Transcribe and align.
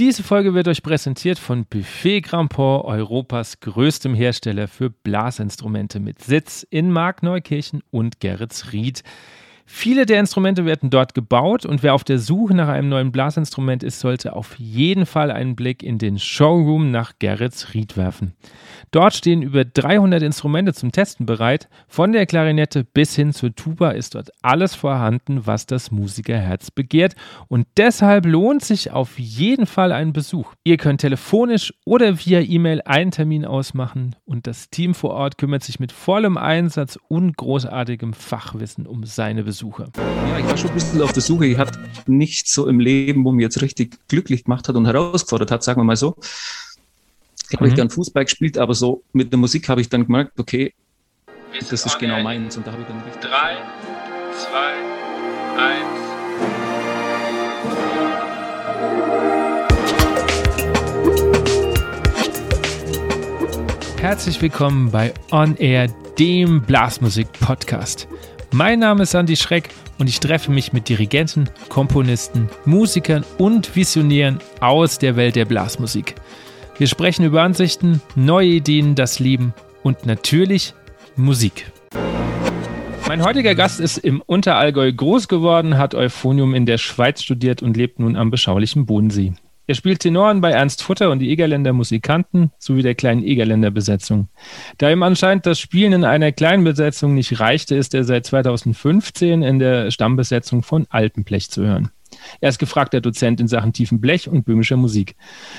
Diese 0.00 0.22
Folge 0.22 0.54
wird 0.54 0.66
euch 0.66 0.82
präsentiert 0.82 1.38
von 1.38 1.66
Buffet 1.66 2.22
Grandport, 2.22 2.86
Europas 2.86 3.60
größtem 3.60 4.14
Hersteller 4.14 4.66
für 4.66 4.88
Blasinstrumente 4.88 6.00
mit 6.00 6.24
Sitz 6.24 6.66
in 6.70 6.90
Markneukirchen 6.90 7.82
und 7.90 8.18
Geretsried. 8.18 9.02
Viele 9.72 10.04
der 10.04 10.20
Instrumente 10.20 10.66
werden 10.66 10.90
dort 10.90 11.14
gebaut 11.14 11.64
und 11.64 11.82
wer 11.82 11.94
auf 11.94 12.04
der 12.04 12.18
Suche 12.18 12.54
nach 12.54 12.68
einem 12.68 12.90
neuen 12.90 13.12
Blasinstrument 13.12 13.82
ist, 13.82 14.00
sollte 14.00 14.34
auf 14.34 14.58
jeden 14.58 15.06
Fall 15.06 15.30
einen 15.30 15.56
Blick 15.56 15.82
in 15.82 15.96
den 15.96 16.18
Showroom 16.18 16.90
nach 16.90 17.12
Gerrits 17.18 17.72
Ried 17.72 17.96
werfen. 17.96 18.34
Dort 18.90 19.14
stehen 19.14 19.40
über 19.40 19.64
300 19.64 20.22
Instrumente 20.22 20.74
zum 20.74 20.92
Testen 20.92 21.24
bereit. 21.24 21.68
Von 21.86 22.12
der 22.12 22.26
Klarinette 22.26 22.84
bis 22.84 23.14
hin 23.14 23.32
zur 23.32 23.54
Tuba 23.54 23.92
ist 23.92 24.16
dort 24.16 24.30
alles 24.42 24.74
vorhanden, 24.74 25.46
was 25.46 25.64
das 25.64 25.90
Musikerherz 25.90 26.70
begehrt 26.70 27.14
und 27.48 27.66
deshalb 27.78 28.26
lohnt 28.26 28.62
sich 28.62 28.90
auf 28.90 29.18
jeden 29.18 29.66
Fall 29.66 29.92
ein 29.92 30.12
Besuch. 30.12 30.52
Ihr 30.64 30.76
könnt 30.76 31.00
telefonisch 31.00 31.72
oder 31.86 32.18
via 32.18 32.40
E-Mail 32.40 32.82
einen 32.84 33.12
Termin 33.12 33.46
ausmachen 33.46 34.16
und 34.26 34.46
das 34.46 34.68
Team 34.68 34.94
vor 34.94 35.10
Ort 35.12 35.38
kümmert 35.38 35.62
sich 35.62 35.80
mit 35.80 35.92
vollem 35.92 36.36
Einsatz 36.36 36.98
und 37.08 37.36
großartigem 37.36 38.12
Fachwissen 38.12 38.86
um 38.86 39.04
seine 39.04 39.44
Besucher. 39.44 39.59
Suche? 39.60 39.90
Ja, 39.94 40.38
ich 40.38 40.46
war 40.46 40.56
schon 40.56 40.70
ein 40.70 40.74
bisschen 40.74 41.02
auf 41.02 41.12
der 41.12 41.20
Suche. 41.20 41.44
Ich 41.44 41.58
hatte 41.58 41.78
nichts 42.06 42.54
so 42.54 42.66
im 42.66 42.80
Leben, 42.80 43.26
wo 43.26 43.32
mir 43.32 43.42
jetzt 43.42 43.60
richtig 43.60 43.98
glücklich 44.08 44.44
gemacht 44.44 44.66
hat 44.68 44.74
und 44.74 44.86
herausgefordert 44.86 45.50
hat, 45.50 45.62
sagen 45.62 45.80
wir 45.80 45.84
mal 45.84 45.96
so. 45.96 46.16
Ich 47.50 47.58
habe 47.58 47.68
mhm. 47.68 47.74
gern 47.74 47.90
Fußball 47.90 48.24
gespielt, 48.24 48.56
aber 48.56 48.72
so 48.72 49.02
mit 49.12 49.30
der 49.30 49.38
Musik 49.38 49.68
habe 49.68 49.82
ich 49.82 49.90
dann 49.90 50.06
gemerkt, 50.06 50.40
okay, 50.40 50.72
das 51.58 51.84
ist 51.84 51.98
genau 51.98 52.22
meins. 52.22 52.56
Und 52.56 52.66
da 52.66 52.72
habe 52.72 52.80
ich 52.80 52.88
dann 52.88 53.02
richtig. 53.02 53.20
Drei, 53.20 53.56
zwei, 54.32 54.72
eins. 55.58 56.00
Herzlich 64.00 64.40
willkommen 64.40 64.90
bei 64.90 65.12
On 65.30 65.54
Air, 65.56 65.88
dem 66.18 66.62
Blasmusik-Podcast. 66.62 68.08
Mein 68.52 68.80
Name 68.80 69.04
ist 69.04 69.14
Andy 69.14 69.36
Schreck 69.36 69.68
und 69.98 70.08
ich 70.08 70.18
treffe 70.18 70.50
mich 70.50 70.72
mit 70.72 70.88
Dirigenten, 70.88 71.48
Komponisten, 71.68 72.48
Musikern 72.64 73.24
und 73.38 73.76
Visionären 73.76 74.40
aus 74.58 74.98
der 74.98 75.14
Welt 75.14 75.36
der 75.36 75.44
Blasmusik. 75.44 76.16
Wir 76.76 76.88
sprechen 76.88 77.24
über 77.24 77.42
Ansichten, 77.42 78.02
neue 78.16 78.48
Ideen, 78.48 78.96
das 78.96 79.20
Leben 79.20 79.54
und 79.84 80.04
natürlich 80.04 80.74
Musik. 81.14 81.70
Mein 83.06 83.22
heutiger 83.24 83.54
Gast 83.54 83.78
ist 83.78 83.98
im 83.98 84.20
Unterallgäu 84.20 84.92
groß 84.92 85.28
geworden, 85.28 85.78
hat 85.78 85.94
Euphonium 85.94 86.52
in 86.52 86.66
der 86.66 86.78
Schweiz 86.78 87.22
studiert 87.22 87.62
und 87.62 87.76
lebt 87.76 88.00
nun 88.00 88.16
am 88.16 88.32
beschaulichen 88.32 88.84
Bodensee. 88.84 89.32
Er 89.70 89.76
spielt 89.76 90.00
Tenoren 90.00 90.40
bei 90.40 90.50
Ernst 90.50 90.82
Futter 90.82 91.12
und 91.12 91.20
die 91.20 91.30
Egerländer 91.30 91.72
Musikanten 91.72 92.50
sowie 92.58 92.82
der 92.82 92.96
kleinen 92.96 93.22
Egerländer 93.22 93.70
Besetzung. 93.70 94.28
Da 94.78 94.90
ihm 94.90 95.04
anscheinend 95.04 95.46
das 95.46 95.60
Spielen 95.60 95.92
in 95.92 96.02
einer 96.02 96.32
kleinen 96.32 96.64
Besetzung 96.64 97.14
nicht 97.14 97.38
reichte, 97.38 97.76
ist 97.76 97.94
er 97.94 98.02
seit 98.02 98.26
2015 98.26 99.44
in 99.44 99.60
der 99.60 99.92
Stammbesetzung 99.92 100.64
von 100.64 100.88
Alpenblech 100.90 101.52
zu 101.52 101.62
hören. 101.64 101.92
Er 102.40 102.48
ist 102.48 102.58
gefragter 102.58 103.00
Dozent 103.00 103.40
in 103.40 103.46
Sachen 103.46 103.72
tiefen 103.72 104.00
Blech 104.00 104.28
und 104.28 104.44
böhmischer 104.44 104.76
Musik. 104.76 105.14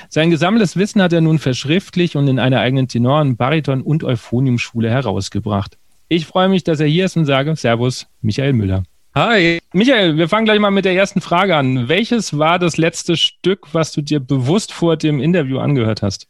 Sein 0.10 0.30
gesammeltes 0.30 0.76
Wissen 0.76 1.02
hat 1.02 1.14
er 1.14 1.22
nun 1.22 1.40
verschriftlich 1.40 2.18
und 2.18 2.28
in 2.28 2.38
einer 2.38 2.60
eigenen 2.60 2.90
Tenoren-, 2.90 3.38
Bariton- 3.38 3.82
und 3.82 4.04
Euphoniumschule 4.04 4.90
herausgebracht. 4.90 5.78
Ich 6.10 6.26
freue 6.26 6.50
mich, 6.50 6.66
dass 6.66 6.82
er 6.82 6.88
hier 6.88 7.06
ist 7.06 7.16
und 7.16 7.24
sage 7.24 7.56
Servus, 7.56 8.08
Michael 8.20 8.52
Müller. 8.52 8.84
Hi. 9.14 9.60
Michael, 9.74 10.16
wir 10.16 10.30
fangen 10.30 10.46
gleich 10.46 10.60
mal 10.60 10.72
mit 10.72 10.86
der 10.86 10.96
ersten 10.96 11.20
Frage 11.20 11.58
an. 11.58 11.90
Welches 11.90 12.38
war 12.38 12.60
das 12.60 12.78
letzte 12.78 13.18
Stück, 13.18 13.74
was 13.74 13.92
du 13.92 14.02
dir 14.02 14.22
bewusst 14.22 14.72
vor 14.72 14.96
dem 14.96 15.20
Interview 15.20 15.60
angehört 15.60 16.02
hast? 16.02 16.28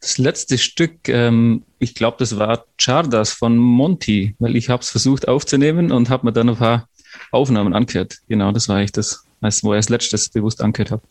Das 0.00 0.18
letzte 0.18 0.56
Stück, 0.56 1.08
ähm, 1.08 1.64
ich 1.80 1.96
glaube, 1.96 2.16
das 2.20 2.38
war 2.38 2.64
Chardas 2.80 3.32
von 3.32 3.56
Monty, 3.56 4.36
weil 4.38 4.54
ich 4.54 4.68
habe 4.68 4.82
es 4.82 4.90
versucht 4.90 5.26
aufzunehmen 5.26 5.90
und 5.90 6.10
habe 6.10 6.26
mir 6.26 6.32
dann 6.32 6.48
ein 6.48 6.56
paar 6.56 6.88
Aufnahmen 7.32 7.74
angehört. 7.74 8.18
Genau, 8.28 8.52
das 8.52 8.68
war 8.68 8.76
eigentlich 8.76 8.92
das, 8.92 9.24
wo 9.40 9.72
ich 9.72 9.78
als 9.78 9.88
letztes 9.88 10.28
bewusst 10.28 10.62
angehört 10.62 10.92
habe. 10.92 11.02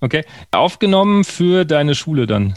Okay, 0.00 0.24
aufgenommen 0.50 1.24
für 1.24 1.66
deine 1.66 1.94
Schule 1.94 2.26
dann? 2.26 2.54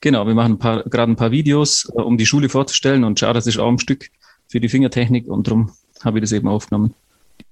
Genau, 0.00 0.28
wir 0.28 0.34
machen 0.34 0.60
gerade 0.60 1.10
ein 1.10 1.16
paar 1.16 1.32
Videos, 1.32 1.90
äh, 1.96 2.00
um 2.00 2.18
die 2.18 2.26
Schule 2.26 2.48
vorzustellen 2.48 3.02
und 3.02 3.18
Chardas 3.18 3.48
ist 3.48 3.58
auch 3.58 3.68
ein 3.68 3.80
Stück 3.80 4.10
für 4.46 4.60
die 4.60 4.68
Fingertechnik 4.68 5.26
und 5.26 5.48
darum 5.48 5.72
habe 6.04 6.18
ich 6.18 6.22
das 6.22 6.32
eben 6.32 6.48
aufgenommen. 6.48 6.94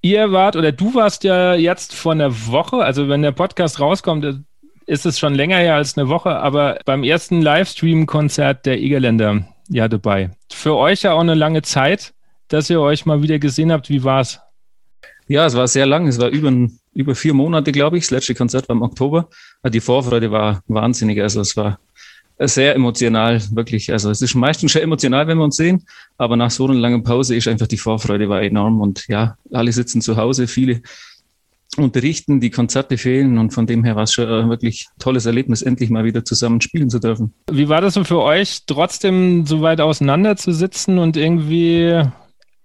Ihr 0.03 0.33
wart 0.33 0.56
oder 0.56 0.72
du 0.72 0.94
warst 0.94 1.25
ja 1.25 1.55
jetzt 1.55 1.94
vor 1.94 2.12
einer 2.12 2.47
Woche, 2.47 2.77
also 2.77 3.09
wenn 3.09 3.22
der 3.22 3.33
Podcast 3.33 3.81
rauskommt, 3.81 4.44
ist 4.87 5.06
es 5.06 5.19
schon 5.19 5.34
länger 5.34 5.59
her 5.59 5.77
als 5.77 5.97
eine 5.97 6.09
Woche, 6.09 6.37
aber 6.37 6.78
beim 6.84 7.05
ersten 7.05 7.43
Livestream-Konzert 7.43 8.66
der 8.66 8.81
Egerländer 8.81 9.44
ja 9.69 9.89
dabei. 9.89 10.31
Für 10.53 10.77
euch 10.77 11.03
ja 11.03 11.12
auch 11.12 11.21
eine 11.21 11.34
lange 11.34 11.62
Zeit, 11.62 12.12
dass 12.49 12.71
ihr 12.71 12.81
euch 12.81 13.06
mal 13.06 13.22
wieder 13.22 13.39
gesehen 13.39 13.72
habt. 13.72 13.89
Wie 13.89 14.03
war 14.03 14.21
es? 14.21 14.41
Ja, 15.28 15.47
es 15.47 15.55
war 15.55 15.69
sehr 15.69 15.87
lang. 15.87 16.09
Es 16.09 16.19
war 16.19 16.28
über, 16.28 16.53
über 16.93 17.15
vier 17.15 17.34
Monate, 17.34 17.71
glaube 17.71 17.97
ich. 17.97 18.05
Das 18.05 18.10
letzte 18.10 18.34
Konzert 18.34 18.69
war 18.69 18.75
im 18.75 18.83
Oktober. 18.83 19.28
Die 19.65 19.81
Vorfreude 19.81 20.33
war 20.33 20.62
wahnsinnig. 20.66 21.22
Also 21.22 21.41
es 21.41 21.56
war 21.56 21.78
sehr 22.49 22.75
emotional, 22.75 23.41
wirklich. 23.53 23.93
Also 23.93 24.11
es 24.11 24.23
ist 24.23 24.34
meistens 24.34 24.73
schon 24.73 24.83
emotional, 24.83 25.27
wenn 25.27 25.39
wir 25.39 25.45
uns 25.45 25.56
sehen, 25.56 25.84
aber 26.17 26.37
nach 26.37 26.51
so 26.51 26.65
einer 26.65 26.75
langen 26.75 27.03
Pause 27.03 27.37
ist 27.37 27.49
einfach 27.49 27.67
die 27.67 27.77
Vorfreude 27.77 28.28
war 28.28 28.43
enorm 28.43 28.81
und 28.81 29.06
ja, 29.09 29.37
alle 29.53 29.73
sitzen 29.73 30.01
zu 30.01 30.17
Hause, 30.17 30.47
viele 30.47 30.83
unterrichten, 31.77 32.41
die 32.41 32.51
Konzerte 32.51 32.99
fehlen 32.99 33.39
und 33.39 33.53
von 33.53 33.67
dem 33.67 33.84
her 33.84 33.95
war 33.95 34.03
es 34.03 34.12
schon 34.12 34.28
ein 34.28 34.51
wirklich 34.51 34.89
tolles 34.99 35.27
Erlebnis, 35.27 35.62
endlich 35.62 35.91
mal 35.91 36.05
wieder 36.05 36.25
zusammen 36.25 36.61
spielen 36.61 36.91
zu 36.91 36.99
dürfen. 36.99 37.33
Wie 37.51 37.69
war 37.69 37.81
das 37.81 37.95
so 37.95 38.05
für 38.05 38.21
euch, 38.23 38.62
trotzdem 38.67 39.47
so 39.47 39.61
weit 39.61 39.81
auseinander 39.81 40.37
zu 40.37 40.53
sitzen 40.53 40.99
und 40.99 41.17
irgendwie 41.17 42.03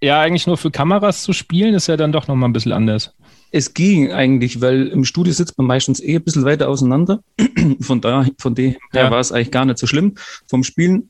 ja 0.02 0.22
eigentlich 0.22 0.48
nur 0.48 0.58
für 0.58 0.72
Kameras 0.72 1.22
zu 1.24 1.34
spielen, 1.34 1.76
ist 1.76 1.88
ja 1.88 1.98
dann 1.98 2.12
doch 2.12 2.28
nochmal 2.28 2.50
ein 2.50 2.54
bisschen 2.54 2.74
anders. 2.74 3.14
Es 3.56 3.74
ging 3.74 4.12
eigentlich, 4.12 4.60
weil 4.60 4.88
im 4.88 5.06
Studio 5.06 5.32
sitzt 5.32 5.58
man 5.58 5.66
meistens 5.66 6.02
eh 6.02 6.18
ein 6.18 6.24
bisschen 6.26 6.44
weiter 6.44 6.68
auseinander. 6.68 7.22
Von 7.80 8.02
da, 8.02 8.26
von 8.38 8.54
dem 8.54 8.76
her 8.92 9.06
ja. 9.06 9.12
war 9.12 9.22
es 9.22 9.32
eigentlich 9.32 9.52
gar 9.52 9.64
nicht 9.64 9.78
so 9.78 9.88
schlimm 9.88 10.16
vom 10.50 10.66
Spielen. 10.66 11.10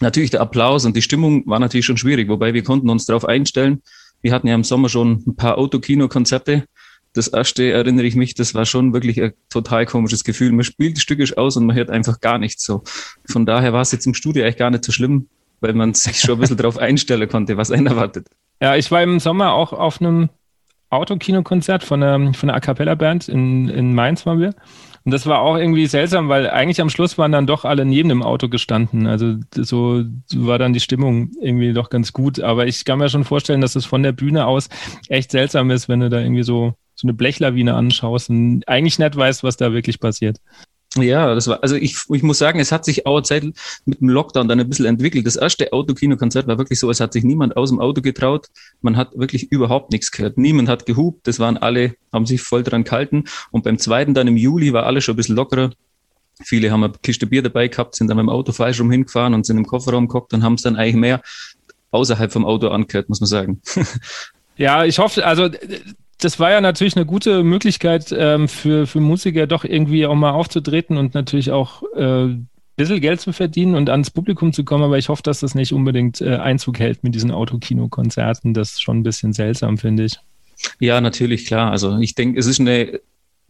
Natürlich 0.00 0.32
der 0.32 0.40
Applaus 0.40 0.84
und 0.84 0.96
die 0.96 1.02
Stimmung 1.02 1.46
war 1.46 1.60
natürlich 1.60 1.86
schon 1.86 1.96
schwierig, 1.96 2.28
wobei 2.28 2.52
wir 2.52 2.64
konnten 2.64 2.90
uns 2.90 3.06
darauf 3.06 3.24
einstellen. 3.24 3.80
Wir 4.22 4.32
hatten 4.32 4.48
ja 4.48 4.56
im 4.56 4.64
Sommer 4.64 4.88
schon 4.88 5.22
ein 5.24 5.36
paar 5.36 5.56
Autokino-Konzerte. 5.56 6.64
Das 7.12 7.28
erste 7.28 7.70
erinnere 7.70 8.06
ich 8.06 8.16
mich, 8.16 8.34
das 8.34 8.54
war 8.54 8.66
schon 8.66 8.92
wirklich 8.92 9.22
ein 9.22 9.32
total 9.48 9.86
komisches 9.86 10.24
Gefühl. 10.24 10.50
Man 10.50 10.64
spielt 10.64 10.98
stückisch 10.98 11.38
aus 11.38 11.56
und 11.56 11.66
man 11.66 11.76
hört 11.76 11.90
einfach 11.90 12.18
gar 12.18 12.38
nichts 12.38 12.64
so. 12.64 12.82
Von 13.30 13.46
daher 13.46 13.72
war 13.72 13.82
es 13.82 13.92
jetzt 13.92 14.06
im 14.06 14.14
Studio 14.14 14.42
eigentlich 14.42 14.56
gar 14.56 14.70
nicht 14.70 14.84
so 14.84 14.90
schlimm, 14.90 15.28
weil 15.60 15.74
man 15.74 15.94
sich 15.94 16.18
schon 16.18 16.34
ein 16.34 16.40
bisschen 16.40 16.56
darauf 16.58 16.76
einstellen 16.76 17.28
konnte, 17.28 17.56
was 17.56 17.70
einen 17.70 17.86
erwartet. 17.86 18.26
Ja, 18.60 18.74
ich 18.74 18.90
war 18.90 19.00
im 19.00 19.20
Sommer 19.20 19.52
auch 19.52 19.72
auf 19.72 20.00
einem 20.00 20.28
Autokinokonzert 20.94 21.84
von 21.84 22.00
der, 22.00 22.32
von 22.34 22.48
der 22.48 22.56
A 22.56 22.60
Cappella 22.60 22.94
Band 22.94 23.28
in, 23.28 23.68
in 23.68 23.94
Mainz 23.94 24.24
waren 24.26 24.40
wir. 24.40 24.54
Und 25.04 25.12
das 25.12 25.26
war 25.26 25.40
auch 25.40 25.56
irgendwie 25.56 25.86
seltsam, 25.86 26.30
weil 26.30 26.48
eigentlich 26.48 26.80
am 26.80 26.88
Schluss 26.88 27.18
waren 27.18 27.32
dann 27.32 27.46
doch 27.46 27.66
alle 27.66 27.84
neben 27.84 28.08
dem 28.08 28.22
Auto 28.22 28.48
gestanden. 28.48 29.06
Also 29.06 29.34
so 29.54 30.02
war 30.34 30.58
dann 30.58 30.72
die 30.72 30.80
Stimmung 30.80 31.30
irgendwie 31.42 31.74
doch 31.74 31.90
ganz 31.90 32.14
gut. 32.14 32.40
Aber 32.40 32.66
ich 32.66 32.86
kann 32.86 32.98
mir 32.98 33.10
schon 33.10 33.24
vorstellen, 33.24 33.60
dass 33.60 33.76
es 33.76 33.84
von 33.84 34.02
der 34.02 34.12
Bühne 34.12 34.46
aus 34.46 34.70
echt 35.08 35.30
seltsam 35.30 35.70
ist, 35.70 35.90
wenn 35.90 36.00
du 36.00 36.08
da 36.08 36.20
irgendwie 36.20 36.42
so, 36.42 36.72
so 36.94 37.06
eine 37.06 37.12
Blechlawine 37.12 37.74
anschaust 37.74 38.30
und 38.30 38.66
eigentlich 38.66 38.98
nicht 38.98 39.14
weißt, 39.14 39.44
was 39.44 39.58
da 39.58 39.74
wirklich 39.74 40.00
passiert. 40.00 40.38
Ja, 40.96 41.34
das 41.34 41.48
war, 41.48 41.60
also 41.62 41.74
ich, 41.74 41.96
ich 42.08 42.22
muss 42.22 42.38
sagen, 42.38 42.60
es 42.60 42.70
hat 42.70 42.84
sich 42.84 43.04
auch 43.04 43.20
Zeit 43.22 43.44
mit 43.84 44.00
dem 44.00 44.08
Lockdown 44.08 44.46
dann 44.46 44.60
ein 44.60 44.68
bisschen 44.68 44.86
entwickelt. 44.86 45.26
Das 45.26 45.34
erste 45.34 45.72
Autokinokonzert 45.72 46.46
war 46.46 46.56
wirklich 46.58 46.78
so, 46.78 46.88
es 46.88 47.00
hat 47.00 47.12
sich 47.12 47.24
niemand 47.24 47.56
aus 47.56 47.70
dem 47.70 47.80
Auto 47.80 48.00
getraut. 48.00 48.46
Man 48.80 48.96
hat 48.96 49.18
wirklich 49.18 49.50
überhaupt 49.50 49.90
nichts 49.90 50.12
gehört. 50.12 50.38
Niemand 50.38 50.68
hat 50.68 50.86
gehupt. 50.86 51.26
Das 51.26 51.40
waren 51.40 51.56
alle, 51.56 51.96
haben 52.12 52.26
sich 52.26 52.42
voll 52.42 52.62
dran 52.62 52.84
gehalten. 52.84 53.24
Und 53.50 53.64
beim 53.64 53.78
zweiten 53.78 54.14
dann 54.14 54.28
im 54.28 54.36
Juli 54.36 54.72
war 54.72 54.86
alles 54.86 55.02
schon 55.02 55.14
ein 55.14 55.16
bisschen 55.16 55.36
lockerer. 55.36 55.70
Viele 56.42 56.70
haben 56.70 56.84
eine 56.84 56.92
Kiste 57.02 57.26
Bier 57.26 57.42
dabei 57.42 57.68
gehabt, 57.68 57.96
sind 57.96 58.08
dann 58.08 58.16
mit 58.16 58.24
dem 58.24 58.30
Auto 58.30 58.52
falsch 58.52 58.80
rum 58.80 58.90
hingefahren 58.90 59.34
und 59.34 59.46
sind 59.46 59.56
im 59.56 59.66
Kofferraum 59.66 60.06
geguckt 60.06 60.32
und 60.32 60.42
haben 60.42 60.54
es 60.54 60.62
dann 60.62 60.76
eigentlich 60.76 60.96
mehr 60.96 61.22
außerhalb 61.90 62.32
vom 62.32 62.44
Auto 62.44 62.68
angehört, 62.68 63.08
muss 63.08 63.20
man 63.20 63.28
sagen. 63.28 63.60
Ja, 64.56 64.84
ich 64.84 65.00
hoffe, 65.00 65.26
also 65.26 65.50
das 66.24 66.40
war 66.40 66.50
ja 66.50 66.60
natürlich 66.60 66.96
eine 66.96 67.04
gute 67.04 67.44
Möglichkeit 67.44 68.14
ähm, 68.16 68.48
für, 68.48 68.86
für 68.86 69.00
Musiker 69.00 69.46
doch 69.46 69.64
irgendwie 69.64 70.06
auch 70.06 70.14
mal 70.14 70.30
aufzutreten 70.30 70.96
und 70.96 71.12
natürlich 71.12 71.50
auch 71.50 71.82
äh, 71.94 72.24
ein 72.24 72.48
bisschen 72.76 73.00
Geld 73.00 73.20
zu 73.20 73.32
verdienen 73.32 73.74
und 73.74 73.90
ans 73.90 74.10
Publikum 74.10 74.52
zu 74.54 74.64
kommen, 74.64 74.84
aber 74.84 74.96
ich 74.96 75.10
hoffe, 75.10 75.22
dass 75.22 75.40
das 75.40 75.54
nicht 75.54 75.72
unbedingt 75.72 76.22
äh, 76.22 76.36
Einzug 76.36 76.78
hält 76.78 77.04
mit 77.04 77.14
diesen 77.14 77.30
Autokino-Konzerten. 77.30 78.54
Das 78.54 78.72
ist 78.72 78.82
schon 78.82 79.00
ein 79.00 79.02
bisschen 79.02 79.34
seltsam, 79.34 79.76
finde 79.76 80.04
ich. 80.04 80.18
Ja, 80.80 81.00
natürlich, 81.00 81.44
klar. 81.44 81.70
Also 81.70 81.98
ich 81.98 82.14
denke, 82.14 82.40
es 82.40 82.46
ist 82.46 82.58
eine 82.58 83.00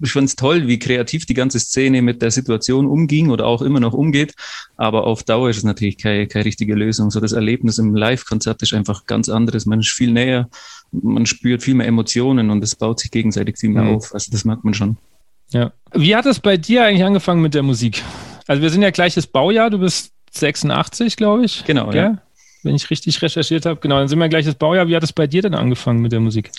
ich 0.03 0.13
fand 0.13 0.29
es 0.29 0.37
toll, 0.37 0.67
wie 0.67 0.79
kreativ 0.79 1.25
die 1.27 1.35
ganze 1.35 1.61
Szene 1.61 2.03
mit 2.03 2.21
der 2.21 2.31
Situation 2.31 2.87
umging 2.87 3.31
oder 3.31 3.47
auch 3.47 3.63
immer 3.63 3.81
noch 3.81 3.93
umgeht. 3.93 4.35
Aber 4.77 5.07
auf 5.07 5.23
Dauer 5.23 5.51
ist 5.51 5.59
es 5.59 5.65
natürlich 5.65 5.99
keine, 5.99 6.27
keine 6.27 6.45
richtige 6.45 6.75
Lösung. 6.75 7.11
So 7.11 7.21
das 7.21 7.33
Erlebnis 7.33 7.79
im 7.79 7.95
Live-Konzert 7.95 8.61
ist 8.63 8.75
einfach 8.75 9.07
ganz 9.07 9.29
anderes. 9.29 9.67
Man 9.67 9.81
ist 9.81 9.91
viel 9.91 10.11
näher, 10.11 10.49
man 11.03 11.27
spürt 11.27 11.63
viel 11.63 11.75
mehr 11.75 11.87
Emotionen 11.87 12.51
und 12.51 12.63
es 12.63 12.77
baut 12.77 13.01
sich 13.01 13.11
gegenseitig 13.11 13.59
viel 13.59 13.71
mehr 13.71 13.85
mhm. 13.85 13.97
auf. 13.97 14.15
Also 14.15 14.31
das 14.31 14.45
merkt 14.45 14.65
man 14.65 14.75
schon. 14.75 14.97
Ja. 15.51 15.73
Wie 15.93 16.15
hat 16.17 16.27
es 16.27 16.41
bei 16.41 16.57
dir 16.57 16.85
eigentlich 16.85 17.05
angefangen 17.05 17.43
mit 17.43 17.55
der 17.55 17.63
Musik? 17.63 18.03
Also 18.47 18.63
wir 18.63 18.71
sind 18.71 18.83
ja 18.83 18.91
gleiches 18.91 19.27
Baujahr, 19.27 19.71
du 19.71 19.79
bist 19.79 20.13
86, 20.33 21.17
glaube 21.17 21.45
ich. 21.45 21.65
Genau, 21.65 21.91
gell? 21.91 22.03
ja. 22.03 22.19
Wenn 22.63 22.75
ich 22.75 22.89
richtig 22.91 23.21
recherchiert 23.21 23.67
habe. 23.67 23.79
Genau, 23.81 23.99
dann 23.99 24.09
sind 24.09 24.19
wir 24.19 24.29
gleiches 24.29 24.55
Baujahr. 24.55 24.89
Wie 24.89 24.97
hat 24.97 25.03
es 25.03 25.13
bei 25.13 25.27
dir 25.27 25.43
denn 25.43 25.55
angefangen 25.55 26.01
mit 26.01 26.13
der 26.13 26.21
Musik? 26.21 26.51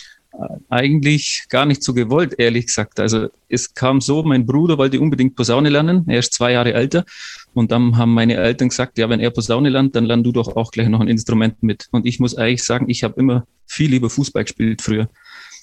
Eigentlich 0.70 1.46
gar 1.50 1.66
nicht 1.66 1.84
so 1.84 1.94
gewollt, 1.94 2.36
ehrlich 2.38 2.68
gesagt. 2.68 3.00
Also 3.00 3.28
es 3.48 3.74
kam 3.74 4.02
so, 4.02 4.24
mein 4.24 4.46
Bruder 4.46 4.78
wollte 4.78 5.00
unbedingt 5.00 5.36
Posaune 5.36 5.70
lernen. 5.70 6.06
Er 6.08 6.20
ist 6.20 6.34
zwei 6.34 6.52
Jahre 6.52 6.74
älter. 6.74 7.06
Und 7.54 7.72
dann 7.72 7.98
haben 7.98 8.14
meine 8.14 8.36
Eltern 8.36 8.70
gesagt, 8.70 8.98
ja, 8.98 9.10
wenn 9.10 9.20
er 9.20 9.32
Posaune 9.32 9.70
lernt, 9.70 9.96
dann 9.96 10.06
lern 10.06 10.24
du 10.24 10.32
doch 10.32 10.56
auch 10.56 10.72
gleich 10.72 10.90
noch 10.90 11.00
ein 11.00 11.08
Instrument 11.08 11.62
mit. 11.64 11.88
Und 11.92 12.06
ich 12.06 12.20
muss 12.20 12.36
eigentlich 12.36 12.64
sagen, 12.64 12.90
ich 12.90 13.04
habe 13.04 13.20
immer 13.20 13.46
viel 13.66 13.90
lieber 13.90 14.10
Fußball 14.10 14.44
gespielt 14.44 14.82
früher. 14.82 15.10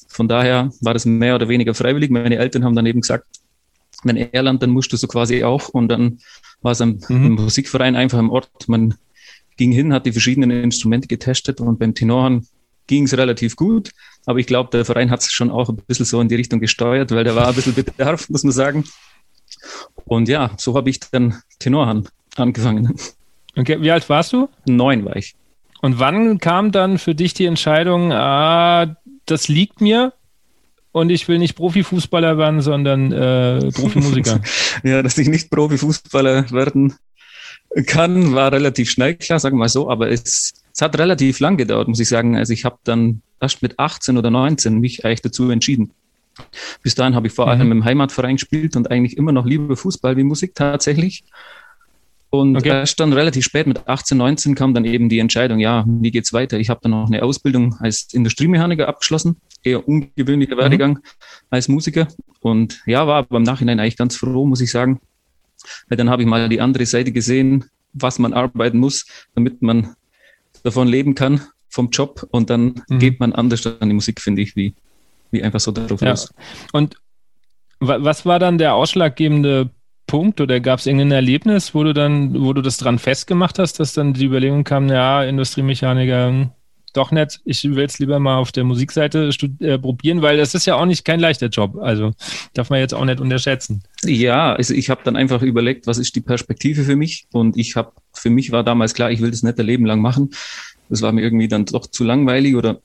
Von 0.08 0.28
daher 0.28 0.70
war 0.80 0.94
das 0.94 1.04
mehr 1.04 1.34
oder 1.34 1.48
weniger 1.48 1.74
freiwillig. 1.74 2.10
Meine 2.10 2.36
Eltern 2.36 2.64
haben 2.64 2.76
dann 2.76 2.86
eben 2.86 3.00
gesagt, 3.00 3.26
wenn 4.04 4.16
er 4.16 4.42
lernt, 4.42 4.62
dann 4.62 4.70
musst 4.70 4.92
du 4.92 4.96
so 4.96 5.06
quasi 5.06 5.44
auch. 5.44 5.68
Und 5.68 5.88
dann 5.88 6.18
war 6.60 6.72
es 6.72 6.80
am, 6.80 7.00
mhm. 7.08 7.26
im 7.26 7.32
Musikverein 7.34 7.96
einfach 7.96 8.18
im 8.18 8.30
Ort. 8.30 8.68
Man 8.68 8.94
ging 9.56 9.72
hin, 9.72 9.92
hat 9.92 10.06
die 10.06 10.12
verschiedenen 10.12 10.50
Instrumente 10.50 11.08
getestet 11.08 11.60
und 11.60 11.78
beim 11.78 11.94
Tenorhorn 11.94 12.46
ging 12.92 13.04
es 13.04 13.16
relativ 13.16 13.56
gut. 13.56 13.90
Aber 14.26 14.38
ich 14.38 14.46
glaube, 14.46 14.68
der 14.70 14.84
Verein 14.84 15.10
hat 15.10 15.20
es 15.20 15.32
schon 15.32 15.50
auch 15.50 15.70
ein 15.70 15.76
bisschen 15.76 16.04
so 16.04 16.20
in 16.20 16.28
die 16.28 16.34
Richtung 16.34 16.60
gesteuert, 16.60 17.10
weil 17.10 17.24
der 17.24 17.34
war 17.34 17.48
ein 17.48 17.54
bisschen 17.54 17.74
bedarf, 17.74 18.28
muss 18.28 18.44
man 18.44 18.52
sagen. 18.52 18.84
Und 20.04 20.28
ja, 20.28 20.50
so 20.58 20.76
habe 20.76 20.90
ich 20.90 21.00
dann 21.00 21.42
Tenorhorn 21.58 22.08
angefangen. 22.36 22.94
Okay, 23.56 23.80
wie 23.80 23.90
alt 23.90 24.08
warst 24.08 24.32
du? 24.32 24.48
Neun 24.66 25.04
war 25.04 25.16
ich. 25.16 25.34
Und 25.80 25.98
wann 25.98 26.38
kam 26.38 26.70
dann 26.70 26.98
für 26.98 27.14
dich 27.14 27.34
die 27.34 27.46
Entscheidung, 27.46 28.12
ah, 28.12 28.94
das 29.26 29.48
liegt 29.48 29.80
mir 29.80 30.12
und 30.92 31.10
ich 31.10 31.26
will 31.28 31.38
nicht 31.38 31.56
Profifußballer 31.56 32.36
werden, 32.36 32.60
sondern 32.60 33.10
äh, 33.10 33.70
Profimusiker? 33.72 34.40
ja, 34.84 35.02
dass 35.02 35.18
ich 35.18 35.28
nicht 35.28 35.50
Profifußballer 35.50 36.50
werden 36.50 36.94
kann, 37.86 38.34
war 38.34 38.52
relativ 38.52 38.90
schnell 38.90 39.16
klar, 39.16 39.40
sagen 39.40 39.56
wir 39.56 39.60
mal 39.60 39.68
so, 39.68 39.90
aber 39.90 40.10
es, 40.10 40.61
es 40.74 40.80
hat 40.80 40.98
relativ 40.98 41.40
lang 41.40 41.56
gedauert, 41.56 41.88
muss 41.88 42.00
ich 42.00 42.08
sagen. 42.08 42.36
Also 42.36 42.52
ich 42.52 42.64
habe 42.64 42.78
dann 42.84 43.22
erst 43.40 43.62
mit 43.62 43.78
18 43.78 44.16
oder 44.16 44.30
19 44.30 44.78
mich 44.78 45.04
eigentlich 45.04 45.22
dazu 45.22 45.50
entschieden. 45.50 45.92
Bis 46.82 46.94
dahin 46.94 47.14
habe 47.14 47.26
ich 47.26 47.32
vor 47.32 47.48
allem 47.48 47.66
mhm. 47.66 47.72
im 47.72 47.84
Heimatverein 47.84 48.36
gespielt 48.36 48.76
und 48.76 48.90
eigentlich 48.90 49.16
immer 49.16 49.32
noch 49.32 49.44
lieber 49.44 49.76
Fußball 49.76 50.16
wie 50.16 50.24
Musik 50.24 50.54
tatsächlich. 50.54 51.24
Und 52.30 52.56
okay. 52.56 52.70
erst 52.70 52.98
dann 52.98 53.12
relativ 53.12 53.44
spät 53.44 53.66
mit 53.66 53.86
18, 53.86 54.16
19 54.16 54.54
kam 54.54 54.72
dann 54.72 54.86
eben 54.86 55.10
die 55.10 55.18
Entscheidung, 55.18 55.58
ja, 55.58 55.84
wie 55.86 56.10
geht's 56.10 56.32
weiter? 56.32 56.58
Ich 56.58 56.70
habe 56.70 56.80
dann 56.82 56.92
noch 56.92 57.06
eine 57.06 57.22
Ausbildung 57.22 57.74
als 57.80 58.08
Industriemechaniker 58.14 58.88
abgeschlossen, 58.88 59.36
eher 59.62 59.86
ungewöhnlicher 59.86 60.54
mhm. 60.54 60.60
Werdegang 60.60 60.98
als 61.50 61.68
Musiker. 61.68 62.08
Und 62.40 62.80
ja, 62.86 63.06
war 63.06 63.16
aber 63.16 63.36
im 63.36 63.42
Nachhinein 63.42 63.78
eigentlich 63.78 63.98
ganz 63.98 64.16
froh, 64.16 64.46
muss 64.46 64.62
ich 64.62 64.70
sagen. 64.70 64.98
Weil 65.88 65.98
dann 65.98 66.08
habe 66.08 66.22
ich 66.22 66.28
mal 66.28 66.48
die 66.48 66.62
andere 66.62 66.86
Seite 66.86 67.12
gesehen, 67.12 67.66
was 67.92 68.18
man 68.18 68.32
arbeiten 68.32 68.78
muss, 68.78 69.06
damit 69.34 69.60
man 69.60 69.94
davon 70.62 70.88
leben 70.88 71.14
kann, 71.14 71.40
vom 71.68 71.90
Job. 71.90 72.26
Und 72.30 72.50
dann 72.50 72.82
mhm. 72.88 72.98
geht 72.98 73.20
man 73.20 73.32
anders 73.32 73.66
an 73.66 73.88
die 73.88 73.94
Musik, 73.94 74.20
finde 74.20 74.42
ich, 74.42 74.56
wie, 74.56 74.74
wie 75.30 75.42
einfach 75.42 75.60
so 75.60 75.72
darauf 75.72 76.00
ja. 76.00 76.10
los. 76.10 76.32
Und 76.72 76.96
was 77.80 78.24
war 78.24 78.38
dann 78.38 78.58
der 78.58 78.74
ausschlaggebende 78.74 79.70
Punkt 80.06 80.40
oder 80.40 80.60
gab 80.60 80.78
es 80.78 80.86
irgendein 80.86 81.12
Erlebnis, 81.12 81.74
wo 81.74 81.84
du 81.84 81.94
dann, 81.94 82.40
wo 82.40 82.52
du 82.52 82.60
das 82.60 82.76
dran 82.76 82.98
festgemacht 82.98 83.58
hast, 83.58 83.80
dass 83.80 83.94
dann 83.94 84.12
die 84.12 84.26
Überlegung 84.26 84.62
kam, 84.62 84.88
ja, 84.88 85.24
Industriemechaniker, 85.24 86.28
hm, 86.28 86.50
doch 86.92 87.10
nicht, 87.10 87.40
ich 87.44 87.64
will 87.64 87.84
es 87.84 87.98
lieber 87.98 88.18
mal 88.18 88.36
auf 88.36 88.52
der 88.52 88.64
Musikseite 88.64 89.30
äh, 89.60 89.78
probieren, 89.78 90.22
weil 90.22 90.36
das 90.36 90.54
ist 90.54 90.66
ja 90.66 90.76
auch 90.76 90.86
nicht 90.86 91.04
kein 91.04 91.20
leichter 91.20 91.48
Job. 91.48 91.76
Also 91.76 92.12
darf 92.54 92.70
man 92.70 92.80
jetzt 92.80 92.94
auch 92.94 93.04
nicht 93.04 93.20
unterschätzen. 93.20 93.82
Ja, 94.04 94.54
also 94.54 94.74
ich 94.74 94.90
habe 94.90 95.00
dann 95.04 95.16
einfach 95.16 95.42
überlegt, 95.42 95.86
was 95.86 95.98
ist 95.98 96.14
die 96.16 96.20
Perspektive 96.20 96.84
für 96.84 96.96
mich? 96.96 97.26
Und 97.32 97.56
ich 97.56 97.76
habe, 97.76 97.92
für 98.12 98.30
mich 98.30 98.52
war 98.52 98.64
damals 98.64 98.94
klar, 98.94 99.10
ich 99.10 99.20
will 99.20 99.30
das 99.30 99.42
nicht 99.42 99.58
ein 99.58 99.66
Leben 99.66 99.86
lang 99.86 100.00
machen. 100.00 100.30
Das 100.88 101.02
war 101.02 101.12
mir 101.12 101.22
irgendwie 101.22 101.48
dann 101.48 101.64
doch 101.64 101.86
zu 101.86 102.04
langweilig 102.04 102.54
oder 102.54 102.80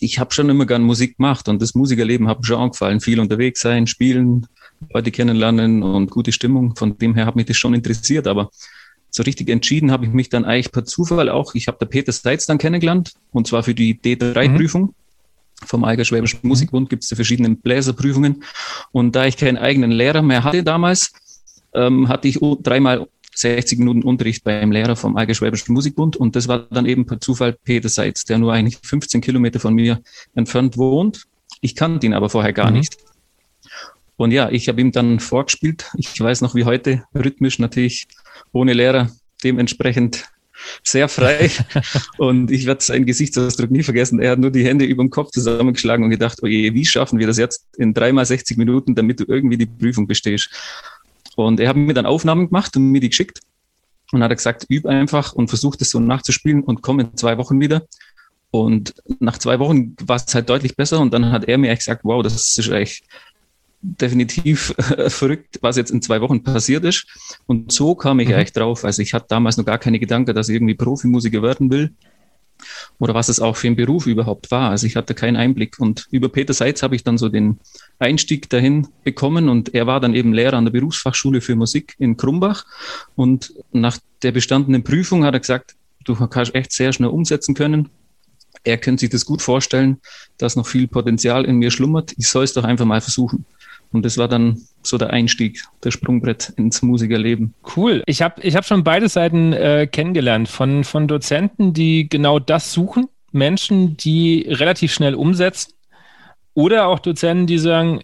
ich 0.00 0.18
habe 0.18 0.34
schon 0.34 0.50
immer 0.50 0.66
gern 0.66 0.82
Musik 0.82 1.18
gemacht 1.18 1.48
und 1.48 1.62
das 1.62 1.74
Musikerleben 1.74 2.28
hat 2.28 2.40
mir 2.40 2.46
schon 2.46 2.60
angefallen. 2.60 3.00
Viel 3.00 3.20
unterwegs 3.20 3.60
sein, 3.60 3.86
spielen, 3.86 4.46
Leute 4.92 5.10
kennenlernen 5.10 5.82
und 5.82 6.10
gute 6.10 6.32
Stimmung. 6.32 6.74
Von 6.76 6.98
dem 6.98 7.14
her 7.14 7.26
hat 7.26 7.36
mich 7.36 7.46
das 7.46 7.56
schon 7.56 7.74
interessiert, 7.74 8.26
aber 8.26 8.50
so 9.14 9.22
richtig 9.22 9.48
entschieden 9.48 9.92
habe 9.92 10.06
ich 10.06 10.12
mich 10.12 10.28
dann 10.28 10.44
eigentlich 10.44 10.72
per 10.72 10.84
Zufall 10.84 11.28
auch. 11.28 11.54
Ich 11.54 11.68
habe 11.68 11.78
der 11.78 11.86
Peter 11.86 12.12
Steitz 12.12 12.46
dann 12.46 12.58
kennengelernt 12.58 13.12
und 13.30 13.46
zwar 13.46 13.62
für 13.62 13.74
die 13.74 13.94
D3-Prüfung. 13.94 14.82
Mhm. 14.82 14.94
Vom 15.64 15.84
Eigerschwäbischen 15.84 16.40
mhm. 16.42 16.48
Musikbund 16.48 16.90
gibt 16.90 17.04
es 17.04 17.10
die 17.10 17.14
verschiedenen 17.14 17.58
Bläserprüfungen. 17.58 18.42
Und 18.90 19.14
da 19.14 19.24
ich 19.26 19.36
keinen 19.36 19.56
eigenen 19.56 19.92
Lehrer 19.92 20.20
mehr 20.20 20.42
hatte 20.42 20.64
damals, 20.64 21.12
ähm, 21.74 22.08
hatte 22.08 22.26
ich 22.26 22.40
dreimal 22.40 23.06
60 23.36 23.78
Minuten 23.78 24.02
Unterricht 24.02 24.42
beim 24.42 24.72
Lehrer 24.72 24.96
vom 24.96 25.16
Eigerschwäbischen 25.16 25.72
Musikbund. 25.74 26.16
Und 26.16 26.34
das 26.34 26.48
war 26.48 26.66
dann 26.70 26.84
eben 26.84 27.06
per 27.06 27.20
Zufall 27.20 27.52
Peter 27.52 27.88
Seitz, 27.88 28.24
der 28.24 28.38
nur 28.38 28.52
eigentlich 28.52 28.78
15 28.82 29.20
Kilometer 29.20 29.60
von 29.60 29.74
mir 29.74 30.00
entfernt 30.34 30.76
wohnt. 30.76 31.22
Ich 31.60 31.76
kannte 31.76 32.04
ihn 32.04 32.14
aber 32.14 32.30
vorher 32.30 32.52
gar 32.52 32.70
mhm. 32.72 32.78
nicht. 32.78 32.96
Und 34.16 34.32
ja, 34.32 34.50
ich 34.50 34.68
habe 34.68 34.80
ihm 34.80 34.90
dann 34.90 35.20
vorgespielt. 35.20 35.92
Ich 35.96 36.20
weiß 36.20 36.40
noch 36.40 36.56
wie 36.56 36.64
heute, 36.64 37.04
rhythmisch 37.14 37.60
natürlich, 37.60 38.08
ohne 38.52 38.72
Lehrer, 38.72 39.10
dementsprechend 39.42 40.26
sehr 40.82 41.08
frei. 41.08 41.50
und 42.18 42.50
ich 42.50 42.66
werde 42.66 42.82
seinen 42.82 43.06
Gesichtsausdruck 43.06 43.70
nie 43.70 43.82
vergessen. 43.82 44.20
Er 44.20 44.32
hat 44.32 44.38
nur 44.38 44.50
die 44.50 44.64
Hände 44.64 44.84
über 44.84 45.02
dem 45.02 45.10
Kopf 45.10 45.30
zusammengeschlagen 45.30 46.04
und 46.04 46.10
gedacht, 46.10 46.38
oh 46.42 46.46
je, 46.46 46.72
wie 46.74 46.84
schaffen 46.84 47.18
wir 47.18 47.26
das 47.26 47.38
jetzt 47.38 47.66
in 47.76 47.94
dreimal 47.94 48.24
60 48.24 48.56
Minuten, 48.56 48.94
damit 48.94 49.20
du 49.20 49.24
irgendwie 49.26 49.56
die 49.56 49.66
Prüfung 49.66 50.06
bestehst? 50.06 50.50
Und 51.36 51.60
er 51.60 51.68
hat 51.68 51.76
mir 51.76 51.94
dann 51.94 52.06
Aufnahmen 52.06 52.46
gemacht 52.46 52.76
und 52.76 52.90
mir 52.90 53.00
die 53.00 53.08
geschickt. 53.08 53.40
Und 54.12 54.22
hat 54.22 54.36
gesagt, 54.36 54.66
üb 54.70 54.86
einfach 54.86 55.32
und 55.32 55.48
versuch 55.48 55.76
das 55.76 55.90
so 55.90 55.98
nachzuspielen 55.98 56.62
und 56.62 56.82
komm 56.82 57.00
in 57.00 57.16
zwei 57.16 57.36
Wochen 57.38 57.60
wieder. 57.60 57.86
Und 58.50 58.94
nach 59.18 59.38
zwei 59.38 59.58
Wochen 59.58 59.96
war 60.02 60.16
es 60.16 60.32
halt 60.32 60.48
deutlich 60.48 60.76
besser. 60.76 61.00
Und 61.00 61.12
dann 61.12 61.32
hat 61.32 61.46
er 61.46 61.58
mir 61.58 61.74
gesagt, 61.74 62.02
wow, 62.04 62.22
das 62.22 62.56
ist 62.56 62.68
echt 62.70 63.04
definitiv 63.84 64.74
äh, 64.78 65.10
verrückt, 65.10 65.58
was 65.60 65.76
jetzt 65.76 65.90
in 65.90 66.02
zwei 66.02 66.20
Wochen 66.20 66.42
passiert 66.42 66.84
ist. 66.84 67.06
Und 67.46 67.70
so 67.70 67.94
kam 67.94 68.20
ich 68.20 68.28
mhm. 68.28 68.34
eigentlich 68.34 68.52
drauf. 68.52 68.84
Also 68.84 69.02
ich 69.02 69.14
hatte 69.14 69.26
damals 69.28 69.56
noch 69.56 69.66
gar 69.66 69.78
keine 69.78 69.98
Gedanken, 69.98 70.34
dass 70.34 70.48
ich 70.48 70.54
irgendwie 70.54 70.74
Profimusiker 70.74 71.42
werden 71.42 71.70
will 71.70 71.90
oder 72.98 73.14
was 73.14 73.28
es 73.28 73.40
auch 73.40 73.56
für 73.56 73.66
ein 73.66 73.76
Beruf 73.76 74.06
überhaupt 74.06 74.50
war. 74.50 74.70
Also 74.70 74.86
ich 74.86 74.96
hatte 74.96 75.14
keinen 75.14 75.36
Einblick. 75.36 75.78
Und 75.78 76.06
über 76.10 76.28
Peter 76.28 76.54
Seitz 76.54 76.82
habe 76.82 76.96
ich 76.96 77.04
dann 77.04 77.18
so 77.18 77.28
den 77.28 77.58
Einstieg 77.98 78.48
dahin 78.48 78.88
bekommen 79.02 79.48
und 79.48 79.74
er 79.74 79.86
war 79.86 80.00
dann 80.00 80.14
eben 80.14 80.32
Lehrer 80.32 80.56
an 80.56 80.64
der 80.64 80.72
Berufsfachschule 80.72 81.40
für 81.40 81.56
Musik 81.56 81.94
in 81.98 82.16
Krumbach. 82.16 82.64
Und 83.16 83.52
nach 83.72 83.98
der 84.22 84.32
bestandenen 84.32 84.84
Prüfung 84.84 85.24
hat 85.24 85.34
er 85.34 85.40
gesagt, 85.40 85.74
du 86.04 86.14
kannst 86.14 86.54
echt 86.54 86.72
sehr 86.72 86.92
schnell 86.92 87.10
umsetzen 87.10 87.54
können. 87.54 87.90
Er 88.62 88.78
könnte 88.78 89.00
sich 89.00 89.10
das 89.10 89.26
gut 89.26 89.42
vorstellen, 89.42 90.00
dass 90.38 90.56
noch 90.56 90.66
viel 90.66 90.88
Potenzial 90.88 91.44
in 91.44 91.56
mir 91.56 91.70
schlummert. 91.70 92.14
Ich 92.16 92.28
soll 92.28 92.44
es 92.44 92.54
doch 92.54 92.64
einfach 92.64 92.86
mal 92.86 93.00
versuchen. 93.00 93.44
Und 93.94 94.04
das 94.04 94.18
war 94.18 94.26
dann 94.26 94.60
so 94.82 94.98
der 94.98 95.10
Einstieg, 95.10 95.62
der 95.84 95.92
Sprungbrett 95.92 96.52
ins 96.56 96.82
Musikerleben. 96.82 97.54
Cool. 97.76 98.02
Ich 98.06 98.22
habe 98.22 98.42
ich 98.42 98.56
hab 98.56 98.64
schon 98.64 98.82
beide 98.82 99.08
Seiten 99.08 99.52
äh, 99.52 99.86
kennengelernt. 99.86 100.48
Von, 100.48 100.82
von 100.82 101.06
Dozenten, 101.06 101.72
die 101.72 102.08
genau 102.08 102.40
das 102.40 102.72
suchen, 102.72 103.06
Menschen, 103.30 103.96
die 103.96 104.46
relativ 104.48 104.92
schnell 104.92 105.14
umsetzen. 105.14 105.74
Oder 106.54 106.88
auch 106.88 106.98
Dozenten, 106.98 107.46
die 107.46 107.58
sagen, 107.58 108.00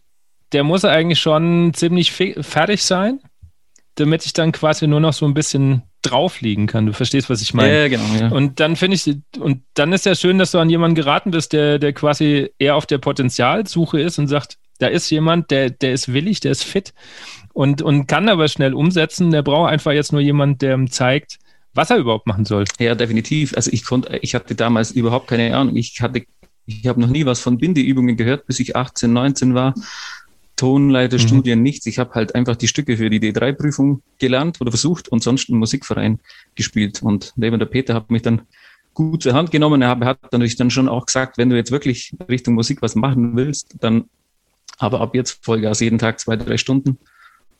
der 0.52 0.64
muss 0.64 0.84
eigentlich 0.84 1.18
schon 1.18 1.72
ziemlich 1.74 2.12
fertig 2.12 2.84
sein, 2.84 3.20
damit 3.96 4.24
ich 4.24 4.32
dann 4.32 4.52
quasi 4.52 4.86
nur 4.86 5.00
noch 5.00 5.12
so 5.12 5.26
ein 5.26 5.34
bisschen 5.34 5.82
drauflegen 6.02 6.66
kann. 6.66 6.86
Du 6.86 6.92
verstehst, 6.92 7.28
was 7.30 7.42
ich 7.42 7.52
meine. 7.52 7.82
Ja, 7.82 7.88
genau. 7.88 8.04
Ja. 8.18 8.28
Und 8.28 8.60
dann 8.60 8.76
finde 8.76 8.96
ich, 8.96 9.16
und 9.38 9.62
dann 9.74 9.92
ist 9.92 10.06
ja 10.06 10.14
schön, 10.14 10.38
dass 10.38 10.52
du 10.52 10.58
an 10.58 10.70
jemanden 10.70 10.94
geraten 10.94 11.30
bist, 11.32 11.52
der, 11.52 11.78
der 11.78 11.92
quasi 11.92 12.50
eher 12.58 12.76
auf 12.76 12.86
der 12.86 12.98
Potenzialsuche 12.98 14.00
ist 14.00 14.18
und 14.18 14.28
sagt, 14.28 14.56
da 14.80 14.88
ist 14.88 15.10
jemand, 15.10 15.50
der, 15.50 15.70
der 15.70 15.92
ist 15.92 16.12
willig, 16.12 16.40
der 16.40 16.52
ist 16.52 16.64
fit 16.64 16.92
und, 17.52 17.82
und 17.82 18.06
kann 18.06 18.28
aber 18.28 18.48
schnell 18.48 18.74
umsetzen. 18.74 19.30
Der 19.30 19.42
braucht 19.42 19.70
einfach 19.70 19.92
jetzt 19.92 20.12
nur 20.12 20.20
jemand, 20.20 20.62
der 20.62 20.74
ihm 20.74 20.90
zeigt, 20.90 21.38
was 21.74 21.90
er 21.90 21.98
überhaupt 21.98 22.26
machen 22.26 22.44
soll. 22.44 22.64
Ja, 22.78 22.94
definitiv. 22.94 23.54
Also 23.54 23.70
ich 23.72 23.84
konnte, 23.84 24.18
ich 24.22 24.34
hatte 24.34 24.54
damals 24.54 24.90
überhaupt 24.90 25.28
keine 25.28 25.56
Ahnung. 25.56 25.76
Ich 25.76 26.00
hatte, 26.00 26.24
ich 26.66 26.86
habe 26.86 27.00
noch 27.00 27.08
nie 27.08 27.26
was 27.26 27.40
von 27.40 27.58
Bindeübungen 27.58 28.16
gehört, 28.16 28.46
bis 28.46 28.60
ich 28.60 28.74
18, 28.74 29.12
19 29.12 29.54
war. 29.54 29.74
Tonleiterstudien, 30.56 31.58
mhm. 31.58 31.62
nichts. 31.62 31.86
Ich 31.86 31.98
habe 31.98 32.14
halt 32.14 32.34
einfach 32.34 32.56
die 32.56 32.68
Stücke 32.68 32.96
für 32.96 33.08
die 33.08 33.20
D3-Prüfung 33.20 34.02
gelernt 34.18 34.60
oder 34.60 34.70
versucht 34.70 35.08
und 35.08 35.22
sonst 35.22 35.48
im 35.48 35.58
Musikverein 35.58 36.20
gespielt. 36.54 37.02
Und 37.02 37.32
neben 37.36 37.58
der 37.58 37.66
Peter 37.66 37.94
hat 37.94 38.10
mich 38.10 38.22
dann 38.22 38.42
gut 38.92 39.22
zur 39.22 39.32
Hand 39.32 39.50
genommen. 39.50 39.80
Er 39.82 39.88
hat 39.88 40.32
natürlich 40.32 40.56
dann 40.56 40.70
schon 40.70 40.88
auch 40.88 41.06
gesagt, 41.06 41.38
wenn 41.38 41.50
du 41.50 41.56
jetzt 41.56 41.70
wirklich 41.70 42.14
Richtung 42.28 42.54
Musik 42.54 42.82
was 42.82 42.94
machen 42.94 43.36
willst, 43.36 43.76
dann 43.80 44.04
aber 44.80 45.00
ab 45.00 45.14
jetzt 45.14 45.44
Vollgas 45.44 45.80
jeden 45.80 45.98
Tag 45.98 46.18
zwei, 46.18 46.36
drei 46.36 46.56
Stunden. 46.56 46.98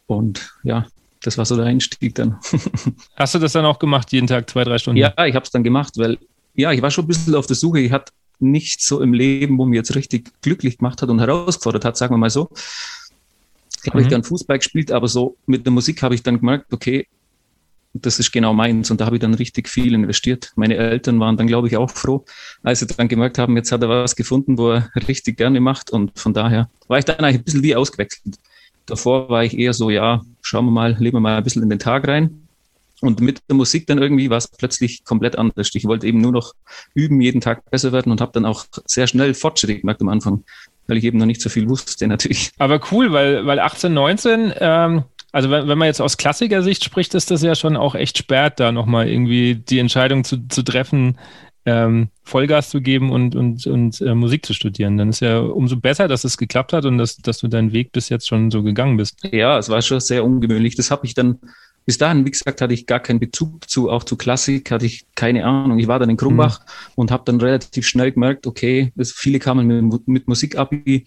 Und 0.07 0.55
ja, 0.65 0.87
das 1.23 1.39
war 1.39 1.45
so 1.45 1.55
der 1.55 1.67
Einstieg 1.67 2.15
dann. 2.15 2.39
Hast 3.17 3.35
du 3.35 3.39
das 3.39 3.53
dann 3.53 3.67
auch 3.67 3.79
gemacht, 3.79 4.11
jeden 4.11 4.27
Tag 4.27 4.49
zwei, 4.49 4.65
drei 4.65 4.79
Stunden? 4.79 4.99
Ja, 4.99 5.13
ich 5.27 5.35
habe 5.35 5.45
es 5.45 5.51
dann 5.51 5.63
gemacht, 5.63 5.93
weil 5.99 6.19
ja, 6.55 6.73
ich 6.73 6.83
war 6.83 6.91
schon 6.91 7.05
ein 7.05 7.09
bisschen 7.09 7.35
auf 7.35 7.47
der 7.47 7.57
Suche. 7.57 7.81
Ich 7.81 7.93
hatte 7.93 8.13
nichts 8.39 8.87
so 8.87 9.03
im 9.03 9.13
Leben, 9.13 9.59
wo 9.59 9.67
mir 9.67 9.77
jetzt 9.77 9.95
richtig 9.95 10.33
glücklich 10.41 10.79
gemacht 10.79 11.03
hat 11.03 11.11
und 11.11 11.21
herausgefordert 11.21 11.85
hat, 11.85 11.97
sagen 11.99 12.15
wir 12.15 12.19
mal 12.19 12.31
so. 12.31 12.49
habe 13.87 13.99
mhm. 13.99 14.05
ich 14.05 14.09
dann 14.09 14.25
Fußball 14.25 14.59
gespielt, 14.59 14.91
aber 14.91 15.07
so 15.07 15.37
mit 15.45 15.67
der 15.67 15.73
Musik 15.73 16.03
habe 16.03 16.15
ich 16.15 16.23
dann 16.23 16.41
gemerkt, 16.41 16.73
okay, 16.73 17.07
das 17.93 18.19
ist 18.19 18.31
genau 18.33 18.53
meins 18.53 18.91
und 18.91 19.01
da 19.01 19.07
habe 19.07 19.17
ich 19.17 19.21
dann 19.21 19.35
richtig 19.35 19.69
viel 19.69 19.95
investiert. 19.95 20.53
Meine 20.55 20.77
Eltern 20.77 21.19
waren 21.19 21.37
dann, 21.37 21.47
glaube 21.47 21.69
ich, 21.69 21.77
auch 21.77 21.91
froh, 21.91 22.25
als 22.63 22.81
sie 22.81 22.87
dann 22.87 23.09
gemerkt 23.09 23.39
haben, 23.39 23.57
jetzt 23.57 23.73
hat 23.73 23.83
er 23.83 23.89
was 23.89 24.15
gefunden, 24.15 24.59
wo 24.59 24.71
er 24.71 24.91
richtig 25.09 25.37
gerne 25.37 25.61
macht 25.61 25.91
und 25.91 26.19
von 26.19 26.33
daher 26.33 26.71
war 26.89 26.99
ich 26.99 27.05
dann 27.05 27.19
eigentlich 27.19 27.41
ein 27.41 27.45
bisschen 27.45 27.63
wie 27.63 27.75
ausgewechselt. 27.75 28.37
Davor 28.87 29.29
war 29.29 29.45
ich 29.45 29.59
eher 29.59 29.73
so, 29.73 29.91
ja, 29.91 30.23
schauen 30.41 30.67
wir 30.67 30.73
mal, 30.73 30.97
leben 30.99 31.17
wir 31.17 31.21
mal 31.21 31.37
ein 31.37 31.45
bisschen 31.45 31.63
in 31.63 31.71
den 31.71 31.79
Tag 31.79 32.07
rein. 32.09 32.47
Und 33.01 33.21
mit 33.21 33.41
der 33.49 33.57
Musik 33.57 33.87
dann 33.87 33.99
irgendwie 33.99 34.29
war 34.29 34.37
es 34.37 34.49
plötzlich 34.49 35.05
komplett 35.05 35.37
anders. 35.37 35.71
Ich 35.73 35.87
wollte 35.87 36.07
eben 36.07 36.21
nur 36.21 36.33
noch 36.33 36.53
üben, 36.93 37.21
jeden 37.21 37.41
Tag 37.41 37.71
besser 37.71 37.93
werden 37.93 38.13
und 38.13 38.21
habe 38.21 38.33
dann 38.33 38.45
auch 38.45 38.67
sehr 38.85 39.07
schnell 39.07 39.33
Fortschritte 39.33 39.79
gemerkt 39.79 40.03
am 40.03 40.11
Anfang, 40.11 40.45
weil 40.87 40.99
ich 40.99 41.05
eben 41.05 41.19
noch 41.19 41.27
nicht 41.27 41.41
so 41.41 41.49
viel 41.49 41.69
wusste 41.69 42.07
natürlich. 42.07 42.53
Aber 42.59 42.81
cool, 42.91 43.11
weil, 43.13 43.47
weil 43.47 43.59
18, 43.59 43.95
19, 43.95 44.53
ähm, 44.59 45.05
also 45.33 45.51
wenn, 45.51 45.69
wenn 45.69 45.79
man 45.79 45.87
jetzt 45.87 46.01
aus 46.01 46.17
Klassikersicht 46.17 46.85
spricht, 46.85 47.15
ist 47.15 47.31
das 47.31 47.43
ja 47.43 47.55
schon 47.55 47.77
auch 47.77 47.95
echt 47.95 48.19
spät, 48.19 48.55
da 48.57 48.73
nochmal 48.73 49.09
irgendwie 49.09 49.55
die 49.55 49.79
Entscheidung 49.79 50.25
zu, 50.25 50.49
zu 50.49 50.63
treffen, 50.63 51.19
ähm, 51.67 52.09
Vollgas 52.23 52.71
zu 52.71 52.81
geben 52.81 53.11
und, 53.11 53.37
und, 53.37 53.67
und 53.67 54.01
äh, 54.01 54.15
Musik 54.15 54.47
zu 54.47 54.55
studieren. 54.55 54.97
Dann 54.97 55.11
ist 55.11 55.21
ja 55.21 55.39
umso 55.39 55.77
besser, 55.77 56.09
dass 56.09 56.25
es 56.25 56.37
geklappt 56.37 56.73
hat 56.73 56.85
und 56.85 56.99
dass, 56.99 57.17
dass 57.17 57.39
du 57.39 57.49
deinen 57.49 57.73
Weg 57.73 57.93
bis 57.93 58.09
jetzt 58.09 58.29
schon 58.29 58.51
so 58.51 58.63
gegangen 58.63 58.97
bist. 58.97 59.19
Ja, 59.31 59.59
es 59.59 59.69
war 59.69 59.83
schon 59.83 60.01
sehr 60.01 60.25
ungewöhnlich. 60.25 60.75
Das 60.75 60.91
habe 60.91 61.07
ich 61.07 61.15
dann, 61.15 61.39
bis 61.85 61.99
dahin, 61.99 62.25
wie 62.25 62.31
gesagt, 62.31 62.61
hatte 62.61 62.75
ich 62.75 62.87
gar 62.87 63.01
keinen 63.01 63.21
Bezug 63.21 63.69
zu, 63.69 63.91
auch 63.91 64.05
zu 64.05 64.17
Klassik, 64.17 64.71
hatte 64.71 64.87
ich 64.87 65.05
keine 65.15 65.45
Ahnung. 65.45 65.79
Ich 65.79 65.87
war 65.87 65.99
dann 65.99 66.11
in 66.11 66.17
Krumbach 66.17 66.61
mhm. 66.61 66.93
und 66.97 67.11
habe 67.11 67.25
dann 67.27 67.41
relativ 67.41 67.87
schnell 67.87 68.13
gemerkt, 68.13 68.47
okay, 68.47 68.93
viele 69.05 69.39
kamen 69.39 69.89
mit, 69.89 70.09
mit 70.09 70.29
Musikabi 70.29 71.07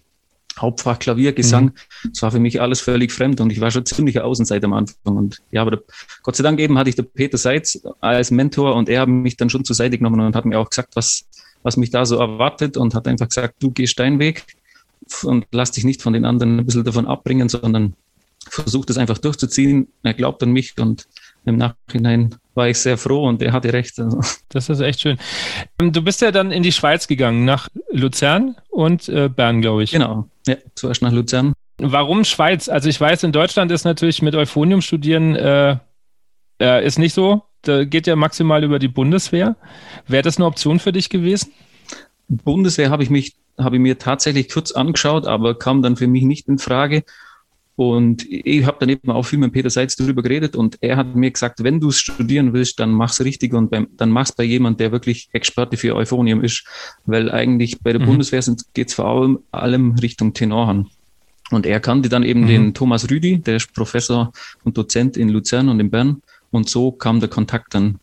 Hauptfach 0.58 0.98
Klavier, 0.98 1.32
Gesang. 1.32 1.66
Mhm. 2.02 2.10
Das 2.10 2.22
war 2.22 2.30
für 2.30 2.38
mich 2.38 2.60
alles 2.60 2.80
völlig 2.80 3.12
fremd 3.12 3.40
und 3.40 3.50
ich 3.50 3.60
war 3.60 3.70
schon 3.70 3.84
ziemlicher 3.84 4.24
Außenseiter 4.24 4.66
am 4.66 4.74
Anfang. 4.74 5.16
Und 5.16 5.42
ja, 5.50 5.62
aber 5.62 5.72
der, 5.72 5.82
Gott 6.22 6.36
sei 6.36 6.42
Dank 6.42 6.60
eben 6.60 6.78
hatte 6.78 6.90
ich 6.90 6.96
der 6.96 7.02
Peter 7.02 7.38
Seitz 7.38 7.80
als 8.00 8.30
Mentor 8.30 8.74
und 8.74 8.88
er 8.88 9.02
hat 9.02 9.08
mich 9.08 9.36
dann 9.36 9.50
schon 9.50 9.64
zur 9.64 9.76
Seite 9.76 9.98
genommen 9.98 10.20
und 10.20 10.36
hat 10.36 10.44
mir 10.44 10.58
auch 10.58 10.70
gesagt, 10.70 10.96
was, 10.96 11.24
was 11.62 11.76
mich 11.76 11.90
da 11.90 12.06
so 12.06 12.16
erwartet 12.16 12.76
und 12.76 12.94
hat 12.94 13.08
einfach 13.08 13.28
gesagt, 13.28 13.62
du 13.62 13.70
gehst 13.70 13.98
deinen 13.98 14.18
Weg 14.18 14.44
und 15.22 15.46
lass 15.50 15.72
dich 15.72 15.84
nicht 15.84 16.02
von 16.02 16.12
den 16.12 16.24
anderen 16.24 16.58
ein 16.60 16.66
bisschen 16.66 16.84
davon 16.84 17.06
abbringen, 17.06 17.48
sondern 17.48 17.94
versuch 18.48 18.84
das 18.84 18.98
einfach 18.98 19.18
durchzuziehen. 19.18 19.88
Er 20.02 20.14
glaubt 20.14 20.42
an 20.42 20.52
mich 20.52 20.74
und 20.78 21.06
im 21.44 21.56
Nachhinein 21.56 22.34
war 22.54 22.68
ich 22.68 22.78
sehr 22.78 22.96
froh 22.96 23.26
und 23.26 23.42
er 23.42 23.52
hatte 23.52 23.72
recht. 23.72 23.98
Also. 23.98 24.20
Das 24.48 24.68
ist 24.68 24.80
echt 24.80 25.00
schön. 25.00 25.18
Ähm, 25.80 25.92
du 25.92 26.02
bist 26.02 26.20
ja 26.20 26.30
dann 26.30 26.52
in 26.52 26.62
die 26.62 26.72
Schweiz 26.72 27.08
gegangen, 27.08 27.44
nach 27.44 27.68
Luzern 27.90 28.56
und 28.70 29.08
äh, 29.08 29.28
Bern, 29.28 29.60
glaube 29.60 29.82
ich. 29.82 29.90
Genau, 29.90 30.28
ja, 30.46 30.56
zuerst 30.74 31.02
nach 31.02 31.12
Luzern. 31.12 31.52
Warum 31.78 32.24
Schweiz? 32.24 32.68
Also 32.68 32.88
ich 32.88 33.00
weiß, 33.00 33.24
in 33.24 33.32
Deutschland 33.32 33.72
ist 33.72 33.84
natürlich 33.84 34.22
mit 34.22 34.34
Euphonium 34.36 34.80
studieren 34.80 35.34
äh, 35.34 35.76
äh, 36.60 36.86
ist 36.86 36.98
nicht 36.98 37.14
so. 37.14 37.42
Da 37.62 37.84
geht 37.84 38.06
ja 38.06 38.14
maximal 38.14 38.62
über 38.62 38.78
die 38.78 38.88
Bundeswehr. 38.88 39.56
Wäre 40.06 40.22
das 40.22 40.36
eine 40.36 40.46
Option 40.46 40.78
für 40.78 40.92
dich 40.92 41.08
gewesen? 41.08 41.52
Bundeswehr 42.28 42.90
habe 42.90 43.02
ich 43.02 43.10
mich 43.10 43.34
habe 43.58 43.76
ich 43.76 43.82
mir 43.82 43.98
tatsächlich 43.98 44.48
kurz 44.48 44.72
angeschaut, 44.72 45.26
aber 45.26 45.56
kam 45.56 45.80
dann 45.82 45.96
für 45.96 46.08
mich 46.08 46.24
nicht 46.24 46.48
in 46.48 46.58
Frage. 46.58 47.04
Und 47.76 48.24
ich 48.30 48.64
habe 48.64 48.76
dann 48.78 48.88
eben 48.88 49.10
auch 49.10 49.24
viel 49.24 49.38
mit 49.38 49.52
Peter 49.52 49.70
Seitz 49.70 49.96
darüber 49.96 50.22
geredet 50.22 50.54
und 50.54 50.78
er 50.80 50.96
hat 50.96 51.16
mir 51.16 51.30
gesagt, 51.30 51.64
wenn 51.64 51.80
du 51.80 51.88
es 51.88 51.98
studieren 51.98 52.52
willst, 52.52 52.78
dann 52.78 52.92
mach's 52.92 53.20
richtig 53.20 53.52
und 53.52 53.70
beim, 53.70 53.88
dann 53.96 54.10
mach's 54.10 54.30
bei 54.30 54.44
jemand, 54.44 54.78
der 54.78 54.92
wirklich 54.92 55.28
Experte 55.32 55.76
für 55.76 55.96
Euphonium 55.96 56.44
ist, 56.44 56.64
weil 57.04 57.30
eigentlich 57.32 57.80
bei 57.80 57.92
der 57.92 58.00
mhm. 58.00 58.06
Bundeswehr 58.06 58.42
geht's 58.74 58.94
vor 58.94 59.06
allem, 59.06 59.40
allem 59.50 59.96
Richtung 60.00 60.34
Tenorhand. 60.34 60.88
Und 61.50 61.66
er 61.66 61.80
kannte 61.80 62.08
dann 62.08 62.22
eben 62.22 62.42
mhm. 62.42 62.46
den 62.46 62.74
Thomas 62.74 63.10
Rüdi, 63.10 63.38
der 63.38 63.56
ist 63.56 63.74
Professor 63.74 64.32
und 64.62 64.78
Dozent 64.78 65.16
in 65.16 65.28
Luzern 65.28 65.68
und 65.68 65.80
in 65.80 65.90
Bern. 65.90 66.22
Und 66.52 66.68
so 66.68 66.92
kam 66.92 67.18
der 67.18 67.28
Kontakt 67.28 67.74
dann 67.74 67.98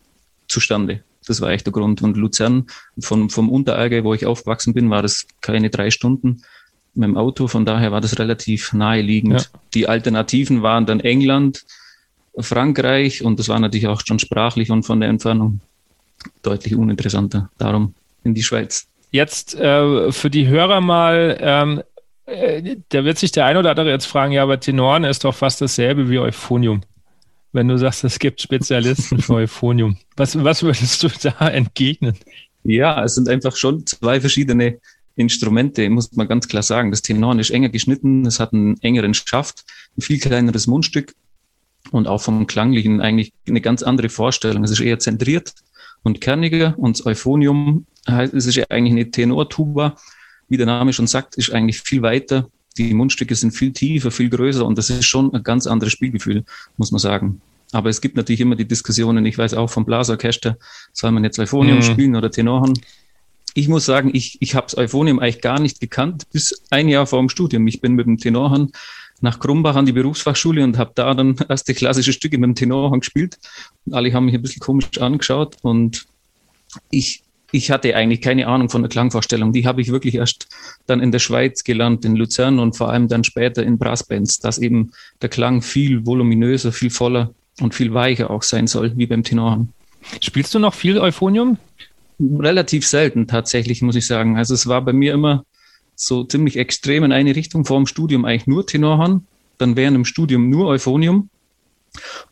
zustande. 0.50 1.04
Das 1.26 1.40
war 1.40 1.50
echt 1.52 1.66
der 1.66 1.74
Grund. 1.74 2.02
Und 2.02 2.18
Luzern, 2.18 2.68
vom, 3.00 3.30
vom 3.30 3.50
Unterallgäu, 3.50 4.04
wo 4.04 4.14
ich 4.14 4.26
aufgewachsen 4.26 4.74
bin, 4.74 4.90
war 4.90 5.02
das 5.02 5.28
keine 5.40 5.70
drei 5.70 5.92
Stunden 5.92 6.42
mit 6.94 7.08
dem 7.08 7.18
Auto. 7.18 7.48
Von 7.48 7.66
daher 7.66 7.92
war 7.92 8.02
das 8.02 8.20
relativ 8.20 8.74
naheliegend. 8.74 9.42
Ja. 9.42 9.60
Die 9.74 9.88
Alternativen 9.88 10.62
waren 10.62 10.86
dann 10.86 11.00
England, 11.00 11.66
Frankreich 12.38 13.24
und 13.24 13.40
das 13.40 13.50
war 13.50 13.60
natürlich 13.60 13.88
auch 13.88 14.02
schon 14.06 14.20
sprachlich 14.20 14.72
und 14.72 14.84
von 14.84 15.00
der 15.00 15.10
Entfernung 15.10 15.62
deutlich 16.44 16.76
uninteressanter. 16.76 17.50
Darum 17.58 17.94
in 18.24 18.34
die 18.34 18.44
Schweiz. 18.44 18.88
Jetzt 19.12 19.56
äh, 19.56 20.12
für 20.12 20.30
die 20.30 20.48
Hörer 20.48 20.80
mal, 20.80 21.38
ähm, 21.42 21.82
äh, 22.26 22.78
da 22.90 23.04
wird 23.04 23.18
sich 23.18 23.32
der 23.32 23.46
ein 23.46 23.58
oder 23.58 23.72
andere 23.72 23.90
jetzt 23.90 24.06
fragen, 24.06 24.32
ja, 24.32 24.44
aber 24.44 24.60
Tenoren 24.60 25.04
ist 25.04 25.26
doch 25.26 25.36
fast 25.36 25.62
dasselbe 25.62 26.10
wie 26.10 26.20
Euphonium. 26.20 26.82
Wenn 27.52 27.68
du 27.68 27.78
sagst, 27.78 28.06
es 28.06 28.20
gibt 28.20 28.42
Spezialisten 28.42 29.20
für 29.20 29.34
Euphonium. 29.36 29.98
Was, 30.16 30.42
was 30.42 30.64
würdest 30.64 31.04
du 31.04 31.10
da 31.22 31.50
entgegnen? 31.50 32.18
Ja, 32.64 33.04
es 33.04 33.16
sind 33.16 33.28
einfach 33.28 33.56
schon 33.58 33.86
zwei 33.86 34.22
verschiedene 34.22 34.80
Instrumente, 35.16 35.90
muss 35.90 36.12
man 36.14 36.28
ganz 36.28 36.48
klar 36.48 36.64
sagen. 36.64 36.92
Das 36.92 37.02
Tenorn 37.02 37.40
ist 37.40 37.52
enger 37.52 37.70
geschnitten, 37.70 38.26
es 38.26 38.40
hat 38.40 38.54
einen 38.54 38.80
engeren 38.82 39.14
Schaft, 39.14 39.66
ein 39.98 40.02
viel 40.02 40.20
kleineres 40.20 40.68
Mundstück 40.68 41.16
und 41.92 42.08
auch 42.08 42.22
vom 42.22 42.48
Klanglichen 42.48 43.02
eigentlich 43.02 43.34
eine 43.48 43.62
ganz 43.62 43.84
andere 43.84 44.10
Vorstellung. 44.10 44.64
Es 44.64 44.72
ist 44.72 44.80
eher 44.80 45.00
zentriert 45.00 45.54
und 46.04 46.22
kerniger 46.22 46.76
und 46.78 47.00
das 47.00 47.06
Euphonium 47.06 47.86
heißt, 48.08 48.34
es 48.34 48.46
ist 48.46 48.56
ja 48.56 48.66
eigentlich 48.70 48.94
eine 48.94 49.12
Tenortuba. 49.12 49.96
Wie 50.48 50.58
der 50.58 50.66
Name 50.66 50.94
schon 50.94 51.08
sagt, 51.08 51.36
ist 51.36 51.52
eigentlich 51.52 51.82
viel 51.82 52.02
weiter. 52.02 52.50
Die 52.78 52.94
Mundstücke 52.94 53.36
sind 53.36 53.52
viel 53.52 53.74
tiefer, 53.74 54.12
viel 54.12 54.30
größer 54.30 54.66
und 54.66 54.78
das 54.78 54.90
ist 54.90 55.06
schon 55.06 55.34
ein 55.34 55.44
ganz 55.44 55.68
anderes 55.68 55.94
Spielgefühl, 55.94 56.46
muss 56.78 56.92
man 56.92 57.00
sagen. 57.00 57.42
Aber 57.74 57.90
es 57.90 58.02
gibt 58.02 58.18
natürlich 58.18 58.42
immer 58.42 58.56
die 58.56 58.68
Diskussionen, 58.68 59.26
ich 59.26 59.38
weiß 59.38 59.54
auch 59.54 59.70
vom 59.70 59.86
Blasorchester, 59.86 60.58
soll 60.92 61.12
man 61.12 61.24
jetzt 61.24 61.40
Euphonium 61.40 61.78
mhm. 61.78 61.84
spielen 61.84 62.16
oder 62.16 62.30
Tenorhorn? 62.30 62.74
Ich 63.54 63.68
muss 63.68 63.86
sagen, 63.86 64.12
ich, 64.14 64.38
ich 64.42 64.56
habe 64.56 64.68
das 64.68 64.78
Euphonium 64.78 65.20
eigentlich 65.20 65.42
gar 65.42 65.60
nicht 65.60 65.80
gekannt 65.80 66.26
bis 66.32 66.62
ein 66.70 66.88
Jahr 66.88 67.06
vor 67.06 67.20
dem 67.20 67.30
Studium. 67.30 67.68
Ich 67.68 67.82
bin 67.82 67.94
mit 67.94 68.06
dem 68.06 68.18
Tenorhorn 68.18 68.72
nach 69.22 69.40
Krumbach 69.40 69.76
an 69.76 69.86
die 69.86 69.92
Berufsfachschule 69.92 70.64
und 70.64 70.78
habe 70.78 70.92
da 70.96 71.14
dann 71.14 71.36
erste 71.50 71.74
klassische 71.74 72.14
Stücke 72.14 72.38
mit 72.38 72.48
dem 72.48 72.56
Tenorhorn 72.56 73.02
gespielt. 73.02 73.38
Alle 73.92 74.14
haben 74.14 74.26
mich 74.26 74.36
ein 74.36 74.42
bisschen 74.42 74.62
komisch 74.62 75.00
angeschaut 75.00 75.58
und 75.62 76.06
ich, 76.90 77.24
ich 77.52 77.72
hatte 77.72 77.96
eigentlich 77.96 78.22
keine 78.22 78.48
Ahnung 78.48 78.70
von 78.70 78.82
der 78.82 78.90
Klangvorstellung. 78.90 79.52
Die 79.54 79.68
habe 79.68 79.82
ich 79.82 79.92
wirklich 79.92 80.16
erst 80.16 80.48
dann 80.88 81.02
in 81.02 81.12
der 81.12 81.20
Schweiz 81.20 81.64
gelernt, 81.64 82.06
in 82.06 82.16
Luzern 82.16 82.60
und 82.60 82.78
vor 82.78 82.90
allem 82.90 83.08
dann 83.08 83.24
später 83.24 83.64
in 83.64 83.78
Brassbands, 83.78 84.40
dass 84.40 84.58
eben 84.58 84.92
der 85.22 85.30
Klang 85.30 85.62
viel 85.62 86.06
voluminöser, 86.06 86.72
viel 86.72 86.90
voller 86.90 87.34
und 87.60 87.76
viel 87.76 87.94
weicher 87.94 88.30
auch 88.32 88.44
sein 88.44 88.68
soll, 88.68 88.94
wie 88.96 89.06
beim 89.06 89.24
Tenorhorn. 89.24 89.74
Spielst 90.22 90.56
du 90.56 90.60
noch 90.60 90.74
viel 90.74 90.98
Euphonium? 90.98 91.58
Relativ 92.40 92.88
selten 92.88 93.28
tatsächlich, 93.28 93.82
muss 93.82 93.96
ich 93.96 94.08
sagen. 94.08 94.38
Also 94.38 94.54
es 94.54 94.68
war 94.68 94.82
bei 94.84 94.94
mir 94.94 95.14
immer 95.14 95.46
so 95.96 96.24
ziemlich 96.24 96.58
extrem 96.58 97.04
in 97.04 97.12
eine 97.12 97.36
Richtung. 97.36 97.66
Vor 97.66 97.78
dem 97.78 97.88
Studium 97.88 98.26
eigentlich 98.26 98.48
nur 98.48 98.66
Tenorhorn, 98.66 99.26
dann 99.58 99.76
während 99.76 99.96
dem 99.96 100.06
Studium 100.06 100.50
nur 100.50 100.68
Euphonium. 100.68 101.30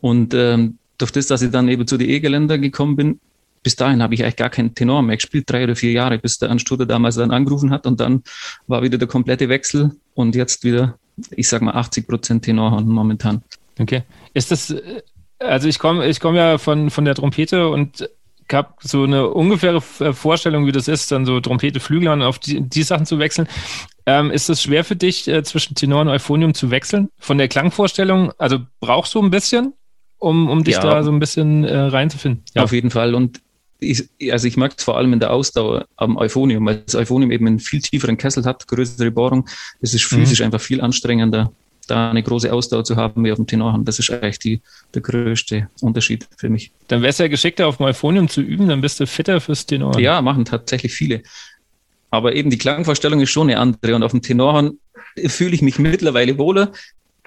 Und 0.00 0.34
ähm, 0.34 0.78
durch 0.98 1.12
das, 1.12 1.26
dass 1.26 1.42
ich 1.42 1.50
dann 1.50 1.68
eben 1.68 1.86
zu 1.86 1.96
den 1.96 2.08
E-Geländer 2.08 2.58
gekommen 2.58 2.96
bin, 2.96 3.20
bis 3.62 3.76
dahin 3.76 4.02
habe 4.02 4.14
ich 4.14 4.22
eigentlich 4.22 4.36
gar 4.36 4.50
keinen 4.50 4.74
Tenor 4.74 5.02
mehr 5.02 5.16
gespielt, 5.16 5.44
drei 5.48 5.64
oder 5.64 5.76
vier 5.76 5.92
Jahre, 5.92 6.18
bis 6.18 6.38
der 6.38 6.50
Anstuder 6.50 6.86
damals 6.86 7.16
dann 7.16 7.30
angerufen 7.30 7.70
hat 7.70 7.86
und 7.86 8.00
dann 8.00 8.22
war 8.66 8.82
wieder 8.82 8.96
der 8.96 9.08
komplette 9.08 9.48
Wechsel 9.48 9.92
und 10.14 10.34
jetzt 10.34 10.64
wieder, 10.64 10.98
ich 11.30 11.48
sag 11.48 11.60
mal, 11.60 11.74
80 11.74 12.06
Prozent 12.06 12.44
Tenorhorn 12.44 12.88
momentan. 12.88 13.42
Okay. 13.78 14.02
Ist 14.32 14.50
das, 14.50 14.70
äh, 14.70 15.02
also 15.38 15.68
ich 15.68 15.78
komme 15.78 16.06
ich 16.06 16.20
komm 16.20 16.36
ja 16.36 16.58
von, 16.58 16.90
von 16.90 17.04
der 17.04 17.14
Trompete 17.14 17.68
und 17.68 18.08
habe 18.52 18.74
so 18.80 19.04
eine 19.04 19.28
ungefähre 19.28 19.82
äh, 20.00 20.12
Vorstellung, 20.12 20.66
wie 20.66 20.72
das 20.72 20.88
ist, 20.88 21.10
dann 21.12 21.26
so 21.26 21.40
Trompete, 21.40 21.80
Flügel 21.80 22.08
und 22.08 22.22
auf 22.22 22.38
die, 22.38 22.60
die 22.60 22.82
Sachen 22.82 23.06
zu 23.06 23.18
wechseln. 23.18 23.48
Ähm, 24.06 24.30
ist 24.30 24.48
es 24.50 24.62
schwer 24.62 24.84
für 24.84 24.96
dich, 24.96 25.28
äh, 25.28 25.42
zwischen 25.42 25.74
Tenor 25.74 26.02
und 26.02 26.08
Euphonium 26.08 26.54
zu 26.54 26.70
wechseln? 26.70 27.10
Von 27.18 27.38
der 27.38 27.48
Klangvorstellung, 27.48 28.32
also 28.38 28.58
brauchst 28.80 29.14
du 29.14 29.22
ein 29.22 29.30
bisschen, 29.30 29.74
um, 30.18 30.48
um 30.48 30.64
dich 30.64 30.74
ja, 30.74 30.80
da 30.80 31.02
so 31.02 31.12
ein 31.12 31.20
bisschen 31.20 31.64
äh, 31.64 31.76
reinzufinden? 31.76 32.42
Ja. 32.54 32.62
Auf 32.64 32.72
jeden 32.72 32.90
Fall. 32.90 33.14
Und 33.14 33.40
ich, 33.78 34.08
also 34.30 34.46
ich 34.46 34.56
mag 34.56 34.74
es 34.76 34.84
vor 34.84 34.96
allem 34.96 35.12
in 35.12 35.20
der 35.20 35.32
Ausdauer 35.32 35.86
am 35.96 36.16
Euphonium, 36.16 36.64
weil 36.66 36.78
das 36.78 36.94
Euphonium 36.94 37.30
eben 37.30 37.46
einen 37.46 37.58
viel 37.58 37.80
tieferen 37.80 38.16
Kessel 38.16 38.44
hat, 38.44 38.66
größere 38.68 39.10
Bohrung. 39.10 39.48
Es 39.80 39.94
ist 39.94 40.04
physisch 40.04 40.40
mhm. 40.40 40.46
einfach 40.46 40.60
viel 40.60 40.80
anstrengender 40.80 41.52
da 41.90 42.10
eine 42.10 42.22
große 42.22 42.52
Ausdauer 42.52 42.84
zu 42.84 42.96
haben 42.96 43.24
wie 43.24 43.32
auf 43.32 43.36
dem 43.36 43.46
Tenorhand. 43.46 43.86
Das 43.88 43.98
ist 43.98 44.10
eigentlich 44.10 44.38
die, 44.38 44.60
der 44.94 45.02
größte 45.02 45.68
Unterschied 45.80 46.28
für 46.36 46.48
mich. 46.48 46.72
Dann 46.88 47.02
wäre 47.02 47.10
es 47.10 47.18
ja 47.18 47.28
geschickter, 47.28 47.66
auf 47.66 47.80
Euphonium 47.80 48.28
zu 48.28 48.40
üben, 48.40 48.68
dann 48.68 48.80
bist 48.80 49.00
du 49.00 49.06
fitter 49.06 49.40
fürs 49.40 49.66
Tenorhand. 49.66 50.00
Ja, 50.00 50.22
machen 50.22 50.44
tatsächlich 50.44 50.92
viele. 50.92 51.22
Aber 52.10 52.34
eben 52.34 52.50
die 52.50 52.58
Klangvorstellung 52.58 53.20
ist 53.20 53.30
schon 53.30 53.50
eine 53.50 53.58
andere. 53.58 53.94
Und 53.94 54.02
auf 54.02 54.10
dem 54.10 54.22
Tenorhand 54.22 54.74
fühle 55.26 55.54
ich 55.54 55.62
mich 55.62 55.78
mittlerweile 55.78 56.38
wohler. 56.38 56.72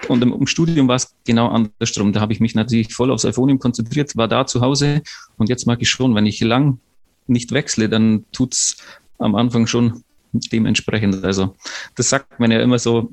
Und 0.08 0.22
im, 0.22 0.32
im 0.32 0.46
Studium 0.46 0.88
war 0.88 0.96
es 0.96 1.14
genau 1.24 1.48
andersrum. 1.48 2.12
Da 2.12 2.20
habe 2.20 2.32
ich 2.32 2.40
mich 2.40 2.54
natürlich 2.54 2.92
voll 2.92 3.10
aufs 3.10 3.24
Euphonium 3.24 3.58
konzentriert, 3.58 4.16
war 4.16 4.28
da 4.28 4.46
zu 4.46 4.60
Hause. 4.60 5.02
Und 5.38 5.48
jetzt 5.48 5.66
mag 5.66 5.80
ich 5.80 5.88
schon, 5.88 6.14
wenn 6.14 6.26
ich 6.26 6.40
lang 6.40 6.78
nicht 7.26 7.52
wechsle, 7.52 7.88
dann 7.88 8.24
tut 8.32 8.52
es 8.52 8.76
am 9.18 9.34
Anfang 9.34 9.66
schon 9.66 10.02
dementsprechend. 10.32 11.24
Also 11.24 11.54
das 11.94 12.10
sagt 12.10 12.38
man 12.38 12.50
ja 12.50 12.60
immer 12.60 12.78
so, 12.78 13.10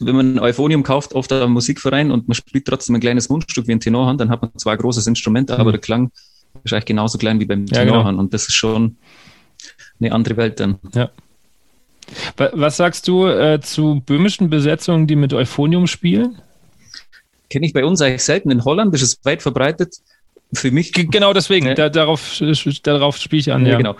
wenn 0.00 0.16
man 0.16 0.34
ein 0.34 0.38
Euphonium 0.38 0.82
kauft, 0.82 1.12
oft 1.14 1.32
am 1.32 1.52
Musikverein 1.52 2.10
und 2.10 2.28
man 2.28 2.34
spielt 2.34 2.66
trotzdem 2.66 2.96
ein 2.96 3.00
kleines 3.00 3.28
Mundstück 3.28 3.66
wie 3.66 3.72
ein 3.72 3.80
Tenorhand, 3.80 4.20
dann 4.20 4.30
hat 4.30 4.42
man 4.42 4.50
zwar 4.56 4.72
ein 4.72 4.78
großes 4.78 5.06
Instrument, 5.06 5.50
aber 5.50 5.66
mhm. 5.66 5.72
der 5.72 5.80
Klang 5.80 6.10
ist 6.64 6.72
eigentlich 6.72 6.86
genauso 6.86 7.18
klein 7.18 7.40
wie 7.40 7.46
beim 7.46 7.66
ja, 7.66 7.84
genau. 7.84 8.08
und 8.08 8.34
das 8.34 8.48
ist 8.48 8.54
schon 8.54 8.96
eine 10.00 10.12
andere 10.12 10.36
Welt 10.36 10.60
dann. 10.60 10.78
Ja. 10.94 11.10
Was 12.36 12.76
sagst 12.76 13.06
du 13.06 13.26
äh, 13.26 13.60
zu 13.60 14.02
böhmischen 14.04 14.50
Besetzungen, 14.50 15.06
die 15.06 15.16
mit 15.16 15.32
Euphonium 15.32 15.86
spielen? 15.86 16.40
Kenne 17.50 17.66
ich 17.66 17.72
bei 17.72 17.84
uns 17.84 18.00
eigentlich 18.00 18.24
selten. 18.24 18.50
In 18.50 18.64
Holland 18.64 18.94
ist 18.94 19.02
es 19.02 19.18
weit 19.24 19.42
verbreitet. 19.42 19.96
Für 20.52 20.70
mich. 20.70 20.92
Genau 20.92 21.32
deswegen, 21.32 21.66
äh, 21.66 21.74
da, 21.74 21.88
darauf, 21.88 22.42
darauf 22.82 23.16
spiele 23.16 23.40
ich 23.40 23.52
an. 23.52 23.64
Ja, 23.64 23.72
ja, 23.72 23.76
genau. 23.76 23.96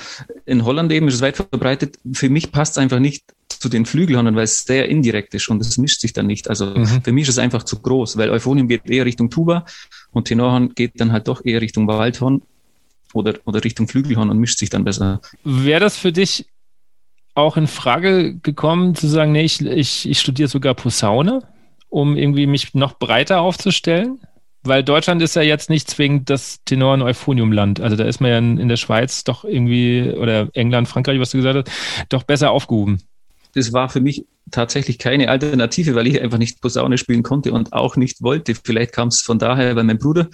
In 0.47 0.65
Holland 0.65 0.91
eben 0.91 1.07
ist 1.09 1.15
es 1.15 1.21
weit 1.21 1.37
verbreitet. 1.37 1.99
Für 2.13 2.29
mich 2.29 2.51
passt 2.51 2.73
es 2.73 2.79
einfach 2.79 2.99
nicht 2.99 3.25
zu 3.49 3.69
den 3.69 3.87
Flügelhornen, 3.87 4.35
weil 4.37 4.45
es 4.45 4.65
sehr 4.65 4.89
indirekt 4.89 5.35
ist 5.35 5.49
und 5.49 5.61
es 5.61 5.79
mischt 5.79 6.01
sich 6.01 6.13
dann 6.13 6.27
nicht. 6.27 6.49
Also 6.49 6.67
mhm. 6.67 7.03
für 7.03 7.13
mich 7.13 7.25
ist 7.25 7.35
es 7.35 7.39
einfach 7.39 7.63
zu 7.63 7.79
groß, 7.81 8.17
weil 8.17 8.31
Euphonium 8.31 8.69
geht 8.69 8.89
eher 8.89 9.05
Richtung 9.05 9.31
Tuba 9.31 9.65
und 10.13 10.27
Tenorhorn 10.27 10.75
geht 10.75 11.01
dann 11.01 11.13
halt 11.13 11.29
doch 11.29 11.45
eher 11.45 11.61
Richtung 11.61 11.87
Waldhorn 11.87 12.43
oder, 13.13 13.35
oder 13.45 13.63
Richtung 13.63 13.87
Flügelhorn 13.87 14.31
und 14.31 14.39
mischt 14.39 14.59
sich 14.59 14.71
dann 14.71 14.85
besser. 14.85 15.21
Wäre 15.45 15.81
das 15.81 15.97
für 15.97 16.13
dich 16.13 16.47
auch 17.35 17.57
in 17.57 17.67
Frage 17.67 18.37
gekommen, 18.37 18.95
zu 18.95 19.07
sagen, 19.07 19.33
nee, 19.33 19.45
ich, 19.45 19.61
ich, 19.61 20.09
ich 20.09 20.21
studiere 20.21 20.49
sogar 20.49 20.75
Posaune, 20.75 21.43
um 21.89 22.17
irgendwie 22.17 22.47
mich 22.47 22.75
noch 22.75 22.99
breiter 22.99 23.41
aufzustellen? 23.41 24.21
Weil 24.63 24.85
Deutschland 24.85 25.23
ist 25.23 25.37
ja 25.37 25.43
jetzt 25.43 25.71
nicht 25.71 25.89
zwingend 25.89 26.29
das 26.29 26.59
Tenor- 26.65 26.95
und 26.95 27.03
Euphonium-Land. 27.03 27.81
Also 27.81 27.97
da 27.97 28.05
ist 28.05 28.21
man 28.21 28.31
ja 28.31 28.39
in, 28.39 28.59
in, 28.59 28.69
der 28.69 28.77
Schweiz 28.77 29.25
doch 29.25 29.45
irgendwie, 29.45 30.13
oder 30.13 30.49
England, 30.53 30.87
Frankreich, 30.87 31.19
was 31.19 31.31
du 31.31 31.39
gesagt 31.39 31.67
hast, 31.67 32.07
doch 32.11 32.25
besser 32.25 32.51
aufgehoben. 32.51 33.01
Das 33.55 33.73
war 33.73 33.89
für 33.89 34.01
mich 34.01 34.27
tatsächlich 34.51 34.99
keine 34.99 35.29
Alternative, 35.29 35.95
weil 35.95 36.07
ich 36.07 36.21
einfach 36.21 36.39
nicht 36.39 36.61
Posaune 36.61 36.99
spielen 36.99 37.23
konnte 37.23 37.53
und 37.53 37.73
auch 37.73 37.97
nicht 37.97 38.23
wollte. 38.23 38.55
Vielleicht 38.55 38.93
kam 38.93 39.09
es 39.09 39.23
von 39.23 39.39
daher, 39.39 39.77
weil 39.77 39.85
mein 39.85 39.99
Bruder 39.99 40.29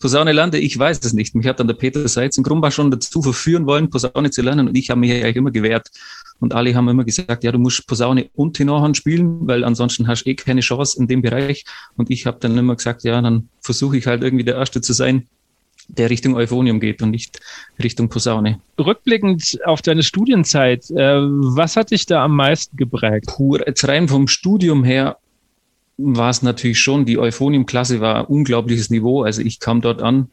Posaune 0.00 0.32
lernte, 0.32 0.56
ich 0.56 0.78
weiß 0.78 1.00
es 1.04 1.12
nicht. 1.12 1.34
Mich 1.34 1.46
hat 1.46 1.60
dann 1.60 1.68
der 1.68 1.74
Peter 1.74 2.08
Seitz 2.08 2.38
in 2.38 2.42
Grumbach 2.42 2.72
schon 2.72 2.90
dazu 2.90 3.22
verführen 3.22 3.66
wollen, 3.66 3.90
Posaune 3.90 4.30
zu 4.30 4.40
lernen 4.40 4.68
und 4.68 4.76
ich 4.76 4.88
habe 4.88 4.98
mich 4.98 5.12
eigentlich 5.12 5.36
immer 5.36 5.50
gewehrt. 5.50 5.90
Und 6.40 6.54
alle 6.54 6.74
haben 6.74 6.88
immer 6.88 7.04
gesagt, 7.04 7.44
ja, 7.44 7.52
du 7.52 7.58
musst 7.58 7.86
Posaune 7.86 8.30
und 8.34 8.56
Tenorhorn 8.56 8.94
spielen, 8.94 9.46
weil 9.46 9.62
ansonsten 9.62 10.08
hast 10.08 10.24
du 10.24 10.30
eh 10.30 10.34
keine 10.34 10.62
Chance 10.62 10.98
in 10.98 11.06
dem 11.06 11.22
Bereich. 11.22 11.64
Und 11.96 12.10
ich 12.10 12.26
habe 12.26 12.38
dann 12.40 12.56
immer 12.56 12.76
gesagt, 12.76 13.04
ja, 13.04 13.20
dann 13.20 13.48
versuche 13.60 13.98
ich 13.98 14.06
halt 14.06 14.22
irgendwie 14.22 14.44
der 14.44 14.56
Erste 14.56 14.80
zu 14.80 14.94
sein, 14.94 15.28
der 15.88 16.08
Richtung 16.08 16.34
Euphonium 16.36 16.80
geht 16.80 17.02
und 17.02 17.10
nicht 17.10 17.40
Richtung 17.82 18.08
Posaune. 18.08 18.60
Rückblickend 18.78 19.58
auf 19.64 19.82
deine 19.82 20.02
Studienzeit, 20.02 20.90
äh, 20.90 21.20
was 21.20 21.76
hat 21.76 21.90
dich 21.90 22.06
da 22.06 22.24
am 22.24 22.36
meisten 22.36 22.76
geprägt? 22.76 23.26
Pur, 23.26 23.66
jetzt 23.66 23.86
rein 23.86 24.08
vom 24.08 24.28
Studium 24.28 24.84
her 24.84 25.18
war 25.96 26.30
es 26.30 26.42
natürlich 26.42 26.78
schon, 26.78 27.04
die 27.04 27.18
Euphonium-Klasse 27.18 28.00
war 28.00 28.20
ein 28.20 28.24
unglaubliches 28.26 28.88
Niveau. 28.88 29.22
Also 29.22 29.42
ich 29.42 29.60
kam 29.60 29.80
dort 29.80 30.00
an, 30.00 30.30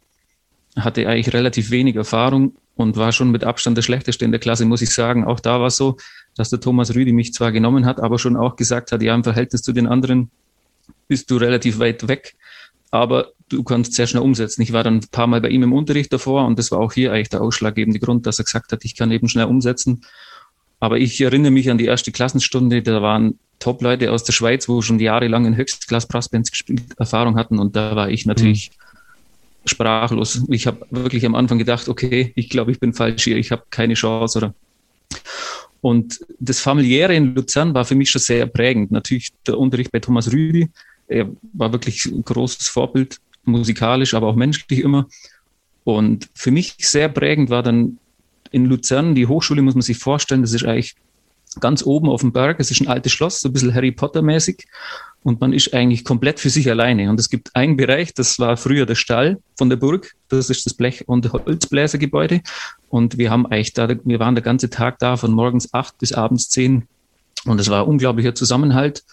hatte 0.77 1.07
eigentlich 1.07 1.33
relativ 1.33 1.71
wenig 1.71 1.95
Erfahrung 1.95 2.53
und 2.77 2.95
war 2.95 3.11
schon 3.11 3.31
mit 3.31 3.43
Abstand 3.43 3.75
der 3.75 3.81
schlechteste 3.81 4.23
in 4.23 4.31
der 4.31 4.39
Klasse, 4.39 4.65
muss 4.65 4.81
ich 4.81 4.93
sagen. 4.93 5.25
Auch 5.25 5.39
da 5.39 5.59
war 5.59 5.67
es 5.67 5.77
so, 5.77 5.97
dass 6.35 6.49
der 6.49 6.59
Thomas 6.59 6.95
Rüdi 6.95 7.11
mich 7.11 7.33
zwar 7.33 7.51
genommen 7.51 7.85
hat, 7.85 7.99
aber 7.99 8.19
schon 8.19 8.37
auch 8.37 8.55
gesagt 8.55 8.91
hat, 8.91 9.01
ja, 9.01 9.13
im 9.13 9.23
Verhältnis 9.23 9.63
zu 9.63 9.73
den 9.73 9.87
anderen 9.87 10.29
bist 11.07 11.29
du 11.31 11.37
relativ 11.37 11.79
weit 11.79 12.07
weg, 12.07 12.35
aber 12.91 13.31
du 13.49 13.63
kannst 13.63 13.93
sehr 13.93 14.07
schnell 14.07 14.23
umsetzen. 14.23 14.61
Ich 14.61 14.73
war 14.73 14.83
dann 14.83 14.97
ein 14.97 15.07
paar 15.11 15.27
Mal 15.27 15.41
bei 15.41 15.49
ihm 15.49 15.63
im 15.63 15.73
Unterricht 15.73 16.13
davor 16.13 16.45
und 16.45 16.59
das 16.59 16.71
war 16.71 16.79
auch 16.79 16.93
hier 16.93 17.11
eigentlich 17.11 17.29
der 17.29 17.41
ausschlaggebende 17.41 17.99
Grund, 17.99 18.25
dass 18.27 18.39
er 18.39 18.45
gesagt 18.45 18.71
hat, 18.71 18.85
ich 18.85 18.95
kann 18.95 19.11
eben 19.11 19.27
schnell 19.27 19.45
umsetzen. 19.45 20.01
Aber 20.79 20.99
ich 20.99 21.19
erinnere 21.19 21.51
mich 21.51 21.71
an 21.71 21.79
die 21.79 21.85
erste 21.85 22.11
Klassenstunde, 22.11 22.83
da 22.83 23.01
waren 23.01 23.39
Top-Leute 23.59 24.11
aus 24.11 24.23
der 24.23 24.33
Schweiz, 24.33 24.69
wo 24.69 24.83
schon 24.83 24.99
jahrelang 24.99 25.45
in 25.45 25.55
Höchstklass-Brassbands 25.55 26.51
gespielt, 26.51 26.83
Erfahrung 26.97 27.37
hatten 27.37 27.57
und 27.57 27.75
da 27.75 27.95
war 27.95 28.09
ich 28.09 28.27
natürlich 28.27 28.69
mhm. 28.69 28.86
Sprachlos. 29.67 30.43
Ich 30.49 30.67
habe 30.67 30.85
wirklich 30.89 31.25
am 31.25 31.35
Anfang 31.35 31.57
gedacht, 31.57 31.89
okay, 31.89 32.31
ich 32.35 32.49
glaube, 32.49 32.71
ich 32.71 32.79
bin 32.79 32.93
falsch 32.93 33.23
hier, 33.23 33.37
ich 33.37 33.51
habe 33.51 33.63
keine 33.69 33.93
Chance 33.93 34.37
oder 34.37 34.53
und 35.81 36.19
das 36.39 36.59
Familiäre 36.59 37.15
in 37.15 37.35
Luzern 37.35 37.73
war 37.73 37.85
für 37.85 37.95
mich 37.95 38.09
schon 38.09 38.19
sehr 38.19 38.47
prägend. 38.47 38.91
Natürlich 38.91 39.31
der 39.45 39.57
Unterricht 39.57 39.91
bei 39.91 39.99
Thomas 39.99 40.31
Rüdi, 40.31 40.69
er 41.07 41.29
war 41.53 41.71
wirklich 41.71 42.05
ein 42.05 42.23
großes 42.23 42.67
Vorbild, 42.67 43.19
musikalisch, 43.45 44.13
aber 44.13 44.27
auch 44.27 44.35
menschlich 44.35 44.79
immer. 44.79 45.07
Und 45.83 46.29
für 46.33 46.51
mich 46.51 46.75
sehr 46.79 47.09
prägend 47.09 47.49
war 47.49 47.63
dann 47.63 47.99
in 48.51 48.65
Luzern, 48.65 49.15
die 49.15 49.27
Hochschule 49.27 49.61
muss 49.61 49.75
man 49.75 49.81
sich 49.81 49.97
vorstellen, 49.97 50.41
das 50.41 50.53
ist 50.53 50.65
eigentlich 50.65 50.95
ganz 51.59 51.83
oben 51.85 52.09
auf 52.09 52.21
dem 52.21 52.31
Berg. 52.31 52.59
Es 52.59 52.71
ist 52.71 52.81
ein 52.81 52.87
altes 52.87 53.11
Schloss, 53.11 53.39
so 53.39 53.49
ein 53.49 53.53
bisschen 53.53 53.73
Harry 53.73 53.91
Potter-mäßig. 53.91 54.65
Und 55.23 55.41
man 55.41 55.51
ist 55.51 55.73
eigentlich 55.73 56.05
komplett 56.05 56.39
für 56.39 56.49
sich 56.49 56.69
alleine. 56.69 57.09
Und 57.09 57.19
es 57.19 57.29
gibt 57.29 57.55
einen 57.55 57.75
Bereich, 57.75 58.13
das 58.13 58.39
war 58.39 58.55
früher 58.55 58.85
der 58.85 58.95
Stall 58.95 59.39
von 59.57 59.69
der 59.69 59.77
Burg. 59.77 60.13
Das 60.29 60.49
ist 60.49 60.65
das 60.65 60.73
Blech- 60.73 61.07
und 61.07 61.31
Holzbläsergebäude. 61.31 62.41
Und 62.89 63.17
wir 63.17 63.29
haben 63.29 63.45
eigentlich 63.45 63.73
da, 63.73 63.89
wir 63.89 64.19
waren 64.19 64.35
der 64.35 64.43
ganze 64.43 64.69
Tag 64.69 64.99
da, 64.99 65.17
von 65.17 65.31
morgens 65.31 65.73
acht 65.73 65.97
bis 65.97 66.13
abends 66.13 66.49
zehn. 66.49 66.87
Und 67.45 67.59
es 67.59 67.69
war 67.69 67.83
ein 67.83 67.89
unglaublicher 67.89 68.35
Zusammenhalt. 68.35 69.03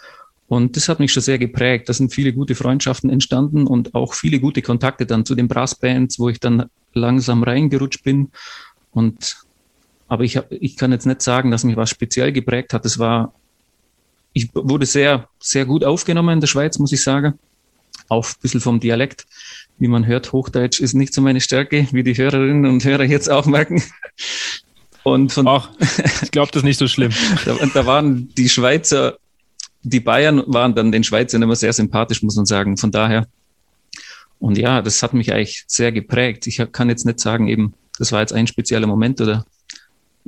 Und 0.46 0.76
das 0.76 0.88
hat 0.88 1.00
mich 1.00 1.12
schon 1.12 1.22
sehr 1.22 1.38
geprägt. 1.38 1.88
Da 1.88 1.92
sind 1.92 2.12
viele 2.12 2.32
gute 2.32 2.54
Freundschaften 2.54 3.10
entstanden 3.10 3.66
und 3.66 3.94
auch 3.94 4.14
viele 4.14 4.38
gute 4.40 4.62
Kontakte 4.62 5.06
dann 5.06 5.24
zu 5.24 5.34
den 5.34 5.48
Brassbands, 5.48 6.18
wo 6.18 6.28
ich 6.28 6.38
dann 6.38 6.66
langsam 6.92 7.42
reingerutscht 7.42 8.04
bin. 8.04 8.30
Und 8.92 9.36
aber 10.08 10.24
ich, 10.24 10.36
hab, 10.36 10.50
ich 10.52 10.76
kann 10.76 10.92
jetzt 10.92 11.06
nicht 11.06 11.22
sagen, 11.22 11.50
dass 11.50 11.64
mich 11.64 11.76
was 11.76 11.90
speziell 11.90 12.32
geprägt 12.32 12.72
hat. 12.72 12.84
Es 12.84 12.98
war, 12.98 13.32
ich 14.32 14.50
wurde 14.54 14.86
sehr, 14.86 15.28
sehr 15.38 15.64
gut 15.64 15.84
aufgenommen 15.84 16.34
in 16.34 16.40
der 16.40 16.46
Schweiz, 16.46 16.78
muss 16.78 16.92
ich 16.92 17.02
sagen. 17.02 17.38
Auch 18.08 18.26
ein 18.26 18.34
bisschen 18.42 18.60
vom 18.60 18.80
Dialekt. 18.80 19.26
Wie 19.78 19.88
man 19.88 20.06
hört, 20.06 20.32
Hochdeutsch 20.32 20.80
ist 20.80 20.94
nicht 20.94 21.14
so 21.14 21.20
meine 21.20 21.40
Stärke, 21.40 21.88
wie 21.92 22.02
die 22.02 22.16
Hörerinnen 22.16 22.66
und 22.66 22.84
Hörer 22.84 23.04
jetzt 23.04 23.30
auch 23.30 23.46
merken. 23.46 23.82
Und 25.02 25.32
von, 25.32 25.46
Ach, 25.48 25.70
ich 26.22 26.30
glaube, 26.30 26.50
das 26.52 26.60
ist 26.60 26.66
nicht 26.66 26.78
so 26.78 26.88
schlimm. 26.88 27.12
da, 27.44 27.56
da 27.72 27.86
waren 27.86 28.28
die 28.34 28.48
Schweizer, 28.48 29.18
die 29.82 30.00
Bayern 30.00 30.42
waren 30.46 30.74
dann 30.74 30.92
den 30.92 31.04
Schweizern 31.04 31.42
immer 31.42 31.56
sehr 31.56 31.72
sympathisch, 31.72 32.22
muss 32.22 32.36
man 32.36 32.46
sagen. 32.46 32.76
Von 32.76 32.90
daher. 32.90 33.26
Und 34.38 34.58
ja, 34.58 34.82
das 34.82 35.02
hat 35.02 35.14
mich 35.14 35.32
eigentlich 35.32 35.64
sehr 35.66 35.92
geprägt. 35.92 36.46
Ich 36.46 36.62
kann 36.72 36.88
jetzt 36.88 37.04
nicht 37.04 37.20
sagen, 37.20 37.48
eben, 37.48 37.74
das 37.98 38.12
war 38.12 38.20
jetzt 38.20 38.32
ein 38.32 38.46
spezieller 38.46 38.86
Moment 38.86 39.20
oder 39.20 39.44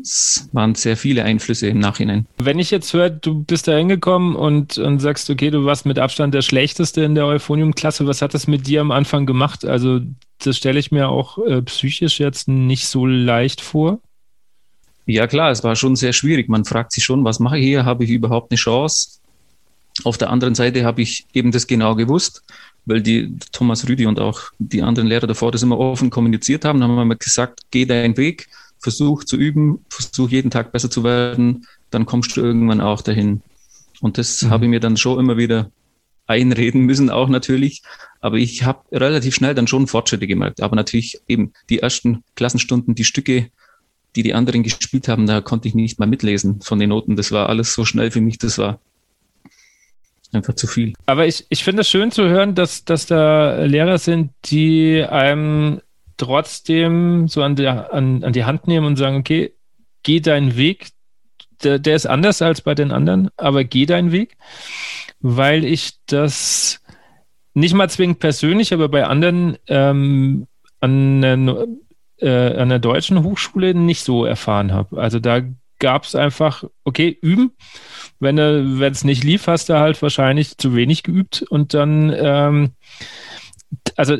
es 0.01 0.49
waren 0.53 0.75
sehr 0.75 0.97
viele 0.97 1.25
Einflüsse 1.25 1.69
im 1.69 1.79
Nachhinein. 1.79 2.27
Wenn 2.39 2.59
ich 2.59 2.71
jetzt 2.71 2.93
höre, 2.93 3.11
du 3.11 3.43
bist 3.45 3.67
da 3.67 3.77
hingekommen 3.77 4.37
und, 4.37 4.79
und 4.79 4.99
sagst, 5.01 5.31
okay, 5.31 5.51
du 5.51 5.65
warst 5.65 5.87
mit 5.87 5.99
Abstand 5.99 6.35
der 6.35 6.43
Schlechteste 6.43 7.03
in 7.03 7.15
der 7.15 7.27
Euphonium-Klasse, 7.27 8.07
was 8.07 8.23
hat 8.23 8.35
das 8.35 8.47
mit 8.47 8.67
dir 8.67 8.81
am 8.81 8.91
Anfang 8.91 9.27
gemacht? 9.27 9.65
Also, 9.65 10.01
das 10.39 10.57
stelle 10.59 10.79
ich 10.79 10.93
mir 10.93 11.09
auch 11.09 11.39
äh, 11.39 11.63
psychisch 11.63 12.21
jetzt 12.21 12.47
nicht 12.49 12.87
so 12.87 13.07
leicht 13.07 13.61
vor. 13.61 14.01
Ja, 15.07 15.27
klar, 15.27 15.51
es 15.51 15.65
war 15.65 15.77
schon 15.77 15.97
sehr 15.97 16.13
schwierig. 16.13 16.49
Man 16.49 16.65
fragt 16.65 16.93
sich 16.93 17.05
schon, 17.05 17.25
was 17.25 17.39
mache 17.39 17.59
ich 17.59 17.65
hier? 17.65 17.85
Habe 17.85 18.05
ich 18.05 18.11
überhaupt 18.11 18.51
eine 18.51 18.59
Chance? 18.59 19.21
Auf 20.05 20.19
der 20.19 20.31
anderen 20.31 20.55
Seite 20.55 20.85
habe 20.85 21.01
ich 21.01 21.27
eben 21.33 21.53
das 21.53 21.67
genau 21.67 21.95
gewusst, 21.95 22.43
weil 22.85 23.01
die 23.01 23.35
Thomas 23.53 23.89
Rüdi 23.89 24.05
und 24.05 24.21
auch 24.21 24.41
die 24.59 24.83
anderen 24.83 25.09
Lehrer 25.09 25.27
davor 25.27 25.53
das 25.53 25.63
immer 25.63 25.79
offen 25.79 26.11
kommuniziert 26.11 26.67
haben. 26.67 26.81
Dann 26.81 26.91
haben 26.91 27.09
wir 27.09 27.17
gesagt, 27.17 27.63
geh 27.71 27.87
deinen 27.87 28.17
Weg 28.17 28.49
versuch 28.81 29.25
zu 29.25 29.37
üben, 29.37 29.85
versuch 29.89 30.31
jeden 30.31 30.51
Tag 30.51 30.73
besser 30.73 30.91
zu 30.91 31.05
werden, 31.05 31.67
dann 31.91 32.07
kommst 32.07 32.37
du 32.37 32.41
irgendwann 32.41 32.81
auch 32.81 33.03
dahin. 33.03 33.43
Und 34.01 34.19
das 34.19 34.43
mhm. 34.43 34.51
habe 34.51 34.65
ich 34.65 34.71
mir 34.71 34.81
dann 34.81 34.97
schon 34.97 35.19
immer 35.19 35.37
wieder 35.37 35.71
einreden 36.27 36.83
müssen, 36.83 37.11
auch 37.11 37.29
natürlich. 37.29 37.83
Aber 38.21 38.37
ich 38.37 38.65
habe 38.65 38.81
relativ 38.93 39.35
schnell 39.35 39.55
dann 39.55 39.67
schon 39.67 39.87
Fortschritte 39.87 40.27
gemerkt. 40.27 40.61
Aber 40.61 40.77
natürlich 40.77 41.21
eben 41.29 41.53
die 41.71 41.79
ersten 41.79 42.25
Klassenstunden, 42.35 42.95
die 42.95 43.05
Stücke, 43.05 43.51
die 44.17 44.23
die 44.23 44.35
anderen 44.35 44.63
gespielt 44.63 45.09
haben, 45.09 45.27
da 45.27 45.41
konnte 45.41 45.69
ich 45.69 45.75
nicht 45.75 45.99
mal 45.99 46.07
mitlesen 46.07 46.61
von 46.63 46.79
den 46.79 46.91
Noten. 46.91 47.17
Das 47.17 47.33
war 47.33 47.49
alles 47.49 47.75
so 47.75 47.85
schnell 47.85 48.11
für 48.11 48.21
mich, 48.21 48.39
das 48.39 48.59
war 48.59 48.81
einfach 50.33 50.55
zu 50.55 50.67
viel. 50.67 50.95
Aber 51.07 51.27
ich, 51.27 51.47
ich 51.49 51.63
finde 51.63 51.83
es 51.83 51.89
schön 51.89 52.11
zu 52.11 52.25
hören, 52.29 52.55
dass, 52.55 52.85
dass 52.85 53.07
da 53.07 53.65
Lehrer 53.65 53.99
sind, 53.99 54.33
die 54.47 55.05
einem 55.09 55.81
trotzdem 56.17 57.29
so 57.29 57.43
an, 57.43 57.57
der, 57.57 57.93
an, 57.93 58.25
an 58.25 58.33
die 58.33 58.45
Hand 58.45 58.67
nehmen 58.67 58.87
und 58.87 58.97
sagen, 58.97 59.17
okay, 59.17 59.55
geh 60.03 60.21
deinen 60.21 60.57
Weg. 60.57 60.89
Der, 61.63 61.79
der 61.79 61.97
ist 61.97 62.07
anders 62.07 62.43
als 62.43 62.61
bei 62.61 62.75
den 62.75 62.93
anderen, 62.93 63.31
aber 63.37 63.65
geh 63.65 63.87
deinen 63.87 64.13
Weg, 64.13 64.37
weil 65.21 65.65
ich 65.65 65.95
das 66.07 66.83
nicht 67.55 67.75
mal 67.75 67.89
zwingend 67.89 68.19
persönlich, 68.19 68.75
aber 68.75 68.91
bei 68.91 69.07
anderen 69.07 69.57
ähm, 69.67 70.47
an, 70.81 71.25
einer, 71.25 71.67
äh, 72.19 72.57
an 72.59 72.69
der 72.69 72.79
deutschen 72.79 73.23
Hochschule 73.23 73.75
nicht 73.75 74.03
so 74.03 74.27
erfahren 74.27 74.73
habe. 74.73 75.01
Also 75.01 75.19
da 75.19 75.41
gab 75.79 76.05
es 76.05 76.15
einfach, 76.15 76.65
okay, 76.85 77.17
üben. 77.21 77.53
Wenn 78.19 78.39
es 78.39 79.05
nicht 79.05 79.25
lief, 79.25 79.47
hast 79.47 79.69
du 79.69 79.79
halt 79.79 80.01
wahrscheinlich 80.01 80.57
zu 80.57 80.75
wenig 80.75 81.03
geübt 81.03 81.43
und 81.43 81.75
dann, 81.75 82.15
ähm, 82.17 82.71
also 83.97 84.19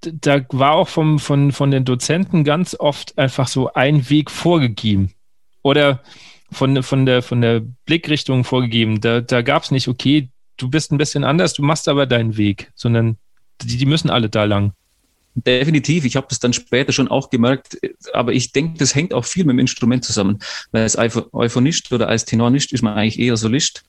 da 0.00 0.44
war 0.50 0.72
auch 0.72 0.88
vom, 0.88 1.18
von, 1.18 1.52
von 1.52 1.70
den 1.70 1.84
Dozenten 1.84 2.44
ganz 2.44 2.74
oft 2.78 3.18
einfach 3.18 3.48
so 3.48 3.72
ein 3.72 4.08
Weg 4.10 4.30
vorgegeben. 4.30 5.12
Oder 5.62 6.02
von, 6.50 6.82
von, 6.82 7.06
der, 7.06 7.22
von 7.22 7.40
der 7.40 7.60
Blickrichtung 7.86 8.44
vorgegeben. 8.44 9.00
Da, 9.00 9.20
da 9.20 9.42
gab 9.42 9.64
es 9.64 9.70
nicht, 9.70 9.88
okay, 9.88 10.30
du 10.56 10.68
bist 10.68 10.92
ein 10.92 10.98
bisschen 10.98 11.24
anders, 11.24 11.54
du 11.54 11.62
machst 11.62 11.88
aber 11.88 12.06
deinen 12.06 12.36
Weg, 12.36 12.70
sondern 12.74 13.16
die, 13.62 13.76
die 13.76 13.86
müssen 13.86 14.10
alle 14.10 14.28
da 14.28 14.44
lang. 14.44 14.72
Definitiv, 15.34 16.06
ich 16.06 16.16
habe 16.16 16.28
das 16.30 16.38
dann 16.38 16.54
später 16.54 16.92
schon 16.92 17.08
auch 17.08 17.28
gemerkt, 17.28 17.78
aber 18.14 18.32
ich 18.32 18.52
denke, 18.52 18.78
das 18.78 18.94
hängt 18.94 19.12
auch 19.12 19.26
viel 19.26 19.44
mit 19.44 19.54
dem 19.54 19.58
Instrument 19.58 20.02
zusammen. 20.02 20.38
Weil 20.72 20.82
als 20.82 20.96
Euphonist 20.96 21.92
oder 21.92 22.08
als 22.08 22.24
Tenorist 22.24 22.72
ist 22.72 22.82
man 22.82 22.94
eigentlich 22.94 23.18
eher 23.18 23.36
Solist 23.36 23.84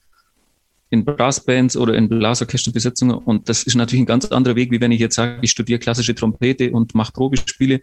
in 0.90 1.04
Brassbands 1.04 1.76
oder 1.76 1.94
in 1.94 2.08
Blasorchesterbesetzungen 2.08 3.16
und 3.16 3.48
das 3.48 3.62
ist 3.62 3.74
natürlich 3.74 4.02
ein 4.02 4.06
ganz 4.06 4.24
anderer 4.26 4.56
Weg, 4.56 4.70
wie 4.70 4.80
wenn 4.80 4.92
ich 4.92 5.00
jetzt 5.00 5.16
sage, 5.16 5.38
ich 5.42 5.50
studiere 5.50 5.78
klassische 5.78 6.14
Trompete 6.14 6.70
und 6.70 6.94
mache 6.94 7.12
Probespiele, 7.12 7.80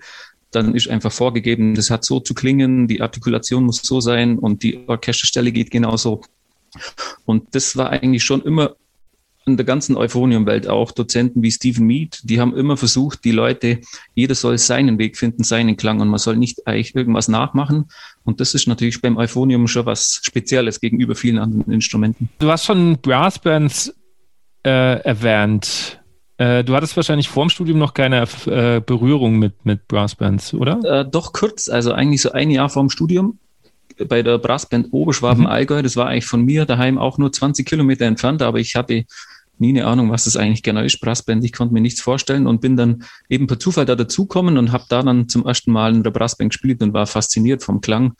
dann 0.51 0.73
ist 0.73 0.89
einfach 0.89 1.11
vorgegeben, 1.11 1.75
das 1.75 1.89
hat 1.89 2.05
so 2.05 2.19
zu 2.19 2.33
klingen, 2.33 2.87
die 2.87 3.01
Artikulation 3.01 3.63
muss 3.63 3.81
so 3.83 3.99
sein 3.99 4.39
und 4.39 4.63
die 4.63 4.87
Orchesterstelle 4.87 5.51
geht 5.51 5.69
genauso. 5.69 6.21
Und 7.25 7.53
das 7.53 7.75
war 7.77 7.89
eigentlich 7.89 8.23
schon 8.23 8.41
immer 8.41 8.75
in 9.45 9.57
der 9.57 9.65
ganzen 9.65 9.95
Euphonium-Welt 9.95 10.67
auch 10.67 10.91
Dozenten 10.91 11.43
wie 11.43 11.51
Stephen 11.51 11.85
Mead, 11.85 12.19
die 12.23 12.39
haben 12.39 12.55
immer 12.55 12.77
versucht, 12.77 13.23
die 13.23 13.31
Leute, 13.31 13.79
jeder 14.15 14.33
soll 14.33 14.57
seinen 14.57 14.97
Weg 14.97 15.17
finden, 15.17 15.43
seinen 15.43 15.77
Klang 15.77 16.01
und 16.01 16.07
man 16.07 16.17
soll 16.17 16.35
nicht 16.35 16.65
eigentlich 16.65 16.95
irgendwas 16.95 17.27
nachmachen. 17.27 17.85
Und 18.25 18.41
das 18.41 18.53
ist 18.53 18.67
natürlich 18.67 19.01
beim 19.01 19.17
Euphonium 19.17 19.67
schon 19.67 19.85
was 19.85 20.19
Spezielles 20.23 20.81
gegenüber 20.81 21.15
vielen 21.15 21.37
anderen 21.37 21.71
Instrumenten. 21.71 22.29
Du 22.39 22.49
hast 22.49 22.65
schon 22.65 22.97
Brassbands 22.97 23.93
äh, 24.63 24.99
erwähnt. 25.01 26.01
Äh, 26.37 26.63
du 26.63 26.75
hattest 26.75 26.97
wahrscheinlich 26.97 27.29
vorm 27.29 27.49
Studium 27.49 27.77
noch 27.77 27.93
keine 27.93 28.23
äh, 28.47 28.81
Berührung 28.81 29.39
mit, 29.39 29.63
mit 29.63 29.87
Brassbands, 29.87 30.53
oder? 30.53 30.79
Äh, 30.83 31.09
doch 31.09 31.31
kurz, 31.31 31.69
also 31.69 31.93
eigentlich 31.93 32.21
so 32.21 32.31
ein 32.31 32.49
Jahr 32.49 32.69
vorm 32.69 32.89
Studium 32.89 33.39
bei 34.09 34.21
der 34.23 34.37
Brassband 34.39 34.91
Oberschwaben-Allgäu. 34.91 35.79
Mhm. 35.79 35.83
Das 35.83 35.95
war 35.95 36.07
eigentlich 36.07 36.25
von 36.25 36.43
mir 36.43 36.65
daheim 36.65 36.97
auch 36.97 37.17
nur 37.17 37.31
20 37.31 37.65
Kilometer 37.65 38.05
entfernt, 38.05 38.41
aber 38.41 38.59
ich 38.59 38.75
hatte 38.75 39.05
nie 39.59 39.69
eine 39.69 39.85
Ahnung, 39.85 40.11
was 40.11 40.25
das 40.25 40.37
eigentlich 40.37 40.63
genau 40.63 40.81
ist, 40.81 40.99
Brassband. 40.99 41.43
Ich 41.43 41.53
konnte 41.53 41.73
mir 41.73 41.81
nichts 41.81 42.01
vorstellen 42.01 42.47
und 42.47 42.61
bin 42.61 42.75
dann 42.75 43.03
eben 43.29 43.47
per 43.47 43.59
Zufall 43.59 43.85
da 43.85 43.95
dazukommen 43.95 44.57
und 44.57 44.71
habe 44.71 44.85
da 44.89 45.01
dann 45.01 45.29
zum 45.29 45.45
ersten 45.45 45.71
Mal 45.71 45.95
in 45.95 46.03
der 46.03 46.11
Brassband 46.11 46.51
gespielt 46.51 46.81
und 46.81 46.93
war 46.93 47.07
fasziniert 47.07 47.63
vom 47.63 47.81
Klang, 47.81 48.13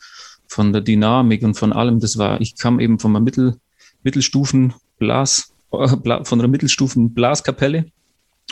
von 0.48 0.72
der 0.72 0.82
Dynamik 0.82 1.42
und 1.42 1.54
von 1.54 1.72
allem. 1.72 2.00
Das 2.00 2.18
war, 2.18 2.40
ich 2.40 2.56
kam 2.56 2.80
eben 2.80 2.98
von 2.98 3.12
einer 3.12 3.24
Mittel, 3.24 3.56
Mittelstufen 4.02 4.74
Blas, 4.98 5.52
äh, 5.72 5.88
von 6.24 6.40
einer 6.40 6.48
Mittelstufen 6.48 7.12
Blaskapelle 7.12 7.86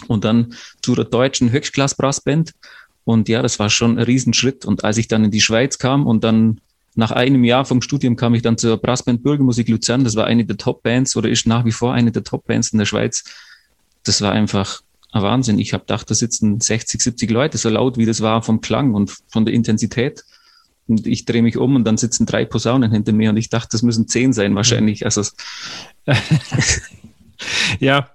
und 0.09 0.25
dann 0.25 0.55
zu 0.83 0.94
der 0.94 1.05
deutschen 1.05 1.51
Höchstklass 1.51 1.94
Brassband. 1.94 2.53
Und 3.05 3.29
ja, 3.29 3.42
das 3.42 3.59
war 3.59 3.70
schon 3.70 3.99
ein 3.99 4.05
Riesenschritt. 4.05 4.64
Und 4.64 4.85
als 4.85 4.97
ich 4.97 5.09
dann 5.09 5.25
in 5.25 5.31
die 5.31 5.40
Schweiz 5.40 5.79
kam 5.79 6.07
und 6.07 6.25
dann 6.25 6.61
nach 6.94 7.11
einem 7.11 7.44
Jahr 7.44 7.64
vom 7.64 7.83
Studium 7.83 8.16
kam 8.16 8.35
ich 8.35 8.42
dann 8.42 8.59
zur 8.59 8.76
Brassband 8.76 9.22
Bürgermusik 9.22 9.68
Luzern. 9.68 10.04
Das 10.04 10.16
war 10.16 10.26
eine 10.26 10.44
der 10.44 10.57
Top-Bands 10.57 11.16
oder 11.16 11.28
ist 11.28 11.46
nach 11.46 11.64
wie 11.64 11.72
vor 11.72 11.92
eine 11.92 12.12
der 12.12 12.24
Top-Bands 12.24 12.70
in 12.70 12.78
der 12.78 12.87
Schweiz. 12.87 13.24
Das 14.04 14.20
war 14.20 14.33
einfach 14.33 14.80
ein 15.12 15.22
Wahnsinn. 15.22 15.59
Ich 15.59 15.72
habe 15.72 15.83
gedacht, 15.83 16.11
da 16.11 16.14
sitzen 16.14 16.61
60, 16.61 17.00
70 17.00 17.30
Leute, 17.30 17.59
so 17.59 17.68
laut 17.68 17.98
wie 17.98 18.07
das 18.07 18.20
war 18.20 18.42
vom 18.42 18.61
Klang 18.61 18.94
und 18.94 19.16
von 19.28 19.44
der 19.44 19.54
Intensität. 19.54 20.24
Und 20.87 21.07
ich 21.07 21.24
drehe 21.24 21.42
mich 21.42 21.57
um 21.57 21.76
und 21.76 21.85
dann 21.85 21.96
sitzen 21.96 22.26
drei 22.26 22.44
Posaunen 22.44 22.92
hinter 22.92 23.12
mir 23.12 23.30
und 23.30 23.38
ich 23.38 23.48
dachte, 23.48 23.68
das 23.72 23.83
müssen 23.83 24.07
zehn 24.07 24.33
sein 24.33 24.54
wahrscheinlich. 24.54 25.04
Also 25.04 25.22
Ja, 27.80 28.11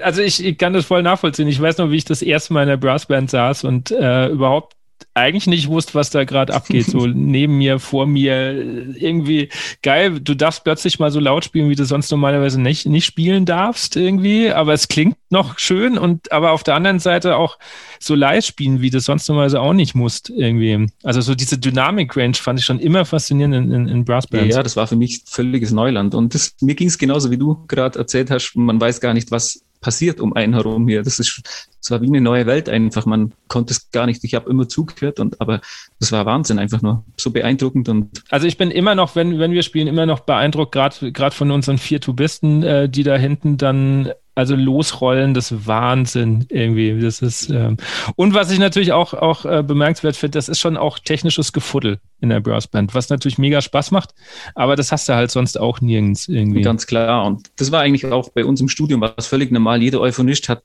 also 0.00 0.22
ich, 0.22 0.44
ich, 0.44 0.58
kann 0.58 0.72
das 0.72 0.86
voll 0.86 1.02
nachvollziehen. 1.02 1.48
Ich 1.48 1.60
weiß 1.60 1.78
noch, 1.78 1.90
wie 1.90 1.96
ich 1.96 2.04
das 2.04 2.22
erste 2.22 2.52
Mal 2.52 2.62
in 2.62 2.68
der 2.68 2.76
Brassband 2.76 3.30
saß 3.30 3.64
und 3.64 3.90
äh, 3.90 4.28
überhaupt 4.28 4.76
eigentlich 5.14 5.46
nicht 5.46 5.68
wusste, 5.68 5.94
was 5.94 6.10
da 6.10 6.24
gerade 6.24 6.52
abgeht. 6.52 6.86
So 6.86 7.06
neben 7.06 7.58
mir, 7.58 7.78
vor 7.78 8.06
mir, 8.06 8.52
irgendwie 8.96 9.48
geil. 9.82 10.20
Du 10.20 10.34
darfst 10.34 10.64
plötzlich 10.64 10.98
mal 10.98 11.10
so 11.10 11.20
laut 11.20 11.44
spielen, 11.44 11.70
wie 11.70 11.76
du 11.76 11.84
sonst 11.84 12.10
normalerweise 12.10 12.60
nicht, 12.60 12.86
nicht 12.86 13.04
spielen 13.04 13.46
darfst, 13.46 13.96
irgendwie. 13.96 14.50
Aber 14.50 14.72
es 14.72 14.88
klingt 14.88 15.16
noch 15.30 15.58
schön 15.58 15.98
und 15.98 16.32
aber 16.32 16.50
auf 16.50 16.64
der 16.64 16.74
anderen 16.74 16.98
Seite 16.98 17.36
auch 17.36 17.58
so 18.00 18.14
live 18.14 18.44
spielen, 18.44 18.80
wie 18.80 18.90
du 18.90 19.00
sonst 19.00 19.28
normalerweise 19.28 19.60
auch 19.60 19.72
nicht 19.72 19.94
musst, 19.94 20.30
irgendwie. 20.30 20.88
Also 21.04 21.20
so 21.20 21.34
diese 21.34 21.58
Dynamik-Range 21.58 22.34
fand 22.34 22.58
ich 22.58 22.64
schon 22.64 22.80
immer 22.80 23.04
faszinierend 23.04 23.54
in, 23.54 23.72
in, 23.72 23.88
in 23.88 24.04
Brassbands. 24.04 24.54
Ja, 24.54 24.62
das 24.62 24.76
war 24.76 24.86
für 24.86 24.96
mich 24.96 25.22
völliges 25.26 25.70
Neuland. 25.70 26.14
Und 26.14 26.34
das, 26.34 26.54
mir 26.60 26.74
ging 26.74 26.88
es 26.88 26.98
genauso, 26.98 27.30
wie 27.30 27.38
du 27.38 27.64
gerade 27.68 27.98
erzählt 27.98 28.30
hast. 28.30 28.56
Man 28.56 28.80
weiß 28.80 29.00
gar 29.00 29.14
nicht, 29.14 29.30
was 29.30 29.62
passiert 29.84 30.18
um 30.18 30.32
einen 30.32 30.54
herum 30.54 30.88
hier. 30.88 31.02
Das 31.02 31.18
ist, 31.18 31.42
das 31.78 31.90
war 31.90 32.00
wie 32.00 32.06
eine 32.06 32.22
neue 32.22 32.46
Welt 32.46 32.70
einfach. 32.70 33.04
Man 33.04 33.34
konnte 33.48 33.74
es 33.74 33.90
gar 33.90 34.06
nicht. 34.06 34.24
Ich 34.24 34.34
habe 34.34 34.48
immer 34.48 34.66
zugehört 34.66 35.20
und 35.20 35.42
aber 35.42 35.60
das 36.00 36.10
war 36.10 36.24
Wahnsinn 36.24 36.58
einfach 36.58 36.80
nur 36.80 37.04
so 37.18 37.30
beeindruckend 37.30 37.90
und. 37.90 38.22
Also 38.30 38.46
ich 38.46 38.56
bin 38.56 38.70
immer 38.70 38.94
noch, 38.94 39.14
wenn 39.14 39.38
wenn 39.38 39.52
wir 39.52 39.62
spielen, 39.62 39.86
immer 39.86 40.06
noch 40.06 40.20
beeindruckt, 40.20 40.72
gerade 40.72 41.12
gerade 41.12 41.36
von 41.36 41.50
unseren 41.50 41.76
vier 41.76 42.00
Tubisten, 42.00 42.62
äh, 42.62 42.88
die 42.88 43.02
da 43.02 43.16
hinten 43.16 43.58
dann 43.58 44.10
also 44.34 44.56
losrollen, 44.56 45.34
das 45.34 45.66
Wahnsinn 45.66 46.46
irgendwie. 46.48 47.00
Das 47.00 47.22
ist 47.22 47.50
ähm, 47.50 47.76
und 48.16 48.34
was 48.34 48.50
ich 48.50 48.58
natürlich 48.58 48.92
auch 48.92 49.14
auch 49.14 49.44
äh, 49.44 49.62
bemerkenswert 49.62 50.16
finde, 50.16 50.38
das 50.38 50.48
ist 50.48 50.60
schon 50.60 50.76
auch 50.76 50.98
technisches 50.98 51.52
Gefuddel 51.52 51.98
in 52.20 52.30
der 52.30 52.40
Brassband, 52.40 52.94
was 52.94 53.08
natürlich 53.08 53.38
mega 53.38 53.60
Spaß 53.60 53.90
macht, 53.90 54.14
aber 54.54 54.76
das 54.76 54.92
hast 54.92 55.08
du 55.08 55.14
halt 55.14 55.30
sonst 55.30 55.58
auch 55.58 55.80
nirgends 55.80 56.28
irgendwie. 56.28 56.62
Ganz 56.62 56.86
klar 56.86 57.24
und 57.26 57.50
das 57.56 57.70
war 57.70 57.80
eigentlich 57.80 58.06
auch 58.06 58.30
bei 58.30 58.44
uns 58.44 58.60
im 58.60 58.68
Studium 58.68 59.00
war 59.00 59.14
es 59.16 59.26
völlig 59.26 59.50
normal. 59.50 59.82
Jeder 59.82 60.00
Euphonist 60.00 60.48
hat 60.48 60.62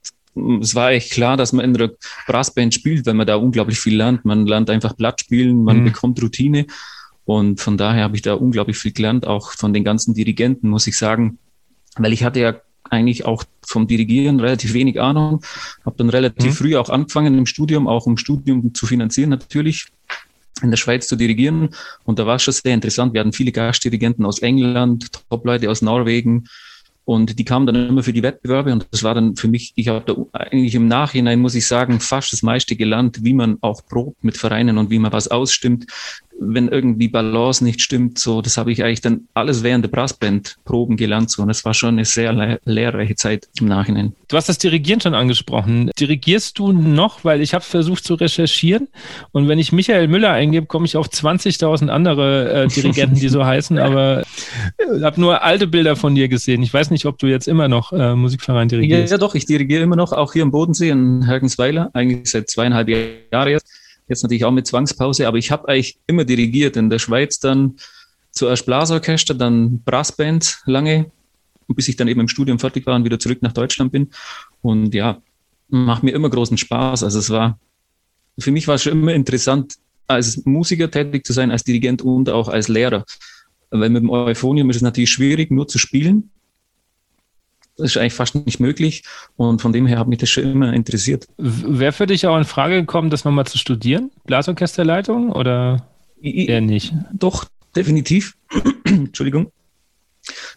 es 0.62 0.75
war 0.75 0.91
echt 0.91 1.12
klar, 1.12 1.38
dass 1.38 1.53
man 1.53 1.65
in 1.65 1.73
der 1.73 1.91
Brassband 2.27 2.73
spielt, 2.73 3.05
weil 3.05 3.15
man 3.15 3.27
da 3.27 3.36
unglaublich 3.36 3.79
viel 3.79 3.97
lernt. 3.97 4.25
Man 4.25 4.45
lernt 4.45 4.69
einfach 4.69 4.93
Blatt 4.93 5.21
spielen, 5.21 5.63
man 5.63 5.79
mhm. 5.79 5.86
bekommt 5.86 6.21
Routine. 6.21 6.67
Und 7.25 7.60
von 7.60 7.77
daher 7.77 8.03
habe 8.03 8.15
ich 8.15 8.21
da 8.21 8.36
unglaublich 8.36 8.77
viel 8.77 8.91
gelernt, 8.91 9.27
auch 9.27 9.51
von 9.51 9.73
den 9.73 9.84
ganzen 9.84 10.13
Dirigenten, 10.13 10.69
muss 10.69 10.88
ich 10.88 10.97
sagen. 10.97 11.39
Weil 11.97 12.13
ich 12.13 12.23
hatte 12.23 12.39
ja 12.39 12.55
eigentlich 12.89 13.25
auch 13.25 13.43
vom 13.65 13.88
Dirigieren 13.88 14.39
relativ 14.39 14.73
wenig 14.73 14.99
Ahnung. 14.99 15.41
Habe 15.86 15.97
dann 15.97 16.10
relativ 16.10 16.52
mhm. 16.52 16.56
früh 16.56 16.75
auch 16.78 16.89
angefangen 16.89 17.38
im 17.38 17.45
Studium, 17.45 17.88
auch 17.88 18.06
um 18.06 18.17
Studium 18.17 18.73
zu 18.73 18.86
finanzieren 18.86 19.30
natürlich, 19.30 19.88
in 20.62 20.71
der 20.71 20.78
Schweiz 20.78 21.08
zu 21.08 21.15
dirigieren. 21.15 21.69
Und 22.04 22.19
da 22.19 22.25
war 22.25 22.36
es 22.36 22.43
schon 22.43 22.54
sehr 22.54 22.73
interessant. 22.73 23.13
Wir 23.13 23.21
hatten 23.21 23.34
viele 23.34 23.52
Gastdirigenten 23.52 24.25
aus 24.25 24.39
England, 24.39 25.12
Top-Leute 25.30 25.69
aus 25.69 25.82
Norwegen. 25.82 26.45
Und 27.10 27.39
die 27.39 27.43
kamen 27.43 27.65
dann 27.65 27.75
immer 27.75 28.04
für 28.04 28.13
die 28.13 28.21
Wettbewerbe 28.21 28.71
und 28.71 28.86
das 28.91 29.02
war 29.02 29.15
dann 29.15 29.36
für 29.36 29.47
mich, 29.47 29.73
ich 29.75 29.88
habe 29.88 30.04
da 30.06 30.15
eigentlich 30.32 30.75
im 30.75 30.88
Nachhinein, 30.88 31.39
muss 31.39 31.56
ich 31.56 31.65
sagen, 31.65 31.99
fast 31.99 32.32
das 32.34 32.43
meiste 32.43 32.75
gelernt, 32.75 33.23
wie 33.23 33.34
man 33.34 33.58
auch 33.62 33.84
probt 33.84 34.23
mit 34.23 34.38
Vereinen 34.38 34.78
und 34.78 34.91
wie 34.91 34.99
man 34.99 35.12
was 35.12 35.28
ausstimmt, 35.28 35.88
wenn 36.39 36.67
irgendwie 36.69 37.08
Balance 37.08 37.63
nicht 37.63 37.82
stimmt, 37.82 38.19
so, 38.19 38.41
das 38.41 38.58
habe 38.58 38.71
ich 38.71 38.84
eigentlich 38.84 39.02
dann 39.02 39.28
alles 39.34 39.63
während 39.63 39.84
der 39.84 39.89
Brassband-Proben 39.89 40.97
gelernt, 40.97 41.30
so, 41.30 41.41
und 41.41 41.47
das 41.49 41.65
war 41.65 41.73
schon 41.73 41.89
eine 41.89 42.06
sehr 42.06 42.34
le 42.34 42.60
lehrreiche 42.65 43.15
Zeit 43.15 43.47
im 43.60 43.67
Nachhinein. 43.67 44.13
Du 44.28 44.38
hast 44.38 44.49
das 44.49 44.58
Dirigieren 44.58 45.02
schon 45.02 45.13
angesprochen. 45.13 45.91
Dirigierst 45.99 46.58
du 46.58 46.71
noch, 46.71 47.23
weil 47.23 47.41
ich 47.41 47.54
habe 47.54 47.63
versucht 47.63 48.04
zu 48.04 48.15
recherchieren 48.15 48.88
und 49.32 49.47
wenn 49.47 49.60
ich 49.60 49.71
Michael 49.71 50.08
Müller 50.08 50.32
eingebe, 50.32 50.65
komme 50.65 50.86
ich 50.86 50.97
auf 50.97 51.08
20.000 51.08 51.89
andere 51.89 52.63
äh, 52.63 52.67
Dirigenten, 52.67 53.15
die 53.15 53.30
so 53.30 53.45
heißen, 53.45 53.78
aber 53.80 54.23
ich 54.78 55.04
habe 55.04 55.19
nur 55.19 55.43
alte 55.43 55.67
Bilder 55.67 55.95
von 55.95 56.15
dir 56.15 56.30
gesehen. 56.30 56.63
Ich 56.63 56.73
weiß 56.73 56.91
nicht, 56.91 57.06
ob 57.06 57.17
du 57.17 57.28
jetzt 57.28 57.47
immer 57.47 57.67
noch 57.67 57.91
äh, 57.91 58.15
Musikverein 58.15 58.69
dirigierst. 58.69 59.12
Ja, 59.12 59.15
ja, 59.15 59.17
doch, 59.17 59.36
ich 59.36 59.45
dirigiere 59.45 59.84
immer 59.84 59.95
noch, 59.95 60.13
auch 60.13 60.34
hier 60.34 60.43
im 60.43 60.52
Bodensee 60.52 60.89
in 60.89 61.23
Hergensweiler, 61.25 61.89
eigentlich 61.93 62.32
seit 62.32 62.49
zweieinhalb 62.49 62.89
Jahren 62.89 63.49
jetzt 63.49 63.67
jetzt 64.10 64.24
natürlich 64.24 64.45
auch 64.45 64.52
mit 64.52 64.67
Zwangspause, 64.67 65.28
aber 65.28 65.38
ich 65.38 65.52
habe 65.52 65.67
eigentlich 65.67 66.00
immer 66.08 66.26
dirigiert. 66.26 66.76
In 66.76 66.89
der 66.89 67.00
Schweiz 67.00 67.39
dann 67.39 67.76
zuerst 68.32 68.65
Blasorchester, 68.65 69.34
dann 69.34 69.82
Brassband 69.84 70.62
lange, 70.65 71.12
bis 71.67 71.88
ich 71.88 71.95
dann 71.95 72.08
eben 72.08 72.22
im 72.22 72.28
Studium 72.28 72.60
fertig 72.60 72.86
war 72.86 72.95
und 72.95 73.06
wieder 73.06 73.19
zurück 73.19 73.41
nach 73.41 73.54
Deutschland 73.54 73.91
bin. 73.91 74.10
Und 74.62 74.93
ja, 74.93 75.22
macht 75.69 76.04
mir 76.04 76.12
immer 76.12 76.30
großen 76.30 76.58
Spaß. 76.58 77.04
Also 77.04 77.19
es 77.19 77.30
war, 77.30 77.60
für 78.39 78.52
mich 78.52 78.67
war 78.67 78.76
es 78.76 78.84
schon 78.84 78.93
immer 78.93 79.13
interessant, 79.13 79.76
als 80.08 80.43
Musiker 80.45 80.89
tätig 80.89 81.26
zu 81.26 81.34
sein, 81.34 81.52
als 81.52 81.63
Dirigent 81.63 82.02
und 82.02 82.30
auch 82.30 82.48
als 82.48 82.67
Lehrer. 82.67 83.06
Weil 83.69 83.89
mit 83.89 84.02
dem 84.02 84.10
Euphonium 84.10 84.69
ist 84.72 84.78
es 84.78 84.82
natürlich 84.82 85.12
schwierig, 85.12 85.52
nur 85.52 85.67
zu 85.67 85.78
spielen. 85.78 86.32
Das 87.80 87.92
ist 87.92 87.98
eigentlich 87.98 88.13
fast 88.13 88.36
nicht 88.36 88.60
möglich. 88.60 89.04
Und 89.38 89.62
von 89.62 89.74
dem 89.74 89.88
her 89.88 90.00
hat 90.00 90.08
mich 90.08 90.20
das 90.20 90.30
schon 90.30 90.44
immer 90.44 90.74
interessiert. 90.74 91.28
Wäre 91.38 91.92
für 91.92 92.08
dich 92.08 92.28
auch 92.28 92.38
in 92.38 92.44
Frage 92.44 92.76
gekommen, 92.76 93.10
das 93.10 93.24
nochmal 93.24 93.48
zu 93.48 93.58
studieren? 93.58 94.12
Blasorchesterleitung 94.26 95.32
oder 95.32 95.88
eher 96.22 96.62
nicht? 96.62 96.94
Doch, 97.13 97.46
definitiv. 97.76 98.36
Entschuldigung. 98.84 99.52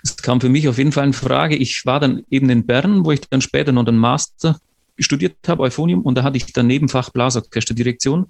Es 0.02 0.16
kam 0.16 0.40
für 0.40 0.48
mich 0.48 0.68
auf 0.68 0.78
jeden 0.78 0.92
Fall 0.92 1.06
in 1.06 1.12
Frage. 1.12 1.56
Ich 1.56 1.86
war 1.86 2.00
dann 2.00 2.24
eben 2.28 2.50
in 2.50 2.66
Bern, 2.66 3.04
wo 3.04 3.12
ich 3.12 3.20
dann 3.20 3.40
später 3.40 3.72
noch 3.72 3.84
den 3.84 3.96
Master 3.96 4.58
studiert 4.98 5.36
habe, 5.46 5.62
Euphonium, 5.62 6.02
und 6.02 6.16
da 6.16 6.22
hatte 6.22 6.36
ich 6.36 6.52
dann 6.52 6.66
Nebenfach 6.66 7.10
Blasorchesterdirektion. 7.10 8.26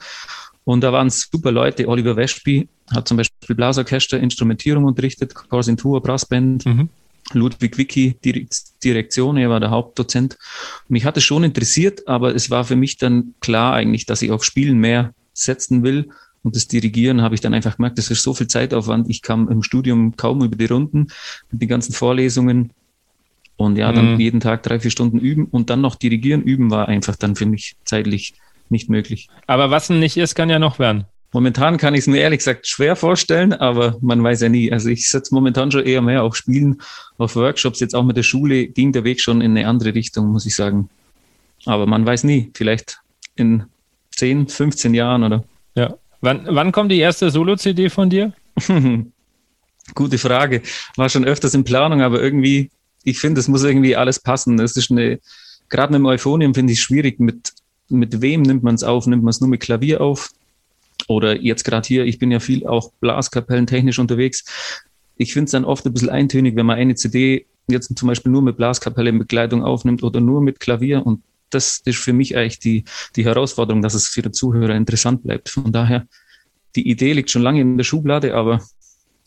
Und 0.64 0.82
da 0.82 0.92
waren 0.92 1.10
super 1.10 1.50
Leute. 1.50 1.88
Oliver 1.88 2.14
Westby 2.14 2.68
hat 2.90 3.08
zum 3.08 3.16
Beispiel 3.16 3.56
Blasorchester, 3.56 4.20
Instrumentierung 4.20 4.84
unterrichtet, 4.84 5.34
Corsintur, 5.34 6.00
Brassband. 6.00 6.66
Mhm. 6.66 6.88
Ludwig 7.34 7.78
Wicki 7.78 8.18
Direktion, 8.84 9.36
er 9.36 9.50
war 9.50 9.60
der 9.60 9.70
Hauptdozent. 9.70 10.38
Mich 10.88 11.04
hat 11.04 11.16
es 11.16 11.24
schon 11.24 11.44
interessiert, 11.44 12.06
aber 12.08 12.34
es 12.34 12.50
war 12.50 12.64
für 12.64 12.76
mich 12.76 12.96
dann 12.96 13.34
klar 13.40 13.74
eigentlich, 13.74 14.06
dass 14.06 14.22
ich 14.22 14.30
auf 14.30 14.44
Spielen 14.44 14.78
mehr 14.78 15.14
setzen 15.32 15.82
will. 15.82 16.08
Und 16.42 16.56
das 16.56 16.66
Dirigieren 16.66 17.22
habe 17.22 17.34
ich 17.34 17.40
dann 17.40 17.54
einfach 17.54 17.76
gemerkt, 17.76 17.98
das 17.98 18.10
ist 18.10 18.22
so 18.22 18.34
viel 18.34 18.48
Zeitaufwand. 18.48 19.08
Ich 19.08 19.22
kam 19.22 19.48
im 19.48 19.62
Studium 19.62 20.16
kaum 20.16 20.42
über 20.42 20.56
die 20.56 20.66
Runden 20.66 21.08
mit 21.50 21.62
den 21.62 21.68
ganzen 21.68 21.92
Vorlesungen. 21.92 22.72
Und 23.56 23.76
ja, 23.76 23.92
dann 23.92 24.14
mhm. 24.14 24.20
jeden 24.20 24.40
Tag 24.40 24.62
drei, 24.64 24.80
vier 24.80 24.90
Stunden 24.90 25.18
üben 25.18 25.44
und 25.44 25.70
dann 25.70 25.80
noch 25.80 25.94
dirigieren 25.94 26.42
üben 26.42 26.70
war 26.70 26.88
einfach 26.88 27.16
dann 27.16 27.36
für 27.36 27.46
mich 27.46 27.76
zeitlich 27.84 28.34
nicht 28.70 28.90
möglich. 28.90 29.28
Aber 29.46 29.70
was 29.70 29.88
nicht 29.90 30.16
ist, 30.16 30.34
kann 30.34 30.50
ja 30.50 30.58
noch 30.58 30.78
werden. 30.78 31.04
Momentan 31.32 31.78
kann 31.78 31.94
ich 31.94 32.00
es 32.00 32.06
mir 32.06 32.18
ehrlich 32.20 32.38
gesagt 32.38 32.66
schwer 32.66 32.94
vorstellen, 32.94 33.54
aber 33.54 33.96
man 34.02 34.22
weiß 34.22 34.42
ja 34.42 34.50
nie. 34.50 34.70
Also 34.70 34.90
ich 34.90 35.08
setze 35.08 35.34
momentan 35.34 35.70
schon 35.72 35.84
eher 35.84 36.02
mehr 36.02 36.22
auf 36.22 36.36
Spielen, 36.36 36.82
auf 37.16 37.36
Workshops. 37.36 37.80
Jetzt 37.80 37.94
auch 37.94 38.04
mit 38.04 38.18
der 38.18 38.22
Schule 38.22 38.66
ging 38.66 38.92
der 38.92 39.04
Weg 39.04 39.20
schon 39.20 39.40
in 39.40 39.52
eine 39.52 39.66
andere 39.66 39.94
Richtung, 39.94 40.28
muss 40.28 40.44
ich 40.44 40.54
sagen. 40.54 40.90
Aber 41.64 41.86
man 41.86 42.04
weiß 42.04 42.24
nie. 42.24 42.50
Vielleicht 42.54 43.00
in 43.34 43.64
10, 44.16 44.48
15 44.48 44.92
Jahren 44.92 45.24
oder. 45.24 45.44
Ja. 45.74 45.94
Wann, 46.20 46.46
wann 46.50 46.70
kommt 46.70 46.92
die 46.92 46.98
erste 46.98 47.30
Solo-CD 47.30 47.88
von 47.88 48.10
dir? 48.10 48.34
Gute 49.94 50.18
Frage. 50.18 50.62
War 50.96 51.08
schon 51.08 51.24
öfters 51.24 51.54
in 51.54 51.64
Planung, 51.64 52.02
aber 52.02 52.22
irgendwie, 52.22 52.70
ich 53.04 53.18
finde, 53.18 53.40
es 53.40 53.48
muss 53.48 53.64
irgendwie 53.64 53.96
alles 53.96 54.20
passen. 54.20 54.58
Das 54.58 54.76
ist 54.76 54.90
eine, 54.90 55.18
gerade 55.70 55.92
mit 55.92 56.00
dem 56.00 56.06
Euphonium 56.06 56.54
finde 56.54 56.74
ich 56.74 56.82
schwierig. 56.82 57.18
Mit, 57.20 57.54
mit 57.88 58.20
wem 58.20 58.42
nimmt 58.42 58.62
man 58.62 58.74
es 58.74 58.84
auf? 58.84 59.06
Nimmt 59.06 59.22
man 59.22 59.30
es 59.30 59.40
nur 59.40 59.48
mit 59.48 59.60
Klavier 59.60 60.02
auf? 60.02 60.30
Oder 61.08 61.40
jetzt 61.40 61.64
gerade 61.64 61.86
hier, 61.86 62.04
ich 62.04 62.18
bin 62.18 62.30
ja 62.30 62.40
viel 62.40 62.66
auch 62.66 62.92
Blaskapellen 63.00 63.66
technisch 63.66 63.98
unterwegs. 63.98 64.44
Ich 65.16 65.32
finde 65.32 65.46
es 65.46 65.52
dann 65.52 65.64
oft 65.64 65.86
ein 65.86 65.92
bisschen 65.92 66.10
eintönig, 66.10 66.56
wenn 66.56 66.66
man 66.66 66.78
eine 66.78 66.94
CD 66.94 67.46
jetzt 67.68 67.96
zum 67.96 68.08
Beispiel 68.08 68.32
nur 68.32 68.42
mit 68.42 68.56
Blaskapelle 68.56 69.10
in 69.10 69.18
Begleitung 69.18 69.62
aufnimmt 69.62 70.02
oder 70.02 70.20
nur 70.20 70.40
mit 70.40 70.60
Klavier. 70.60 71.04
Und 71.06 71.22
das 71.50 71.80
ist 71.84 71.98
für 71.98 72.12
mich 72.12 72.36
eigentlich 72.36 72.58
die, 72.58 72.84
die 73.16 73.24
Herausforderung, 73.24 73.82
dass 73.82 73.94
es 73.94 74.08
für 74.08 74.22
den 74.22 74.32
Zuhörer 74.32 74.74
interessant 74.74 75.22
bleibt. 75.22 75.48
Von 75.48 75.72
daher, 75.72 76.06
die 76.74 76.88
Idee 76.88 77.12
liegt 77.12 77.30
schon 77.30 77.42
lange 77.42 77.60
in 77.60 77.76
der 77.76 77.84
Schublade, 77.84 78.34
aber 78.34 78.60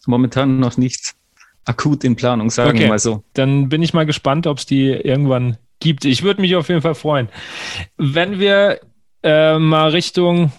momentan 0.05 0.59
noch 0.59 0.77
nicht 0.77 1.13
akut 1.65 2.03
in 2.03 2.15
Planung, 2.15 2.49
sagen 2.49 2.71
okay. 2.71 2.81
wir 2.81 2.89
mal 2.89 2.99
so. 2.99 3.23
Dann 3.33 3.69
bin 3.69 3.81
ich 3.81 3.93
mal 3.93 4.05
gespannt, 4.05 4.47
ob 4.47 4.59
es 4.59 4.65
die 4.65 4.87
irgendwann 4.89 5.57
gibt. 5.79 6.05
Ich 6.05 6.23
würde 6.23 6.41
mich 6.41 6.55
auf 6.55 6.69
jeden 6.69 6.81
Fall 6.81 6.95
freuen. 6.95 7.29
Wenn 7.97 8.39
wir 8.39 8.79
äh, 9.23 9.57
mal 9.57 9.89
Richtung 9.89 10.51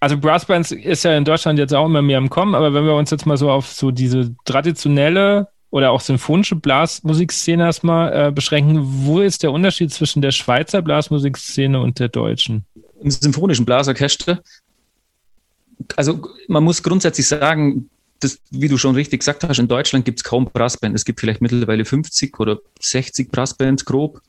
also 0.00 0.16
Brassbands 0.18 0.72
ist 0.72 1.04
ja 1.04 1.16
in 1.16 1.24
Deutschland 1.24 1.58
jetzt 1.58 1.74
auch 1.74 1.86
immer 1.86 2.02
mehr 2.02 2.18
im 2.18 2.30
Kommen, 2.30 2.54
aber 2.54 2.72
wenn 2.72 2.84
wir 2.84 2.94
uns 2.94 3.10
jetzt 3.10 3.26
mal 3.26 3.36
so 3.36 3.50
auf 3.50 3.68
so 3.68 3.90
diese 3.90 4.34
traditionelle 4.44 5.48
oder 5.70 5.92
auch 5.92 6.00
symphonische 6.00 6.56
Blasmusikszene 6.56 7.64
erstmal 7.64 8.28
äh, 8.28 8.32
beschränken, 8.32 8.80
wo 8.82 9.20
ist 9.20 9.42
der 9.42 9.52
Unterschied 9.52 9.92
zwischen 9.92 10.22
der 10.22 10.32
Schweizer 10.32 10.82
Blasmusikszene 10.82 11.80
und 11.80 11.98
der 11.98 12.08
deutschen? 12.08 12.64
Im 13.02 13.10
symphonischen 13.10 13.66
Blasorchester, 13.66 14.42
also 15.96 16.26
man 16.48 16.64
muss 16.64 16.82
grundsätzlich 16.82 17.28
sagen, 17.28 17.90
das, 18.20 18.38
wie 18.50 18.68
du 18.68 18.76
schon 18.76 18.94
richtig 18.94 19.20
gesagt 19.20 19.44
hast, 19.44 19.58
in 19.58 19.68
Deutschland 19.68 20.04
gibt 20.04 20.20
es 20.20 20.24
kaum 20.24 20.46
Brassbands. 20.46 21.00
Es 21.00 21.04
gibt 21.04 21.20
vielleicht 21.20 21.40
mittlerweile 21.40 21.84
50 21.84 22.38
oder 22.38 22.58
60 22.80 23.30
Brassbands 23.30 23.84
grob 23.84 24.20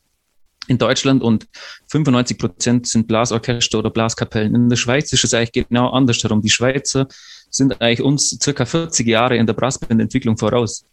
in 0.68 0.78
Deutschland 0.78 1.24
und 1.24 1.48
95 1.88 2.38
Prozent 2.38 2.88
sind 2.88 3.08
Blasorchester 3.08 3.80
oder 3.80 3.90
Blaskapellen. 3.90 4.56
In 4.56 4.70
der 4.70 4.78
Schweiz 4.78 5.12
ist 5.12 5.24
es 5.24 5.34
eigentlich 5.34 5.68
genau 5.68 5.90
andersherum. 5.90 6.42
Die 6.42 6.50
Schweizer 6.50 7.08
sind 7.50 7.82
eigentlich 7.82 8.02
uns 8.02 8.38
circa 8.42 8.66
40 8.66 9.08
Jahre 9.08 9.38
in 9.38 9.48
der 9.48 9.54
Brassbandentwicklung 9.54 10.38
voraus. 10.38 10.86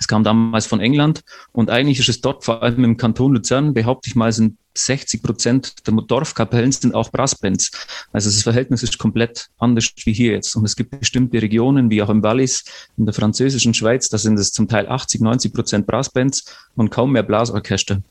Es 0.00 0.08
kam 0.08 0.24
damals 0.24 0.66
von 0.66 0.80
England 0.80 1.22
und 1.52 1.70
eigentlich 1.70 2.00
ist 2.00 2.08
es 2.08 2.20
dort, 2.20 2.44
vor 2.44 2.62
allem 2.62 2.82
im 2.82 2.96
Kanton 2.96 3.34
Luzern, 3.34 3.74
behaupte 3.74 4.08
ich 4.08 4.16
mal, 4.16 4.32
sind 4.32 4.58
60 4.76 5.22
Prozent 5.22 5.86
der 5.86 5.94
Dorfkapellen 5.94 6.72
sind 6.72 6.96
auch 6.96 7.12
Brassbands. 7.12 7.70
Also 8.12 8.28
das 8.28 8.42
Verhältnis 8.42 8.82
ist 8.82 8.98
komplett 8.98 9.48
anders 9.58 9.88
wie 10.04 10.12
hier 10.12 10.32
jetzt. 10.32 10.56
Und 10.56 10.64
es 10.64 10.74
gibt 10.74 10.98
bestimmte 10.98 11.40
Regionen, 11.40 11.90
wie 11.90 12.02
auch 12.02 12.10
im 12.10 12.24
Wallis, 12.24 12.64
in 12.96 13.06
der 13.06 13.14
französischen 13.14 13.72
Schweiz, 13.72 14.08
da 14.08 14.18
sind 14.18 14.36
es 14.36 14.50
zum 14.50 14.66
Teil 14.68 14.88
80, 14.88 15.20
90 15.20 15.52
Prozent 15.52 15.86
Brassbands 15.86 16.44
und 16.74 16.90
kaum 16.90 17.12
mehr 17.12 17.22
Blasorchester. 17.22 18.02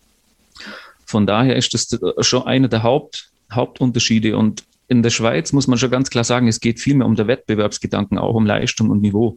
Von 1.14 1.28
daher 1.28 1.56
ist 1.56 1.76
das 1.76 1.96
schon 2.22 2.48
einer 2.48 2.68
der 2.68 2.82
Haupt, 2.82 3.30
Hauptunterschiede. 3.52 4.36
Und 4.36 4.64
in 4.88 5.04
der 5.04 5.12
Schweiz 5.12 5.54
muss 5.54 5.68
man 5.68 5.78
schon 5.78 5.92
ganz 5.92 6.10
klar 6.10 6.24
sagen, 6.24 6.48
es 6.48 6.60
geht 6.60 6.80
viel 6.80 6.96
mehr 6.96 7.06
um 7.06 7.16
den 7.16 7.28
Wettbewerbsgedanken, 7.28 8.18
auch 8.18 8.34
um 8.34 8.48
Leistung 8.48 8.90
und 8.90 9.04
Niveau. 9.04 9.36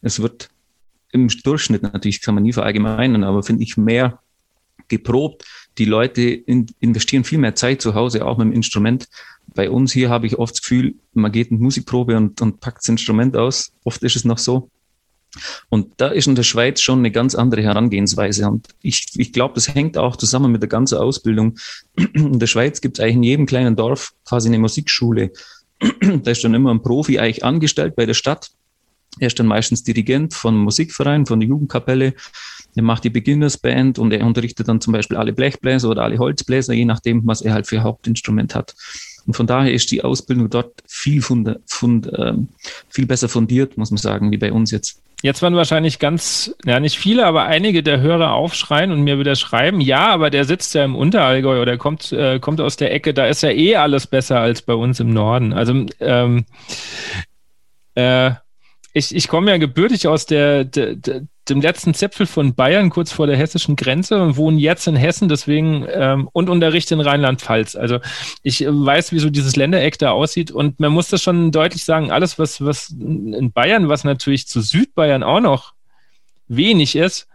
Es 0.00 0.22
wird 0.22 0.48
im 1.12 1.28
Durchschnitt 1.28 1.82
natürlich, 1.82 2.22
kann 2.22 2.34
man 2.34 2.44
nie 2.44 2.54
verallgemeinern, 2.54 3.24
aber 3.24 3.42
finde 3.42 3.62
ich 3.62 3.76
mehr 3.76 4.20
geprobt. 4.88 5.44
Die 5.76 5.84
Leute 5.84 6.22
in, 6.22 6.64
investieren 6.80 7.24
viel 7.24 7.36
mehr 7.38 7.54
Zeit 7.54 7.82
zu 7.82 7.94
Hause, 7.94 8.24
auch 8.24 8.38
mit 8.38 8.46
dem 8.46 8.52
Instrument. 8.54 9.06
Bei 9.48 9.68
uns 9.68 9.92
hier 9.92 10.08
habe 10.08 10.26
ich 10.26 10.38
oft 10.38 10.54
das 10.54 10.62
Gefühl, 10.62 10.94
man 11.12 11.30
geht 11.30 11.50
in 11.50 11.58
Musikprobe 11.58 12.16
und, 12.16 12.40
und 12.40 12.60
packt 12.60 12.78
das 12.78 12.88
Instrument 12.88 13.36
aus. 13.36 13.70
Oft 13.84 14.02
ist 14.02 14.16
es 14.16 14.24
noch 14.24 14.38
so. 14.38 14.70
Und 15.68 15.92
da 15.98 16.08
ist 16.08 16.26
in 16.26 16.34
der 16.34 16.42
Schweiz 16.42 16.80
schon 16.80 17.00
eine 17.00 17.10
ganz 17.10 17.34
andere 17.34 17.62
Herangehensweise. 17.62 18.48
Und 18.48 18.68
ich, 18.82 19.06
ich 19.16 19.32
glaube, 19.32 19.54
das 19.54 19.72
hängt 19.74 19.98
auch 19.98 20.16
zusammen 20.16 20.52
mit 20.52 20.62
der 20.62 20.68
ganzen 20.68 20.98
Ausbildung. 20.98 21.58
In 21.96 22.38
der 22.38 22.46
Schweiz 22.46 22.80
gibt 22.80 22.98
es 22.98 23.04
eigentlich 23.04 23.16
in 23.16 23.22
jedem 23.22 23.46
kleinen 23.46 23.76
Dorf 23.76 24.14
quasi 24.24 24.48
eine 24.48 24.58
Musikschule. 24.58 25.32
da 26.00 26.30
ist 26.30 26.42
dann 26.44 26.54
immer 26.54 26.72
ein 26.72 26.82
Profi 26.82 27.18
eigentlich 27.18 27.44
angestellt 27.44 27.94
bei 27.96 28.06
der 28.06 28.14
Stadt. 28.14 28.50
Er 29.20 29.28
ist 29.28 29.38
dann 29.38 29.46
meistens 29.46 29.82
Dirigent 29.82 30.34
von 30.34 30.56
Musikverein, 30.56 31.26
von 31.26 31.40
der 31.40 31.48
Jugendkapelle. 31.48 32.14
Er 32.74 32.82
macht 32.82 33.04
die 33.04 33.10
Beginnersband 33.10 33.98
und 33.98 34.12
er 34.12 34.24
unterrichtet 34.24 34.68
dann 34.68 34.80
zum 34.80 34.92
Beispiel 34.92 35.16
alle 35.16 35.32
Blechbläser 35.32 35.88
oder 35.88 36.02
alle 36.04 36.18
Holzbläser, 36.18 36.72
je 36.74 36.84
nachdem, 36.84 37.26
was 37.26 37.42
er 37.42 37.52
halt 37.52 37.66
für 37.66 37.82
Hauptinstrument 37.82 38.54
hat. 38.54 38.74
Und 39.26 39.34
von 39.34 39.46
daher 39.46 39.72
ist 39.72 39.90
die 39.90 40.04
Ausbildung 40.04 40.48
dort 40.48 40.72
viel, 40.86 41.20
fund, 41.20 41.58
fund, 41.66 42.06
äh, 42.12 42.34
viel 42.88 43.06
besser 43.06 43.28
fundiert, 43.28 43.76
muss 43.76 43.90
man 43.90 43.98
sagen, 43.98 44.30
wie 44.30 44.38
bei 44.38 44.52
uns 44.52 44.70
jetzt. 44.70 45.02
Jetzt 45.22 45.42
werden 45.42 45.56
wahrscheinlich 45.56 45.98
ganz, 45.98 46.54
ja 46.64 46.78
nicht 46.78 46.96
viele, 46.96 47.26
aber 47.26 47.44
einige 47.44 47.82
der 47.82 48.00
Hörer 48.00 48.34
aufschreien 48.34 48.92
und 48.92 49.02
mir 49.02 49.18
wieder 49.18 49.34
schreiben, 49.34 49.80
ja, 49.80 50.06
aber 50.08 50.30
der 50.30 50.44
sitzt 50.44 50.74
ja 50.74 50.84
im 50.84 50.94
Unterallgäu 50.94 51.60
oder 51.60 51.76
kommt, 51.76 52.12
äh, 52.12 52.38
kommt 52.38 52.60
aus 52.60 52.76
der 52.76 52.92
Ecke, 52.92 53.12
da 53.14 53.26
ist 53.26 53.42
ja 53.42 53.50
eh 53.50 53.74
alles 53.74 54.06
besser 54.06 54.38
als 54.38 54.62
bei 54.62 54.74
uns 54.74 55.00
im 55.00 55.12
Norden. 55.12 55.52
Also 55.52 55.86
ähm, 55.98 56.44
äh, 57.96 58.30
ich, 58.92 59.12
ich 59.14 59.26
komme 59.26 59.50
ja 59.50 59.56
gebürtig 59.56 60.06
aus 60.06 60.26
der, 60.26 60.64
der, 60.64 60.94
der, 60.94 61.22
dem 61.50 61.60
letzten 61.60 61.94
Zipfel 61.94 62.26
von 62.26 62.54
Bayern, 62.54 62.90
kurz 62.90 63.12
vor 63.12 63.26
der 63.26 63.36
hessischen 63.36 63.76
Grenze 63.76 64.22
und 64.22 64.36
wohne 64.36 64.58
jetzt 64.58 64.86
in 64.86 64.96
Hessen, 64.96 65.28
deswegen 65.28 65.86
ähm, 65.90 66.28
und 66.32 66.48
unterrichte 66.48 66.94
in 66.94 67.00
Rheinland-Pfalz. 67.00 67.76
Also 67.76 68.00
ich 68.42 68.64
äh, 68.64 68.68
weiß, 68.70 69.12
wie 69.12 69.18
so 69.18 69.30
dieses 69.30 69.56
Ländereck 69.56 69.98
da 69.98 70.10
aussieht 70.10 70.50
und 70.50 70.80
man 70.80 70.92
muss 70.92 71.08
das 71.08 71.22
schon 71.22 71.52
deutlich 71.52 71.84
sagen, 71.84 72.10
alles, 72.10 72.38
was, 72.38 72.64
was 72.64 72.90
in 72.90 73.52
Bayern, 73.52 73.88
was 73.88 74.04
natürlich 74.04 74.46
zu 74.46 74.60
Südbayern 74.60 75.22
auch 75.22 75.40
noch 75.40 75.74
wenig 76.48 76.96
ist, 76.96 77.28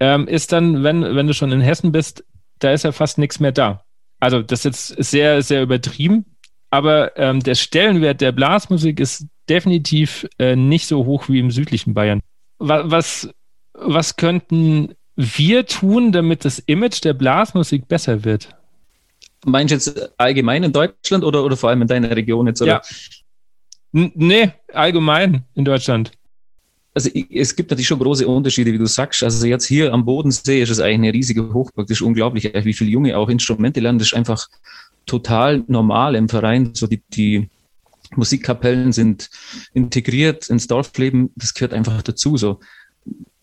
ähm, 0.00 0.26
ist 0.28 0.52
dann, 0.52 0.82
wenn, 0.82 1.02
wenn 1.14 1.26
du 1.26 1.34
schon 1.34 1.52
in 1.52 1.60
Hessen 1.60 1.92
bist, 1.92 2.24
da 2.58 2.72
ist 2.72 2.84
ja 2.84 2.92
fast 2.92 3.18
nichts 3.18 3.40
mehr 3.40 3.52
da. 3.52 3.84
Also 4.20 4.42
das 4.42 4.60
ist 4.60 4.64
jetzt 4.64 5.10
sehr, 5.10 5.42
sehr 5.42 5.62
übertrieben, 5.62 6.24
aber 6.70 7.16
ähm, 7.18 7.40
der 7.40 7.54
Stellenwert 7.54 8.20
der 8.20 8.32
Blasmusik 8.32 9.00
ist 9.00 9.26
definitiv 9.48 10.26
äh, 10.38 10.56
nicht 10.56 10.86
so 10.86 11.04
hoch 11.04 11.28
wie 11.28 11.40
im 11.40 11.50
südlichen 11.50 11.94
Bayern. 11.94 12.20
Was, 12.58 13.28
was, 13.84 14.16
könnten 14.16 14.94
wir 15.16 15.66
tun, 15.66 16.12
damit 16.12 16.44
das 16.44 16.58
Image 16.60 17.02
der 17.04 17.14
Blasmusik 17.14 17.88
besser 17.88 18.24
wird? 18.24 18.54
Meinst 19.44 19.72
du 19.72 19.74
jetzt 19.74 20.12
allgemein 20.18 20.62
in 20.62 20.72
Deutschland 20.72 21.24
oder, 21.24 21.44
oder 21.44 21.56
vor 21.56 21.70
allem 21.70 21.82
in 21.82 21.88
deiner 21.88 22.14
Region 22.14 22.46
jetzt? 22.46 22.62
Oder? 22.62 22.72
Ja. 22.72 22.82
N 23.92 24.12
nee, 24.14 24.52
allgemein 24.72 25.44
in 25.54 25.64
Deutschland. 25.64 26.12
Also 26.94 27.10
es 27.10 27.56
gibt 27.56 27.70
natürlich 27.70 27.86
schon 27.86 27.98
große 27.98 28.26
Unterschiede, 28.26 28.72
wie 28.72 28.78
du 28.78 28.86
sagst. 28.86 29.22
Also 29.22 29.46
jetzt 29.46 29.66
hier 29.66 29.92
am 29.92 30.04
Bodensee 30.04 30.62
ist 30.62 30.70
es 30.70 30.78
eigentlich 30.78 30.94
eine 30.94 31.12
riesige 31.14 31.52
Hochburg. 31.52 31.86
Das 31.86 31.98
ist 31.98 32.02
unglaublich, 32.02 32.44
wie 32.52 32.72
viele 32.74 32.90
Junge 32.90 33.16
auch 33.16 33.28
Instrumente 33.28 33.80
lernen. 33.80 33.98
Das 33.98 34.08
ist 34.08 34.14
einfach 34.14 34.48
total 35.06 35.64
normal 35.68 36.14
im 36.14 36.28
Verein. 36.28 36.72
So 36.74 36.86
die, 36.86 37.02
die 37.08 37.48
Musikkapellen 38.14 38.92
sind 38.92 39.30
integriert 39.72 40.48
ins 40.50 40.66
Dorfleben. 40.66 41.30
Das 41.34 41.54
gehört 41.54 41.72
einfach 41.72 42.02
dazu. 42.02 42.36
So 42.36 42.60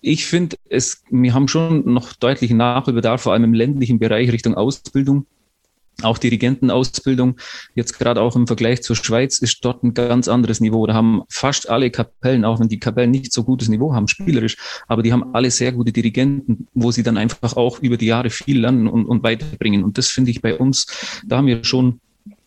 ich 0.01 0.25
finde, 0.25 0.57
es, 0.69 1.03
wir 1.09 1.33
haben 1.33 1.47
schon 1.47 1.91
noch 1.91 2.13
deutlichen 2.13 2.57
Nachholbedarf, 2.57 3.21
vor 3.21 3.33
allem 3.33 3.43
im 3.43 3.53
ländlichen 3.53 3.99
Bereich 3.99 4.31
Richtung 4.31 4.55
Ausbildung. 4.55 5.25
Auch 6.01 6.17
Dirigentenausbildung, 6.17 7.35
jetzt 7.75 7.99
gerade 7.99 8.21
auch 8.21 8.37
im 8.37 8.47
Vergleich 8.47 8.81
zur 8.81 8.95
Schweiz, 8.95 9.39
ist 9.39 9.65
dort 9.65 9.83
ein 9.83 9.93
ganz 9.93 10.29
anderes 10.29 10.61
Niveau. 10.61 10.87
Da 10.87 10.93
haben 10.93 11.23
fast 11.27 11.69
alle 11.69 11.91
Kapellen, 11.91 12.45
auch 12.45 12.61
wenn 12.61 12.69
die 12.69 12.79
Kapellen 12.79 13.11
nicht 13.11 13.33
so 13.33 13.43
gutes 13.43 13.67
Niveau 13.67 13.93
haben, 13.93 14.07
spielerisch, 14.07 14.55
aber 14.87 15.03
die 15.03 15.11
haben 15.11 15.35
alle 15.35 15.51
sehr 15.51 15.73
gute 15.73 15.91
Dirigenten, 15.91 16.67
wo 16.73 16.91
sie 16.91 17.03
dann 17.03 17.17
einfach 17.17 17.57
auch 17.57 17.79
über 17.79 17.97
die 17.97 18.05
Jahre 18.05 18.29
viel 18.29 18.61
lernen 18.61 18.87
und, 18.87 19.07
und 19.07 19.23
weiterbringen. 19.23 19.83
Und 19.83 19.97
das 19.97 20.07
finde 20.07 20.31
ich 20.31 20.41
bei 20.41 20.57
uns, 20.57 20.87
da 21.25 21.35
haben 21.35 21.47
wir 21.47 21.65
schon, 21.65 21.99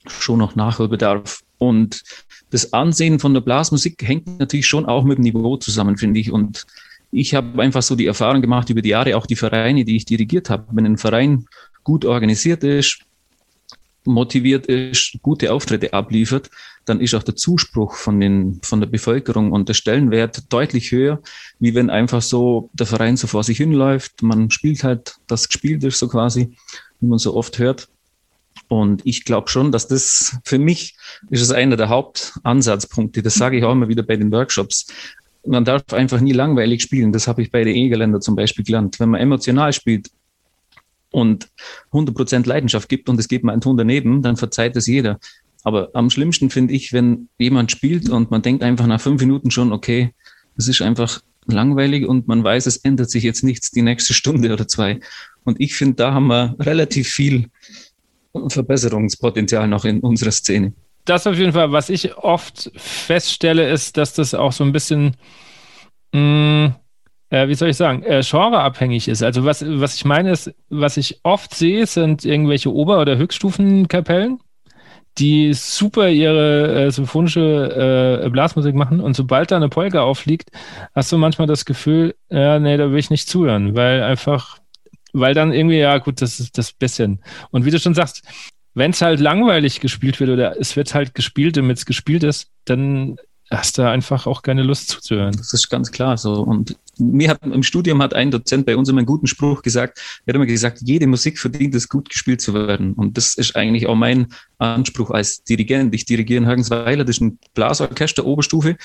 schon 0.06 0.38
noch 0.38 0.56
Nachholbedarf. 0.56 1.42
Und 1.58 2.02
das 2.48 2.72
Ansehen 2.72 3.18
von 3.18 3.34
der 3.34 3.42
Blasmusik 3.42 4.02
hängt 4.02 4.38
natürlich 4.38 4.66
schon 4.66 4.86
auch 4.86 5.04
mit 5.04 5.18
dem 5.18 5.24
Niveau 5.24 5.58
zusammen, 5.58 5.98
finde 5.98 6.20
ich. 6.20 6.32
Und 6.32 6.64
ich 7.12 7.34
habe 7.34 7.62
einfach 7.62 7.82
so 7.82 7.94
die 7.94 8.06
Erfahrung 8.06 8.40
gemacht 8.40 8.70
über 8.70 8.82
die 8.82 8.88
Jahre, 8.88 9.16
auch 9.16 9.26
die 9.26 9.36
Vereine, 9.36 9.84
die 9.84 9.96
ich 9.96 10.06
dirigiert 10.06 10.50
habe. 10.50 10.66
Wenn 10.72 10.86
ein 10.86 10.96
Verein 10.96 11.46
gut 11.84 12.04
organisiert 12.04 12.64
ist, 12.64 13.00
motiviert 14.04 14.66
ist, 14.66 15.18
gute 15.22 15.52
Auftritte 15.52 15.92
abliefert, 15.92 16.50
dann 16.86 17.00
ist 17.00 17.14
auch 17.14 17.22
der 17.22 17.36
Zuspruch 17.36 17.94
von, 17.94 18.18
den, 18.18 18.60
von 18.62 18.80
der 18.80 18.88
Bevölkerung 18.88 19.52
und 19.52 19.68
der 19.68 19.74
Stellenwert 19.74 20.52
deutlich 20.52 20.90
höher, 20.90 21.20
wie 21.60 21.74
wenn 21.74 21.90
einfach 21.90 22.22
so 22.22 22.70
der 22.72 22.86
Verein 22.86 23.16
so 23.16 23.26
vor 23.26 23.44
sich 23.44 23.58
hinläuft. 23.58 24.22
Man 24.22 24.50
spielt 24.50 24.82
halt, 24.82 25.16
das 25.28 25.48
gespielt 25.48 25.84
ist 25.84 25.98
so 25.98 26.08
quasi, 26.08 26.56
wie 27.00 27.06
man 27.06 27.18
so 27.18 27.36
oft 27.36 27.58
hört. 27.58 27.88
Und 28.68 29.02
ich 29.04 29.24
glaube 29.24 29.50
schon, 29.50 29.70
dass 29.70 29.86
das 29.86 30.38
für 30.44 30.58
mich 30.58 30.96
ist 31.28 31.42
es 31.42 31.52
einer 31.52 31.76
der 31.76 31.90
Hauptansatzpunkte. 31.90 33.22
Das 33.22 33.34
sage 33.34 33.58
ich 33.58 33.64
auch 33.64 33.72
immer 33.72 33.88
wieder 33.88 34.02
bei 34.02 34.16
den 34.16 34.32
Workshops. 34.32 34.86
Man 35.44 35.64
darf 35.64 35.92
einfach 35.92 36.20
nie 36.20 36.32
langweilig 36.32 36.82
spielen. 36.82 37.12
Das 37.12 37.26
habe 37.26 37.42
ich 37.42 37.50
bei 37.50 37.64
den 37.64 37.74
Egerländer 37.74 38.20
zum 38.20 38.36
Beispiel 38.36 38.64
gelernt. 38.64 39.00
Wenn 39.00 39.10
man 39.10 39.20
emotional 39.20 39.72
spielt, 39.72 40.10
und 41.12 41.48
100% 41.92 42.48
Leidenschaft 42.48 42.88
gibt 42.88 43.08
und 43.08 43.20
es 43.20 43.28
geht 43.28 43.44
mal 43.44 43.52
ein 43.52 43.60
Ton 43.60 43.76
daneben, 43.76 44.22
dann 44.22 44.36
verzeiht 44.36 44.74
es 44.76 44.86
jeder. 44.86 45.20
Aber 45.62 45.90
am 45.94 46.10
schlimmsten 46.10 46.50
finde 46.50 46.74
ich, 46.74 46.92
wenn 46.92 47.28
jemand 47.38 47.70
spielt 47.70 48.08
und 48.08 48.30
man 48.32 48.42
denkt 48.42 48.64
einfach 48.64 48.86
nach 48.86 49.00
fünf 49.00 49.20
Minuten 49.20 49.50
schon, 49.52 49.72
okay, 49.72 50.12
es 50.56 50.66
ist 50.66 50.82
einfach 50.82 51.22
langweilig 51.46 52.06
und 52.06 52.26
man 52.26 52.42
weiß, 52.42 52.66
es 52.66 52.78
ändert 52.78 53.10
sich 53.10 53.22
jetzt 53.22 53.44
nichts 53.44 53.70
die 53.70 53.82
nächste 53.82 54.14
Stunde 54.14 54.52
oder 54.52 54.66
zwei. 54.66 54.98
Und 55.44 55.60
ich 55.60 55.74
finde, 55.74 55.96
da 55.96 56.14
haben 56.14 56.26
wir 56.26 56.56
relativ 56.58 57.08
viel 57.08 57.48
Verbesserungspotenzial 58.48 59.68
noch 59.68 59.84
in 59.84 60.00
unserer 60.00 60.32
Szene. 60.32 60.72
Das 61.04 61.26
auf 61.26 61.36
jeden 61.36 61.52
Fall, 61.52 61.72
was 61.72 61.88
ich 61.90 62.16
oft 62.16 62.70
feststelle, 62.76 63.68
ist, 63.68 63.96
dass 63.96 64.14
das 64.14 64.34
auch 64.34 64.52
so 64.52 64.62
ein 64.64 64.72
bisschen 64.72 65.16
mh, 66.12 66.20
mm, 66.20 66.74
äh, 67.32 67.48
wie 67.48 67.54
soll 67.54 67.70
ich 67.70 67.76
sagen, 67.76 68.02
äh, 68.02 68.22
genreabhängig 68.22 69.08
ist. 69.08 69.22
Also 69.22 69.44
was, 69.44 69.64
was 69.66 69.96
ich 69.96 70.04
meine 70.04 70.30
ist, 70.30 70.54
was 70.68 70.98
ich 70.98 71.20
oft 71.22 71.54
sehe, 71.54 71.86
sind 71.86 72.24
irgendwelche 72.24 72.72
Ober- 72.72 73.00
oder 73.00 73.16
Höchststufenkapellen, 73.16 74.38
die 75.18 75.54
super 75.54 76.10
ihre 76.10 76.86
äh, 76.86 76.90
symphonische 76.90 78.22
äh, 78.22 78.28
Blasmusik 78.28 78.74
machen 78.74 79.00
und 79.00 79.14
sobald 79.14 79.50
da 79.50 79.56
eine 79.56 79.70
Polka 79.70 80.02
aufliegt, 80.02 80.50
hast 80.94 81.10
du 81.10 81.16
manchmal 81.16 81.46
das 81.46 81.64
Gefühl, 81.64 82.14
ja, 82.28 82.58
nee, 82.58 82.76
da 82.76 82.90
will 82.90 82.98
ich 82.98 83.10
nicht 83.10 83.28
zuhören, 83.28 83.74
weil 83.74 84.02
einfach, 84.02 84.58
weil 85.14 85.32
dann 85.32 85.54
irgendwie, 85.54 85.78
ja 85.78 85.96
gut, 85.98 86.20
das 86.20 86.38
ist 86.38 86.58
das 86.58 86.72
bisschen. 86.74 87.22
Und 87.50 87.64
wie 87.64 87.70
du 87.70 87.78
schon 87.78 87.94
sagst, 87.94 88.24
wenn 88.74 88.92
es 88.92 89.02
halt 89.02 89.20
langweilig 89.20 89.80
gespielt 89.80 90.20
wird 90.20 90.30
oder 90.30 90.58
es 90.58 90.76
wird 90.76 90.94
halt 90.94 91.14
gespielt, 91.14 91.56
damit 91.56 91.78
es 91.78 91.86
gespielt 91.86 92.22
ist, 92.22 92.48
dann 92.64 93.16
hast 93.50 93.76
du 93.76 93.88
einfach 93.88 94.26
auch 94.26 94.42
keine 94.42 94.62
Lust 94.62 94.88
zuzuhören. 94.88 95.36
Das 95.36 95.52
ist 95.52 95.68
ganz 95.68 95.90
klar 95.90 96.16
so. 96.16 96.42
Und 96.42 96.76
mir 96.98 97.28
hat 97.30 97.42
im 97.42 97.62
Studium 97.62 98.02
hat 98.02 98.14
ein 98.14 98.30
Dozent 98.30 98.64
bei 98.64 98.76
uns 98.76 98.88
immer 98.88 98.98
einen 98.98 99.06
guten 99.06 99.26
Spruch 99.26 99.62
gesagt. 99.62 99.98
Er 100.24 100.32
hat 100.32 100.36
immer 100.36 100.46
gesagt, 100.46 100.80
jede 100.82 101.06
Musik 101.06 101.38
verdient 101.38 101.74
es, 101.74 101.88
gut 101.88 102.08
gespielt 102.08 102.40
zu 102.40 102.54
werden. 102.54 102.94
Und 102.94 103.16
das 103.16 103.34
ist 103.34 103.54
eigentlich 103.54 103.86
auch 103.86 103.94
mein 103.94 104.28
Anspruch 104.58 105.10
als 105.10 105.44
Dirigent. 105.44 105.94
Ich 105.94 106.06
dirigiere 106.06 106.42
in 106.42 106.46
Hagensweiler, 106.46 107.04
das 107.04 107.16
ist 107.16 107.22
ein 107.22 107.38
Blasorchester 107.54 108.24
Oberstufe. 108.24 108.76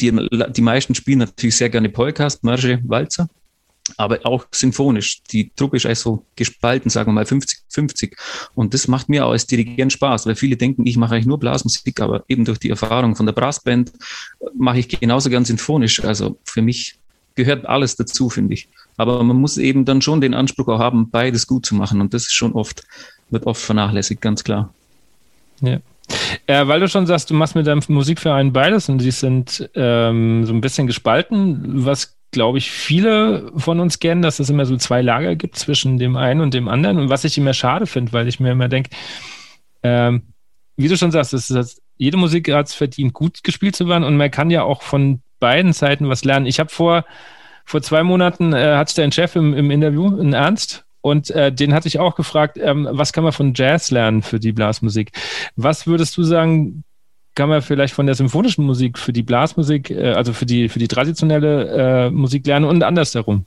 Die, 0.00 0.28
die 0.50 0.62
meisten 0.62 0.94
spielen 0.94 1.18
natürlich 1.18 1.56
sehr 1.56 1.70
gerne 1.70 1.88
Polkas, 1.88 2.42
Marsche, 2.42 2.80
Walzer 2.84 3.28
aber 3.96 4.20
auch 4.24 4.46
sinfonisch. 4.50 5.22
Die 5.30 5.50
Truppe 5.54 5.76
ist 5.76 5.86
also 5.86 6.24
gespalten, 6.36 6.90
sagen 6.90 7.10
wir 7.10 7.14
mal 7.14 7.24
50-50. 7.24 8.16
Und 8.54 8.74
das 8.74 8.88
macht 8.88 9.08
mir 9.08 9.26
auch 9.26 9.32
als 9.32 9.46
Dirigent 9.46 9.92
Spaß, 9.92 10.26
weil 10.26 10.36
viele 10.36 10.56
denken, 10.56 10.86
ich 10.86 10.96
mache 10.96 11.14
eigentlich 11.14 11.26
nur 11.26 11.38
Blasmusik, 11.38 12.00
aber 12.00 12.24
eben 12.28 12.44
durch 12.44 12.58
die 12.58 12.70
Erfahrung 12.70 13.14
von 13.14 13.26
der 13.26 13.34
Brassband 13.34 13.92
mache 14.54 14.78
ich 14.78 14.88
genauso 14.88 15.30
gern 15.30 15.44
sinfonisch. 15.44 16.02
Also 16.02 16.38
für 16.44 16.62
mich 16.62 16.98
gehört 17.34 17.66
alles 17.66 17.96
dazu, 17.96 18.30
finde 18.30 18.54
ich. 18.54 18.68
Aber 18.96 19.22
man 19.22 19.36
muss 19.36 19.58
eben 19.58 19.84
dann 19.84 20.02
schon 20.02 20.20
den 20.20 20.34
Anspruch 20.34 20.68
auch 20.68 20.78
haben, 20.78 21.10
beides 21.10 21.46
gut 21.46 21.66
zu 21.66 21.74
machen. 21.74 22.00
Und 22.00 22.14
das 22.14 22.22
ist 22.22 22.34
schon 22.34 22.52
oft, 22.52 22.84
wird 23.30 23.46
oft 23.46 23.60
vernachlässigt, 23.60 24.20
ganz 24.20 24.44
klar. 24.44 24.72
Ja. 25.60 25.80
Äh, 26.46 26.66
weil 26.68 26.80
du 26.80 26.88
schon 26.88 27.06
sagst, 27.06 27.30
du 27.30 27.34
machst 27.34 27.54
mit 27.54 27.66
deinem 27.66 27.82
Musikverein 27.88 28.52
beides 28.52 28.88
und 28.88 28.98
die 28.98 29.10
sind 29.10 29.68
ähm, 29.74 30.44
so 30.44 30.52
ein 30.52 30.60
bisschen 30.60 30.86
gespalten. 30.86 31.84
Was 31.84 32.14
glaube 32.34 32.58
ich, 32.58 32.70
viele 32.70 33.50
von 33.56 33.80
uns 33.80 33.98
kennen, 33.98 34.20
dass 34.20 34.40
es 34.40 34.50
immer 34.50 34.66
so 34.66 34.76
zwei 34.76 35.00
Lager 35.00 35.36
gibt 35.36 35.56
zwischen 35.56 35.96
dem 35.98 36.16
einen 36.16 36.42
und 36.42 36.52
dem 36.52 36.68
anderen. 36.68 36.98
Und 36.98 37.08
was 37.08 37.24
ich 37.24 37.38
immer 37.38 37.54
schade 37.54 37.86
finde, 37.86 38.12
weil 38.12 38.28
ich 38.28 38.40
mir 38.40 38.52
immer 38.52 38.68
denke, 38.68 38.90
ähm, 39.82 40.34
wie 40.76 40.88
du 40.88 40.96
schon 40.96 41.12
sagst, 41.12 41.32
das 41.32 41.50
ist, 41.50 41.80
jede 41.96 42.16
Musik 42.16 42.52
hat 42.52 42.66
es 42.66 42.74
verdient, 42.74 43.14
gut 43.14 43.42
gespielt 43.44 43.76
zu 43.76 43.88
werden 43.88 44.04
und 44.04 44.16
man 44.16 44.30
kann 44.30 44.50
ja 44.50 44.62
auch 44.64 44.82
von 44.82 45.22
beiden 45.38 45.72
Seiten 45.72 46.08
was 46.08 46.24
lernen. 46.24 46.46
Ich 46.46 46.58
habe 46.58 46.70
vor, 46.70 47.04
vor 47.64 47.80
zwei 47.80 48.02
Monaten, 48.02 48.52
äh, 48.52 48.76
hatte 48.76 48.90
ich 48.90 48.94
da 48.94 49.02
einen 49.02 49.12
Chef 49.12 49.36
im, 49.36 49.54
im 49.54 49.70
Interview, 49.70 50.08
einen 50.08 50.32
Ernst, 50.34 50.84
und 51.00 51.30
äh, 51.32 51.52
den 51.52 51.74
hatte 51.74 51.86
ich 51.86 51.98
auch 51.98 52.16
gefragt, 52.16 52.58
ähm, 52.58 52.88
was 52.90 53.12
kann 53.12 53.24
man 53.24 53.34
von 53.34 53.52
Jazz 53.54 53.90
lernen 53.90 54.22
für 54.22 54.40
die 54.40 54.52
Blasmusik? 54.52 55.12
Was 55.54 55.86
würdest 55.86 56.16
du 56.16 56.22
sagen, 56.22 56.82
kann 57.34 57.48
man 57.48 57.62
vielleicht 57.62 57.94
von 57.94 58.06
der 58.06 58.14
symphonischen 58.14 58.64
Musik 58.64 58.98
für 58.98 59.12
die 59.12 59.22
Blasmusik, 59.22 59.90
äh, 59.90 60.12
also 60.12 60.32
für 60.32 60.46
die, 60.46 60.68
für 60.68 60.78
die 60.78 60.88
traditionelle 60.88 62.06
äh, 62.06 62.10
Musik 62.10 62.46
lernen 62.46 62.66
und 62.66 62.82
andersherum? 62.82 63.44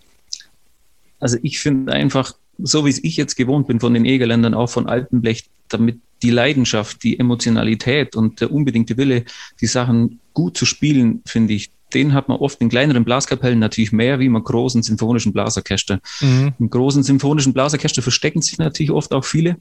Also 1.19 1.37
ich 1.41 1.59
finde 1.59 1.93
einfach, 1.93 2.33
so 2.57 2.85
wie 2.85 2.89
es 2.89 3.03
ich 3.03 3.17
jetzt 3.17 3.35
gewohnt 3.35 3.67
bin 3.67 3.79
von 3.79 3.93
den 3.93 4.05
Egerländern, 4.05 4.53
auch 4.53 4.67
von 4.69 4.87
Altenblech, 4.87 5.45
damit 5.69 5.99
die 6.23 6.31
Leidenschaft, 6.31 7.03
die 7.03 7.19
Emotionalität 7.19 8.15
und 8.15 8.41
der 8.41 8.51
unbedingte 8.51 8.97
Wille, 8.97 9.25
die 9.61 9.67
Sachen 9.67 10.19
gut 10.33 10.57
zu 10.57 10.65
spielen, 10.65 11.21
finde 11.25 11.53
ich, 11.53 11.71
den 11.93 12.13
hat 12.13 12.27
man 12.27 12.37
oft 12.37 12.59
in 12.59 12.69
kleineren 12.69 13.05
Blaskapellen 13.05 13.59
natürlich 13.59 13.91
mehr, 13.91 14.19
wie 14.19 14.25
im 14.25 14.41
großen 14.41 14.83
symphonischen 14.83 15.31
Blasorchester. 15.31 15.99
Mhm. 16.19 16.53
Im 16.59 16.69
großen 16.69 17.03
symphonischen 17.03 17.53
Blasorchester 17.53 18.01
verstecken 18.01 18.41
sich 18.41 18.57
natürlich 18.57 18.91
oft 18.91 19.13
auch 19.13 19.23
viele. 19.23 19.57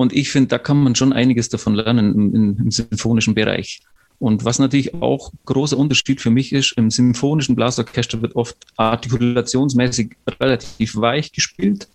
Und 0.00 0.14
ich 0.14 0.30
finde, 0.30 0.48
da 0.48 0.56
kann 0.56 0.82
man 0.82 0.94
schon 0.94 1.12
einiges 1.12 1.50
davon 1.50 1.74
lernen 1.74 2.14
im, 2.14 2.34
im, 2.34 2.56
im 2.58 2.70
symphonischen 2.70 3.34
Bereich. 3.34 3.82
Und 4.18 4.46
was 4.46 4.58
natürlich 4.58 4.94
auch 4.94 5.30
großer 5.44 5.76
Unterschied 5.76 6.22
für 6.22 6.30
mich 6.30 6.54
ist, 6.54 6.72
im 6.78 6.90
symphonischen 6.90 7.54
Blasorchester 7.54 8.22
wird 8.22 8.34
oft 8.34 8.56
artikulationsmäßig 8.78 10.16
relativ 10.40 10.96
weich 10.96 11.32
gespielt. 11.32 11.86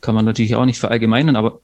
Kann 0.00 0.16
man 0.16 0.24
natürlich 0.24 0.56
auch 0.56 0.64
nicht 0.64 0.80
verallgemeinern, 0.80 1.36
aber 1.36 1.60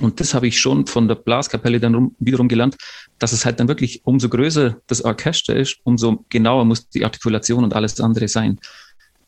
und 0.00 0.18
das 0.18 0.32
habe 0.32 0.46
ich 0.46 0.58
schon 0.58 0.86
von 0.86 1.08
der 1.08 1.16
Blaskapelle 1.16 1.78
dann 1.78 1.94
rum, 1.94 2.16
wiederum 2.18 2.48
gelernt, 2.48 2.78
dass 3.18 3.32
es 3.32 3.44
halt 3.44 3.60
dann 3.60 3.68
wirklich, 3.68 4.00
umso 4.06 4.30
größer 4.30 4.80
das 4.86 5.04
Orchester 5.04 5.54
ist, 5.54 5.76
umso 5.84 6.24
genauer 6.30 6.64
muss 6.64 6.88
die 6.88 7.04
Artikulation 7.04 7.64
und 7.64 7.74
alles 7.74 8.00
andere 8.00 8.28
sein. 8.28 8.58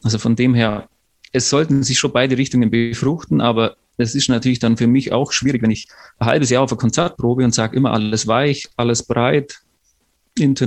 Also 0.03 0.17
von 0.17 0.35
dem 0.35 0.55
her, 0.55 0.89
es 1.33 1.51
sollten 1.51 1.83
sich 1.83 1.99
schon 1.99 2.13
beide 2.13 2.39
Richtungen 2.39 2.71
befruchten, 2.71 3.43
aber 3.43 3.77
es 3.97 4.15
ist 4.15 4.29
natürlich 4.29 4.59
dann 4.59 4.77
für 4.77 4.87
mich 4.87 5.13
auch 5.13 5.33
schwierig, 5.33 5.63
wenn 5.63 5.71
ich 5.71 5.89
ein 6.19 6.27
halbes 6.27 6.51
Jahr 6.51 6.63
auf 6.63 6.73
eine 6.73 6.79
Konzertprobe 6.79 7.45
und 7.45 7.55
sage 7.55 7.77
immer 7.77 7.93
alles 7.93 8.27
weich, 8.27 8.69
alles 8.77 9.03
breit, 9.05 9.61